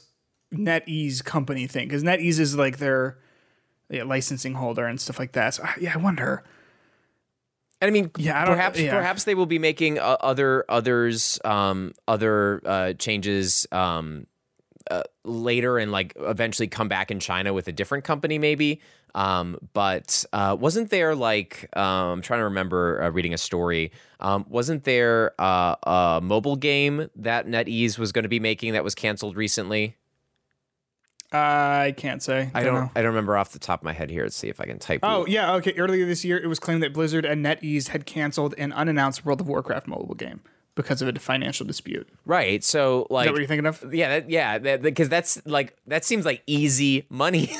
NetEase 0.54 1.24
company 1.24 1.66
thing 1.66 1.88
because 1.88 2.02
NetEase 2.02 2.38
is 2.38 2.56
like 2.56 2.78
their 2.78 3.18
yeah, 3.90 4.04
licensing 4.04 4.54
holder 4.54 4.86
and 4.86 5.00
stuff 5.00 5.18
like 5.18 5.32
that. 5.32 5.54
So 5.54 5.64
yeah, 5.80 5.92
I 5.94 5.98
wonder. 5.98 6.44
And 7.80 7.88
I 7.88 7.92
mean, 7.92 8.10
Yeah, 8.16 8.42
I 8.42 8.46
perhaps 8.46 8.80
yeah. 8.80 8.94
perhaps 8.94 9.24
they 9.24 9.34
will 9.34 9.46
be 9.46 9.58
making 9.58 9.98
uh, 9.98 10.16
other 10.20 10.64
others 10.68 11.38
um, 11.44 11.92
other 12.08 12.62
uh, 12.64 12.92
changes 12.94 13.66
um, 13.70 14.26
uh, 14.90 15.02
later 15.24 15.78
and 15.78 15.92
like 15.92 16.14
eventually 16.16 16.68
come 16.68 16.88
back 16.88 17.10
in 17.10 17.20
China 17.20 17.52
with 17.52 17.68
a 17.68 17.72
different 17.72 18.04
company 18.04 18.38
maybe. 18.38 18.80
Um, 19.14 19.58
but 19.72 20.24
uh, 20.32 20.56
wasn't 20.58 20.90
there 20.90 21.14
like 21.14 21.68
um, 21.76 21.84
I'm 21.84 22.22
trying 22.22 22.40
to 22.40 22.44
remember 22.44 23.02
uh, 23.02 23.10
reading 23.10 23.34
a 23.34 23.38
story? 23.38 23.92
Um, 24.20 24.46
wasn't 24.48 24.84
there 24.84 25.32
uh, 25.38 25.76
a 25.82 26.20
mobile 26.22 26.56
game 26.56 27.08
that 27.16 27.46
NetEase 27.46 27.98
was 27.98 28.12
going 28.12 28.24
to 28.24 28.28
be 28.28 28.40
making 28.40 28.72
that 28.72 28.84
was 28.84 28.94
canceled 28.94 29.36
recently? 29.36 29.96
I 31.32 31.94
can't 31.96 32.22
say. 32.22 32.50
I 32.54 32.62
don't. 32.62 32.74
know. 32.74 32.90
I 32.94 33.02
don't 33.02 33.10
remember 33.10 33.36
off 33.36 33.52
the 33.52 33.58
top 33.58 33.80
of 33.80 33.84
my 33.84 33.92
head 33.92 34.10
here. 34.10 34.22
Let's 34.22 34.36
see 34.36 34.48
if 34.48 34.60
I 34.60 34.64
can 34.64 34.78
type. 34.78 35.00
Oh, 35.02 35.08
it. 35.08 35.22
Oh 35.22 35.26
yeah, 35.26 35.54
okay. 35.54 35.72
Earlier 35.72 36.06
this 36.06 36.24
year, 36.24 36.38
it 36.38 36.46
was 36.46 36.58
claimed 36.58 36.82
that 36.82 36.92
Blizzard 36.92 37.24
and 37.24 37.44
NetEase 37.44 37.88
had 37.88 38.06
canceled 38.06 38.54
an 38.58 38.72
unannounced 38.72 39.24
World 39.24 39.40
of 39.40 39.48
Warcraft 39.48 39.86
mobile 39.88 40.14
game 40.14 40.40
because 40.76 41.02
of 41.02 41.08
a 41.08 41.18
financial 41.18 41.66
dispute. 41.66 42.08
Right. 42.24 42.62
So 42.62 43.08
like 43.10 43.24
that 43.24 43.32
what 43.32 43.38
you're 43.40 43.48
thinking 43.48 43.66
of? 43.66 43.92
Yeah, 43.92 44.20
that, 44.20 44.30
yeah, 44.30 44.76
because 44.76 45.08
that's 45.08 45.44
like 45.44 45.76
that 45.88 46.04
seems 46.04 46.24
like 46.24 46.42
easy 46.46 47.06
money. 47.08 47.50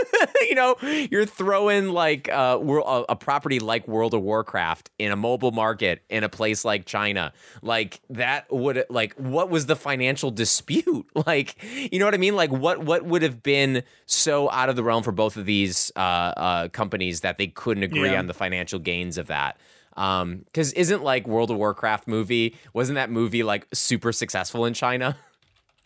you 0.42 0.54
know, 0.54 0.76
you're 1.10 1.26
throwing 1.26 1.88
like 1.88 2.28
uh, 2.28 2.58
a, 2.62 3.04
a 3.08 3.16
property 3.16 3.58
like 3.58 3.88
World 3.88 4.14
of 4.14 4.22
Warcraft 4.22 4.90
in 4.98 5.10
a 5.10 5.16
mobile 5.16 5.50
market 5.50 6.02
in 6.08 6.22
a 6.22 6.28
place 6.28 6.64
like 6.64 6.84
China. 6.84 7.32
Like 7.62 8.00
that 8.10 8.50
would 8.52 8.84
like 8.90 9.14
what 9.14 9.50
was 9.50 9.66
the 9.66 9.76
financial 9.76 10.30
dispute? 10.30 11.06
Like, 11.26 11.56
you 11.92 11.98
know 11.98 12.04
what 12.04 12.14
I 12.14 12.18
mean? 12.18 12.36
Like 12.36 12.52
what 12.52 12.84
what 12.84 13.04
would 13.04 13.22
have 13.22 13.42
been 13.42 13.82
so 14.04 14.50
out 14.50 14.68
of 14.68 14.76
the 14.76 14.84
realm 14.84 15.02
for 15.02 15.12
both 15.12 15.36
of 15.36 15.46
these 15.46 15.90
uh, 15.96 15.98
uh, 15.98 16.68
companies 16.68 17.22
that 17.22 17.38
they 17.38 17.46
couldn't 17.48 17.82
agree 17.82 18.10
Yeah. 18.10 18.18
on 18.18 18.26
the 18.26 18.34
financial 18.34 18.78
gains 18.78 19.16
of 19.18 19.26
that? 19.28 19.58
Um, 19.96 20.42
because 20.44 20.72
isn't 20.74 21.02
like 21.02 21.26
World 21.26 21.50
of 21.50 21.56
Warcraft 21.56 22.06
movie 22.06 22.54
wasn't 22.74 22.96
that 22.96 23.10
movie 23.10 23.42
like 23.42 23.66
super 23.72 24.12
successful 24.12 24.64
in 24.66 24.74
China? 24.74 25.16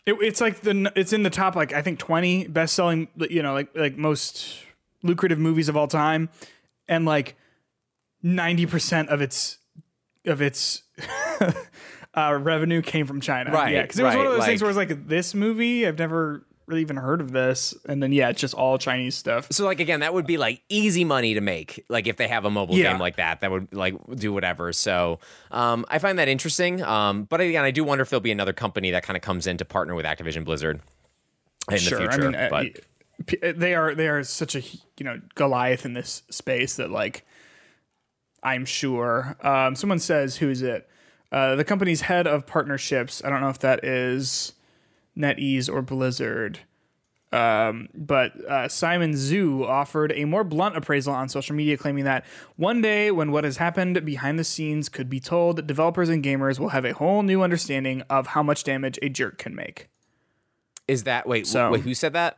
It, 0.03 0.13
it's 0.19 0.41
like 0.41 0.61
the 0.61 0.91
it's 0.95 1.13
in 1.13 1.21
the 1.21 1.29
top 1.29 1.55
like 1.55 1.73
I 1.73 1.83
think 1.83 1.99
20 1.99 2.47
best 2.47 2.73
selling 2.73 3.07
you 3.29 3.43
know 3.43 3.53
like 3.53 3.69
like 3.75 3.97
most 3.99 4.57
lucrative 5.03 5.37
movies 5.37 5.69
of 5.69 5.77
all 5.77 5.87
time, 5.87 6.29
and 6.87 7.05
like 7.05 7.35
90 8.23 8.65
percent 8.65 9.09
of 9.09 9.21
its 9.21 9.59
of 10.25 10.41
its 10.41 10.81
uh, 12.15 12.37
revenue 12.41 12.81
came 12.81 13.05
from 13.05 13.21
China. 13.21 13.51
Right, 13.51 13.73
Yeah, 13.73 13.81
because 13.83 13.99
it 13.99 14.03
was 14.03 14.15
one 14.15 14.25
of 14.25 14.31
right, 14.31 14.37
those 14.39 14.45
things 14.47 14.61
like- 14.61 14.75
where 14.75 14.81
it's 14.83 14.89
like 14.91 15.07
this 15.07 15.35
movie 15.35 15.87
I've 15.87 15.99
never 15.99 16.47
really 16.71 16.81
even 16.81 16.97
heard 16.97 17.21
of 17.21 17.31
this, 17.31 17.75
and 17.87 18.01
then 18.01 18.11
yeah, 18.11 18.29
it's 18.29 18.41
just 18.41 18.53
all 18.53 18.77
Chinese 18.77 19.15
stuff. 19.15 19.47
So 19.51 19.65
like 19.65 19.79
again, 19.79 19.99
that 19.99 20.13
would 20.13 20.25
be 20.25 20.37
like 20.37 20.61
easy 20.69 21.03
money 21.03 21.33
to 21.33 21.41
make. 21.41 21.85
Like 21.89 22.07
if 22.07 22.17
they 22.17 22.27
have 22.27 22.45
a 22.45 22.49
mobile 22.49 22.75
Yeah. 22.77 22.91
game 22.91 22.99
like 22.99 23.17
that, 23.17 23.41
that 23.41 23.51
would 23.51 23.73
like 23.73 23.95
do 24.15 24.33
whatever. 24.33 24.73
So 24.73 25.19
um, 25.51 25.85
I 25.89 25.99
find 25.99 26.17
that 26.17 26.27
interesting. 26.27 26.81
Um, 26.81 27.23
but 27.25 27.41
again, 27.41 27.63
I 27.63 27.71
do 27.71 27.83
wonder 27.83 28.01
if 28.01 28.09
there'll 28.09 28.21
be 28.21 28.31
another 28.31 28.53
company 28.53 28.91
that 28.91 29.03
kind 29.03 29.17
of 29.17 29.21
comes 29.21 29.45
in 29.45 29.57
to 29.57 29.65
partner 29.65 29.93
with 29.93 30.05
Activision 30.05 30.45
Blizzard 30.45 30.81
in 31.69 31.77
sure, 31.77 31.99
the 31.99 32.09
future. 32.11 32.27
I 32.27 32.31
mean, 32.31 32.35
uh, 32.35 32.47
but 32.49 33.25
p- 33.27 33.51
they 33.51 33.75
are 33.75 33.93
they 33.93 34.07
are 34.07 34.23
such 34.23 34.55
a 34.55 34.61
you 34.61 35.03
know 35.03 35.19
Goliath 35.35 35.85
in 35.85 35.93
this 35.93 36.23
space 36.29 36.77
that 36.77 36.89
like 36.89 37.25
I'm 38.41 38.65
sure. 38.65 39.35
Um, 39.41 39.75
someone 39.75 39.99
says 39.99 40.37
who 40.37 40.49
is 40.49 40.61
it? 40.61 40.87
Uh, 41.31 41.55
the 41.55 41.63
company's 41.63 42.01
head 42.01 42.27
of 42.27 42.45
partnerships. 42.45 43.23
I 43.23 43.29
don't 43.29 43.41
know 43.41 43.49
if 43.49 43.59
that 43.59 43.85
is 43.85 44.53
NetEase 45.21 45.69
or 45.71 45.81
Blizzard. 45.81 46.59
Um, 47.33 47.87
but 47.93 48.33
uh, 48.45 48.67
Simon 48.67 49.13
Zhu 49.13 49.65
offered 49.65 50.11
a 50.11 50.25
more 50.25 50.43
blunt 50.43 50.75
appraisal 50.75 51.13
on 51.13 51.29
social 51.29 51.55
media, 51.55 51.77
claiming 51.77 52.03
that 52.03 52.25
one 52.57 52.81
day, 52.81 53.09
when 53.09 53.31
what 53.31 53.45
has 53.45 53.55
happened 53.55 54.03
behind 54.03 54.37
the 54.37 54.43
scenes 54.43 54.89
could 54.89 55.09
be 55.09 55.21
told, 55.21 55.65
developers 55.65 56.09
and 56.09 56.21
gamers 56.21 56.59
will 56.59 56.69
have 56.69 56.83
a 56.83 56.93
whole 56.93 57.23
new 57.23 57.41
understanding 57.41 58.01
of 58.09 58.27
how 58.27 58.43
much 58.43 58.65
damage 58.65 58.99
a 59.01 59.07
jerk 59.07 59.37
can 59.37 59.55
make. 59.55 59.87
is 60.89 61.03
that 61.05 61.25
wait? 61.25 61.47
So- 61.47 61.71
wait, 61.71 61.81
who 61.83 61.93
said 61.93 62.11
that? 62.13 62.37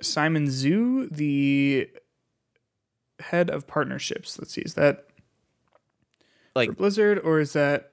Simon 0.00 0.46
Zhu, 0.46 1.08
the 1.10 1.88
head 3.18 3.50
of 3.50 3.66
partnerships. 3.66 4.38
Let's 4.38 4.52
see, 4.52 4.62
is 4.62 4.74
that 4.74 5.06
Like 6.54 6.76
Blizzard 6.76 7.18
or 7.18 7.40
is 7.40 7.52
that? 7.54 7.92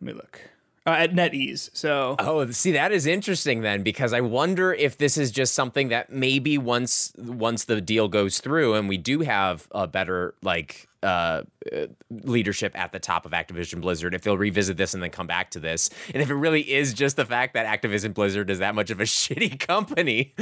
Let 0.00 0.06
me 0.06 0.12
look. 0.12 0.40
Uh, 0.86 0.90
at 0.90 1.12
NetEase. 1.12 1.70
So 1.74 2.16
Oh, 2.18 2.50
see, 2.50 2.72
that 2.72 2.92
is 2.92 3.06
interesting 3.06 3.62
then, 3.62 3.82
because 3.82 4.12
I 4.12 4.20
wonder 4.20 4.72
if 4.72 4.98
this 4.98 5.16
is 5.16 5.30
just 5.30 5.54
something 5.54 5.88
that 5.88 6.10
maybe 6.12 6.58
once 6.58 7.12
once 7.18 7.64
the 7.64 7.80
deal 7.80 8.08
goes 8.08 8.40
through 8.40 8.74
and 8.74 8.88
we 8.88 8.96
do 8.98 9.20
have 9.20 9.66
a 9.72 9.86
better 9.86 10.34
like 10.42 10.88
uh, 11.02 11.42
uh, 11.70 11.86
leadership 12.22 12.72
at 12.78 12.90
the 12.92 12.98
top 12.98 13.26
of 13.26 13.32
Activision 13.32 13.82
Blizzard, 13.82 14.14
if 14.14 14.22
they'll 14.22 14.38
revisit 14.38 14.78
this 14.78 14.94
and 14.94 15.02
then 15.02 15.10
come 15.10 15.26
back 15.26 15.50
to 15.50 15.60
this, 15.60 15.90
and 16.14 16.22
if 16.22 16.30
it 16.30 16.34
really 16.34 16.62
is 16.72 16.94
just 16.94 17.16
the 17.16 17.26
fact 17.26 17.52
that 17.52 17.66
Activision 17.66 18.14
Blizzard 18.14 18.48
is 18.48 18.60
that 18.60 18.74
much 18.74 18.88
of 18.90 19.00
a 19.00 19.02
shitty 19.04 19.58
company, 19.58 20.32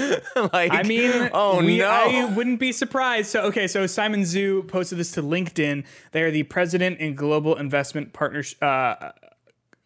like 0.53 0.73
I 0.73 0.85
mean, 0.85 1.31
oh 1.33 1.59
we- 1.65 1.79
no, 1.79 1.89
I 1.89 2.25
wouldn't 2.27 2.61
be 2.61 2.71
surprised. 2.71 3.31
So, 3.31 3.41
okay, 3.47 3.67
so 3.67 3.89
Simon 3.89 4.21
Zhu 4.23 4.67
posted 4.69 4.99
this 4.99 5.11
to 5.13 5.23
LinkedIn. 5.23 5.85
They 6.13 6.23
are 6.23 6.31
the 6.31 6.45
president 6.45 6.99
and 7.01 7.17
global 7.17 7.57
investment 7.57 8.13
partnership. 8.13 8.63
Uh, 8.63 9.11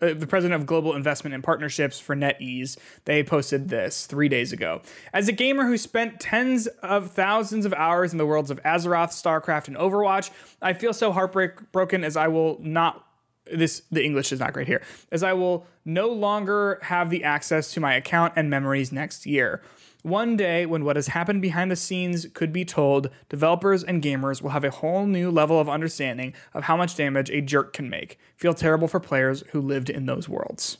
uh, 0.00 0.12
the 0.12 0.26
president 0.26 0.60
of 0.60 0.66
global 0.66 0.94
investment 0.94 1.34
and 1.34 1.42
partnerships 1.42 1.98
for 1.98 2.14
NetEase. 2.14 2.76
They 3.04 3.22
posted 3.22 3.68
this 3.68 4.06
three 4.06 4.28
days 4.28 4.52
ago. 4.52 4.82
As 5.12 5.28
a 5.28 5.32
gamer 5.32 5.66
who 5.66 5.78
spent 5.78 6.20
tens 6.20 6.66
of 6.82 7.12
thousands 7.12 7.64
of 7.64 7.72
hours 7.72 8.12
in 8.12 8.18
the 8.18 8.26
worlds 8.26 8.50
of 8.50 8.62
Azeroth, 8.62 9.10
StarCraft, 9.10 9.68
and 9.68 9.76
Overwatch, 9.76 10.30
I 10.60 10.74
feel 10.74 10.92
so 10.92 11.12
heartbroken 11.12 12.04
as 12.04 12.16
I 12.16 12.28
will 12.28 12.58
not 12.60 13.06
this 13.52 13.82
the 13.92 14.04
English 14.04 14.32
is 14.32 14.40
not 14.40 14.52
great 14.52 14.66
here, 14.66 14.82
as 15.12 15.22
I 15.22 15.32
will 15.32 15.66
no 15.84 16.08
longer 16.08 16.80
have 16.82 17.10
the 17.10 17.24
access 17.24 17.72
to 17.74 17.80
my 17.80 17.94
account 17.94 18.32
and 18.36 18.50
memories 18.50 18.92
next 18.92 19.24
year. 19.24 19.62
One 20.06 20.36
day, 20.36 20.66
when 20.66 20.84
what 20.84 20.94
has 20.94 21.08
happened 21.08 21.42
behind 21.42 21.68
the 21.68 21.74
scenes 21.74 22.28
could 22.32 22.52
be 22.52 22.64
told, 22.64 23.10
developers 23.28 23.82
and 23.82 24.00
gamers 24.00 24.40
will 24.40 24.50
have 24.50 24.62
a 24.62 24.70
whole 24.70 25.04
new 25.04 25.32
level 25.32 25.58
of 25.58 25.68
understanding 25.68 26.32
of 26.54 26.62
how 26.62 26.76
much 26.76 26.94
damage 26.94 27.28
a 27.28 27.40
jerk 27.40 27.72
can 27.72 27.90
make. 27.90 28.16
Feel 28.36 28.54
terrible 28.54 28.86
for 28.86 29.00
players 29.00 29.42
who 29.50 29.60
lived 29.60 29.90
in 29.90 30.06
those 30.06 30.28
worlds. 30.28 30.78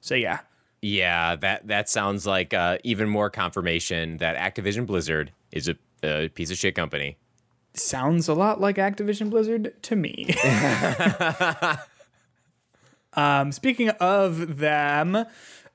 So 0.00 0.16
yeah, 0.16 0.40
yeah, 0.82 1.36
that 1.36 1.68
that 1.68 1.88
sounds 1.88 2.26
like 2.26 2.52
uh, 2.52 2.78
even 2.82 3.08
more 3.08 3.30
confirmation 3.30 4.16
that 4.16 4.36
Activision 4.36 4.84
Blizzard 4.84 5.30
is 5.52 5.68
a, 5.68 5.76
a 6.02 6.26
piece 6.26 6.50
of 6.50 6.56
shit 6.56 6.74
company. 6.74 7.18
sounds 7.74 8.26
a 8.26 8.34
lot 8.34 8.60
like 8.60 8.78
Activision 8.78 9.30
Blizzard 9.30 9.80
to 9.82 9.94
me. 9.94 10.34
um, 13.12 13.52
speaking 13.52 13.90
of 13.90 14.58
them, 14.58 15.24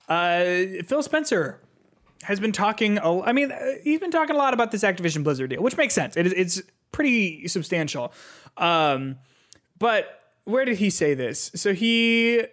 uh, 0.10 0.44
Phil 0.86 1.02
Spencer 1.02 1.62
has 2.24 2.40
been 2.40 2.52
talking. 2.52 2.98
a- 2.98 3.22
I 3.22 3.32
mean, 3.34 3.52
he's 3.84 4.00
been 4.00 4.12
talking 4.12 4.36
a 4.36 4.40
lot 4.40 4.54
about 4.54 4.72
this 4.72 4.84
Activision 4.84 5.24
Blizzard 5.24 5.50
deal, 5.50 5.62
which 5.62 5.78
makes 5.78 5.94
sense. 5.94 6.16
It's 6.18 6.62
pretty 6.92 7.48
substantial. 7.48 8.14
Um, 8.58 9.18
but 9.78 10.20
where 10.46 10.66
did 10.66 10.78
he 10.78 10.90
say 10.90 11.14
this? 11.14 11.52
So 11.56 11.74
he 11.74 12.44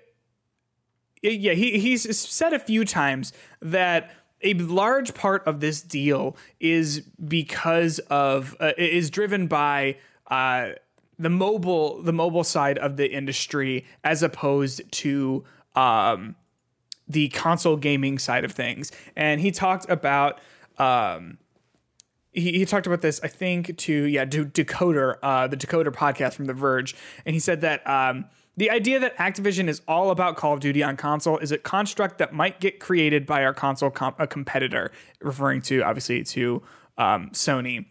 yeah, 1.23 1.53
he 1.53 1.79
he's 1.79 2.19
said 2.19 2.53
a 2.53 2.59
few 2.59 2.85
times 2.85 3.33
that 3.61 4.11
a 4.43 4.55
large 4.55 5.13
part 5.15 5.47
of 5.47 5.61
this 5.61 5.83
deal 5.83 6.37
is 6.61 7.01
because 7.01 7.99
of 8.11 8.57
uh, 8.59 8.73
is 8.79 9.11
driven 9.11 9.47
by 9.47 9.97
uh, 10.29 10.71
the 11.19 11.29
mobile 11.29 12.03
the 12.03 12.13
mobile 12.13 12.45
side 12.45 12.79
of 12.79 12.97
the 12.97 13.11
industry 13.13 13.85
as 14.03 14.23
opposed 14.23 14.81
to 14.93 15.45
um, 15.75 16.37
the 17.11 17.29
console 17.31 17.77
gaming 17.77 18.19
side 18.19 18.45
of 18.45 18.53
things. 18.53 18.93
And 19.17 19.41
he 19.41 19.51
talked 19.51 19.89
about 19.91 20.39
um, 20.79 21.39
he, 22.33 22.53
he 22.53 22.65
talked 22.65 22.87
about 22.87 23.03
this, 23.03 23.21
I 23.23 23.29
think, 23.29 23.77
to 23.79 23.93
yeah, 23.93 24.25
to 24.25 24.45
Decoder, 24.45 25.17
uh, 25.23 25.47
the 25.49 25.57
Decoder 25.57 25.93
podcast 25.93 26.35
from 26.35 26.47
The 26.47 26.55
Verge, 26.55 26.95
and 27.27 27.35
he 27.35 27.41
said 27.41 27.61
that 27.63 27.87
um, 27.89 28.27
the 28.57 28.71
idea 28.71 29.01
that 29.01 29.17
Activision 29.17 29.69
is 29.69 29.83
all 29.89 30.11
about 30.11 30.37
Call 30.37 30.55
of 30.55 30.61
Duty 30.61 30.83
on 30.83 30.97
console 30.97 31.39
is 31.39 31.51
a 31.51 31.59
construct 31.59 32.19
that 32.19 32.33
might 32.33 32.61
get 32.61 32.79
created 32.79 33.27
by 33.27 33.45
our 33.45 33.55
console 33.55 33.91
com- 33.91 34.15
a 34.19 34.27
competitor, 34.27 34.93
referring 35.21 35.63
to 35.63 35.83
obviously 35.83 36.23
to 36.25 36.63
um, 36.99 37.31
Sony, 37.31 37.87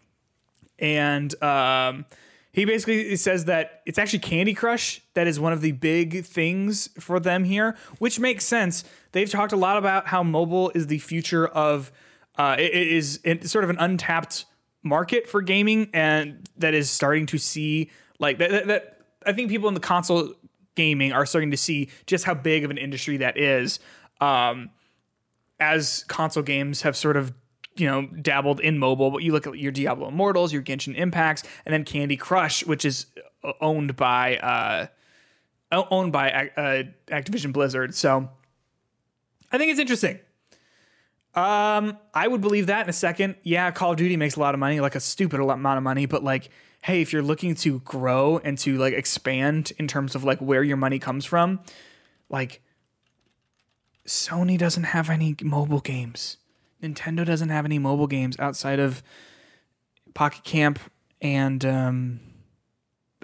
and 0.78 1.40
um, 1.42 2.06
he 2.52 2.64
basically 2.64 3.14
says 3.16 3.44
that 3.44 3.82
it's 3.86 3.98
actually 3.98 4.18
Candy 4.20 4.54
Crush 4.54 5.00
that 5.14 5.26
is 5.26 5.38
one 5.38 5.52
of 5.52 5.60
the 5.60 5.72
big 5.72 6.24
things 6.24 6.88
for 6.98 7.20
them 7.20 7.44
here, 7.44 7.76
which 7.98 8.18
makes 8.18 8.44
sense. 8.44 8.84
They've 9.12 9.30
talked 9.30 9.52
a 9.52 9.56
lot 9.56 9.76
about 9.76 10.08
how 10.08 10.22
mobile 10.22 10.72
is 10.74 10.88
the 10.88 10.98
future 10.98 11.46
of 11.46 11.92
uh, 12.36 12.56
it 12.58 12.72
is 12.72 13.20
sort 13.44 13.64
of 13.64 13.70
an 13.70 13.76
untapped 13.78 14.46
market 14.82 15.28
for 15.28 15.42
gaming, 15.42 15.90
and 15.92 16.48
that 16.56 16.74
is 16.74 16.90
starting 16.90 17.26
to 17.26 17.38
see 17.38 17.90
like 18.18 18.38
that. 18.38 18.50
that, 18.50 18.66
that 18.66 19.00
I 19.26 19.32
think 19.32 19.50
people 19.50 19.68
in 19.68 19.74
the 19.74 19.80
console 19.80 20.34
gaming 20.74 21.12
are 21.12 21.26
starting 21.26 21.50
to 21.50 21.56
see 21.56 21.88
just 22.06 22.24
how 22.24 22.34
big 22.34 22.64
of 22.64 22.70
an 22.70 22.78
industry 22.78 23.18
that 23.18 23.36
is. 23.38 23.78
Um, 24.20 24.70
as 25.58 26.04
console 26.04 26.42
games 26.42 26.82
have 26.82 26.96
sort 26.96 27.16
of 27.16 27.32
you 27.80 27.86
know 27.86 28.06
dabbled 28.06 28.60
in 28.60 28.78
mobile 28.78 29.10
but 29.10 29.22
you 29.22 29.32
look 29.32 29.46
at 29.46 29.58
your 29.58 29.72
diablo 29.72 30.08
immortals 30.08 30.52
your 30.52 30.62
genshin 30.62 30.94
impacts 30.96 31.42
and 31.64 31.72
then 31.72 31.84
candy 31.84 32.16
crush 32.16 32.64
which 32.66 32.84
is 32.84 33.06
uh, 33.42 33.52
owned 33.60 33.96
by 33.96 34.36
uh 34.36 34.86
owned 35.72 36.12
by 36.12 36.50
uh, 36.56 36.82
activision 37.08 37.52
blizzard. 37.52 37.94
So 37.94 38.28
i 39.52 39.58
think 39.58 39.70
it's 39.70 39.80
interesting. 39.80 40.18
Um 41.34 41.98
i 42.12 42.26
would 42.26 42.40
believe 42.40 42.66
that 42.66 42.82
in 42.82 42.90
a 42.90 42.94
second. 42.94 43.36
Yeah 43.42 43.70
call 43.70 43.92
of 43.92 43.96
duty 43.96 44.16
makes 44.16 44.36
a 44.36 44.40
lot 44.40 44.54
of 44.54 44.60
money 44.60 44.80
like 44.80 44.94
a 44.94 45.00
stupid 45.00 45.40
amount 45.40 45.76
of 45.76 45.82
money 45.82 46.06
but 46.06 46.22
like 46.24 46.50
hey 46.82 47.00
if 47.00 47.12
you're 47.12 47.22
looking 47.22 47.54
to 47.56 47.80
grow 47.80 48.38
and 48.38 48.58
to 48.58 48.78
like 48.78 48.94
expand 48.94 49.72
in 49.78 49.86
terms 49.86 50.14
of 50.14 50.24
like 50.24 50.38
where 50.40 50.62
your 50.62 50.76
money 50.76 50.98
comes 50.98 51.24
from 51.24 51.60
like 52.28 52.62
Sony 54.06 54.58
doesn't 54.58 54.84
have 54.84 55.08
any 55.08 55.36
mobile 55.42 55.80
games. 55.80 56.36
Nintendo 56.82 57.24
doesn't 57.24 57.50
have 57.50 57.64
any 57.64 57.78
mobile 57.78 58.06
games 58.06 58.36
outside 58.38 58.78
of 58.78 59.02
Pocket 60.14 60.44
Camp 60.44 60.78
and 61.20 61.64
um, 61.64 62.20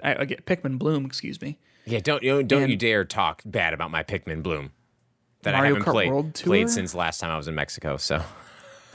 I, 0.03 0.21
I 0.21 0.25
get 0.25 0.45
Pikmin 0.45 0.77
Bloom. 0.77 1.05
Excuse 1.05 1.41
me. 1.41 1.57
Yeah, 1.85 1.99
don't 1.99 2.21
you 2.21 2.43
don't 2.43 2.69
you 2.69 2.75
dare 2.75 3.05
talk 3.05 3.41
bad 3.45 3.73
about 3.73 3.91
my 3.91 4.03
Pikmin 4.03 4.43
Bloom 4.43 4.71
that 5.43 5.55
I 5.55 5.65
haven't 5.65 5.83
Kart 5.83 5.91
played 5.91 6.33
played 6.35 6.69
since 6.69 6.93
last 6.93 7.19
time 7.19 7.31
I 7.31 7.37
was 7.37 7.47
in 7.47 7.55
Mexico. 7.55 7.97
So 7.97 8.23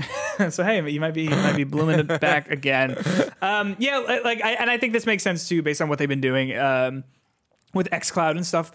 so 0.51 0.65
hey, 0.65 0.89
you 0.89 1.01
might 1.01 1.15
be 1.15 1.23
you 1.23 1.31
might 1.31 1.57
be 1.57 1.65
blooming 1.65 2.01
it 2.01 2.21
back 2.21 2.51
again. 2.51 2.97
Um, 3.41 3.77
yeah, 3.79 3.99
like, 3.99 4.43
I, 4.43 4.53
and 4.53 4.71
I 4.71 4.79
think 4.79 4.93
this 4.93 5.07
makes 5.07 5.23
sense 5.23 5.49
too, 5.49 5.63
based 5.63 5.81
on 5.81 5.89
what 5.89 5.99
they've 5.99 6.09
been 6.09 6.21
doing 6.21 6.57
um, 6.57 7.05
with 7.75 7.91
XCloud 7.91 8.33
and 8.33 8.47
stuff. 8.47 8.73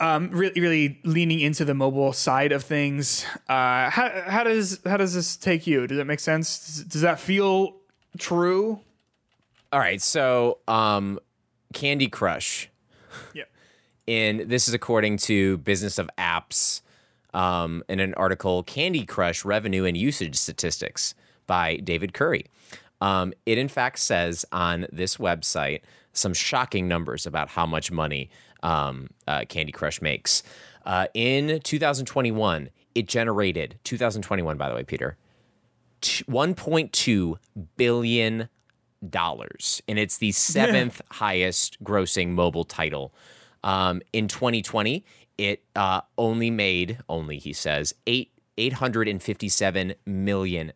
Um, 0.00 0.30
really, 0.30 0.60
really 0.60 1.00
leaning 1.04 1.40
into 1.40 1.64
the 1.64 1.74
mobile 1.74 2.12
side 2.12 2.50
of 2.50 2.64
things. 2.64 3.24
Uh, 3.48 3.90
how 3.90 4.22
how 4.26 4.42
does 4.42 4.80
how 4.84 4.96
does 4.96 5.14
this 5.14 5.36
take 5.36 5.66
you? 5.66 5.86
Does 5.86 5.98
that 5.98 6.06
make 6.06 6.20
sense? 6.20 6.66
Does, 6.66 6.84
does 6.84 7.00
that 7.02 7.20
feel 7.20 7.76
true? 8.18 8.80
all 9.72 9.80
right, 9.80 10.02
so 10.02 10.58
um, 10.68 11.18
Candy 11.72 12.08
Crush. 12.08 12.68
Yeah. 13.34 13.44
in 14.06 14.48
this 14.48 14.68
is 14.68 14.74
according 14.74 15.18
to 15.18 15.58
Business 15.58 15.98
of 15.98 16.08
Apps 16.18 16.82
um, 17.34 17.82
in 17.88 18.00
an 18.00 18.14
article 18.14 18.62
Candy 18.62 19.04
Crush 19.04 19.44
revenue 19.44 19.84
and 19.84 19.96
usage 19.96 20.36
statistics 20.36 21.14
by 21.46 21.76
David 21.76 22.12
Curry. 22.14 22.46
Um, 23.00 23.32
it 23.46 23.58
in 23.58 23.68
fact 23.68 23.98
says 23.98 24.44
on 24.52 24.86
this 24.92 25.16
website 25.16 25.80
some 26.12 26.34
shocking 26.34 26.86
numbers 26.88 27.26
about 27.26 27.48
how 27.48 27.66
much 27.66 27.90
money 27.90 28.30
um, 28.62 29.08
uh, 29.26 29.44
Candy 29.48 29.72
Crush 29.72 30.00
makes. 30.02 30.42
Uh, 30.84 31.06
in 31.14 31.60
2021, 31.60 32.70
it 32.94 33.06
generated 33.06 33.78
2021, 33.84 34.56
by 34.56 34.68
the 34.68 34.74
way, 34.74 34.82
Peter, 34.82 35.16
1.2 36.02 37.36
billion 37.76 38.48
dollars, 39.08 39.82
and 39.88 39.98
it's 39.98 40.18
the 40.18 40.32
seventh 40.32 41.00
highest 41.10 41.82
grossing 41.82 42.30
mobile 42.30 42.64
title. 42.64 43.14
Um, 43.64 44.02
in 44.12 44.28
2020, 44.28 45.04
it 45.38 45.62
uh, 45.76 46.02
only 46.18 46.50
made 46.50 46.98
only 47.08 47.38
he 47.38 47.52
says 47.52 47.94
eight. 48.06 48.31
$857 48.58 49.94
million. 50.06 50.72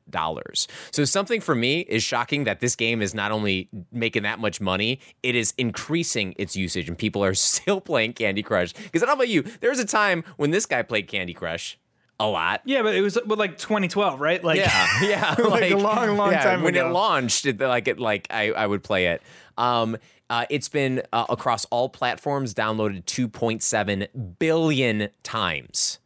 So, 0.90 1.04
something 1.04 1.40
for 1.40 1.54
me 1.54 1.80
is 1.80 2.02
shocking 2.02 2.44
that 2.44 2.60
this 2.60 2.76
game 2.76 3.02
is 3.02 3.14
not 3.14 3.32
only 3.32 3.68
making 3.92 4.22
that 4.24 4.38
much 4.38 4.60
money, 4.60 5.00
it 5.22 5.34
is 5.34 5.54
increasing 5.58 6.34
its 6.38 6.56
usage, 6.56 6.88
and 6.88 6.96
people 6.96 7.24
are 7.24 7.34
still 7.56 7.80
playing 7.80 8.14
Candy 8.14 8.42
Crush. 8.42 8.72
Because 8.72 9.02
I 9.02 9.06
don't 9.06 9.18
know 9.18 9.22
about 9.24 9.28
you, 9.28 9.42
there 9.60 9.70
was 9.70 9.78
a 9.80 9.86
time 9.86 10.24
when 10.36 10.50
this 10.50 10.66
guy 10.66 10.82
played 10.82 11.08
Candy 11.08 11.34
Crush 11.34 11.78
a 12.18 12.26
lot. 12.26 12.62
Yeah, 12.64 12.82
but 12.82 12.94
it 12.94 13.02
was 13.02 13.18
with 13.26 13.38
like 13.38 13.58
2012, 13.58 14.20
right? 14.20 14.42
Like, 14.42 14.58
Yeah, 14.58 14.86
yeah, 15.02 15.34
Like 15.38 15.70
a 15.70 15.76
long, 15.76 16.16
long 16.16 16.32
yeah, 16.32 16.42
time 16.42 16.62
when 16.62 16.74
ago. 16.74 16.88
it 16.88 16.92
launched, 16.92 17.46
it, 17.46 17.60
like 17.60 17.88
it, 17.88 17.98
like 17.98 18.26
I, 18.30 18.52
I 18.52 18.66
would 18.66 18.82
play 18.82 19.08
it. 19.08 19.22
Um, 19.58 19.96
uh, 20.28 20.44
it's 20.50 20.68
been 20.68 21.02
uh, 21.12 21.26
across 21.28 21.66
all 21.66 21.88
platforms 21.88 22.52
downloaded 22.54 23.04
2.7 23.04 24.38
billion 24.38 25.08
times. 25.22 25.98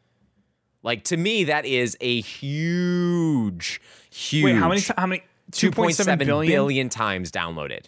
Like 0.83 1.05
to 1.05 1.17
me, 1.17 1.45
that 1.45 1.67
is 1.67 1.97
a 2.01 2.21
huge, 2.21 3.81
huge. 4.11 4.45
wait, 4.45 4.57
how 4.57 4.69
many? 4.69 4.81
How 4.97 5.07
many? 5.07 5.23
2.7 5.53 5.73
2.7 5.73 6.19
billion? 6.27 6.53
billion 6.53 6.89
times 6.89 7.31
downloaded. 7.31 7.87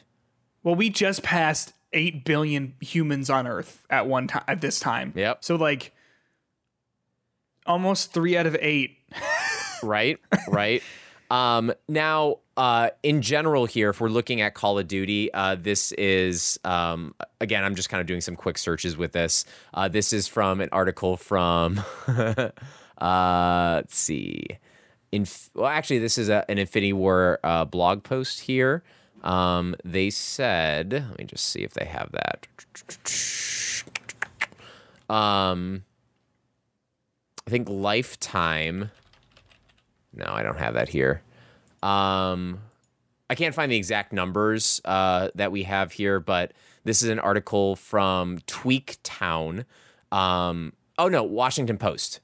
Well, 0.64 0.74
we 0.74 0.90
just 0.90 1.22
passed 1.22 1.72
eight 1.92 2.24
billion 2.24 2.74
humans 2.80 3.30
on 3.30 3.46
Earth 3.46 3.84
at 3.88 4.06
one 4.06 4.26
time 4.26 4.44
at 4.48 4.60
this 4.60 4.80
time. 4.80 5.12
Yep. 5.14 5.44
So 5.44 5.56
like 5.56 5.92
almost 7.66 8.12
three 8.12 8.36
out 8.36 8.46
of 8.46 8.56
eight. 8.60 8.98
right 9.82 10.18
right 10.48 10.80
um 11.30 11.72
now 11.88 12.36
uh 12.56 12.90
in 13.02 13.20
general 13.20 13.66
here 13.66 13.90
if 13.90 14.00
we're 14.00 14.08
looking 14.08 14.40
at 14.40 14.54
call 14.54 14.78
of 14.78 14.86
duty 14.86 15.32
uh 15.34 15.56
this 15.58 15.90
is 15.92 16.58
um 16.64 17.14
again 17.40 17.64
i'm 17.64 17.74
just 17.74 17.88
kind 17.88 18.00
of 18.00 18.06
doing 18.06 18.20
some 18.20 18.36
quick 18.36 18.56
searches 18.56 18.96
with 18.96 19.10
this 19.12 19.44
uh 19.74 19.88
this 19.88 20.12
is 20.12 20.28
from 20.28 20.60
an 20.60 20.68
article 20.70 21.16
from 21.16 21.80
uh 23.00 23.74
let's 23.76 23.96
see 23.96 24.46
in 25.10 25.26
well 25.54 25.66
actually 25.66 25.98
this 25.98 26.18
is 26.18 26.28
a, 26.28 26.44
an 26.48 26.58
Infinity 26.58 26.92
Ward 26.92 27.38
uh 27.44 27.64
blog 27.64 28.02
post 28.02 28.40
here 28.40 28.82
um 29.22 29.74
they 29.84 30.10
said 30.10 30.92
let 30.92 31.18
me 31.18 31.24
just 31.24 31.46
see 31.46 31.62
if 31.62 31.74
they 31.74 31.84
have 31.84 32.10
that 32.12 32.46
um 35.08 35.84
i 37.46 37.50
think 37.50 37.68
lifetime 37.68 38.90
no, 40.14 40.26
I 40.28 40.42
don't 40.42 40.58
have 40.58 40.74
that 40.74 40.88
here. 40.88 41.22
Um, 41.82 42.60
I 43.30 43.34
can't 43.34 43.54
find 43.54 43.72
the 43.72 43.76
exact 43.76 44.12
numbers 44.12 44.80
uh, 44.84 45.28
that 45.34 45.52
we 45.52 45.62
have 45.64 45.92
here, 45.92 46.20
but 46.20 46.52
this 46.84 47.02
is 47.02 47.08
an 47.08 47.18
article 47.18 47.76
from 47.76 48.38
Tweak 48.46 48.98
Town. 49.02 49.64
Um, 50.10 50.74
oh 50.98 51.08
no, 51.08 51.22
Washington 51.22 51.78
Post. 51.78 52.20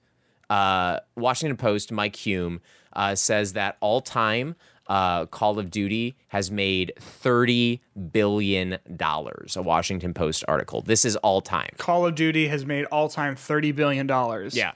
Uh, 0.51 0.99
Washington 1.17 1.57
Post. 1.57 1.93
Mike 1.93 2.17
Hume 2.17 2.61
uh, 2.95 3.15
says 3.15 3.53
that 3.53 3.77
all 3.81 4.01
time 4.01 4.57
uh, 4.89 5.27
Call 5.27 5.59
of 5.59 5.71
Duty 5.71 6.17
has 6.29 6.51
made 6.51 6.93
thirty 6.99 7.83
billion 8.11 8.79
dollars. 8.97 9.57
A 9.57 9.63
Washington 9.63 10.15
Post 10.15 10.45
article. 10.49 10.81
This 10.81 11.05
is 11.05 11.17
all 11.17 11.41
time. 11.41 11.71
Call 11.77 12.07
of 12.07 12.15
Duty 12.15 12.49
has 12.49 12.65
made 12.65 12.87
all 12.87 13.09
time 13.09 13.37
thirty 13.37 13.73
billion 13.73 14.07
dollars. 14.07 14.57
Yeah. 14.57 14.73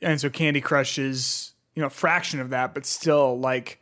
and 0.00 0.20
so 0.20 0.30
Candy 0.30 0.60
Crush 0.60 0.98
is 0.98 1.54
you 1.74 1.80
know 1.82 1.88
a 1.88 1.90
fraction 1.90 2.40
of 2.40 2.50
that, 2.50 2.72
but 2.72 2.86
still 2.86 3.38
like, 3.38 3.80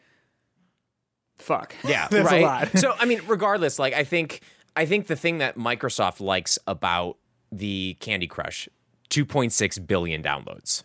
fuck. 1.39 1.74
Yeah, 1.85 2.09
that's 2.11 2.27
right. 2.31 2.43
a 2.43 2.45
lot. 2.47 2.78
so 2.78 2.95
I 2.99 3.05
mean, 3.05 3.20
regardless, 3.28 3.78
like 3.78 3.95
I 3.95 4.03
think 4.03 4.40
I 4.74 4.86
think 4.86 5.07
the 5.07 5.16
thing 5.16 5.39
that 5.39 5.57
Microsoft 5.57 6.20
likes 6.20 6.59
about 6.66 7.16
the 7.53 7.97
Candy 8.01 8.27
Crush, 8.27 8.69
2.6 9.10 9.86
billion 9.86 10.22
downloads. 10.22 10.85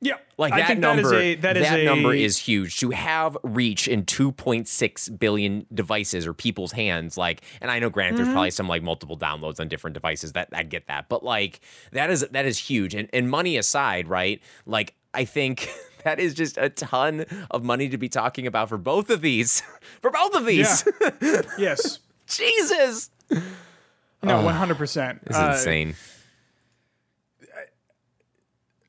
yeah, 0.00 0.14
Like 0.38 0.54
that 0.54 0.78
number, 0.78 1.02
that 1.10 1.16
is 1.16 1.22
a 1.22 1.34
that 1.36 1.56
is 1.56 1.70
a 1.70 1.84
number 1.84 2.12
is 2.14 2.38
huge. 2.38 2.78
To 2.78 2.90
have 2.90 3.36
reach 3.44 3.86
in 3.86 4.04
2.6 4.04 5.18
billion 5.18 5.66
devices 5.72 6.26
or 6.26 6.32
people's 6.34 6.72
hands, 6.72 7.16
like, 7.16 7.42
and 7.60 7.70
I 7.70 7.78
know, 7.78 7.88
granted, 7.90 8.14
Mm-hmm. 8.16 8.24
there's 8.24 8.34
probably 8.34 8.50
some 8.50 8.68
like 8.68 8.82
multiple 8.82 9.16
downloads 9.16 9.60
on 9.60 9.68
different 9.68 9.94
devices. 9.94 10.32
That 10.32 10.48
I 10.52 10.62
get 10.64 10.86
that, 10.88 11.08
but 11.08 11.22
like 11.22 11.60
that 11.92 12.10
is 12.10 12.26
that 12.32 12.46
is 12.46 12.58
huge. 12.58 12.94
And 12.94 13.08
and 13.12 13.30
money 13.30 13.56
aside, 13.56 14.08
right? 14.08 14.40
Like 14.66 14.94
I 15.14 15.24
think. 15.24 15.68
That 16.04 16.18
is 16.18 16.34
just 16.34 16.58
a 16.58 16.68
ton 16.68 17.26
of 17.52 17.62
money 17.62 17.88
to 17.88 17.96
be 17.96 18.08
talking 18.08 18.44
about 18.48 18.68
for 18.68 18.76
both 18.76 19.08
of 19.08 19.20
these. 19.20 19.62
for 20.02 20.10
both 20.10 20.34
of 20.34 20.44
these. 20.46 20.84
yeah. 21.20 21.42
yes. 21.56 22.00
Jesus. 22.26 23.08
No, 23.30 24.42
one 24.42 24.56
hundred 24.56 24.78
percent. 24.78 25.20
It's 25.26 25.38
insane. 25.38 25.94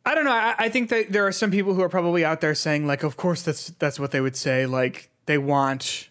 I 0.05 0.15
don't 0.15 0.25
know. 0.25 0.31
I, 0.31 0.55
I 0.57 0.69
think 0.69 0.89
that 0.89 1.11
there 1.11 1.25
are 1.25 1.31
some 1.31 1.51
people 1.51 1.73
who 1.73 1.81
are 1.81 1.89
probably 1.89 2.25
out 2.25 2.41
there 2.41 2.55
saying, 2.55 2.85
like, 2.85 3.03
of 3.03 3.15
course 3.15 3.41
that's 3.43 3.69
that's 3.79 3.99
what 3.99 4.11
they 4.11 4.21
would 4.21 4.35
say. 4.35 4.65
Like 4.65 5.09
they 5.25 5.37
want 5.37 6.09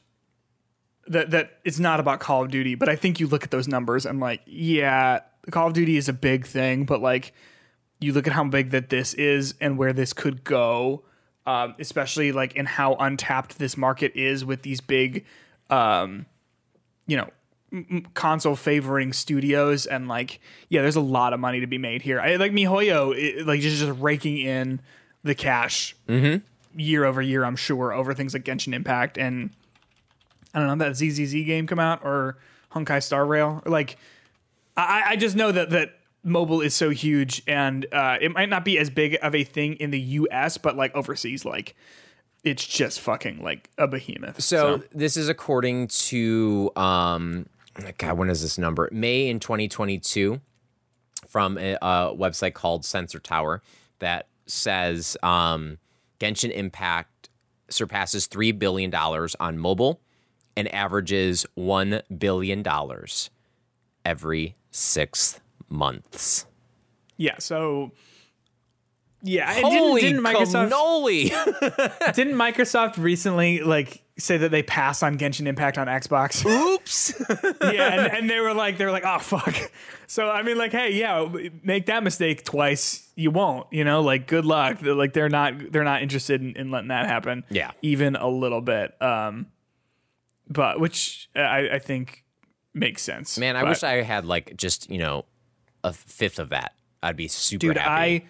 that 1.09 1.31
that 1.31 1.59
it's 1.64 1.78
not 1.78 2.01
about 2.01 2.20
Call 2.20 2.43
of 2.43 2.51
Duty. 2.51 2.74
But 2.74 2.89
I 2.89 2.97
think 2.97 3.20
you 3.20 3.27
look 3.27 3.44
at 3.44 3.51
those 3.51 3.69
numbers 3.69 4.06
and 4.06 4.20
like, 4.20 4.40
yeah, 4.47 5.20
Call 5.51 5.69
of 5.69 5.73
Duty 5.73 5.97
is 5.97 6.09
a 6.09 6.12
big 6.12 6.47
thing, 6.47 6.85
but 6.85 7.02
like 7.02 7.35
you 8.01 8.12
look 8.12 8.27
at 8.27 8.32
how 8.32 8.44
big 8.44 8.70
that 8.70 8.90
this 8.90 9.14
is 9.14 9.55
and 9.60 9.78
where 9.78 9.93
this 9.93 10.12
could 10.12 10.43
go, 10.44 11.05
um, 11.47 11.74
especially 11.78 12.32
like 12.32 12.55
in 12.56 12.66
how 12.66 12.94
untapped 12.94 13.59
this 13.59 13.77
market 13.77 14.12
is 14.14 14.44
with 14.44 14.62
these 14.62 14.81
big, 14.81 15.24
um, 15.70 16.27
you 17.06 17.16
know, 17.16 17.31
console 18.15 18.55
favoring 18.57 19.12
studios 19.12 19.86
and 19.86 20.07
like 20.07 20.40
yeah 20.69 20.82
there's 20.82 20.97
a 20.97 21.01
lot 21.01 21.32
of 21.32 21.40
money 21.40 21.61
to 21.61 21.66
be 21.66 21.78
made 21.78 22.03
here. 22.03 22.20
I 22.20 22.36
like 22.36 22.53
mihoyo 22.53 23.16
it, 23.16 23.47
like 23.47 23.61
just 23.61 23.78
just 23.78 23.99
raking 24.01 24.36
in 24.39 24.81
the 25.24 25.35
cash 25.35 25.97
year 26.77 27.05
over 27.05 27.23
year 27.23 27.44
i'm 27.44 27.55
sure 27.57 27.93
over 27.93 28.12
things 28.15 28.35
like 28.35 28.44
genshin 28.44 28.74
impact 28.74 29.16
and 29.19 29.51
i 30.55 30.59
don't 30.59 30.66
know 30.78 30.85
that 30.85 30.97
zzz 30.97 31.32
game 31.32 31.66
come 31.66 31.78
out 31.78 32.03
or 32.05 32.39
honkai 32.73 33.03
star 33.03 33.24
rail. 33.27 33.62
Or 33.65 33.70
like 33.70 33.97
i 34.77 35.03
i 35.11 35.16
just 35.16 35.36
know 35.36 35.53
that 35.53 35.70
that 35.70 35.93
mobile 36.24 36.61
is 36.61 36.74
so 36.74 36.90
huge 36.90 37.43
and 37.47 37.86
uh 37.93 38.16
it 38.20 38.32
might 38.32 38.49
not 38.49 38.65
be 38.65 38.78
as 38.78 38.90
big 38.90 39.16
of 39.23 39.35
a 39.35 39.44
thing 39.44 39.74
in 39.74 39.90
the 39.90 40.01
us 40.01 40.57
but 40.59 40.77
like 40.77 40.94
overseas 40.94 41.44
like 41.44 41.74
it's 42.44 42.66
just 42.66 43.01
fucking 43.01 43.43
like 43.43 43.70
a 43.78 43.86
behemoth 43.86 44.43
So, 44.43 44.82
this 44.93 45.16
is 45.16 45.28
according 45.28 45.89
to 45.89 46.70
um 46.77 47.47
God, 47.99 48.19
when 48.19 48.28
is 48.28 48.43
this 48.43 48.59
number? 48.59 48.89
May 48.93 49.28
in 49.28 49.40
2022 49.40 50.40
from 51.28 51.57
a, 51.59 51.74
a 51.74 52.15
website 52.15 52.55
called 52.55 52.85
Sensor 52.85 53.19
Tower 53.19 53.62
that 54.01 54.27
says 54.47 55.16
um 55.23 55.78
Genshin 56.20 56.51
Impact 56.51 57.31
surpasses 57.70 58.27
3 58.27 58.53
billion 58.53 58.90
dollars 58.90 59.35
on 59.40 59.59
mobile 59.59 60.01
and 60.57 60.73
averages 60.74 61.47
1 61.55 62.03
billion 62.19 62.62
dollars 62.62 63.31
every 64.05 64.57
6 64.70 65.40
months. 65.69 66.47
yeah 67.16 67.36
so 67.39 67.93
yeah, 69.24 69.55
Holy 69.61 70.01
didn't, 70.01 70.24
didn't 70.24 70.35
Microsoft 70.35 70.70
cannoli! 70.70 72.15
didn't 72.15 72.35
Microsoft 72.35 72.99
recently 72.99 73.61
like 73.61 74.02
say 74.18 74.36
that 74.36 74.51
they 74.51 74.62
pass 74.62 75.02
on 75.02 75.16
Genshin 75.18 75.47
Impact 75.47 75.78
on 75.78 75.86
Xbox? 75.86 76.44
Oops. 76.74 77.14
yeah, 77.62 77.93
and, 78.05 78.12
and 78.12 78.30
they 78.30 78.40
were 78.40 78.55
like, 78.55 78.78
they 78.78 78.84
were 78.84 78.90
like, 78.90 79.05
oh 79.06 79.18
fuck. 79.18 79.55
So 80.06 80.28
I 80.28 80.43
mean, 80.43 80.59
like, 80.59 80.72
hey, 80.72 80.93
yeah, 80.93 81.26
make 81.62 81.86
that 81.86 82.02
mistake 82.02 82.44
twice, 82.44 83.09
you 83.16 83.30
won't. 83.30 83.66
You 83.72 83.84
know, 83.84 84.02
like, 84.02 84.26
good 84.26 84.44
luck. 84.44 84.78
They're, 84.80 84.94
like, 84.94 85.12
they're 85.14 85.28
not 85.30 85.72
they're 85.72 85.84
not 85.84 86.02
interested 86.02 86.40
in, 86.43 86.55
in 86.56 86.70
letting 86.70 86.89
that 86.89 87.06
happen. 87.06 87.44
Yeah. 87.51 87.70
even 87.80 88.16
a 88.16 88.28
little 88.28 88.60
bit. 88.60 89.01
Um, 89.01 89.47
but 90.48 90.78
which 90.80 91.30
I, 91.34 91.70
I 91.74 91.78
think 91.78 92.24
makes 92.74 93.01
sense. 93.02 93.39
Man, 93.39 93.56
I 93.56 93.62
But- 93.62 93.68
wish 93.70 93.82
I 93.82 94.02
had 94.02 94.26
like 94.26 94.56
just, 94.56 94.90
you 94.90 94.98
know, 94.98 95.24
a 95.82 95.93
fifth 95.93 96.39
of 96.39 96.51
that. 96.51 96.74
I'd 97.02 97.16
be 97.16 97.26
super 97.28 97.68
dude, 97.68 97.78
happy. 97.78 97.90
I 97.90 98.24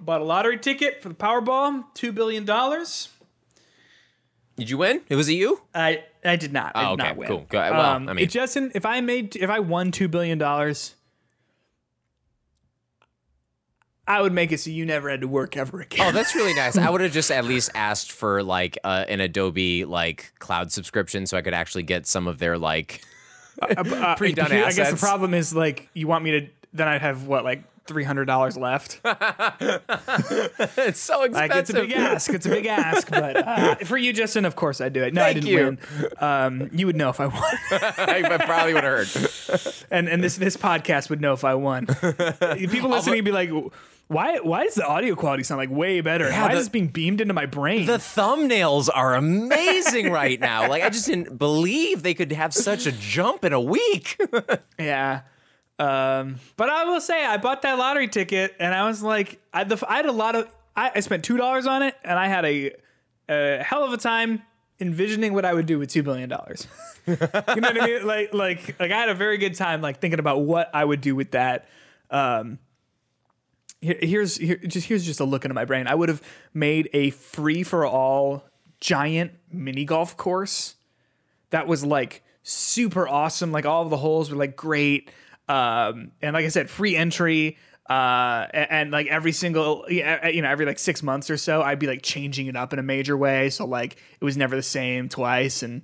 bought 0.00 0.20
a 0.20 0.24
lottery 0.24 0.58
ticket 0.58 1.02
for 1.02 1.08
the 1.08 1.14
Powerball, 1.14 1.84
two 1.94 2.12
billion 2.12 2.44
dollars. 2.44 3.08
Did 4.56 4.70
you 4.70 4.78
win? 4.78 5.00
It 5.08 5.16
was 5.16 5.28
it 5.28 5.34
you? 5.34 5.60
I 5.74 6.04
I 6.24 6.36
did 6.36 6.52
not. 6.52 6.72
I 6.74 6.84
Oh, 6.90 6.96
did 6.96 7.00
okay, 7.02 7.08
not 7.10 7.16
win. 7.16 7.28
cool. 7.28 7.46
Go- 7.48 7.58
well, 7.58 7.80
um, 7.80 8.08
I 8.08 8.12
mean- 8.12 8.28
Justin, 8.28 8.70
if 8.74 8.86
I 8.86 9.00
made, 9.00 9.34
if 9.36 9.50
I 9.50 9.58
won 9.60 9.90
two 9.90 10.06
billion 10.08 10.38
dollars, 10.38 10.94
I 14.06 14.20
would 14.20 14.32
make 14.32 14.52
it 14.52 14.60
so 14.60 14.70
you 14.70 14.84
never 14.84 15.08
had 15.08 15.22
to 15.22 15.28
work 15.28 15.56
ever 15.56 15.80
again. 15.80 16.06
Oh, 16.06 16.12
that's 16.12 16.34
really 16.34 16.54
nice. 16.54 16.76
I 16.76 16.90
would 16.90 17.00
have 17.00 17.12
just 17.12 17.30
at 17.30 17.44
least 17.46 17.70
asked 17.74 18.12
for 18.12 18.42
like 18.42 18.76
uh, 18.84 19.04
an 19.08 19.20
Adobe 19.20 19.84
like 19.86 20.32
cloud 20.38 20.70
subscription 20.70 21.26
so 21.26 21.36
I 21.38 21.42
could 21.42 21.54
actually 21.54 21.84
get 21.84 22.06
some 22.06 22.26
of 22.28 22.38
their 22.38 22.58
like 22.58 23.00
Uh, 23.62 24.14
pre-done 24.18 24.52
I 24.52 24.72
guess 24.72 24.90
the 24.90 24.96
problem 24.96 25.32
is 25.32 25.54
like 25.54 25.88
you 25.94 26.06
want 26.06 26.22
me 26.24 26.40
to. 26.40 26.48
Then 26.74 26.88
I'd 26.88 27.00
have 27.02 27.26
what 27.26 27.44
like 27.44 27.62
three 27.86 28.04
hundred 28.04 28.24
dollars 28.26 28.56
left. 28.56 29.00
it's 29.04 31.00
so 31.00 31.20
Like 31.30 31.54
it's 31.54 31.70
a 31.70 31.74
big 31.74 31.92
ask. 31.92 32.32
It's 32.32 32.46
a 32.46 32.48
big 32.50 32.66
ask. 32.66 33.08
But 33.10 33.36
uh, 33.36 33.74
for 33.84 33.96
you, 33.96 34.12
Justin, 34.12 34.44
of 34.44 34.56
course 34.56 34.80
I'd 34.80 34.92
do 34.92 35.02
it. 35.02 35.14
No, 35.14 35.22
I 35.22 35.32
didn't 35.32 35.48
you. 35.48 35.56
win. 35.64 35.78
Um, 36.18 36.70
you 36.72 36.86
would 36.86 36.96
know 36.96 37.08
if 37.10 37.20
I 37.20 37.26
won, 37.26 37.42
I 37.70 38.38
probably 38.44 38.74
would 38.74 38.84
have 38.84 39.12
heard. 39.14 39.72
and 39.90 40.08
and 40.08 40.22
this 40.22 40.36
this 40.36 40.56
podcast 40.56 41.10
would 41.10 41.20
know 41.20 41.32
if 41.32 41.44
I 41.44 41.54
won. 41.54 41.86
People 41.86 42.90
listening 42.90 43.16
would 43.16 43.24
be 43.24 43.32
like. 43.32 43.50
Why? 44.06 44.36
Why 44.40 44.64
does 44.64 44.74
the 44.74 44.86
audio 44.86 45.14
quality 45.14 45.44
sound 45.44 45.58
like 45.58 45.70
way 45.70 46.02
better? 46.02 46.30
why 46.30 46.48
the- 46.48 46.54
is 46.56 46.60
this 46.60 46.68
being 46.68 46.88
beamed 46.88 47.22
into 47.22 47.32
my 47.32 47.46
brain? 47.46 47.86
The 47.86 47.96
thumbnails 47.96 48.90
are 48.94 49.14
amazing 49.14 50.10
right 50.12 50.38
now. 50.38 50.68
Like 50.68 50.82
I 50.82 50.90
just 50.90 51.06
didn't 51.06 51.38
believe 51.38 52.02
they 52.02 52.12
could 52.12 52.30
have 52.32 52.52
such 52.52 52.84
a 52.84 52.92
jump 52.92 53.46
in 53.46 53.54
a 53.54 53.60
week. 53.60 54.20
Yeah. 54.78 55.22
Um, 55.78 56.36
but 56.56 56.68
I 56.70 56.84
will 56.84 57.00
say 57.00 57.24
I 57.24 57.36
bought 57.36 57.62
that 57.62 57.78
lottery 57.78 58.08
ticket 58.08 58.54
and 58.60 58.72
I 58.72 58.86
was 58.86 59.02
like, 59.02 59.40
I, 59.52 59.64
the, 59.64 59.82
I 59.88 59.96
had 59.96 60.06
a 60.06 60.12
lot 60.12 60.36
of, 60.36 60.48
I, 60.76 60.92
I 60.94 61.00
spent 61.00 61.24
two 61.24 61.36
dollars 61.36 61.66
on 61.66 61.82
it 61.82 61.96
and 62.04 62.18
I 62.18 62.28
had 62.28 62.44
a, 62.44 62.72
a 63.28 63.62
hell 63.62 63.84
of 63.84 63.92
a 63.92 63.96
time 63.96 64.42
envisioning 64.80 65.34
what 65.34 65.44
I 65.44 65.52
would 65.54 65.66
do 65.66 65.78
with 65.78 65.90
two 65.90 66.02
billion 66.02 66.28
dollars. 66.28 66.68
you 67.06 67.16
know 67.16 67.28
what 67.32 67.82
I 67.82 67.86
mean? 67.86 68.06
Like, 68.06 68.32
like, 68.32 68.80
like 68.80 68.90
I 68.90 68.98
had 68.98 69.08
a 69.08 69.14
very 69.14 69.38
good 69.38 69.54
time 69.54 69.80
like 69.80 70.00
thinking 70.00 70.20
about 70.20 70.42
what 70.42 70.70
I 70.72 70.84
would 70.84 71.00
do 71.00 71.16
with 71.16 71.32
that. 71.32 71.66
Um, 72.10 72.58
here, 73.80 73.98
here's 74.00 74.36
here, 74.36 74.56
just 74.56 74.86
here's 74.86 75.04
just 75.04 75.20
a 75.20 75.24
look 75.24 75.44
into 75.44 75.54
my 75.54 75.64
brain. 75.64 75.86
I 75.86 75.94
would 75.94 76.08
have 76.08 76.22
made 76.52 76.88
a 76.92 77.10
free 77.10 77.62
for 77.62 77.84
all 77.84 78.44
giant 78.80 79.32
mini 79.50 79.84
golf 79.84 80.16
course 80.16 80.76
that 81.50 81.66
was 81.66 81.84
like 81.84 82.22
super 82.42 83.08
awesome. 83.08 83.52
Like 83.52 83.66
all 83.66 83.82
of 83.82 83.90
the 83.90 83.96
holes 83.96 84.30
were 84.30 84.36
like 84.36 84.56
great. 84.56 85.10
Um, 85.48 86.12
and 86.22 86.34
like 86.34 86.44
I 86.44 86.48
said, 86.48 86.70
free 86.70 86.96
entry. 86.96 87.58
Uh, 87.88 88.46
and, 88.54 88.70
and 88.70 88.90
like 88.92 89.06
every 89.08 89.32
single, 89.32 89.84
you 89.90 90.02
know, 90.02 90.48
every 90.48 90.64
like 90.64 90.78
six 90.78 91.02
months 91.02 91.28
or 91.28 91.36
so, 91.36 91.60
I'd 91.60 91.78
be 91.78 91.86
like 91.86 92.00
changing 92.02 92.46
it 92.46 92.56
up 92.56 92.72
in 92.72 92.78
a 92.78 92.82
major 92.82 93.16
way. 93.16 93.50
So 93.50 93.66
like 93.66 93.96
it 94.20 94.24
was 94.24 94.36
never 94.38 94.56
the 94.56 94.62
same 94.62 95.08
twice. 95.10 95.62
And 95.62 95.82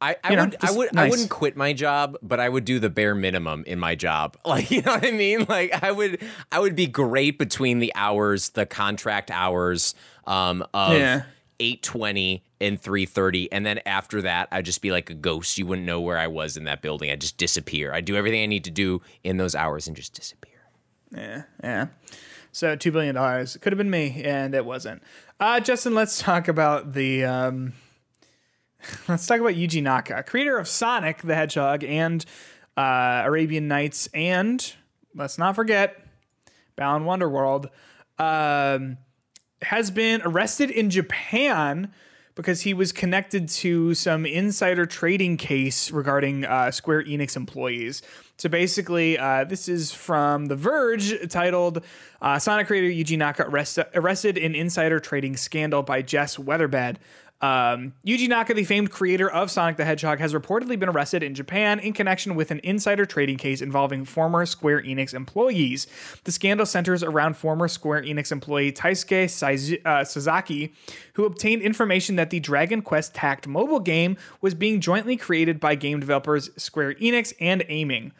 I, 0.00 0.16
I 0.22 0.30
You 0.30 0.36
know, 0.36 0.44
would 0.44 0.56
I 0.60 0.70
would 0.72 0.88
I 0.88 0.92
nice. 0.94 1.10
wouldn't 1.10 1.30
quit 1.30 1.56
my 1.56 1.72
job, 1.72 2.18
but 2.22 2.38
I 2.38 2.48
would 2.48 2.66
do 2.66 2.78
the 2.78 2.90
bare 2.90 3.14
minimum 3.14 3.64
in 3.66 3.78
my 3.78 3.94
job. 3.94 4.36
Like 4.44 4.70
you 4.70 4.82
know 4.82 4.92
what 4.92 5.06
I 5.06 5.10
mean? 5.12 5.46
Like 5.48 5.82
I 5.82 5.90
would 5.90 6.22
I 6.52 6.58
would 6.60 6.76
be 6.76 6.86
great 6.86 7.38
between 7.38 7.78
the 7.78 7.92
hours, 7.94 8.50
the 8.50 8.66
contract 8.66 9.30
hours 9.30 9.94
um 10.26 10.66
of 10.74 10.92
Yeah. 10.92 11.22
820 11.60 12.44
and 12.60 12.80
330 12.80 13.52
and 13.52 13.64
then 13.64 13.80
after 13.86 14.22
that 14.22 14.48
I'd 14.50 14.64
just 14.64 14.82
be 14.82 14.90
like 14.90 15.10
a 15.10 15.14
ghost. 15.14 15.58
You 15.58 15.66
wouldn't 15.66 15.86
know 15.86 16.00
where 16.00 16.18
I 16.18 16.26
was 16.26 16.56
in 16.56 16.64
that 16.64 16.82
building. 16.82 17.10
I'd 17.10 17.20
just 17.20 17.36
disappear. 17.36 17.92
I'd 17.92 18.04
do 18.04 18.16
everything 18.16 18.42
I 18.42 18.46
need 18.46 18.64
to 18.64 18.70
do 18.70 19.02
in 19.22 19.36
those 19.36 19.54
hours 19.54 19.86
and 19.86 19.96
just 19.96 20.14
disappear. 20.14 20.52
Yeah, 21.14 21.42
yeah. 21.62 21.86
So 22.52 22.76
two 22.76 22.92
billion 22.92 23.16
dollars 23.16 23.56
could 23.60 23.72
have 23.72 23.78
been 23.78 23.90
me, 23.90 24.22
and 24.24 24.54
it 24.54 24.64
wasn't. 24.64 25.02
Uh, 25.40 25.58
Justin, 25.58 25.94
let's 25.94 26.18
talk 26.20 26.46
about 26.46 26.92
the. 26.92 27.24
Um, 27.24 27.72
let's 29.08 29.26
talk 29.26 29.40
about 29.40 29.54
Yuji 29.54 29.82
Naka, 29.82 30.22
creator 30.22 30.56
of 30.56 30.68
Sonic 30.68 31.22
the 31.22 31.34
Hedgehog 31.34 31.82
and 31.82 32.24
uh, 32.76 33.22
Arabian 33.24 33.66
Nights, 33.66 34.08
and 34.14 34.72
let's 35.16 35.36
not 35.36 35.56
forget 35.56 36.06
Balan 36.76 37.04
Wonderworld. 37.04 37.70
Um, 38.18 38.98
has 39.62 39.90
been 39.90 40.20
arrested 40.24 40.70
in 40.70 40.90
Japan 40.90 41.92
because 42.34 42.62
he 42.62 42.74
was 42.74 42.90
connected 42.92 43.48
to 43.48 43.94
some 43.94 44.26
insider 44.26 44.86
trading 44.86 45.36
case 45.36 45.90
regarding 45.90 46.44
uh, 46.44 46.70
Square 46.70 47.04
Enix 47.04 47.36
employees. 47.36 48.02
So 48.36 48.48
basically, 48.48 49.16
uh, 49.16 49.44
this 49.44 49.68
is 49.68 49.92
from 49.92 50.46
The 50.46 50.56
Verge 50.56 51.14
titled 51.30 51.84
uh, 52.20 52.38
Sonic 52.40 52.66
creator 52.66 52.88
Yuji 52.88 53.16
Naka 53.16 53.44
arrest- 53.44 53.78
arrested 53.94 54.36
in 54.36 54.56
insider 54.56 54.98
trading 54.98 55.36
scandal 55.36 55.84
by 55.84 56.02
Jess 56.02 56.36
Weatherbed. 56.36 56.96
Um, 57.40 57.92
Yuji 58.06 58.28
Naka, 58.28 58.54
the 58.54 58.64
famed 58.64 58.90
creator 58.90 59.30
of 59.30 59.50
Sonic 59.50 59.76
the 59.76 59.84
Hedgehog, 59.84 60.18
has 60.18 60.32
reportedly 60.32 60.78
been 60.78 60.88
arrested 60.88 61.22
in 61.22 61.34
Japan 61.34 61.78
in 61.78 61.92
connection 61.92 62.36
with 62.36 62.50
an 62.50 62.60
insider 62.62 63.04
trading 63.04 63.36
case 63.36 63.60
involving 63.60 64.06
former 64.06 64.46
Square 64.46 64.82
Enix 64.84 65.12
employees. 65.12 65.86
The 66.24 66.32
scandal 66.32 66.64
centers 66.64 67.02
around 67.02 67.36
former 67.36 67.68
Square 67.68 68.04
Enix 68.04 68.32
employee 68.32 68.72
Taisuke 68.72 69.26
Saizu- 69.26 69.80
uh, 69.84 70.68
who 71.14 71.24
obtained 71.26 71.60
information 71.60 72.16
that 72.16 72.30
the 72.30 72.40
Dragon 72.40 72.80
Quest 72.80 73.14
Tact 73.14 73.46
mobile 73.46 73.80
game 73.80 74.16
was 74.40 74.54
being 74.54 74.80
jointly 74.80 75.16
created 75.16 75.60
by 75.60 75.74
game 75.74 76.00
developers 76.00 76.50
Square 76.56 76.94
Enix 76.94 77.34
and 77.40 77.62
Aiming. 77.68 78.12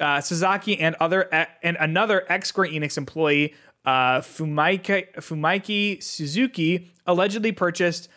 Uh, 0.00 0.20
Sasaki 0.20 0.78
and 0.78 0.94
other 1.00 1.22
and 1.62 1.76
another 1.80 2.24
ex 2.28 2.50
Square 2.50 2.68
Enix 2.68 2.96
employee, 2.96 3.54
uh, 3.84 4.20
Fumaiki, 4.20 5.12
Fumaiki 5.16 6.00
Suzuki, 6.00 6.92
allegedly 7.06 7.50
purchased 7.50 8.08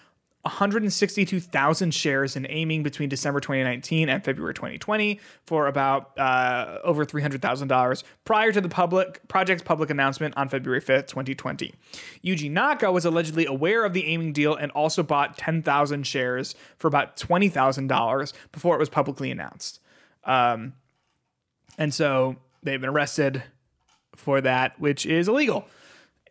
162,000 0.43 1.93
shares 1.93 2.35
in 2.35 2.47
aiming 2.49 2.81
between 2.81 3.09
December 3.09 3.39
2019 3.39 4.09
and 4.09 4.23
February 4.23 4.53
2020 4.53 5.19
for 5.45 5.67
about 5.67 6.17
uh, 6.17 6.79
over 6.83 7.05
$300,000 7.05 8.03
prior 8.25 8.51
to 8.51 8.59
the 8.59 8.69
public 8.69 9.27
project's 9.27 9.63
public 9.63 9.91
announcement 9.91 10.35
on 10.35 10.49
February 10.49 10.81
5th, 10.81 11.07
2020. 11.07 11.75
Yuji 12.23 12.49
Naka 12.49 12.91
was 12.91 13.05
allegedly 13.05 13.45
aware 13.45 13.85
of 13.85 13.93
the 13.93 14.07
aiming 14.07 14.33
deal 14.33 14.55
and 14.55 14.71
also 14.71 15.03
bought 15.03 15.37
10,000 15.37 16.07
shares 16.07 16.55
for 16.77 16.87
about 16.87 17.17
$20,000 17.17 18.33
before 18.51 18.75
it 18.75 18.79
was 18.79 18.89
publicly 18.89 19.29
announced. 19.29 19.79
Um, 20.23 20.73
and 21.77 21.93
so 21.93 22.35
they've 22.63 22.81
been 22.81 22.89
arrested 22.89 23.43
for 24.15 24.41
that, 24.41 24.79
which 24.79 25.05
is 25.05 25.27
illegal. 25.27 25.67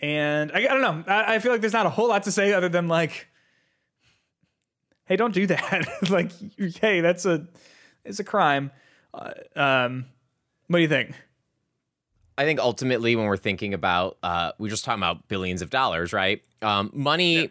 And 0.01 0.51
I, 0.53 0.59
I 0.59 0.69
don't 0.69 0.81
know. 0.81 1.05
I, 1.13 1.37
I 1.37 1.39
feel 1.39 1.53
like 1.53 1.61
there's 1.61 1.73
not 1.73 1.87
a 1.87 1.91
whole 1.91 2.09
lot 2.09 2.25
to 2.25 2.33
say 2.33 2.53
other 2.53 2.69
than 2.69 2.89
like, 2.89 3.29
hey, 5.11 5.17
don't 5.17 5.35
do 5.35 5.47
that. 5.49 5.87
like, 6.09 6.31
hey, 6.81 7.03
that's 7.03 7.27
a 7.27 7.47
it's 8.05 8.21
a 8.21 8.25
crime. 8.25 8.71
Uh, 9.13 9.33
um, 9.55 10.07
what 10.69 10.79
do 10.79 10.83
you 10.83 10.89
think? 10.89 11.13
I 12.39 12.45
think 12.45 12.59
ultimately, 12.61 13.17
when 13.17 13.27
we're 13.27 13.37
thinking 13.37 13.75
about, 13.75 14.17
uh, 14.23 14.53
we're 14.59 14.71
just 14.71 14.85
talking 14.87 15.01
about 15.03 15.29
billions 15.29 15.61
of 15.61 15.69
dollars, 15.69 16.15
right? 16.15 16.43
Um, 16.63 16.91
money 16.95 17.51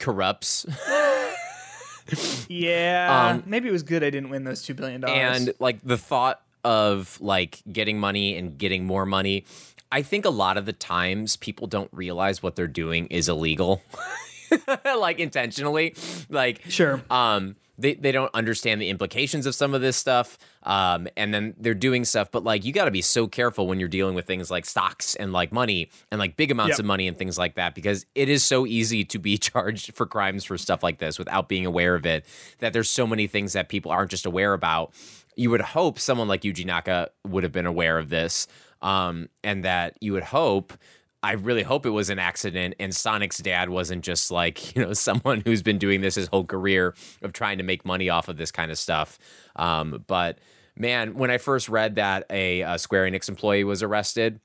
corrupts, 0.00 0.66
Yeah, 2.48 3.30
Um, 3.34 3.44
maybe 3.46 3.68
it 3.68 3.72
was 3.72 3.84
good 3.84 4.02
I 4.02 4.10
didn't 4.10 4.30
win 4.30 4.42
those 4.44 4.62
two 4.62 4.74
billion 4.74 5.02
dollars. 5.02 5.18
and 5.46 5.54
like 5.60 5.78
the 5.84 5.96
thought 5.96 6.42
of 6.64 7.16
like 7.20 7.62
getting 7.70 7.98
money 8.00 8.36
and 8.36 8.58
getting 8.58 8.84
more 8.84 9.06
money. 9.06 9.44
I 9.92 10.02
think 10.02 10.24
a 10.24 10.30
lot 10.30 10.56
of 10.56 10.66
the 10.66 10.72
times 10.72 11.36
people 11.36 11.66
don't 11.66 11.90
realize 11.92 12.42
what 12.42 12.56
they're 12.56 12.66
doing 12.66 13.06
is 13.08 13.28
illegal, 13.28 13.82
like 14.84 15.18
intentionally. 15.18 15.94
Like, 16.28 16.62
Sure. 16.68 17.02
um, 17.10 17.56
they, 17.78 17.94
they 17.94 18.12
don't 18.12 18.32
understand 18.34 18.80
the 18.80 18.90
implications 18.90 19.46
of 19.46 19.54
some 19.54 19.74
of 19.74 19.80
this 19.80 19.96
stuff. 19.96 20.38
Um, 20.62 21.08
and 21.16 21.32
then 21.34 21.54
they're 21.58 21.74
doing 21.74 22.04
stuff, 22.04 22.30
but 22.30 22.44
like 22.44 22.64
you 22.64 22.72
got 22.72 22.84
to 22.84 22.90
be 22.90 23.02
so 23.02 23.26
careful 23.26 23.66
when 23.66 23.80
you're 23.80 23.88
dealing 23.88 24.14
with 24.14 24.26
things 24.26 24.50
like 24.50 24.64
stocks 24.66 25.14
and 25.16 25.32
like 25.32 25.50
money 25.52 25.90
and 26.10 26.18
like 26.20 26.36
big 26.36 26.50
amounts 26.52 26.72
Yep. 26.74 26.78
of 26.80 26.84
money 26.84 27.08
and 27.08 27.18
things 27.18 27.38
like 27.38 27.54
that 27.56 27.74
because 27.74 28.06
it 28.14 28.28
is 28.28 28.44
so 28.44 28.66
easy 28.66 29.04
to 29.06 29.18
be 29.18 29.36
charged 29.38 29.94
for 29.94 30.06
crimes 30.06 30.44
for 30.44 30.56
stuff 30.58 30.82
like 30.82 30.98
this 30.98 31.18
without 31.18 31.48
being 31.48 31.66
aware 31.66 31.94
of 31.96 32.06
it. 32.06 32.24
That 32.60 32.72
there's 32.72 32.90
so 32.90 33.06
many 33.06 33.26
things 33.26 33.54
that 33.54 33.68
people 33.68 33.90
aren't 33.90 34.10
just 34.10 34.26
aware 34.26 34.52
about. 34.52 34.92
You 35.34 35.50
would 35.50 35.62
hope 35.62 35.98
someone 35.98 36.28
like 36.28 36.42
Yuji 36.42 36.66
Naka 36.66 37.08
would 37.26 37.42
have 37.42 37.52
been 37.52 37.66
aware 37.66 37.98
of 37.98 38.10
this, 38.10 38.46
um, 38.82 39.28
and 39.42 39.64
that 39.64 39.96
you 40.00 40.12
would 40.12 40.24
hope 40.24 40.74
I 41.22 41.32
really 41.32 41.62
hope 41.62 41.86
it 41.86 41.90
was 41.90 42.10
an 42.10 42.18
accident 42.18 42.74
and 42.80 42.94
Sonic's 42.94 43.38
dad 43.38 43.70
wasn't 43.70 44.04
just 44.04 44.30
like, 44.30 44.74
you 44.76 44.82
know, 44.82 44.92
someone 44.92 45.42
who's 45.44 45.62
been 45.62 45.78
doing 45.78 46.00
this 46.00 46.16
his 46.16 46.28
whole 46.28 46.44
career 46.44 46.94
of 47.22 47.32
trying 47.32 47.58
to 47.58 47.64
make 47.64 47.84
money 47.84 48.08
off 48.08 48.28
of 48.28 48.36
this 48.36 48.50
kind 48.50 48.70
of 48.70 48.78
stuff. 48.78 49.18
Um, 49.56 50.04
but 50.06 50.38
man, 50.76 51.14
when 51.14 51.30
I 51.30 51.38
first 51.38 51.68
read 51.68 51.96
that 51.96 52.26
a, 52.30 52.62
a 52.62 52.78
Square 52.78 53.10
Enix 53.10 53.28
employee 53.28 53.64
was 53.64 53.82
arrested, 53.82 54.40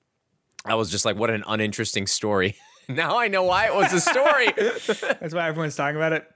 I 0.65 0.75
was 0.75 0.91
just 0.91 1.05
like, 1.05 1.15
what 1.15 1.29
an 1.29 1.43
uninteresting 1.47 2.07
story. 2.07 2.55
now 2.89 3.17
I 3.17 3.27
know 3.27 3.43
why 3.43 3.67
it 3.67 3.75
was 3.75 3.93
a 3.93 4.01
story. 4.01 4.47
That's 5.19 5.33
why 5.33 5.47
everyone's 5.47 5.75
talking 5.75 5.95
about 5.95 6.13
it. 6.13 6.27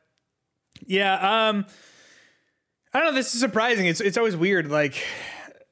Yeah. 0.85 1.49
Um, 1.49 1.65
I 2.93 2.99
don't 2.99 3.09
know. 3.09 3.13
This 3.13 3.33
is 3.33 3.39
surprising. 3.39 3.85
It's 3.85 4.01
it's 4.01 4.17
always 4.17 4.35
weird. 4.35 4.69
Like. 4.69 4.95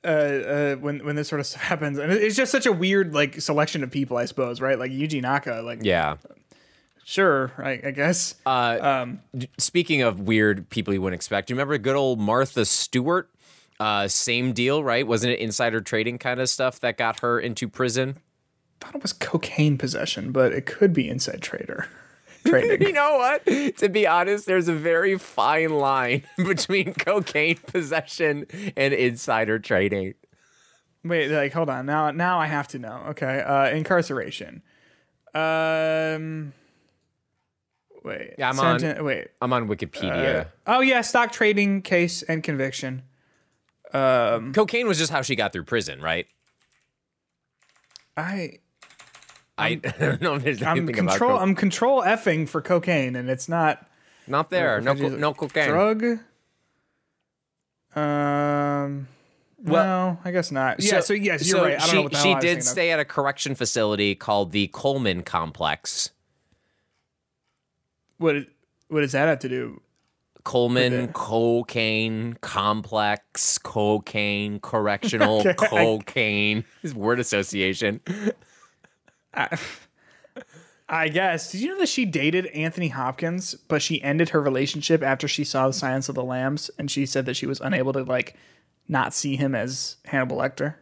Uh, 0.03 0.07
uh, 0.07 0.75
when 0.75 1.03
when 1.05 1.15
this 1.15 1.27
sort 1.27 1.41
of 1.41 1.45
stuff 1.47 1.61
happens, 1.73 1.97
and 1.97 2.11
it's 2.11 2.35
just 2.35 2.51
such 2.51 2.65
a 2.65 2.71
weird 2.71 3.13
like 3.13 3.41
selection 3.41 3.83
of 3.83 3.91
people, 3.91 4.17
I 4.17 4.25
suppose, 4.25 4.61
right? 4.61 4.79
Like 4.79 4.91
Yuji 4.91 5.21
Naka, 5.21 5.61
like 5.61 5.79
yeah. 5.81 6.15
sure, 7.03 7.51
I, 7.57 7.81
I 7.83 7.91
guess. 7.91 8.35
Uh, 8.45 8.77
Um, 8.81 9.21
speaking 9.57 10.01
of 10.01 10.21
weird 10.21 10.69
people 10.69 10.93
you 10.93 11.01
wouldn't 11.01 11.19
expect, 11.19 11.47
do 11.47 11.53
you 11.53 11.55
remember 11.55 11.77
good 11.77 11.97
old 11.97 12.19
Martha 12.19 12.65
Stewart? 12.65 13.29
Uh, 13.79 14.07
same 14.07 14.53
deal, 14.53 14.83
right? 14.83 15.05
Wasn't 15.05 15.31
it 15.31 15.39
insider 15.39 15.81
trading 15.81 16.17
kind 16.17 16.39
of 16.39 16.49
stuff 16.49 16.79
that 16.81 16.97
got 16.97 17.19
her 17.19 17.39
into 17.39 17.67
prison? 17.67 18.17
thought 18.79 18.95
it 18.95 19.01
was 19.01 19.13
cocaine 19.13 19.77
possession, 19.77 20.31
but 20.31 20.53
it 20.53 20.65
could 20.65 20.93
be 20.93 21.09
inside 21.09 21.41
trader 21.41 21.87
trading. 22.45 22.81
You 22.87 22.93
know 22.93 23.17
what? 23.17 23.45
To 23.77 23.89
be 23.89 24.07
honest, 24.07 24.45
there's 24.45 24.67
a 24.67 24.73
very 24.73 25.17
fine 25.17 25.71
line 25.77 26.23
between 26.37 26.93
cocaine 26.93 27.57
possession 27.67 28.45
and 28.75 28.93
insider 28.93 29.59
trading. 29.59 30.13
Wait, 31.03 31.29
like 31.29 31.53
hold 31.53 31.69
on. 31.69 31.85
Now 31.85 32.11
now 32.11 32.39
I 32.39 32.47
have 32.47 32.67
to 32.69 32.79
know. 32.79 33.03
Okay. 33.09 33.41
Uh 33.41 33.69
incarceration. 33.69 34.61
Um 35.33 36.53
Wait. 38.03 38.33
Yeah, 38.37 38.49
I'm 38.49 38.59
on- 38.59 39.03
Wait. 39.03 39.27
I'm 39.41 39.53
on 39.53 39.67
Wikipedia. 39.67 40.47
Oh 40.65 40.79
yeah, 40.81 41.01
stock 41.01 41.31
trading 41.31 41.81
case 41.81 42.21
and 42.23 42.43
conviction. 42.43 43.03
Um 43.93 44.53
Cocaine 44.53 44.87
was 44.87 44.97
just 44.97 45.11
how 45.11 45.21
she 45.21 45.35
got 45.35 45.53
through 45.53 45.63
prison, 45.65 46.01
right? 46.01 46.27
I 48.17 48.59
I 49.61 49.75
don't 49.75 50.21
know 50.21 50.35
if 50.35 50.43
there's 50.43 50.61
I'm 50.61 50.77
anything 50.77 50.95
control 51.07 51.31
about 51.31 51.41
I'm 51.43 51.55
control 51.55 52.01
effing 52.01 52.47
for 52.47 52.61
cocaine 52.61 53.15
and 53.15 53.29
it's 53.29 53.47
not 53.49 53.85
Not 54.27 54.49
there. 54.49 54.79
No, 54.81 54.95
co- 54.95 55.07
no 55.09 55.33
cocaine. 55.33 55.69
drug. 55.69 56.03
Um 57.95 59.07
Well- 59.63 59.85
no, 60.15 60.19
I 60.23 60.31
guess 60.31 60.51
not. 60.51 60.79
Yeah, 60.81 60.99
so, 61.01 61.13
yes, 61.13 61.47
you're 61.47 61.57
so 61.59 61.63
right. 61.65 61.75
I 61.75 61.79
don't 61.79 61.89
she, 61.89 61.95
know 61.95 62.01
what 62.03 62.11
the 62.11 62.17
hell 62.17 62.23
she 62.25 62.33
did 62.35 62.41
thinking 62.41 62.57
of. 62.59 62.63
stay 62.63 62.91
at 62.91 62.99
a 62.99 63.05
correction 63.05 63.55
facility 63.55 64.15
called 64.15 64.51
the 64.51 64.67
Coleman 64.67 65.23
Complex. 65.23 66.11
What 68.17 68.35
what 68.89 69.01
does 69.01 69.11
that 69.13 69.27
have 69.27 69.39
to 69.39 69.49
do? 69.49 69.81
Coleman 70.43 71.09
cocaine 71.13 72.37
complex 72.41 73.57
cocaine 73.57 74.59
correctional 74.59 75.39
Okay, 75.45 75.49
I- 75.49 75.53
cocaine. 75.53 76.63
His 76.81 76.93
word 76.95 77.19
association. 77.19 77.99
I, 79.33 79.57
I 80.89 81.07
guess. 81.09 81.51
Did 81.51 81.61
you 81.61 81.69
know 81.69 81.79
that 81.79 81.89
she 81.89 82.05
dated 82.05 82.47
Anthony 82.47 82.87
Hopkins, 82.89 83.53
but 83.53 83.81
she 83.81 84.01
ended 84.01 84.29
her 84.29 84.41
relationship 84.41 85.03
after 85.03 85.27
she 85.27 85.43
saw 85.43 85.67
the 85.67 85.73
Silence 85.73 86.09
of 86.09 86.15
the 86.15 86.23
Lambs, 86.23 86.71
and 86.79 86.89
she 86.89 87.05
said 87.05 87.25
that 87.25 87.35
she 87.35 87.45
was 87.45 87.61
unable 87.61 87.93
to 87.93 88.03
like 88.03 88.35
not 88.87 89.13
see 89.13 89.35
him 89.35 89.53
as 89.53 89.97
Hannibal 90.05 90.37
Lecter. 90.37 90.75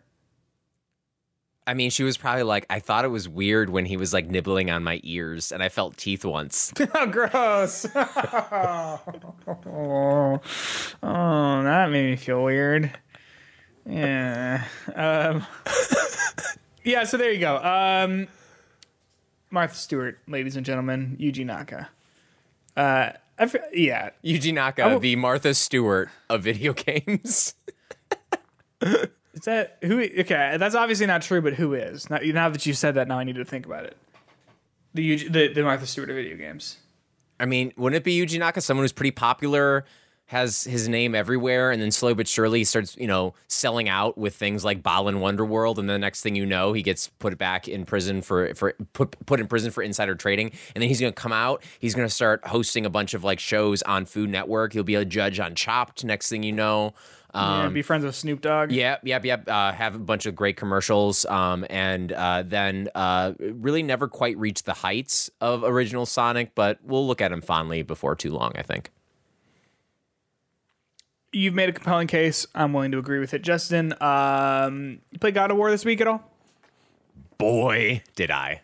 I 1.67 1.73
mean, 1.73 1.89
she 1.89 2.03
was 2.03 2.17
probably 2.17 2.43
like, 2.43 2.65
I 2.69 2.79
thought 2.79 3.03
it 3.03 3.09
was 3.09 3.27
weird 3.27 3.69
when 3.69 3.83
he 3.83 3.97
was 3.97 4.13
like 4.13 4.29
nibbling 4.29 4.71
on 4.71 4.83
my 4.83 5.01
ears, 5.03 5.51
and 5.51 5.61
I 5.61 5.67
felt 5.67 5.97
teeth 5.97 6.23
once. 6.23 6.71
oh, 6.95 7.05
gross! 7.07 7.85
oh, 7.93 9.01
oh, 11.03 11.63
that 11.63 11.91
made 11.91 12.11
me 12.11 12.15
feel 12.15 12.41
weird. 12.41 12.97
Yeah. 13.85 14.63
Um, 14.95 15.45
yeah. 16.87 17.03
So 17.03 17.17
there 17.17 17.31
you 17.31 17.39
go. 17.39 17.57
Um, 17.57 18.27
Martha 19.51 19.75
Stewart, 19.75 20.19
ladies 20.27 20.55
and 20.55 20.65
gentlemen, 20.65 21.17
Yuji 21.19 21.45
Naka. 21.45 21.89
Uh, 22.75 23.11
I 23.39 23.43
f- 23.43 23.55
yeah, 23.73 24.09
Yuji 24.23 24.53
Naka, 24.53 24.87
will- 24.89 24.99
the 24.99 25.15
Martha 25.15 25.53
Stewart 25.53 26.09
of 26.29 26.43
video 26.43 26.73
games. 26.73 27.53
Is 28.81 29.43
that 29.45 29.77
who? 29.83 29.99
Okay, 30.01 30.57
that's 30.59 30.75
obviously 30.75 31.05
not 31.05 31.21
true. 31.21 31.41
But 31.41 31.53
who 31.53 31.73
is? 31.73 32.09
Now, 32.09 32.17
now 32.23 32.49
that 32.49 32.65
you 32.65 32.73
said 32.73 32.95
that, 32.95 33.07
now 33.07 33.19
I 33.19 33.23
need 33.23 33.35
to 33.35 33.45
think 33.45 33.65
about 33.65 33.85
it. 33.85 33.97
The 34.93 35.27
the, 35.29 35.47
the 35.53 35.63
Martha 35.63 35.85
Stewart 35.85 36.09
of 36.09 36.15
video 36.15 36.35
games. 36.37 36.77
I 37.39 37.45
mean, 37.45 37.71
wouldn't 37.77 37.97
it 37.97 38.03
be 38.03 38.19
Yuji 38.19 38.39
Naka, 38.39 38.61
someone 38.61 38.83
who's 38.83 38.91
pretty 38.91 39.11
popular, 39.11 39.85
has 40.27 40.65
his 40.65 40.87
name 40.89 41.15
everywhere, 41.15 41.71
and 41.71 41.81
then 41.81 41.89
slowly 41.91 42.13
but 42.13 42.27
surely 42.27 42.59
he 42.59 42.63
starts, 42.65 42.95
you 42.97 43.07
know, 43.07 43.33
selling 43.47 43.87
out 43.89 44.17
with 44.17 44.35
things 44.35 44.63
like 44.63 44.83
Balan 44.83 45.15
Wonderworld, 45.15 45.77
and 45.77 45.89
then 45.89 45.95
the 45.95 46.05
next 46.05 46.21
thing 46.21 46.35
you 46.35 46.45
know, 46.45 46.73
he 46.73 46.81
gets 46.81 47.07
put 47.19 47.37
back 47.37 47.67
in 47.67 47.85
prison 47.85 48.21
for 48.21 48.53
for 48.53 48.73
put 48.93 49.15
put 49.25 49.39
in 49.39 49.47
prison 49.47 49.71
for 49.71 49.81
insider 49.81 50.15
trading, 50.15 50.51
and 50.75 50.81
then 50.81 50.89
he's 50.89 50.99
gonna 50.99 51.11
come 51.13 51.33
out, 51.33 51.63
he's 51.79 51.95
gonna 51.95 52.09
start 52.09 52.45
hosting 52.45 52.85
a 52.85 52.89
bunch 52.89 53.13
of 53.13 53.23
like 53.23 53.39
shows 53.39 53.81
on 53.83 54.05
Food 54.05 54.29
Network. 54.29 54.73
He'll 54.73 54.83
be 54.83 54.95
a 54.95 55.05
judge 55.05 55.39
on 55.39 55.55
Chopped. 55.55 56.03
Next 56.03 56.29
thing 56.29 56.43
you 56.43 56.51
know. 56.51 56.93
yeah, 57.33 57.63
Um, 57.65 57.73
be 57.73 57.81
friends 57.81 58.03
with 58.03 58.15
Snoop 58.15 58.41
Dogg. 58.41 58.71
Yep, 58.71 59.01
yep, 59.03 59.23
yep. 59.23 59.47
Uh, 59.47 59.71
have 59.71 59.95
a 59.95 59.99
bunch 59.99 60.25
of 60.25 60.35
great 60.35 60.57
commercials, 60.57 61.25
um, 61.25 61.65
and 61.69 62.11
uh, 62.11 62.43
then 62.45 62.89
uh, 62.95 63.33
really 63.39 63.83
never 63.83 64.07
quite 64.07 64.37
reach 64.37 64.63
the 64.63 64.73
heights 64.73 65.29
of 65.39 65.63
original 65.63 66.05
Sonic, 66.05 66.53
but 66.55 66.79
we'll 66.83 67.07
look 67.07 67.21
at 67.21 67.31
him 67.31 67.41
fondly 67.41 67.81
before 67.83 68.15
too 68.15 68.31
long, 68.31 68.51
I 68.55 68.63
think. 68.63 68.91
You've 71.37 71.53
made 71.53 71.69
a 71.69 71.71
compelling 71.71 72.07
case. 72.07 72.47
I'm 72.55 72.73
willing 72.73 72.91
to 72.93 72.97
agree 72.97 73.19
with 73.19 73.31
it. 73.35 73.43
Justin, 73.43 73.93
um, 74.01 75.01
you 75.11 75.19
play 75.19 75.29
God 75.29 75.51
of 75.51 75.57
War 75.57 75.69
this 75.69 75.85
week 75.85 76.01
at 76.01 76.07
all? 76.07 76.31
Boy, 77.37 78.01
did 78.15 78.31
I. 78.31 78.61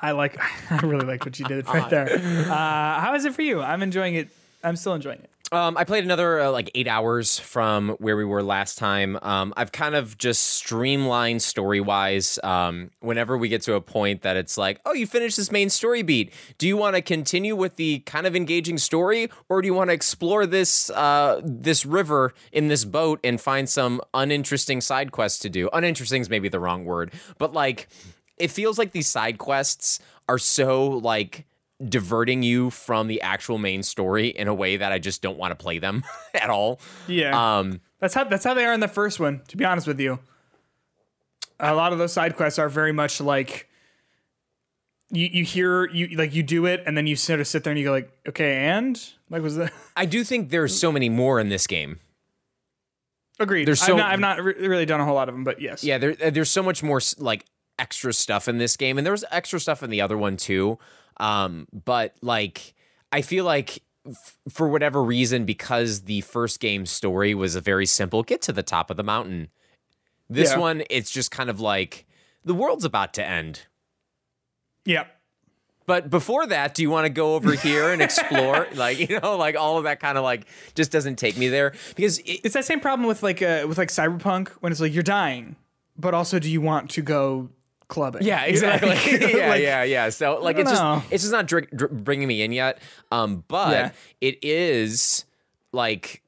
I 0.00 0.12
like. 0.12 0.38
I 0.70 0.76
really 0.86 1.04
liked 1.04 1.24
what 1.24 1.36
you 1.40 1.44
did 1.46 1.66
right 1.74 1.90
there. 1.90 2.08
Uh, 2.14 3.00
how 3.00 3.14
is 3.16 3.24
it 3.24 3.34
for 3.34 3.42
you? 3.42 3.60
I'm 3.60 3.82
enjoying 3.82 4.14
it. 4.14 4.28
I'm 4.62 4.76
still 4.76 4.94
enjoying 4.94 5.18
it. 5.18 5.30
Um, 5.52 5.76
I 5.76 5.84
played 5.84 6.02
another 6.02 6.40
uh, 6.40 6.50
like 6.50 6.70
eight 6.74 6.88
hours 6.88 7.38
from 7.38 7.90
where 8.00 8.16
we 8.16 8.24
were 8.24 8.42
last 8.42 8.78
time. 8.78 9.16
Um, 9.22 9.54
I've 9.56 9.70
kind 9.70 9.94
of 9.94 10.18
just 10.18 10.42
streamlined 10.42 11.40
story 11.40 11.80
wise. 11.80 12.38
Um, 12.42 12.90
whenever 13.00 13.38
we 13.38 13.48
get 13.48 13.62
to 13.62 13.74
a 13.74 13.80
point 13.80 14.22
that 14.22 14.36
it's 14.36 14.58
like, 14.58 14.80
oh, 14.84 14.92
you 14.92 15.06
finished 15.06 15.36
this 15.36 15.52
main 15.52 15.70
story 15.70 16.02
beat. 16.02 16.32
Do 16.58 16.66
you 16.66 16.76
want 16.76 16.96
to 16.96 17.02
continue 17.02 17.54
with 17.54 17.76
the 17.76 18.00
kind 18.00 18.26
of 18.26 18.34
engaging 18.34 18.78
story, 18.78 19.30
or 19.48 19.62
do 19.62 19.66
you 19.66 19.74
want 19.74 19.90
to 19.90 19.94
explore 19.94 20.46
this 20.46 20.90
uh, 20.90 21.40
this 21.44 21.86
river 21.86 22.34
in 22.50 22.66
this 22.66 22.84
boat 22.84 23.20
and 23.22 23.40
find 23.40 23.68
some 23.68 24.00
uninteresting 24.14 24.80
side 24.80 25.12
quests 25.12 25.38
to 25.40 25.48
do? 25.48 25.70
Uninteresting 25.72 26.22
is 26.22 26.28
maybe 26.28 26.48
the 26.48 26.60
wrong 26.60 26.84
word, 26.84 27.12
but 27.38 27.52
like, 27.52 27.88
it 28.36 28.50
feels 28.50 28.78
like 28.78 28.92
these 28.92 29.06
side 29.08 29.38
quests 29.38 30.00
are 30.28 30.38
so 30.38 30.86
like 30.88 31.46
diverting 31.86 32.42
you 32.42 32.70
from 32.70 33.06
the 33.06 33.20
actual 33.20 33.58
main 33.58 33.82
story 33.82 34.28
in 34.28 34.48
a 34.48 34.54
way 34.54 34.76
that 34.78 34.92
I 34.92 34.98
just 34.98 35.20
don't 35.22 35.36
want 35.36 35.50
to 35.50 35.56
play 35.56 35.78
them 35.78 36.04
at 36.34 36.48
all. 36.50 36.80
Yeah, 37.06 37.58
Um, 37.58 37.80
that's 38.00 38.14
how 38.14 38.24
that's 38.24 38.44
how 38.44 38.54
they 38.54 38.64
are 38.64 38.72
in 38.72 38.80
the 38.80 38.88
first 38.88 39.20
one. 39.20 39.42
To 39.48 39.56
be 39.56 39.64
honest 39.64 39.86
with 39.86 40.00
you, 40.00 40.18
a 41.60 41.74
lot 41.74 41.92
of 41.92 41.98
those 41.98 42.12
side 42.12 42.36
quests 42.36 42.58
are 42.58 42.68
very 42.68 42.92
much 42.92 43.20
like 43.20 43.68
you 45.10 45.28
you 45.32 45.44
hear 45.44 45.86
you 45.90 46.16
like 46.16 46.34
you 46.34 46.42
do 46.42 46.66
it 46.66 46.82
and 46.86 46.96
then 46.96 47.06
you 47.06 47.14
sort 47.16 47.40
of 47.40 47.46
sit 47.46 47.62
there 47.64 47.70
and 47.70 47.78
you 47.78 47.84
go 47.86 47.92
like, 47.92 48.10
okay, 48.28 48.56
and 48.56 49.00
like 49.30 49.42
was 49.42 49.56
that 49.56 49.72
I 49.96 50.04
do 50.06 50.24
think 50.24 50.50
there's 50.50 50.78
so 50.78 50.90
many 50.90 51.08
more 51.08 51.38
in 51.40 51.48
this 51.48 51.66
game. 51.66 52.00
agreed? 53.38 53.66
There's 53.66 53.80
so- 53.80 53.92
I've 53.92 53.98
not, 53.98 54.12
I've 54.12 54.20
not 54.20 54.42
re- 54.44 54.66
really 54.66 54.86
done 54.86 55.00
a 55.00 55.04
whole 55.04 55.14
lot 55.14 55.28
of 55.28 55.34
them, 55.34 55.44
but 55.44 55.60
yes, 55.60 55.84
Yeah, 55.84 55.98
there, 55.98 56.14
there's 56.14 56.50
so 56.50 56.62
much 56.62 56.82
more 56.82 57.00
like 57.18 57.44
extra 57.78 58.12
stuff 58.12 58.48
in 58.48 58.58
this 58.58 58.76
game, 58.76 58.98
and 58.98 59.06
there 59.06 59.12
was 59.12 59.24
extra 59.30 59.60
stuff 59.60 59.82
in 59.82 59.90
the 59.90 60.00
other 60.00 60.16
one 60.18 60.36
too. 60.36 60.78
Um, 61.18 61.66
but 61.72 62.14
like, 62.22 62.74
I 63.12 63.22
feel 63.22 63.44
like 63.44 63.82
f- 64.06 64.36
for 64.48 64.68
whatever 64.68 65.02
reason, 65.02 65.44
because 65.44 66.02
the 66.02 66.20
first 66.22 66.60
game 66.60 66.86
story 66.86 67.34
was 67.34 67.54
a 67.54 67.60
very 67.60 67.86
simple 67.86 68.22
get 68.22 68.42
to 68.42 68.52
the 68.52 68.62
top 68.62 68.90
of 68.90 68.96
the 68.96 69.02
mountain. 69.04 69.48
This 70.28 70.50
Yeah. 70.52 70.58
one, 70.58 70.82
it's 70.90 71.10
just 71.10 71.30
kind 71.30 71.48
of 71.50 71.60
like 71.60 72.06
the 72.44 72.54
world's 72.54 72.84
about 72.84 73.14
to 73.14 73.24
end. 73.24 73.62
Yep. 74.84 75.12
But 75.86 76.10
before 76.10 76.46
that, 76.46 76.74
do 76.74 76.82
you 76.82 76.90
want 76.90 77.04
to 77.04 77.10
go 77.10 77.34
over 77.36 77.52
here 77.56 77.90
and 77.90 78.02
explore? 78.02 78.66
like, 78.74 78.98
you 78.98 79.20
know, 79.20 79.36
like 79.36 79.56
all 79.56 79.78
of 79.78 79.84
that 79.84 80.00
kind 80.00 80.18
of 80.18 80.24
like 80.24 80.46
just 80.74 80.90
doesn't 80.90 81.16
take 81.16 81.36
me 81.36 81.48
there 81.48 81.72
because 81.94 82.18
it, 82.18 82.40
It's 82.44 82.54
that 82.54 82.64
same 82.64 82.80
problem 82.80 83.06
with 83.06 83.22
like 83.22 83.40
uh, 83.42 83.64
with 83.68 83.78
like 83.78 83.88
cyberpunk 83.88 84.48
when 84.60 84.72
it's 84.72 84.80
like 84.80 84.92
you're 84.92 85.02
dying, 85.02 85.56
but 85.96 86.12
also 86.14 86.38
do 86.38 86.50
you 86.50 86.60
want 86.60 86.90
to 86.90 87.02
go 87.02 87.50
clubbing? 87.88 88.22
yeah, 88.22 88.44
exactly. 88.46 88.90
yeah, 89.36 89.48
Like, 89.50 89.62
yeah, 89.62 89.82
yeah. 89.82 90.08
So 90.10 90.38
like, 90.40 90.58
it's 90.58 90.70
know. 90.70 90.96
just 91.00 91.12
it's 91.12 91.22
just 91.24 91.32
not 91.32 91.46
dr- 91.46 91.70
dr- 91.74 92.04
bringing 92.04 92.28
me 92.28 92.42
in 92.42 92.52
yet. 92.52 92.78
Um, 93.12 93.44
but 93.48 93.70
Yeah. 93.72 93.90
it 94.20 94.38
is 94.42 95.24
like 95.72 96.22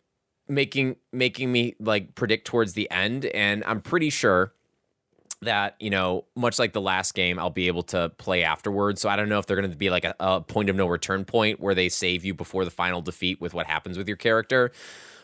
making 0.48 0.97
making 1.12 1.51
me 1.52 1.74
like 1.80 2.14
predict 2.14 2.47
towards 2.47 2.72
the 2.74 2.90
end, 2.90 3.26
and 3.26 3.62
I'm 3.66 3.80
pretty 3.80 4.10
sure 4.10 4.52
that 5.43 5.76
you 5.78 5.89
know 5.90 6.24
much 6.35 6.59
like 6.59 6.72
the 6.72 6.80
last 6.80 7.14
game 7.14 7.39
i'll 7.39 7.48
be 7.48 7.68
able 7.68 7.85
to 7.85 8.09
play 8.18 8.43
afterwards 8.43 9.01
so 9.01 9.09
i 9.09 9.14
don't 9.14 9.28
know 9.28 9.39
if 9.39 9.47
they're 9.47 9.56
going 9.56 9.70
to 9.70 9.76
be 9.76 9.89
like 9.89 10.05
a, 10.05 10.12
a 10.18 10.40
point 10.40 10.68
of 10.68 10.74
no 10.74 10.85
return 10.89 11.24
point 11.24 11.60
where 11.60 11.76
they 11.76 11.89
save 11.89 12.24
you 12.24 12.35
before 12.35 12.64
the 12.64 12.72
final 12.72 13.01
defeat 13.01 13.40
with 13.40 13.55
what 13.55 13.64
happens 13.64 13.97
with 13.97 14.09
your 14.09 14.16
character 14.16 14.72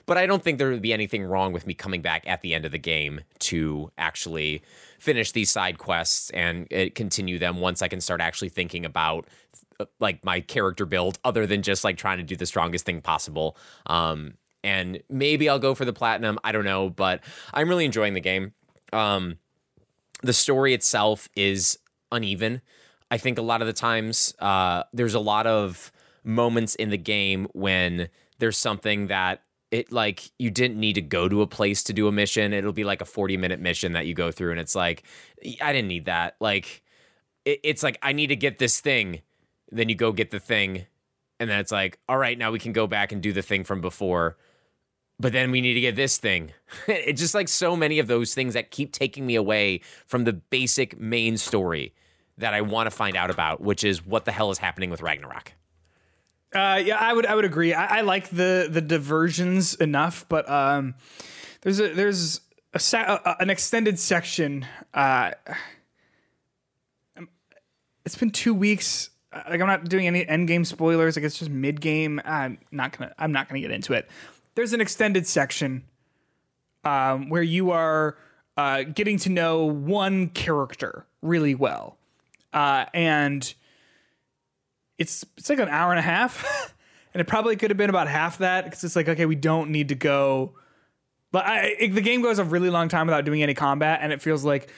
but 0.07 0.17
i 0.17 0.25
don't 0.25 0.41
think 0.45 0.59
there 0.59 0.71
would 0.71 0.81
be 0.81 0.93
anything 0.93 1.25
wrong 1.25 1.53
with 1.53 1.67
me 1.67 1.75
coming 1.75 2.01
back 2.01 2.23
at 2.29 2.43
the 2.43 2.55
end 2.55 2.65
of 2.65 2.71
the 2.71 2.79
game 2.79 3.23
to 3.41 3.91
actually 3.99 4.63
finish 5.05 5.33
these 5.33 5.51
side 5.51 5.77
quests 5.77 6.31
and 6.31 6.73
uh, 6.73 6.87
continue 6.95 7.39
them 7.39 7.61
once 7.61 7.83
i 7.83 7.89
can 7.89 8.01
start 8.01 8.21
actually 8.21 8.49
thinking 8.49 8.87
about 8.87 9.29
uh, 9.79 9.85
like 10.01 10.25
my 10.25 10.41
character 10.41 10.87
build 10.87 11.19
other 11.25 11.47
than 11.47 11.63
just 11.63 11.85
like 11.85 11.97
trying 11.99 12.19
to 12.19 12.25
do 12.25 12.37
the 12.37 12.47
strongest 12.47 12.87
thing 12.87 13.01
possible. 13.01 13.57
Um 13.87 14.35
and 14.63 15.03
maybe 15.11 15.49
i'll 15.49 15.59
go 15.59 15.75
for 15.75 15.85
the 15.85 15.93
platinum. 15.93 16.39
I 16.43 16.53
don't 16.53 16.65
know 16.65 16.89
but 16.89 17.21
i'm 17.53 17.69
really 17.69 17.85
enjoying 17.85 18.15
the 18.15 18.21
game. 18.21 18.55
Um 18.93 19.39
the 20.23 20.33
story 20.33 20.73
itself 20.75 21.29
is 21.37 21.79
uneven. 22.11 22.63
I 23.11 23.19
think 23.19 23.39
a 23.39 23.43
lot 23.43 23.61
of 23.61 23.67
the 23.67 23.73
times 23.73 24.35
uh, 24.39 24.85
there's 24.93 25.15
a 25.15 25.21
lot 25.21 25.47
of 25.47 25.93
moments 26.25 26.75
in 26.75 26.89
the 26.91 26.99
game 26.99 27.47
when 27.53 28.09
there's 28.39 28.57
something 28.57 29.09
that 29.09 29.43
it 29.75 29.91
like 29.91 30.31
you 30.39 30.51
didn't 30.51 30.79
need 30.79 30.95
to 30.95 31.03
go 31.03 31.29
to 31.29 31.43
a 31.43 31.47
place 31.49 31.83
to 31.85 31.93
do 31.93 32.07
a 32.07 32.13
mission. 32.13 32.53
It'll 32.53 32.73
be 32.73 32.85
like 32.85 33.01
a 33.01 33.05
40 33.05 33.37
minute 33.37 33.59
mission 33.59 33.93
that 33.93 34.07
you 34.07 34.15
go 34.15 34.31
through, 34.31 34.53
and 34.53 34.61
it's 34.61 34.77
like 34.77 35.03
I 35.61 35.73
didn't 35.73 35.89
need 35.89 36.05
that. 36.05 36.37
Like 36.39 36.83
it, 37.45 37.59
it's 37.65 37.83
like 37.83 37.99
I 38.01 38.13
need 38.13 38.29
to 38.29 38.37
get 38.37 38.59
this 38.59 38.81
thing. 38.81 39.23
Then 39.73 39.89
you 39.89 39.97
go 39.97 40.13
get 40.13 40.31
the 40.31 40.39
thing, 40.39 40.87
and 41.41 41.51
then 41.51 41.59
it's 41.59 41.73
like, 41.73 41.99
all 42.09 42.19
right, 42.19 42.39
now 42.39 42.53
we 42.53 42.61
can 42.61 42.73
go 42.73 42.87
back 42.87 43.11
and 43.11 43.21
do 43.21 43.33
the 43.33 43.43
thing 43.43 43.65
from 43.65 43.81
before 43.81 44.37
but 45.21 45.33
then 45.33 45.51
we 45.51 45.61
need 45.61 45.75
to 45.75 45.81
get 45.81 45.97
this 45.97 46.19
thing. 46.19 46.53
it's 46.89 47.21
just 47.21 47.35
like 47.35 47.49
so 47.49 47.77
many 47.77 47.99
of 47.99 48.07
those 48.07 48.35
things 48.35 48.55
that 48.55 48.71
keep 48.71 48.93
taking 48.93 49.27
me 49.27 49.37
away 49.37 49.81
from 50.07 50.25
the 50.25 50.33
basic 50.33 50.99
main 50.99 51.37
story 51.37 51.95
that 52.39 52.53
I 52.53 52.63
want 52.63 52.89
to 52.89 52.91
find 52.91 53.17
out 53.17 53.31
about, 53.31 53.61
which 53.61 53.85
is 53.85 54.05
what 54.05 54.25
the 54.25 54.33
hell 54.33 54.51
is 54.51 54.59
happening 54.59 54.91
with 54.91 55.03
Ragnarok. 55.03 55.53
Uh, 56.55 56.81
yeah, 56.85 56.97
I 56.99 57.13
would 57.13 57.27
I 57.27 57.35
would 57.35 57.45
agree. 57.45 57.75
I, 57.75 57.99
I 57.99 58.01
like 58.03 58.29
the 58.29 58.69
the 58.71 58.81
diversions 58.81 59.75
enough, 59.75 60.25
but 60.29 60.49
um, 60.49 60.95
there's 61.63 61.81
a 61.81 61.93
there's 61.93 62.41
a, 62.75 62.79
a 63.03 63.37
an 63.41 63.51
extended 63.51 63.99
section. 63.99 64.65
Uh, 64.93 65.33
um, 67.17 67.29
it's 68.05 68.17
been 68.17 68.31
two 68.31 68.55
weeks. 68.55 69.11
Uh, 69.33 69.43
Like 69.51 69.61
I'm 69.61 69.67
not 69.67 69.89
doing 69.89 70.07
any 70.07 70.27
end 70.27 70.47
game 70.47 70.65
spoilers. 70.65 71.17
Like 71.17 71.25
it's 71.25 71.39
just 71.39 71.51
mid 71.51 71.81
game. 71.81 72.21
I'm 72.25 72.59
not 72.71 72.97
gonna 72.97 73.13
I'm 73.19 73.33
not 73.33 73.49
gonna 73.49 73.61
get 73.61 73.73
into 73.73 73.93
it. 73.93 74.09
There's 74.55 74.73
an 74.73 74.81
extended 74.81 75.27
section 75.27 75.83
um, 76.85 77.31
where 77.31 77.43
you 77.43 77.73
are 77.73 78.17
uh, 78.57 78.85
getting 78.85 79.19
to 79.19 79.29
know 79.31 79.65
one 79.65 80.29
character 80.29 81.05
really 81.21 81.57
well, 81.57 81.99
uh, 82.53 82.85
and 82.95 83.53
it's 84.99 85.25
it's 85.37 85.49
like 85.49 85.59
an 85.59 85.69
hour 85.69 85.91
and 85.91 85.99
a 85.99 86.03
half, 86.03 86.75
and 87.15 87.21
it 87.21 87.27
probably 87.27 87.57
could 87.57 87.71
have 87.71 87.77
been 87.77 87.91
about 87.91 88.09
half 88.09 88.39
that 88.39 88.65
because 88.65 88.85
it's 88.85 88.97
like 88.97 89.09
okay, 89.09 89.27
we 89.27 89.37
don't 89.37 89.71
need 89.71 89.89
to 89.89 89.95
go. 89.95 90.55
But 91.33 91.47
I, 91.47 91.75
it, 91.81 91.95
the 91.95 92.01
game 92.01 92.23
goes 92.23 92.39
a 92.39 92.45
really 92.45 92.71
long 92.71 92.89
time 92.89 93.07
without 93.07 93.25
doing 93.25 93.43
any 93.43 93.55
combat, 93.55 93.99
and 94.03 94.13
it 94.13 94.23
feels 94.23 94.45
like, 94.45 94.71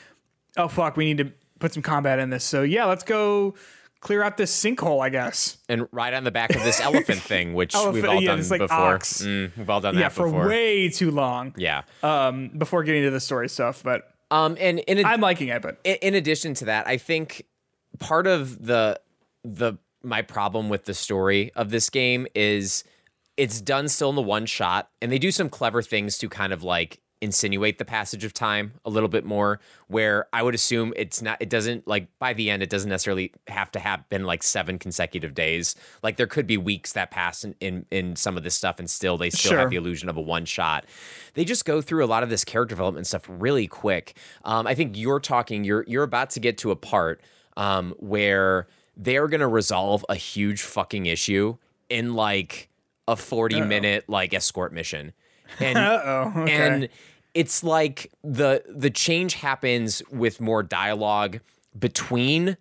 oh 0.56 0.68
fuck, 0.68 0.96
we 0.96 1.04
need 1.04 1.18
to 1.18 1.32
put 1.58 1.74
some 1.74 1.82
combat 1.82 2.18
in 2.18 2.30
this. 2.30 2.44
So 2.44 2.62
yeah, 2.62 2.86
let's 2.86 3.04
go 3.04 3.54
clear 4.00 4.22
out 4.22 4.36
this 4.36 4.58
sinkhole, 4.58 5.04
I 5.04 5.08
guess. 5.08 5.58
and 5.68 5.88
ride 5.92 6.14
on 6.14 6.24
the 6.24 6.30
back 6.30 6.54
of 6.54 6.62
this 6.62 6.80
elephant 6.80 7.18
thing, 7.22 7.54
which 7.54 7.74
we've 7.74 8.04
all 8.04 8.22
yeah, 8.22 8.36
done 8.36 8.48
like 8.48 8.60
before. 8.60 8.98
Mm, 8.98 9.56
we've 9.56 9.68
all 9.70 9.80
done 9.80 9.94
yeah, 9.94 10.02
that 10.02 10.12
for 10.12 10.26
before. 10.26 10.48
way 10.48 10.88
too 10.88 11.10
long. 11.10 11.54
yeah. 11.56 11.82
Um, 12.02 12.50
before 12.56 12.84
getting 12.84 13.02
to 13.02 13.10
the 13.10 13.20
story 13.20 13.48
stuff, 13.48 13.82
but 13.82 14.10
Um, 14.30 14.56
and 14.60 14.78
in, 14.80 15.04
I'm 15.04 15.20
liking 15.20 15.48
it. 15.48 15.60
But 15.60 15.78
in 15.84 15.96
in 16.02 16.14
addition 16.14 16.54
to 16.54 16.64
that, 16.66 16.86
I 16.86 16.96
think 16.96 17.46
part 17.98 18.26
of 18.26 18.64
the 18.64 19.00
the 19.44 19.74
my 20.06 20.22
problem 20.22 20.68
with 20.68 20.84
the 20.84 20.94
story 20.94 21.52
of 21.54 21.70
this 21.70 21.90
game 21.90 22.26
is 22.34 22.84
it's 23.36 23.60
done 23.60 23.88
still 23.88 24.08
in 24.10 24.16
the 24.16 24.22
one 24.22 24.46
shot, 24.46 24.88
and 25.02 25.12
they 25.12 25.18
do 25.18 25.30
some 25.30 25.48
clever 25.50 25.82
things 25.82 26.16
to 26.18 26.28
kind 26.28 26.52
of 26.52 26.62
like 26.62 27.00
insinuate 27.22 27.78
the 27.78 27.84
passage 27.84 28.24
of 28.24 28.34
time 28.34 28.74
a 28.84 28.90
little 28.90 29.08
bit 29.08 29.24
more 29.24 29.58
where 29.88 30.26
i 30.34 30.42
would 30.42 30.54
assume 30.54 30.92
it's 30.96 31.22
not 31.22 31.38
it 31.40 31.48
doesn't 31.48 31.88
like 31.88 32.06
by 32.18 32.34
the 32.34 32.50
end 32.50 32.62
it 32.62 32.68
doesn't 32.68 32.90
necessarily 32.90 33.32
have 33.48 33.70
to 33.72 33.78
have 33.78 34.06
been 34.10 34.24
like 34.24 34.42
seven 34.42 34.78
consecutive 34.78 35.32
days. 35.32 35.74
Like 36.02 36.18
there 36.18 36.26
could 36.26 36.46
be 36.46 36.58
weeks 36.58 36.92
that 36.92 37.10
pass 37.10 37.42
in 37.42 37.54
in, 37.60 37.86
in 37.90 38.16
some 38.16 38.36
of 38.36 38.44
this 38.44 38.54
stuff 38.54 38.78
and 38.78 38.88
still 38.88 39.16
they 39.16 39.30
still 39.30 39.52
Sure. 39.52 39.60
have 39.60 39.70
the 39.70 39.76
illusion 39.76 40.10
of 40.10 40.18
a 40.18 40.20
one 40.20 40.44
shot. 40.44 40.84
They 41.32 41.46
just 41.46 41.64
go 41.64 41.80
through 41.80 42.04
a 42.04 42.06
lot 42.06 42.22
of 42.22 42.28
this 42.28 42.44
character 42.44 42.74
development 42.74 43.06
stuff 43.06 43.24
really 43.28 43.66
quick. 43.66 44.18
Um, 44.44 44.66
i 44.66 44.74
think 44.74 44.94
you're 44.94 45.18
talking 45.20 45.64
you're 45.64 45.84
you're 45.88 46.04
about 46.04 46.28
to 46.30 46.40
get 46.40 46.58
to 46.58 46.70
a 46.70 46.76
part 46.76 47.22
um, 47.56 47.94
where 47.98 48.66
they're 48.96 49.28
gonna 49.28 49.48
resolve 49.48 50.04
a 50.08 50.14
huge 50.14 50.62
fucking 50.62 51.06
issue 51.06 51.56
in 51.88 52.14
like 52.14 52.68
a 53.08 53.16
40 53.16 53.60
minute 53.60 54.04
like 54.08 54.34
escort 54.34 54.72
mission 54.72 55.12
and 55.60 55.78
okay. 56.38 56.52
and 56.52 56.88
it's 57.34 57.62
like 57.62 58.10
the 58.24 58.64
the 58.68 58.90
change 58.90 59.34
happens 59.34 60.02
with 60.10 60.40
more 60.40 60.62
dialogue 60.62 61.40
between 61.78 62.56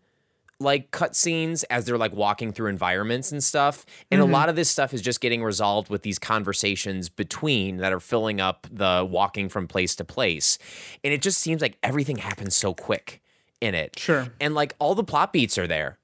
like 0.60 0.92
cutscenes 0.92 1.64
as 1.70 1.86
they're 1.86 1.98
like 1.98 2.14
walking 2.14 2.52
through 2.52 2.68
environments 2.68 3.32
and 3.32 3.44
stuff. 3.44 3.86
And 4.10 4.22
a 4.22 4.24
mm-hmm. 4.24 4.34
lot 4.34 4.50
of 4.50 4.56
this 4.56 4.70
stuff 4.70 4.94
is 4.94 5.02
just 5.02 5.20
getting 5.20 5.44
resolved 5.44 5.90
with 5.90 6.04
these 6.04 6.18
conversations 6.18 7.10
between 7.10 7.78
that 7.78 7.92
are 7.92 8.00
filling 8.00 8.40
up 8.40 8.68
the 8.72 9.08
walking 9.10 9.50
from 9.50 9.68
place 9.68 9.96
to 9.96 10.06
place. 10.06 10.58
And 11.04 11.14
it 11.14 11.22
just 11.22 11.40
seems 11.40 11.62
like 11.62 11.78
everything 11.84 12.18
happens 12.18 12.56
so 12.56 12.74
quick 12.74 13.22
in 13.60 13.76
it. 13.76 14.00
Sure. 14.00 14.28
And 14.40 14.56
like 14.56 14.76
all 14.80 14.96
the 14.96 15.04
plot 15.04 15.34
beats 15.34 15.58
are 15.58 15.68
there. 15.68 15.98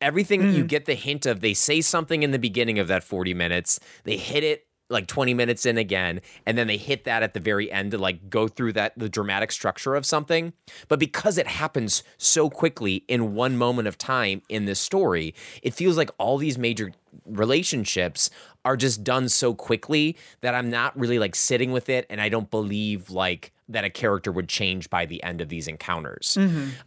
Everything 0.00 0.42
you 0.42 0.58
mm-hmm. 0.58 0.66
get 0.66 0.84
the 0.86 0.94
hint 0.94 1.26
of, 1.26 1.40
they 1.40 1.54
say 1.54 1.80
something 1.80 2.22
in 2.22 2.30
the 2.30 2.38
beginning 2.38 2.78
of 2.78 2.88
that 2.88 3.02
40 3.02 3.34
minutes, 3.34 3.80
they 4.04 4.16
hit 4.16 4.44
it 4.44 4.68
like 4.90 5.06
20 5.06 5.34
minutes 5.34 5.66
in 5.66 5.76
again, 5.76 6.20
and 6.46 6.56
then 6.56 6.66
they 6.66 6.76
hit 6.76 7.04
that 7.04 7.22
at 7.22 7.34
the 7.34 7.40
very 7.40 7.70
end 7.70 7.90
to 7.90 7.98
like 7.98 8.30
go 8.30 8.48
through 8.48 8.72
that 8.72 8.92
the 8.96 9.08
dramatic 9.08 9.52
structure 9.52 9.94
of 9.94 10.06
something. 10.06 10.52
But 10.88 10.98
because 10.98 11.38
it 11.38 11.46
happens 11.46 12.02
so 12.16 12.48
quickly 12.48 13.04
in 13.08 13.34
one 13.34 13.56
moment 13.56 13.88
of 13.88 13.98
time 13.98 14.42
in 14.48 14.64
this 14.64 14.80
story, 14.80 15.34
it 15.62 15.74
feels 15.74 15.96
like 15.96 16.10
all 16.18 16.38
these 16.38 16.58
major 16.58 16.92
relationships 17.26 18.30
are 18.68 18.76
just 18.76 19.02
done 19.02 19.30
so 19.30 19.54
quickly 19.54 20.14
that 20.42 20.54
I'm 20.54 20.68
not 20.68 20.94
really 20.94 21.18
like 21.18 21.34
sitting 21.34 21.72
with 21.72 21.88
it 21.88 22.04
and 22.10 22.20
I 22.20 22.28
don't 22.28 22.50
believe 22.50 23.08
like 23.08 23.50
that 23.70 23.82
a 23.82 23.88
character 23.88 24.30
would 24.30 24.46
change 24.46 24.90
by 24.90 25.06
the 25.06 25.22
end 25.22 25.40
of 25.40 25.48
these 25.48 25.68
encounters. 25.68 26.36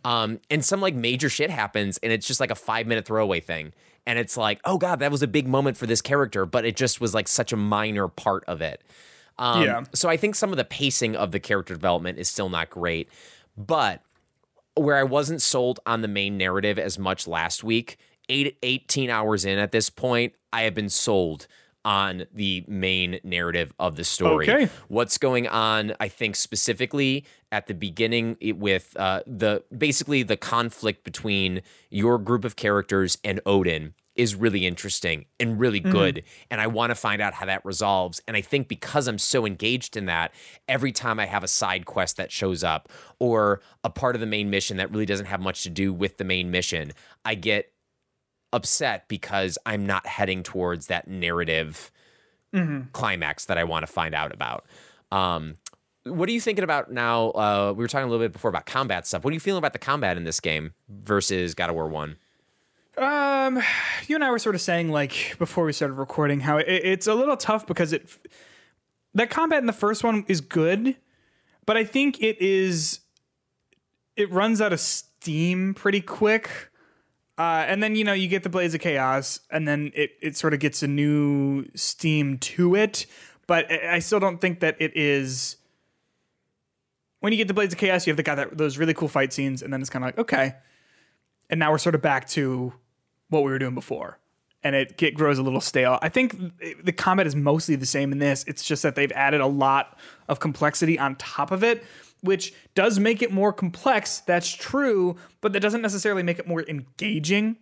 Um, 0.05 0.39
and 0.51 0.63
some 0.63 0.79
like 0.79 0.93
major 0.93 1.27
shit 1.27 1.49
happens 1.49 1.97
and 2.03 2.13
it's 2.13 2.27
just 2.27 2.39
like 2.39 2.51
a 2.51 2.55
five 2.55 2.85
minute 2.85 3.05
throwaway 3.05 3.39
thing. 3.39 3.73
And 4.05 4.19
it's 4.19 4.37
like, 4.37 4.61
oh 4.63 4.77
God, 4.77 4.99
that 4.99 5.09
was 5.09 5.23
a 5.23 5.27
big 5.27 5.47
moment 5.47 5.75
for 5.75 5.87
this 5.87 6.03
character, 6.03 6.45
but 6.45 6.65
it 6.65 6.75
just 6.75 7.01
was 7.01 7.15
like 7.15 7.27
such 7.27 7.51
a 7.51 7.57
minor 7.57 8.07
part 8.07 8.43
of 8.45 8.61
it. 8.61 8.83
Um, 9.39 9.63
Yeah. 9.63 9.83
So 9.95 10.07
I 10.07 10.17
think 10.17 10.35
some 10.35 10.51
of 10.51 10.57
the 10.57 10.63
pacing 10.63 11.15
of 11.15 11.31
the 11.31 11.39
character 11.39 11.73
development 11.73 12.19
is 12.19 12.27
still 12.27 12.49
not 12.49 12.69
great. 12.69 13.09
But 13.57 14.03
where 14.75 14.97
I 14.97 15.03
wasn't 15.03 15.41
sold 15.41 15.79
on 15.87 16.01
the 16.01 16.07
main 16.07 16.37
narrative 16.37 16.77
as 16.77 16.99
much 16.99 17.27
last 17.27 17.63
week, 17.63 17.97
eight, 18.29 18.57
18 18.61 19.09
hours 19.09 19.45
in 19.45 19.57
at 19.57 19.71
this 19.71 19.89
point, 19.89 20.33
I 20.53 20.63
have 20.63 20.73
been 20.73 20.89
sold 20.89 21.47
on 21.83 22.25
the 22.33 22.63
main 22.67 23.19
narrative 23.23 23.73
of 23.79 23.95
the 23.95 24.03
story. 24.03 24.49
Okay. 24.49 24.71
What's 24.87 25.17
going 25.17 25.47
on, 25.47 25.93
I 25.99 26.07
think 26.07 26.35
specifically 26.35 27.25
at 27.51 27.67
the 27.67 27.73
beginning 27.73 28.37
with 28.41 28.95
uh, 28.97 29.21
the 29.25 29.63
basically 29.75 30.23
the 30.23 30.37
conflict 30.37 31.03
between 31.03 31.61
your 31.89 32.17
group 32.17 32.45
of 32.45 32.55
characters 32.55 33.17
and 33.23 33.41
Odin 33.45 33.93
is 34.15 34.35
really 34.35 34.67
interesting 34.67 35.25
and 35.39 35.59
really 35.59 35.79
good. 35.79 36.23
And 36.49 36.59
I 36.59 36.67
want 36.67 36.91
to 36.91 36.95
find 36.95 37.21
out 37.21 37.33
how 37.33 37.45
that 37.45 37.63
resolves. 37.63 38.21
And 38.27 38.35
I 38.35 38.41
think 38.41 38.67
because 38.67 39.07
I'm 39.07 39.17
so 39.17 39.45
engaged 39.45 39.95
in 39.95 40.05
that, 40.07 40.33
every 40.67 40.91
time 40.91 41.19
I 41.19 41.25
have 41.25 41.43
a 41.43 41.47
side 41.47 41.85
quest 41.85 42.17
that 42.17 42.31
shows 42.31 42.63
up 42.63 42.89
or 43.19 43.61
a 43.83 43.89
part 43.89 44.15
of 44.15 44.19
the 44.19 44.27
main 44.27 44.49
mission 44.49 44.77
that 44.77 44.91
really 44.91 45.05
doesn't 45.05 45.27
have 45.27 45.39
much 45.39 45.63
to 45.63 45.69
do 45.69 45.93
with 45.93 46.17
the 46.17 46.25
main 46.25 46.51
mission, 46.51 46.91
I 47.23 47.35
get 47.35 47.70
upset 48.53 49.07
because 49.07 49.57
I'm 49.65 49.85
not 49.85 50.05
heading 50.05 50.43
towards 50.43 50.87
that 50.87 51.07
narrative 51.07 51.91
climax 52.91 53.45
that 53.45 53.57
I 53.57 53.63
want 53.63 53.85
to 53.85 53.91
find 53.91 54.13
out 54.13 54.33
about. 54.33 54.65
Um, 55.11 55.57
what 56.03 56.27
are 56.27 56.31
you 56.31 56.41
thinking 56.41 56.63
about 56.63 56.91
now? 56.91 57.29
Uh, 57.29 57.73
we 57.75 57.83
were 57.83 57.87
talking 57.87 58.07
a 58.07 58.09
little 58.09 58.25
bit 58.25 58.33
before 58.33 58.49
about 58.49 58.65
combat 58.65 59.05
stuff. 59.05 59.23
What 59.23 59.31
are 59.31 59.33
you 59.33 59.39
feeling 59.39 59.59
about 59.59 59.73
the 59.73 59.79
combat 59.79 60.17
in 60.17 60.23
this 60.23 60.39
game 60.39 60.73
versus 60.89 61.53
God 61.53 61.69
of 61.69 61.75
War 61.75 61.87
One? 61.87 62.17
Um, 62.97 63.61
you 64.07 64.15
and 64.15 64.23
I 64.23 64.31
were 64.31 64.39
sort 64.39 64.55
of 64.55 64.61
saying 64.61 64.89
like 64.89 65.35
before 65.39 65.63
we 65.63 65.73
started 65.73 65.93
recording 65.93 66.41
how 66.41 66.57
it, 66.57 66.67
it's 66.67 67.07
a 67.07 67.13
little 67.13 67.37
tough 67.37 67.65
because 67.65 67.93
it 67.93 68.09
that 69.13 69.29
combat 69.29 69.59
in 69.59 69.65
the 69.65 69.73
first 69.73 70.03
one 70.03 70.25
is 70.27 70.41
good, 70.41 70.97
but 71.65 71.77
I 71.77 71.83
think 71.83 72.21
it 72.21 72.41
is 72.41 72.99
it 74.15 74.29
runs 74.31 74.59
out 74.59 74.73
of 74.73 74.79
steam 74.79 75.73
pretty 75.73 76.01
quick. 76.01 76.70
Uh, 77.41 77.65
and 77.67 77.81
then 77.81 77.95
you 77.95 78.03
know 78.03 78.13
you 78.13 78.27
get 78.27 78.43
the 78.43 78.49
Blades 78.49 78.75
of 78.75 78.81
Chaos, 78.81 79.39
and 79.49 79.67
then 79.67 79.91
it 79.95 80.11
it 80.21 80.37
sort 80.37 80.53
of 80.53 80.59
gets 80.59 80.83
a 80.83 80.87
new 80.87 81.65
steam 81.73 82.37
to 82.37 82.75
it. 82.75 83.07
But 83.47 83.65
I 83.71 83.95
I 83.95 83.99
still 83.99 84.19
don't 84.19 84.39
think 84.39 84.59
that 84.59 84.75
it 84.79 84.95
is. 84.95 85.57
When 87.19 87.33
you 87.33 87.37
get 87.37 87.47
the 87.47 87.55
Blades 87.55 87.73
of 87.73 87.79
Chaos, 87.79 88.05
you 88.05 88.11
have 88.11 88.17
the 88.17 88.21
guy 88.21 88.35
that 88.35 88.59
those 88.59 88.77
really 88.77 88.93
cool 88.93 89.07
fight 89.07 89.33
scenes, 89.33 89.63
and 89.63 89.73
then 89.73 89.81
it's 89.81 89.89
kind 89.89 90.05
of 90.05 90.09
like 90.09 90.19
okay, 90.19 90.53
and 91.49 91.59
now 91.59 91.71
we're 91.71 91.79
sort 91.79 91.95
of 91.95 92.03
back 92.03 92.27
to 92.29 92.73
what 93.29 93.43
we 93.43 93.49
were 93.49 93.57
doing 93.57 93.73
before 93.73 94.19
and 94.63 94.75
it 94.75 94.95
get, 94.97 95.15
grows 95.15 95.39
a 95.39 95.41
little 95.41 95.61
stale 95.61 95.97
i 96.01 96.09
think 96.09 96.35
the 96.83 96.91
combat 96.91 97.25
is 97.25 97.35
mostly 97.35 97.75
the 97.75 97.85
same 97.85 98.11
in 98.11 98.19
this 98.19 98.43
it's 98.45 98.63
just 98.63 98.83
that 98.83 98.93
they've 98.93 99.13
added 99.13 99.39
a 99.39 99.47
lot 99.47 99.97
of 100.27 100.39
complexity 100.39 100.99
on 100.99 101.15
top 101.15 101.49
of 101.49 101.63
it 101.63 101.83
which 102.21 102.53
does 102.75 102.99
make 102.99 103.21
it 103.21 103.31
more 103.31 103.51
complex 103.51 104.19
that's 104.19 104.49
true 104.49 105.15
but 105.41 105.53
that 105.53 105.59
doesn't 105.59 105.81
necessarily 105.81 106.23
make 106.23 106.39
it 106.39 106.47
more 106.47 106.63
engaging 106.67 107.57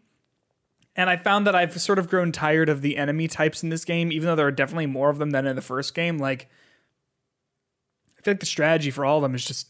and 0.96 1.10
i 1.10 1.18
found 1.18 1.48
that 1.48 1.56
i've 1.56 1.80
sort 1.80 2.00
of 2.00 2.10
grown 2.10 2.32
tired 2.32 2.70
of 2.70 2.82
the 2.82 2.98
enemy 2.98 3.28
types 3.28 3.64
in 3.64 3.70
this 3.70 3.86
game 3.86 4.12
even 4.12 4.28
though 4.28 4.36
there 4.36 4.48
are 4.48 4.52
definitely 4.52 4.86
more 4.86 5.10
of 5.10 5.18
them 5.18 5.32
than 5.32 5.46
in 5.48 5.56
the 5.56 5.62
first 5.62 5.94
game 5.94 6.18
like 6.18 6.50
i 8.18 8.22
feel 8.22 8.34
like 8.34 8.40
the 8.40 8.46
strategy 8.46 8.92
for 8.92 9.06
all 9.06 9.18
of 9.18 9.22
them 9.24 9.36
is 9.36 9.46
just 9.46 9.70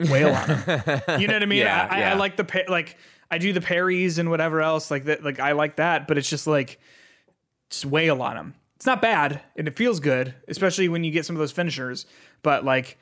wail 0.00 0.34
on 0.34 0.48
them 0.48 1.02
you 1.20 1.26
know 1.26 1.34
what 1.34 1.42
I 1.42 1.46
mean? 1.46 1.60
Yeah, 1.60 1.88
I, 1.90 1.96
I, 1.96 1.98
yeah. 2.00 2.12
I 2.12 2.14
like 2.16 2.36
the 2.36 2.64
like 2.68 2.96
I 3.30 3.38
do 3.38 3.52
the 3.52 3.60
parries 3.60 4.18
and 4.18 4.30
whatever 4.30 4.60
else 4.60 4.90
like 4.90 5.04
that. 5.04 5.24
Like 5.24 5.40
I 5.40 5.52
like 5.52 5.76
that, 5.76 6.06
but 6.06 6.18
it's 6.18 6.28
just 6.28 6.46
like 6.46 6.80
just 7.70 7.86
wail 7.86 8.22
on 8.22 8.36
them. 8.36 8.54
It's 8.76 8.86
not 8.86 9.00
bad 9.00 9.40
and 9.56 9.66
it 9.66 9.76
feels 9.76 10.00
good, 10.00 10.34
especially 10.48 10.88
when 10.88 11.02
you 11.02 11.10
get 11.10 11.24
some 11.24 11.34
of 11.34 11.40
those 11.40 11.52
finishers. 11.52 12.06
But 12.42 12.64
like, 12.64 12.98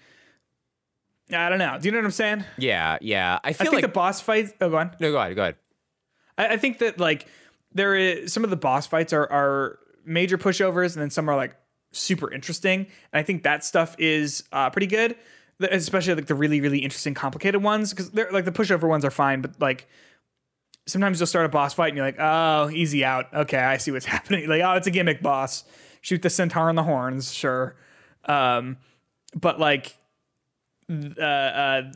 I 1.32 1.48
don't 1.48 1.58
know. 1.58 1.78
Do 1.80 1.86
you 1.88 1.92
know 1.92 1.98
what 1.98 2.04
I'm 2.04 2.10
saying? 2.10 2.44
Yeah, 2.58 2.98
yeah. 3.00 3.38
I 3.42 3.48
I 3.48 3.52
feel 3.52 3.64
think 3.66 3.74
like 3.74 3.82
the 3.82 3.88
boss 3.88 4.20
fights. 4.20 4.52
Oh, 4.60 4.70
go 4.70 4.76
on. 4.76 4.90
no. 5.00 5.10
Go 5.10 5.18
ahead. 5.18 5.34
Go 5.36 5.42
ahead. 5.42 5.56
I, 6.36 6.48
I 6.48 6.56
think 6.56 6.78
that 6.78 6.98
like 6.98 7.26
there 7.72 7.94
is 7.94 8.32
some 8.32 8.44
of 8.44 8.50
the 8.50 8.56
boss 8.56 8.86
fights 8.86 9.12
are 9.12 9.30
are 9.30 9.78
major 10.04 10.36
pushovers, 10.36 10.94
and 10.94 11.02
then 11.02 11.10
some 11.10 11.28
are 11.30 11.36
like 11.36 11.56
super 11.92 12.30
interesting. 12.32 12.80
And 12.80 13.20
I 13.20 13.22
think 13.22 13.42
that 13.44 13.64
stuff 13.64 13.96
is 13.98 14.44
uh, 14.52 14.68
pretty 14.70 14.86
good, 14.86 15.16
especially 15.60 16.14
like 16.14 16.26
the 16.26 16.34
really 16.34 16.60
really 16.60 16.80
interesting 16.80 17.14
complicated 17.14 17.62
ones 17.62 17.90
because 17.90 18.10
they're 18.10 18.30
like 18.30 18.44
the 18.44 18.52
pushover 18.52 18.88
ones 18.88 19.04
are 19.04 19.10
fine, 19.10 19.40
but 19.40 19.58
like 19.60 19.88
sometimes 20.86 21.18
you'll 21.18 21.26
start 21.26 21.46
a 21.46 21.48
boss 21.48 21.72
fight 21.74 21.88
and 21.88 21.96
you're 21.96 22.06
like, 22.06 22.18
oh, 22.18 22.68
easy 22.70 23.04
out. 23.04 23.32
Okay, 23.32 23.58
I 23.58 23.78
see 23.78 23.90
what's 23.90 24.04
happening. 24.06 24.48
Like, 24.48 24.62
oh, 24.62 24.72
it's 24.72 24.86
a 24.86 24.90
gimmick 24.90 25.22
boss. 25.22 25.64
Shoot 26.02 26.20
the 26.20 26.30
centaur 26.30 26.68
in 26.68 26.76
the 26.76 26.82
horns, 26.82 27.32
sure. 27.32 27.76
Um, 28.26 28.76
but 29.34 29.58
like, 29.58 29.96
uh, 30.90 31.22
uh, 31.22 31.92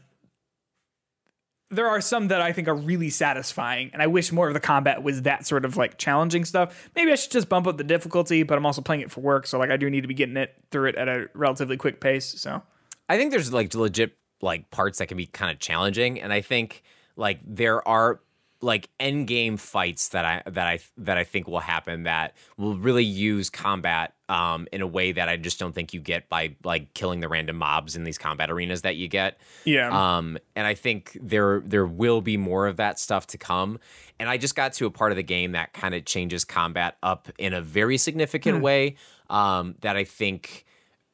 there 1.70 1.86
are 1.88 2.00
some 2.00 2.28
that 2.28 2.40
I 2.40 2.52
think 2.52 2.68
are 2.68 2.74
really 2.74 3.10
satisfying, 3.10 3.90
and 3.92 4.00
I 4.00 4.06
wish 4.06 4.32
more 4.32 4.48
of 4.48 4.54
the 4.54 4.60
combat 4.60 5.02
was 5.02 5.22
that 5.22 5.46
sort 5.46 5.64
of 5.64 5.76
like 5.76 5.98
challenging 5.98 6.44
stuff. 6.44 6.90
Maybe 6.96 7.12
I 7.12 7.14
should 7.14 7.30
just 7.30 7.48
bump 7.48 7.66
up 7.66 7.76
the 7.76 7.84
difficulty, 7.84 8.42
but 8.42 8.56
I'm 8.56 8.64
also 8.64 8.80
playing 8.80 9.02
it 9.02 9.10
for 9.10 9.20
work, 9.20 9.46
so 9.46 9.58
like 9.58 9.70
I 9.70 9.76
do 9.76 9.90
need 9.90 10.02
to 10.02 10.08
be 10.08 10.14
getting 10.14 10.36
it 10.36 10.54
through 10.70 10.88
it 10.90 10.94
at 10.96 11.08
a 11.08 11.28
relatively 11.34 11.76
quick 11.76 12.00
pace. 12.00 12.26
So 12.26 12.62
I 13.08 13.18
think 13.18 13.30
there's 13.30 13.52
like 13.52 13.74
legit 13.74 14.16
like 14.40 14.70
parts 14.70 14.98
that 14.98 15.08
can 15.08 15.16
be 15.16 15.26
kind 15.26 15.50
of 15.50 15.58
challenging, 15.58 16.20
and 16.20 16.32
I 16.32 16.40
think 16.40 16.82
like 17.16 17.40
there 17.44 17.86
are 17.86 18.20
like 18.60 18.88
end 18.98 19.26
game 19.28 19.56
fights 19.56 20.08
that 20.08 20.24
I 20.24 20.42
that 20.50 20.66
I 20.66 20.80
that 20.98 21.16
I 21.16 21.24
think 21.24 21.46
will 21.46 21.60
happen 21.60 22.04
that 22.04 22.34
will 22.56 22.76
really 22.76 23.04
use 23.04 23.50
combat 23.50 24.14
um, 24.28 24.66
in 24.72 24.80
a 24.80 24.86
way 24.86 25.12
that 25.12 25.28
I 25.28 25.36
just 25.36 25.58
don't 25.58 25.72
think 25.72 25.94
you 25.94 26.00
get 26.00 26.28
by 26.28 26.56
like 26.64 26.92
killing 26.94 27.20
the 27.20 27.28
random 27.28 27.56
mobs 27.56 27.94
in 27.94 28.04
these 28.04 28.18
combat 28.18 28.50
arenas 28.50 28.82
that 28.82 28.96
you 28.96 29.06
get. 29.08 29.38
Yeah. 29.64 29.90
Um, 29.90 30.38
and 30.56 30.66
I 30.66 30.74
think 30.74 31.16
there 31.20 31.60
there 31.60 31.86
will 31.86 32.20
be 32.20 32.36
more 32.36 32.66
of 32.66 32.76
that 32.76 32.98
stuff 32.98 33.26
to 33.28 33.38
come. 33.38 33.78
And 34.18 34.28
I 34.28 34.36
just 34.36 34.56
got 34.56 34.72
to 34.74 34.86
a 34.86 34.90
part 34.90 35.12
of 35.12 35.16
the 35.16 35.22
game 35.22 35.52
that 35.52 35.72
kind 35.72 35.94
of 35.94 36.04
changes 36.04 36.44
combat 36.44 36.96
up 37.02 37.28
in 37.38 37.54
a 37.54 37.60
very 37.60 37.96
significant 37.96 38.60
way 38.62 38.96
um, 39.30 39.76
that 39.80 39.96
I 39.96 40.02
think 40.02 40.64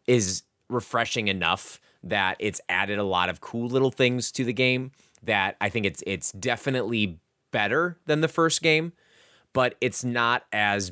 is 0.07 0.43
refreshing 0.71 1.29
enough 1.29 1.81
that 2.03 2.37
it's 2.39 2.61
added 2.69 2.99
a 2.99 3.05
lot 3.05 3.29
of 3.29 3.41
cool 3.41 3.69
little 3.69 3.91
things 3.91 4.33
to 4.33 4.45
the 4.45 4.53
game 4.53 4.93
that 5.23 5.57
I 5.61 5.69
think 5.69 5.87
it's 5.87 6.03
it's 6.07 6.33
definitely 6.33 7.19
better 7.55 7.97
than 8.07 8.21
the 8.21 8.29
first 8.29 8.61
game, 8.63 8.93
but 9.53 9.77
it's 9.81 10.03
not 10.05 10.45
as 10.53 10.91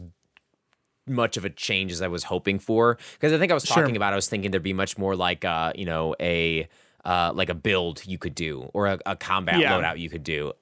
much 1.07 1.37
of 1.37 1.45
a 1.45 1.51
change 1.51 1.91
as 1.91 2.01
I 2.01 2.07
was 2.07 2.23
hoping 2.25 2.61
for. 2.61 2.97
Because 3.15 3.33
I 3.33 3.39
think 3.39 3.51
I 3.51 3.55
was 3.55 3.65
Sure. 3.65 3.83
talking 3.83 3.97
about, 3.97 4.13
I 4.13 4.17
was 4.17 4.29
thinking 4.29 4.53
there'd 4.53 4.63
be 4.63 4.73
much 4.73 4.97
more 4.97 5.17
like 5.17 5.45
uh, 5.45 5.73
you 5.75 5.85
know, 5.85 6.15
a 6.21 6.69
uh, 7.05 7.33
like 7.35 7.49
a 7.49 7.55
build 7.55 8.07
you 8.07 8.17
could 8.17 8.35
do 8.37 8.71
or 8.73 8.87
a, 8.87 8.99
a 9.05 9.17
combat 9.17 9.57
Yeah. 9.57 9.73
loadout 9.77 9.99
you 9.99 10.09
could 10.09 10.23
do. 10.23 10.53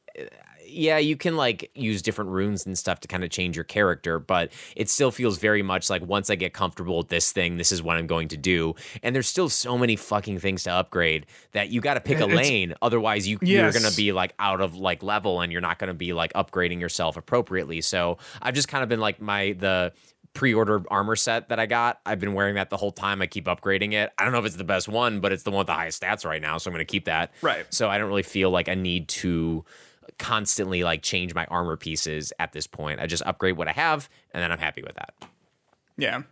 Yeah, 0.71 0.99
you 0.99 1.17
can 1.17 1.37
like 1.37 1.71
use 1.75 2.03
different 2.03 2.31
runes 2.31 2.65
and 2.65 2.79
stuff 2.79 3.01
to 3.01 3.09
kind 3.09 3.25
of 3.25 3.31
change 3.31 3.57
your 3.57 3.65
character, 3.65 4.19
but 4.19 4.53
it 4.77 4.89
still 4.89 5.11
feels 5.11 5.39
very 5.39 5.63
much 5.63 5.91
like 5.91 6.03
once 6.03 6.31
I 6.31 6.35
get 6.37 6.53
comfortable 6.53 6.99
with 6.99 7.09
this 7.09 7.33
thing, 7.33 7.57
this 7.57 7.73
is 7.73 7.83
what 7.83 7.97
I'm 7.97 8.07
going 8.07 8.29
to 8.29 8.37
do. 8.37 8.75
And 9.03 9.15
there's 9.15 9.27
still 9.29 9.49
so 9.49 9.77
many 9.77 9.97
fucking 9.97 10.39
things 10.39 10.63
to 10.65 10.73
upgrade 10.73 11.27
that 11.53 11.71
you 11.71 11.81
got 11.81 11.95
to 11.95 12.01
pick 12.01 12.21
a 12.21 12.25
It's- 12.25 12.37
lane. 12.37 12.75
Otherwise, 12.83 13.27
you 13.27 13.39
you're 13.43 13.73
gonna 13.73 13.91
be 13.97 14.13
like 14.13 14.35
out 14.39 14.61
of 14.61 14.77
like 14.77 15.03
level, 15.03 15.41
and 15.41 15.51
you're 15.53 15.61
not 15.61 15.79
gonna 15.79 15.95
be 15.95 16.13
like 16.13 16.33
upgrading 16.35 16.81
yourself 16.81 17.17
appropriately. 17.17 17.81
So 17.81 18.19
I've 18.41 18.55
just 18.55 18.69
kind 18.69 18.83
of 18.83 18.89
been 18.89 19.01
like 19.01 19.21
my 19.21 19.53
the 19.59 19.93
pre-order 20.33 20.83
armor 20.93 21.17
set 21.17 21.49
that 21.49 21.59
I 21.59 21.67
got. 21.67 22.01
I've 22.07 22.21
been 22.21 22.35
wearing 22.35 22.55
that 22.55 22.71
the 22.71 22.77
whole 22.77 22.93
time. 22.93 23.21
I 23.21 23.27
keep 23.27 23.47
upgrading 23.47 23.95
it. 23.95 24.13
I 24.17 24.23
don't 24.23 24.33
know 24.33 24.39
if 24.39 24.45
it's 24.47 24.55
the 24.57 24.63
best 24.63 24.87
one, 24.89 25.19
but 25.19 25.33
it's 25.33 25.43
the 25.43 25.51
one 25.51 25.59
with 25.59 25.67
the 25.67 25.75
highest 25.75 26.01
stats 26.01 26.25
right 26.25 26.41
now, 26.41 26.57
so 26.59 26.71
I'm 26.71 26.75
gonna 26.75 26.85
keep 26.85 27.07
that. 27.07 27.33
Right. 27.43 27.67
So 27.71 27.89
I 27.89 27.99
don't 27.99 28.07
really 28.09 28.23
feel 28.23 28.51
like 28.51 28.69
I 28.69 28.75
need 28.75 29.09
to 29.09 29.65
constantly 30.19 30.83
like 30.85 31.03
change 31.03 31.35
my 31.35 31.47
armor 31.47 31.77
pieces 31.77 32.33
at 32.39 32.53
this 32.53 32.67
point. 32.67 33.01
I 33.01 33.07
just 33.07 33.23
upgrade 33.25 33.57
what 33.57 33.69
I 33.69 33.73
have, 33.73 34.09
and 34.33 34.43
then 34.43 34.53
I'm 34.53 34.59
happy 34.59 34.83
with 34.83 34.95
that. 34.97 35.15
Yeah. 35.97 36.23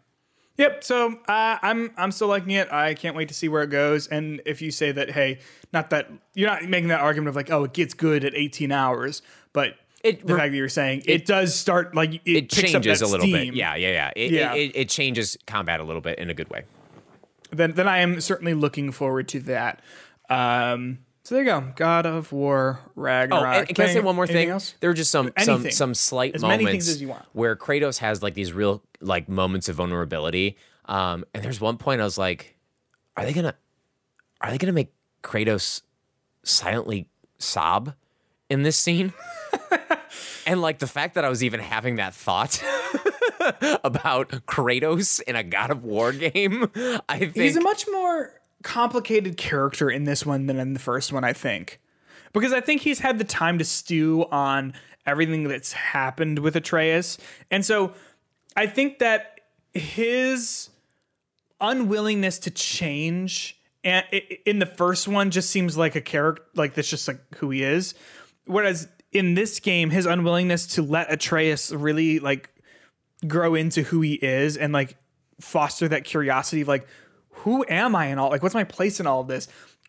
Yep. 0.57 0.83
So 0.83 1.13
uh, 1.29 1.59
I'm 1.63 1.93
I'm 1.97 2.11
still 2.11 2.29
liking 2.29 2.51
it. 2.51 2.73
I 2.73 2.95
can't 2.95 3.15
wait 3.15 3.29
to 3.29 3.35
see 3.35 3.49
where 3.49 3.63
it 3.63 3.71
goes. 3.71 4.09
And 4.09 4.43
if 4.45 4.61
you 4.61 4.71
say 4.73 4.91
that, 4.91 5.11
hey, 5.13 5.39
not 5.73 5.91
that 5.91 6.11
you're 6.35 6.51
not 6.51 6.65
making 6.65 6.89
that 6.89 7.01
argument 7.01 7.29
of 7.29 7.37
like, 7.37 7.51
oh, 7.51 7.65
it 7.65 7.73
gets 7.73 7.95
good 7.95 8.25
at 8.25 8.35
18 8.35 8.73
hours, 8.73 9.23
but 9.53 9.75
It 10.03 10.27
the 10.27 10.37
fact 10.37 10.51
that 10.51 10.57
you're 10.57 10.69
saying 10.69 11.03
it, 11.07 11.27
does 11.27 11.55
start 11.55 11.95
like 11.95 12.15
it, 12.15 12.23
It 12.25 12.51
picks 12.51 12.75
up 12.75 12.83
changes 12.83 13.03
a 13.03 13.07
little 13.07 13.27
steam, 13.27 13.49
bit. 13.51 13.55
Yeah, 13.55 13.77
yeah, 13.77 13.89
yeah. 13.91 14.11
It, 14.17 14.31
Yeah. 14.33 14.55
It, 14.55 14.59
it, 14.59 14.77
it 14.77 14.89
changes 14.89 15.39
combat 15.47 15.79
a 15.79 15.85
little 15.85 16.03
bit 16.03 16.19
in 16.19 16.29
a 16.29 16.35
good 16.35 16.51
way. 16.51 16.65
Then 17.53 17.73
then 17.73 17.87
I 17.87 17.99
am 17.99 18.21
certainly 18.21 18.55
looking 18.55 18.91
forward 18.91 19.29
to 19.29 19.41
that. 19.41 19.81
Um, 20.29 20.99
so 21.25 21.35
there 21.35 21.45
you 21.45 21.51
go. 21.51 21.73
God 21.77 22.07
of 22.07 22.33
War 22.33 22.81
Oh, 22.87 22.91
Ragnarok. 22.95 23.45
and, 23.47 23.69
and 23.69 23.77
can 23.77 23.85
I 23.87 23.93
say 23.93 24.01
one 24.01 24.17
more 24.17 24.27
thing? 24.27 24.49
Else? 24.51 24.75
There 24.81 24.89
were 24.91 24.95
just 24.95 25.11
some 25.11 25.31
some 25.39 25.55
Anything. 25.57 25.73
some 25.73 25.95
slight 25.95 26.35
As 26.35 26.43
moments 26.43 26.63
many 26.65 26.73
things 26.73 26.89
as 26.89 27.01
you 27.03 27.09
want. 27.09 27.25
where 27.33 27.55
Kratos 27.57 27.99
has 27.99 28.23
like 28.23 28.35
these 28.35 28.53
real 28.53 28.83
like 29.01 29.29
moments 29.29 29.69
of 29.69 29.77
vulnerability. 29.77 30.57
Um, 30.87 31.25
and 31.35 31.43
there's 31.45 31.61
one 31.61 31.77
point 31.77 32.01
I 32.01 32.05
was 32.05 32.17
like, 32.19 32.57
are 33.17 33.25
they 33.25 33.33
gonna 33.35 33.55
are 34.41 34.51
they 34.51 34.59
gonna 34.59 34.73
make 34.73 34.93
Kratos 35.23 35.83
silently 36.45 37.09
sob 37.39 37.95
in 38.49 38.63
this 38.63 38.77
scene? 38.77 39.13
and 40.47 40.63
like 40.63 40.79
the 40.79 40.87
fact 40.87 41.15
that 41.15 41.25
I 41.25 41.29
was 41.29 41.45
even 41.45 41.61
having 41.61 41.97
that 41.97 42.15
thought 42.15 42.63
about 43.85 44.31
Kratos 44.47 45.21
in 45.23 45.37
a 45.37 45.43
God 45.43 45.71
of 45.71 45.85
War 45.85 46.13
game, 46.13 46.71
I 47.09 47.19
think 47.19 47.35
He's 47.37 47.57
a 47.57 47.61
much 47.61 47.87
more 47.91 48.33
complicated 48.63 49.37
character 49.37 49.91
in 49.91 50.05
this 50.05 50.27
one 50.27 50.47
than 50.47 50.59
in 50.59 50.73
the 50.73 50.81
first 50.81 51.13
one, 51.13 51.25
I 51.25 51.33
think. 51.33 51.81
Because 52.33 52.53
I 52.53 52.61
think 52.61 52.83
he's 52.83 52.99
had 52.99 53.19
the 53.19 53.25
time 53.25 53.59
to 53.59 53.65
stew 53.65 54.27
on 54.31 54.75
everything 55.07 55.45
that's 55.45 55.73
happened 55.73 56.41
with 56.41 56.55
Atreus. 56.57 57.19
And 57.51 57.65
so 57.65 57.95
I 58.57 58.67
think 58.67 58.99
that 58.99 59.41
his 59.73 60.71
unwillingness 61.61 62.39
to 62.41 62.51
change 62.51 63.59
and 63.85 64.05
in 64.45 64.59
the 64.59 64.67
first 64.67 65.09
one 65.09 65.31
just 65.31 65.51
seems 65.51 65.77
like 65.77 65.97
a 65.97 66.01
character 66.01 66.45
like 66.55 66.75
that's 66.75 66.91
just 66.91 67.09
like 67.09 67.21
who 67.37 67.51
he 67.51 67.63
is. 67.63 67.95
Whereas 68.45 68.89
in 69.13 69.35
this 69.35 69.61
game, 69.61 69.91
his 69.91 70.05
unwillingness 70.05 70.67
to 70.75 70.83
let 70.83 71.13
Atreus 71.13 71.71
really 71.71 72.19
like 72.19 72.51
grow 73.27 73.55
into 73.55 73.83
who 73.83 74.01
he 74.01 74.15
is 74.15 74.57
and 74.57 74.73
like 74.73 74.97
foster 75.41 75.89
that 75.89 76.05
curiosity 76.05 76.63
of 76.63 76.69
like 76.69 76.87
who 77.39 77.65
am 77.69 77.95
I 77.95 78.07
in 78.07 78.19
all 78.19 78.31
like 78.31 78.43
what's 78.43 78.55
my 78.55 78.65
place 78.65 79.01
in 79.01 79.07
all 79.07 79.21
of 79.21 79.29
this? 79.29 79.49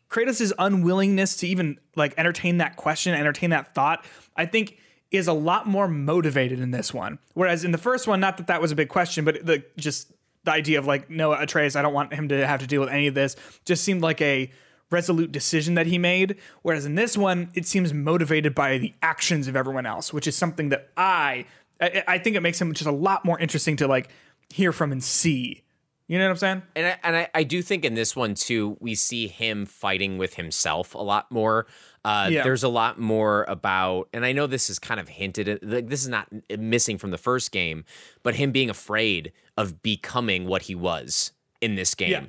Kratos' 0.10 0.52
unwillingness 0.58 1.38
to 1.38 1.48
even 1.48 1.80
like 1.96 2.14
entertain 2.18 2.58
that 2.58 2.76
question, 2.76 3.14
entertain 3.14 3.52
that 3.52 3.76
thought, 3.76 4.06
I 4.36 4.46
think 4.46 4.78
is 5.12 5.28
a 5.28 5.34
lot 5.34 5.68
more 5.68 5.88
motivated 5.88 6.60
in 6.60 6.72
this 6.72 6.94
one. 6.94 7.20
Whereas 7.34 7.64
in 7.64 7.72
the 7.72 7.78
first 7.78 8.08
one, 8.08 8.20
not 8.20 8.38
that 8.38 8.48
that 8.48 8.62
was 8.62 8.72
a 8.72 8.76
big 8.76 8.90
question, 8.90 9.26
but 9.26 9.46
the 9.46 9.64
just 9.78 10.12
the 10.44 10.52
idea 10.52 10.80
of 10.80 10.88
like 10.88 11.10
no 11.10 11.34
Atreus, 11.34 11.76
I 11.76 11.82
don't 11.82 11.94
want 11.94 12.14
him 12.14 12.30
to 12.30 12.46
have 12.46 12.60
to 12.62 12.68
deal 12.68 12.82
with 12.82 12.90
any 12.90 13.08
of 13.08 13.14
this, 13.14 13.36
just 13.66 13.84
seemed 13.84 14.02
like 14.02 14.22
a 14.22 14.52
resolute 14.92 15.32
decision 15.32 15.76
that 15.76 15.86
he 15.86 15.98
made. 15.98 16.38
Whereas 16.64 16.86
in 16.86 16.96
this 16.96 17.16
one, 17.18 17.52
it 17.54 17.68
seems 17.68 17.94
motivated 17.94 18.56
by 18.56 18.78
the 18.78 18.94
actions 19.02 19.48
of 19.48 19.56
everyone 19.56 19.86
else, 19.86 20.12
which 20.12 20.28
is 20.28 20.36
something 20.36 20.70
that 20.70 20.90
I 20.98 21.46
I, 21.82 22.04
I 22.08 22.18
think 22.18 22.36
it 22.36 22.42
makes 22.42 22.60
him 22.60 22.74
just 22.74 22.88
a 22.88 22.92
lot 22.92 23.26
more 23.26 23.40
interesting 23.40 23.76
to 23.78 23.88
like 23.88 24.10
hear 24.50 24.72
from 24.72 24.92
and 24.92 25.04
see. 25.04 25.64
You 26.10 26.18
know 26.18 26.26
what 26.26 26.32
I'm 26.32 26.38
saying? 26.38 26.62
And 26.76 26.88
I, 26.88 26.98
and 27.04 27.16
I, 27.16 27.30
I 27.36 27.44
do 27.44 27.62
think 27.62 27.86
in 27.86 27.94
this 27.94 28.16
one 28.16 28.34
too, 28.34 28.76
we 28.80 28.96
see 28.96 29.28
him 29.28 29.66
fighting 29.68 30.18
with 30.18 30.34
himself 30.34 30.96
a 30.96 30.98
lot 30.98 31.32
more. 31.32 31.68
Uh, 32.04 32.30
Yeah. 32.32 32.42
There's 32.44 32.64
a 32.64 32.68
lot 32.68 33.00
more 33.00 33.46
about, 33.48 34.10
and 34.12 34.26
I 34.26 34.32
know 34.32 34.48
this 34.48 34.72
is 34.72 34.80
kind 34.80 35.00
of 35.00 35.08
hinted 35.08 35.48
at. 35.48 35.64
Like, 35.64 35.88
this 35.88 36.02
is 36.02 36.10
not 36.10 36.28
missing 36.58 36.98
from 36.98 37.12
the 37.12 37.18
first 37.20 37.52
game, 37.52 37.86
but 38.24 38.34
him 38.36 38.52
being 38.52 38.72
afraid 38.72 39.32
of 39.56 39.84
becoming 39.84 40.48
what 40.48 40.64
he 40.64 40.74
was 40.74 41.32
in 41.62 41.76
this 41.76 41.94
game, 41.94 42.10
Yeah. 42.12 42.24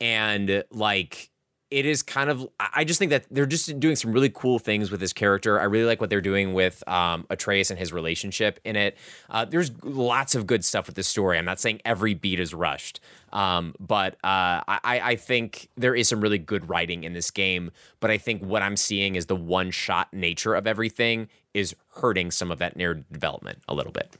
and 0.00 0.64
like 0.70 1.28
it 1.70 1.84
is 1.84 2.02
kind 2.02 2.30
of. 2.30 2.48
I 2.58 2.68
I 2.78 2.84
just 2.84 2.98
think 2.98 3.10
that 3.10 3.26
they're 3.30 3.46
just 3.46 3.80
doing 3.80 3.96
some 3.96 4.12
really 4.12 4.30
cool 4.30 4.58
things 4.58 4.90
with 4.90 5.00
his 5.00 5.12
character. 5.12 5.60
I 5.60 5.64
really 5.64 5.84
like 5.84 6.00
what 6.00 6.10
they're 6.10 6.20
doing 6.20 6.54
with 6.54 6.86
um, 6.88 7.26
Atreus 7.28 7.70
and 7.70 7.78
his 7.78 7.92
relationship 7.92 8.60
in 8.64 8.76
it. 8.76 8.96
Uh, 9.28 9.44
there's 9.44 9.72
lots 9.82 10.34
of 10.34 10.46
good 10.46 10.64
stuff 10.64 10.86
with 10.86 10.96
the 10.96 11.02
story. 11.02 11.38
I'm 11.38 11.44
not 11.44 11.60
saying 11.60 11.80
every 11.84 12.14
beat 12.14 12.40
is 12.40 12.54
rushed, 12.54 13.00
um, 13.32 13.74
but 13.80 14.14
uh, 14.24 14.62
I, 14.68 14.78
I 14.84 15.16
think 15.16 15.68
there 15.76 15.94
is 15.94 16.08
some 16.08 16.20
really 16.20 16.38
good 16.38 16.68
writing 16.68 17.04
in 17.04 17.12
this 17.12 17.30
game. 17.30 17.70
But 18.00 18.10
I 18.10 18.18
think 18.18 18.42
what 18.42 18.62
I'm 18.62 18.76
seeing 18.76 19.16
is 19.16 19.26
the 19.26 19.36
one 19.36 19.70
shot 19.70 20.12
nature 20.12 20.54
of 20.54 20.66
everything 20.66 21.28
is 21.52 21.74
hurting 21.96 22.30
some 22.30 22.50
of 22.50 22.58
that 22.58 22.76
narrative 22.76 23.04
development 23.10 23.58
a 23.68 23.74
little 23.74 23.92
bit. 23.92 24.16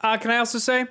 Uh, 0.00 0.16
can 0.16 0.30
I 0.30 0.38
also 0.38 0.58
say, 0.58 0.86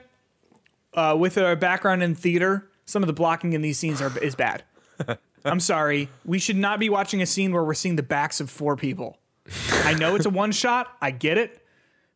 uh, 0.93 1.15
with 1.17 1.37
a 1.37 1.55
background 1.55 2.03
in 2.03 2.13
theater, 2.13 2.67
some 2.85 3.01
of 3.03 3.07
the 3.07 3.13
blocking 3.13 3.53
in 3.53 3.61
these 3.61 3.79
scenes 3.79 4.01
are 4.01 4.17
is 4.19 4.35
bad. 4.35 4.63
I'm 5.45 5.59
sorry. 5.59 6.09
We 6.25 6.39
should 6.39 6.57
not 6.57 6.79
be 6.79 6.89
watching 6.89 7.21
a 7.21 7.25
scene 7.25 7.51
where 7.53 7.63
we're 7.63 7.73
seeing 7.73 7.95
the 7.95 8.03
backs 8.03 8.39
of 8.39 8.49
four 8.49 8.75
people. 8.75 9.17
I 9.83 9.93
know 9.93 10.15
it's 10.15 10.25
a 10.25 10.29
one 10.29 10.51
shot. 10.51 10.95
I 11.01 11.11
get 11.11 11.37
it, 11.37 11.65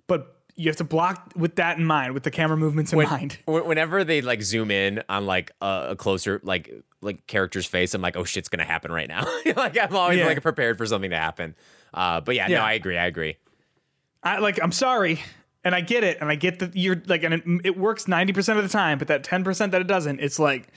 but 0.08 0.38
you 0.56 0.70
have 0.70 0.76
to 0.78 0.84
block 0.84 1.32
with 1.36 1.56
that 1.56 1.78
in 1.80 1.86
mind, 1.86 2.14
with 2.14 2.24
the 2.24 2.30
camera 2.32 2.56
movements 2.58 2.94
in 2.94 3.00
mind. 3.02 3.40
Whenever 3.48 4.04
they 4.04 4.22
like 4.22 4.44
zoom 4.44 4.70
in 4.70 5.02
on 5.10 5.26
like 5.26 5.52
a, 5.62 5.88
a 5.92 5.96
closer 5.96 6.40
like 6.44 6.72
like 7.02 7.26
character's 7.26 7.66
face, 7.66 7.94
I'm 7.96 8.02
like, 8.02 8.16
oh 8.16 8.24
shit's 8.24 8.50
gonna 8.50 8.64
happen 8.66 8.92
right 8.92 9.08
now. 9.08 9.26
like 9.56 9.78
I'm 9.80 9.96
always 9.96 10.20
Yeah. 10.20 10.28
like 10.28 10.42
prepared 10.44 10.78
for 10.78 10.86
something 10.86 11.10
to 11.10 11.18
happen. 11.18 11.56
Uh, 11.94 12.22
but 12.22 12.36
yeah, 12.36 12.48
Yeah. 12.48 12.60
no, 12.60 12.64
I 12.66 12.74
agree. 12.74 12.98
I 12.98 13.08
agree. 13.08 13.38
I 14.22 14.38
like. 14.40 14.60
I'm 14.62 14.72
sorry, 14.72 15.20
and 15.64 15.74
I 15.76 15.82
get 15.82 16.04
it, 16.04 16.18
and 16.22 16.30
I 16.30 16.36
get 16.36 16.60
that 16.60 16.76
you're 16.76 17.02
like, 17.08 17.24
and 17.24 17.34
it, 17.34 17.44
it 17.64 17.78
works 17.78 18.08
ninety 18.08 18.32
percent 18.32 18.58
of 18.60 18.64
the 18.64 18.70
time, 18.70 19.00
but 19.00 19.08
that 19.08 19.24
ten 19.24 19.44
percent 19.44 19.72
that 19.72 19.82
it 19.82 19.88
doesn't, 19.88 20.20
it's 20.22 20.38
like, 20.40 20.68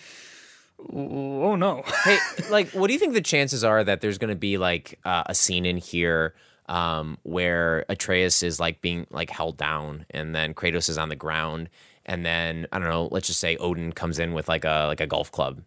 oh 0.93 1.57
no. 1.57 1.83
hey, 2.05 2.19
like, 2.51 2.71
what 2.71 2.87
do 2.89 2.93
you 2.93 2.99
think 2.99 3.15
the 3.15 3.21
chances 3.21 3.65
are 3.65 3.83
that 3.85 4.01
there's 4.01 4.19
going 4.19 4.31
to 4.31 4.35
be 4.37 4.59
like 4.59 4.99
uh, 5.05 5.25
a 5.27 5.35
scene 5.35 5.65
in 5.67 5.77
here 5.77 6.35
um, 6.69 7.19
where 7.23 7.85
Atreus 7.89 8.43
is 8.43 8.59
like 8.61 8.81
being 8.81 9.07
like 9.11 9.31
held 9.31 9.57
down, 9.57 10.07
and 10.11 10.35
then 10.35 10.55
Kratos 10.55 10.89
is 10.89 10.99
on 10.99 11.09
the 11.09 11.17
ground, 11.17 11.69
and 12.05 12.25
then 12.27 12.67
I 12.73 12.79
don't 12.79 12.89
know, 12.89 13.09
let's 13.11 13.27
just 13.29 13.41
say 13.41 13.57
Odin 13.57 13.93
comes 13.93 14.19
in 14.19 14.33
with 14.33 14.49
like 14.49 14.65
a 14.65 14.87
like 14.89 15.01
a 15.01 15.07
golf 15.07 15.31
club 15.33 15.63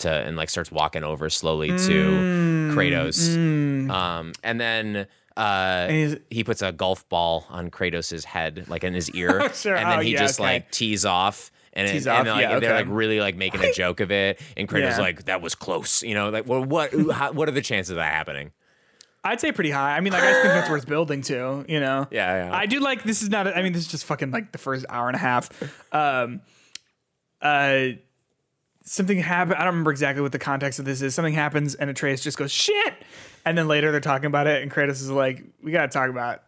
to 0.00 0.10
and 0.10 0.36
like 0.36 0.48
starts 0.50 0.72
walking 0.72 1.04
over 1.04 1.28
slowly 1.30 1.68
to 1.68 1.74
Mm. 1.74 2.74
Kratos, 2.74 3.90
um, 3.90 4.32
and 4.42 4.60
then. 4.60 5.06
Uh, 5.36 5.88
he's- 5.88 6.16
he 6.28 6.44
puts 6.44 6.60
a 6.60 6.70
golf 6.70 7.08
ball 7.08 7.46
on 7.48 7.70
Kratos's 7.70 8.24
head, 8.26 8.64
like 8.68 8.84
in 8.84 8.92
his 8.92 9.08
ear, 9.14 9.50
Sure. 9.54 9.74
and 9.76 9.88
then 9.90 9.98
Oh, 10.00 10.02
he 10.02 10.12
yeah, 10.12 10.18
just 10.18 10.38
okay. 10.38 10.54
like 10.54 10.70
tees 10.70 11.06
off, 11.06 11.50
and, 11.72 11.86
it, 11.86 12.06
and 12.06 12.28
like, 12.28 12.42
yeah, 12.42 12.58
they're 12.58 12.74
like 12.74 12.86
really 12.88 13.20
like 13.20 13.36
making 13.36 13.62
a 13.62 13.72
joke 13.72 14.00
of 14.00 14.10
it, 14.10 14.40
and 14.56 14.68
Kratos 14.68 14.90
Yeah. 14.90 14.98
like 14.98 15.24
that 15.26 15.40
was 15.40 15.54
close, 15.54 16.02
you 16.02 16.14
know, 16.14 16.30
like 16.30 16.46
well, 16.46 16.64
what 16.64 16.92
how, 17.12 17.32
what 17.32 17.48
are 17.48 17.52
the 17.52 17.62
chances 17.62 17.90
of 17.90 17.96
that 17.96 18.12
happening? 18.12 18.52
I'd 19.22 19.38
say 19.40 19.52
pretty 19.52 19.70
high. 19.70 19.96
I 19.96 20.00
mean, 20.00 20.12
like 20.14 20.22
I 20.22 20.32
think 20.32 20.44
that's 20.44 20.70
worth 20.70 20.86
building 20.86 21.20
to. 21.22 21.64
You 21.68 21.80
know. 21.80 22.08
Yeah, 22.10 22.46
yeah. 22.46 22.56
I 22.56 22.66
do 22.66 22.80
like 22.80 23.02
this 23.04 23.22
is 23.22 23.28
not. 23.28 23.46
I 23.46 23.62
mean, 23.62 23.72
this 23.72 23.82
is 23.82 23.88
just 23.88 24.04
fucking 24.06 24.30
like 24.30 24.50
the 24.52 24.58
first 24.58 24.86
hour 24.88 25.08
and 25.08 25.14
a 25.14 25.18
half. 25.18 25.50
Um, 25.92 26.40
uh, 27.42 27.88
something 28.84 29.18
happened. 29.18 29.56
I 29.56 29.58
don't 29.58 29.74
remember 29.74 29.90
exactly 29.90 30.22
what 30.22 30.32
the 30.32 30.38
context 30.38 30.78
of 30.78 30.84
this 30.84 31.02
is. 31.02 31.14
Something 31.14 31.34
happens, 31.34 31.74
and 31.74 31.90
Atreus 31.90 32.22
just 32.22 32.38
goes 32.38 32.50
shit, 32.50 32.94
and 33.44 33.56
then 33.56 33.68
later 33.68 33.90
they're 33.92 34.00
talking 34.00 34.26
about 34.26 34.46
it, 34.46 34.62
and 34.62 34.70
Kratos 34.72 34.90
is 35.02 35.10
like, 35.10 35.44
"We 35.62 35.70
got 35.72 35.82
to 35.82 35.88
talk 35.88 36.08
about 36.10 36.42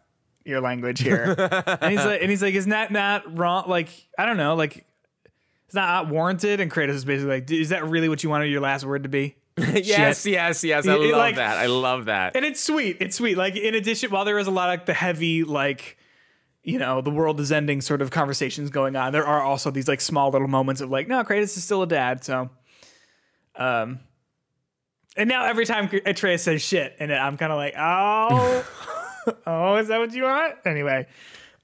your 0.44 0.60
language 0.60 1.00
here," 1.00 1.34
and 1.38 1.92
he's 1.92 2.04
like, 2.04 2.22
"And 2.22 2.30
he's 2.30 2.42
like, 2.42 2.54
isn't 2.54 2.70
that 2.70 2.90
not 2.90 3.38
wrong? 3.38 3.64
Like, 3.68 3.88
I 4.18 4.26
don't 4.26 4.36
know, 4.38 4.54
like." 4.54 4.86
It's 5.72 5.76
not 5.76 6.08
warranted, 6.08 6.60
and 6.60 6.70
Kratos 6.70 6.90
is 6.90 7.06
basically 7.06 7.30
like, 7.30 7.50
"Is 7.50 7.70
that 7.70 7.88
really 7.88 8.10
what 8.10 8.22
you 8.22 8.28
wanted 8.28 8.50
your 8.50 8.60
last 8.60 8.84
word 8.84 9.04
to 9.04 9.08
be?" 9.08 9.36
yes, 9.56 10.26
yes, 10.26 10.62
yes. 10.62 10.86
I 10.86 10.96
it, 10.96 10.98
love 10.98 11.12
like- 11.12 11.36
that. 11.36 11.56
I 11.56 11.64
love 11.64 12.04
that. 12.04 12.36
and 12.36 12.44
it's 12.44 12.62
sweet. 12.62 12.98
It's 13.00 13.16
sweet. 13.16 13.38
Like 13.38 13.56
in 13.56 13.74
addition, 13.74 14.10
while 14.10 14.26
there 14.26 14.38
is 14.38 14.46
a 14.46 14.50
lot 14.50 14.78
of 14.78 14.84
the 14.84 14.92
heavy 14.92 15.44
like, 15.44 15.96
you 16.62 16.78
know, 16.78 17.00
the 17.00 17.08
world 17.10 17.40
is 17.40 17.50
ending 17.50 17.80
sort 17.80 18.02
of 18.02 18.10
conversations 18.10 18.68
going 18.68 18.96
on, 18.96 19.14
there 19.14 19.26
are 19.26 19.40
also 19.40 19.70
these 19.70 19.88
like 19.88 20.02
small 20.02 20.28
little 20.28 20.46
moments 20.46 20.82
of 20.82 20.90
like, 20.90 21.08
no, 21.08 21.24
Kratos 21.24 21.56
is 21.56 21.64
still 21.64 21.80
a 21.80 21.86
dad. 21.86 22.22
So, 22.22 22.50
um, 23.56 24.00
and 25.16 25.26
now 25.26 25.46
every 25.46 25.64
time 25.64 25.88
Atreus 26.04 26.42
says 26.42 26.60
shit, 26.60 26.96
and 27.00 27.10
I'm 27.10 27.38
kind 27.38 27.50
of 27.50 27.56
like, 27.56 27.72
oh, 27.78 28.66
oh, 29.46 29.76
is 29.76 29.88
that 29.88 30.00
what 30.00 30.12
you 30.12 30.24
want? 30.24 30.54
Anyway, 30.66 31.06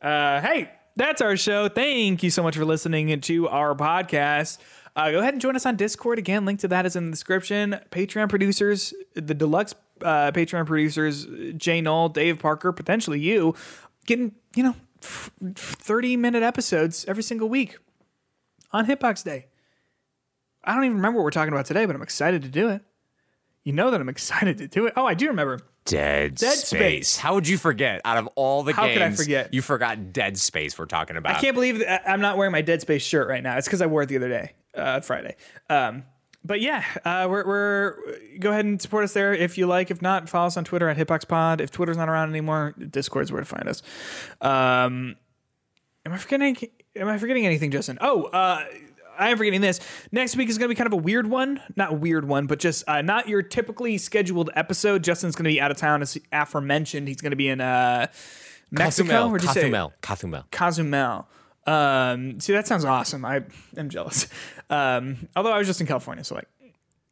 uh, 0.00 0.40
hey, 0.40 0.70
that's 0.98 1.22
our 1.22 1.36
show. 1.36 1.68
Thank 1.68 2.24
you 2.24 2.30
so 2.30 2.42
much 2.42 2.56
for 2.56 2.64
listening 2.64 3.20
to 3.20 3.48
our 3.48 3.74
podcast. 3.74 4.58
Uh, 4.96 5.12
go 5.12 5.20
ahead 5.20 5.32
and 5.32 5.40
join 5.40 5.54
us 5.54 5.64
on 5.64 5.76
Discord. 5.76 6.18
Again, 6.18 6.44
link 6.44 6.58
to 6.60 6.68
that 6.68 6.84
is 6.86 6.96
in 6.96 7.06
the 7.06 7.10
description. 7.12 7.78
Patreon 7.92 8.28
producers, 8.28 8.92
the 9.14 9.32
deluxe 9.32 9.74
uh, 10.02 10.32
Patreon 10.32 10.66
producers, 10.66 11.26
Jay 11.56 11.80
Knoll, 11.80 12.08
Dave 12.08 12.40
Parker, 12.40 12.72
potentially 12.72 13.20
you, 13.20 13.54
getting, 14.06 14.34
you 14.56 14.64
know, 14.64 14.74
30 15.00 16.16
minute 16.16 16.42
episodes 16.42 17.04
every 17.06 17.22
single 17.22 17.48
week 17.48 17.78
on 18.72 18.86
Hitbox 18.86 19.22
Day. 19.22 19.46
I 20.64 20.74
don't 20.74 20.84
even 20.84 20.96
remember 20.96 21.18
what 21.18 21.24
we're 21.24 21.30
talking 21.30 21.52
about 21.52 21.66
today, 21.66 21.86
but 21.86 21.94
I'm 21.94 22.02
excited 22.02 22.42
to 22.42 22.48
do 22.48 22.68
it. 22.68 22.82
You 23.62 23.72
know 23.72 23.92
that 23.92 24.00
I'm 24.00 24.08
excited 24.08 24.58
to 24.58 24.66
do 24.66 24.86
it. 24.86 24.94
Oh, 24.96 25.06
I 25.06 25.14
do 25.14 25.28
remember. 25.28 25.60
Dead, 25.88 26.34
Dead 26.34 26.58
Space. 26.58 26.68
Space. 26.68 27.16
How 27.16 27.34
would 27.34 27.48
you 27.48 27.58
forget? 27.58 28.00
Out 28.04 28.18
of 28.18 28.28
all 28.34 28.62
the 28.62 28.72
How 28.72 28.84
games, 28.86 28.94
could 28.94 29.02
I 29.02 29.10
forget? 29.12 29.54
You 29.54 29.62
forgot 29.62 30.12
Dead 30.12 30.36
Space. 30.38 30.78
We're 30.78 30.86
talking 30.86 31.16
about. 31.16 31.36
I 31.36 31.40
can't 31.40 31.54
believe 31.54 31.78
that 31.80 32.02
I'm 32.08 32.20
not 32.20 32.36
wearing 32.36 32.52
my 32.52 32.62
Dead 32.62 32.80
Space 32.80 33.02
shirt 33.02 33.28
right 33.28 33.42
now. 33.42 33.56
It's 33.56 33.66
because 33.66 33.82
I 33.82 33.86
wore 33.86 34.02
it 34.02 34.06
the 34.06 34.16
other 34.16 34.28
day, 34.28 34.52
uh, 34.74 35.00
Friday. 35.00 35.36
Um, 35.68 36.04
but 36.44 36.60
yeah, 36.60 36.84
uh, 37.04 37.26
we're, 37.28 37.46
we're 37.46 37.96
go 38.38 38.50
ahead 38.50 38.64
and 38.64 38.80
support 38.80 39.04
us 39.04 39.12
there 39.12 39.34
if 39.34 39.58
you 39.58 39.66
like. 39.66 39.90
If 39.90 40.00
not, 40.00 40.28
follow 40.28 40.46
us 40.46 40.56
on 40.56 40.64
Twitter 40.64 40.88
at 40.88 40.96
HitboxPod. 40.96 41.60
If 41.60 41.70
Twitter's 41.70 41.96
not 41.96 42.08
around 42.08 42.30
anymore, 42.30 42.74
Discord's 42.78 43.32
where 43.32 43.40
to 43.40 43.46
find 43.46 43.68
us. 43.68 43.82
Um, 44.40 45.16
am 46.06 46.12
I 46.12 46.16
forgetting? 46.16 46.56
Am 46.96 47.08
I 47.08 47.18
forgetting 47.18 47.44
anything, 47.44 47.70
Justin? 47.70 47.98
Oh, 48.00 48.24
uh, 48.24 48.64
I 49.18 49.30
am 49.30 49.36
forgetting 49.38 49.60
this. 49.60 49.80
Next 50.12 50.36
week 50.36 50.48
is 50.48 50.58
going 50.58 50.68
to 50.68 50.74
be 50.74 50.76
kind 50.76 50.86
of 50.86 50.92
a 50.92 51.02
weird 51.02 51.26
one. 51.28 51.60
Not 51.76 51.90
a 51.92 51.94
weird 51.94 52.26
one, 52.26 52.46
but 52.46 52.58
just 52.58 52.84
uh, 52.88 53.02
not 53.02 53.28
your 53.28 53.42
typically 53.42 53.98
scheduled 53.98 54.50
episode. 54.54 55.02
Justin's 55.04 55.34
going 55.34 55.44
to 55.44 55.50
be 55.50 55.60
out 55.60 55.70
of 55.70 55.76
town, 55.76 56.02
as 56.02 56.16
aforementioned. 56.32 57.08
He's 57.08 57.20
going 57.20 57.32
to 57.32 57.36
be 57.36 57.48
in 57.48 57.60
uh, 57.60 58.06
Mexico. 58.70 59.08
Cozumel. 59.08 59.28
Where'd 59.30 59.42
you 59.42 59.48
say? 59.48 59.60
Cozumel. 59.62 59.92
Cozumel. 60.00 60.44
Cozumel. 60.50 61.28
Um, 61.66 62.40
see, 62.40 62.52
that 62.54 62.66
sounds 62.66 62.84
awesome. 62.84 63.24
I 63.24 63.42
am 63.76 63.88
jealous. 63.90 64.26
Um, 64.70 65.28
although 65.34 65.52
I 65.52 65.58
was 65.58 65.66
just 65.66 65.80
in 65.80 65.86
California, 65.86 66.22
so 66.24 66.34
like 66.34 66.48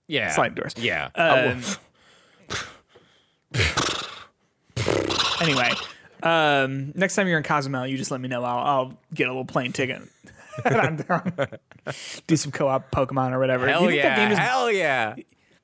Yeah. 0.09 0.31
slide 0.31 0.55
doors. 0.55 0.75
Yeah. 0.77 1.09
Um, 1.15 1.63
anyway, 5.41 5.71
um, 6.23 6.93
next 6.95 7.15
time 7.17 7.29
you're 7.29 7.39
in 7.39 7.45
Cozumel, 7.45 7.87
you 7.87 7.97
just 7.97 8.11
let 8.11 8.21
me 8.21 8.29
know. 8.29 8.45
I'll, 8.45 8.59
I'll 8.59 8.99
get 9.15 9.29
a 9.29 9.31
little 9.31 9.45
plane 9.45 9.73
ticket. 9.73 10.03
And 10.65 10.77
I'm 10.77 10.97
down. 10.97 11.33
do 12.27 12.37
some 12.37 12.53
co-op 12.53 12.91
Pokemon 12.91 13.33
or 13.33 13.39
whatever. 13.39 13.69
hell 13.69 13.91
yeah. 13.91 14.17
Game 14.17 14.31
just, 14.31 14.41
hell 14.41 14.71
yeah. 14.71 15.15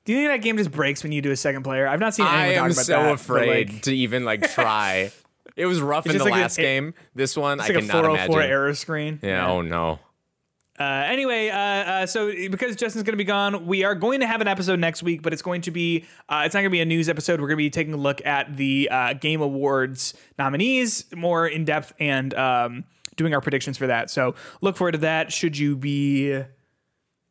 do 0.05 0.11
you 0.13 0.17
think 0.19 0.29
that 0.29 0.41
game 0.41 0.57
just 0.57 0.71
breaks 0.71 1.03
when 1.03 1.11
you 1.11 1.21
do 1.21 1.31
a 1.31 1.35
second 1.35 1.63
player? 1.63 1.87
I've 1.87 1.99
not 1.99 2.13
seen 2.13 2.25
anyone 2.25 2.41
I 2.49 2.53
talk 2.53 2.65
am 2.65 2.71
about 2.71 2.85
so 2.85 3.03
that. 3.03 3.13
afraid 3.13 3.69
like, 3.71 3.81
to 3.83 3.95
even 3.95 4.25
like 4.25 4.51
try. 4.53 5.11
It 5.55 5.65
was 5.65 5.81
rough 5.81 6.05
in 6.07 6.17
the 6.17 6.23
like 6.23 6.33
a- 6.33 6.37
last 6.37 6.57
it- 6.59 6.63
game. 6.63 6.93
This 7.15 7.37
one, 7.37 7.59
I 7.59 7.67
like 7.67 7.75
a 7.75 7.81
404 7.81 8.35
imagine. 8.35 8.51
error 8.51 8.73
screen. 8.75 9.19
Yeah. 9.21 9.49
Oh 9.49 9.61
no. 9.61 9.99
Uh, 10.79 10.83
anyway, 11.05 11.49
uh, 11.49 11.57
uh, 11.57 12.05
so 12.07 12.31
because 12.49 12.75
Justin's 12.75 13.03
going 13.03 13.13
to 13.13 13.17
be 13.17 13.23
gone, 13.23 13.67
we 13.67 13.83
are 13.83 13.93
going 13.93 14.21
to 14.21 14.27
have 14.27 14.41
an 14.41 14.47
episode 14.47 14.79
next 14.79 15.03
week, 15.03 15.21
but 15.21 15.31
it's 15.31 15.43
going 15.43 15.61
to 15.61 15.71
be 15.71 16.03
uh, 16.27 16.41
it's 16.45 16.55
not 16.55 16.61
going 16.61 16.71
to 16.71 16.75
be 16.75 16.81
a 16.81 16.85
news 16.85 17.07
episode. 17.09 17.39
We're 17.39 17.47
going 17.47 17.57
to 17.57 17.63
be 17.63 17.69
taking 17.69 17.93
a 17.93 17.97
look 17.97 18.25
at 18.25 18.57
the 18.57 18.89
uh, 18.91 19.13
Game 19.13 19.41
Awards 19.41 20.15
nominees 20.39 21.05
more 21.15 21.45
in 21.47 21.63
depth 21.63 21.93
and 21.99 22.33
um, 22.33 22.85
doing 23.15 23.33
our 23.33 23.41
predictions 23.41 23.77
for 23.77 23.87
that. 23.87 24.09
So 24.09 24.35
look 24.61 24.77
forward 24.77 24.93
to 24.93 24.97
that. 24.99 25.31
Should 25.31 25.57
you 25.57 25.75
be 25.75 26.43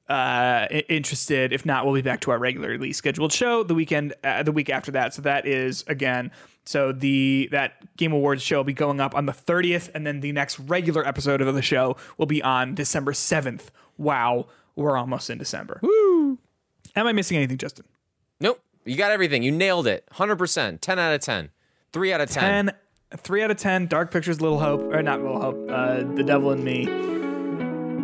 uh, 0.08 0.66
interested? 0.88 1.52
If 1.52 1.64
not, 1.64 1.84
we'll 1.84 1.94
be 1.94 2.02
back 2.02 2.20
to 2.22 2.30
our 2.30 2.38
regularly 2.38 2.92
scheduled 2.92 3.32
show 3.32 3.62
the 3.62 3.74
weekend, 3.74 4.14
uh, 4.24 4.42
the 4.42 4.52
week 4.52 4.70
after 4.70 4.90
that. 4.92 5.14
So 5.14 5.22
that 5.22 5.46
is 5.46 5.84
again. 5.86 6.30
So 6.64 6.92
the 6.92 7.48
that 7.50 7.96
Game 7.96 8.12
Awards 8.12 8.42
show 8.42 8.58
will 8.58 8.64
be 8.64 8.72
going 8.72 9.00
up 9.00 9.14
on 9.14 9.26
the 9.26 9.32
30th, 9.32 9.90
and 9.94 10.06
then 10.06 10.20
the 10.20 10.32
next 10.32 10.58
regular 10.60 11.06
episode 11.06 11.40
of 11.40 11.54
the 11.54 11.62
show 11.62 11.96
will 12.18 12.26
be 12.26 12.42
on 12.42 12.74
December 12.74 13.12
7th. 13.12 13.70
Wow, 13.98 14.46
we're 14.76 14.96
almost 14.96 15.28
in 15.28 15.38
December. 15.38 15.80
Woo! 15.82 16.38
Am 16.94 17.06
I 17.06 17.12
missing 17.12 17.36
anything, 17.36 17.58
Justin? 17.58 17.86
Nope. 18.40 18.60
You 18.84 18.96
got 18.96 19.12
everything. 19.12 19.42
You 19.42 19.52
nailed 19.52 19.86
it. 19.86 20.06
100%. 20.14 20.80
10 20.80 20.98
out 20.98 21.14
of 21.14 21.20
10. 21.20 21.50
3 21.92 22.12
out 22.12 22.20
of 22.20 22.30
10. 22.30 22.66
10, 22.66 22.76
3 23.16 23.42
out 23.42 23.50
of 23.50 23.56
10. 23.56 23.86
Dark 23.86 24.10
Pictures, 24.10 24.40
Little 24.40 24.58
Hope, 24.58 24.82
or 24.92 25.02
not 25.02 25.20
Little 25.20 25.40
Hope, 25.40 25.70
uh, 25.70 26.02
The 26.14 26.22
Devil 26.22 26.52
in 26.52 26.64
Me. 26.64 26.86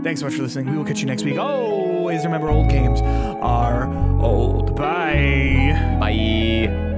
Thanks 0.02 0.20
so 0.20 0.26
much 0.26 0.35
for 0.36 0.43
listening. 0.43 0.70
We 0.70 0.76
will 0.76 0.85
catch 0.85 1.01
you 1.01 1.06
next 1.06 1.24
week. 1.24 1.39
Always 1.39 2.24
remember 2.24 2.48
old 2.51 2.68
games 2.68 3.01
are 3.02 3.89
old. 4.22 4.76
Bye. 4.76 5.97
Bye. 6.01 6.98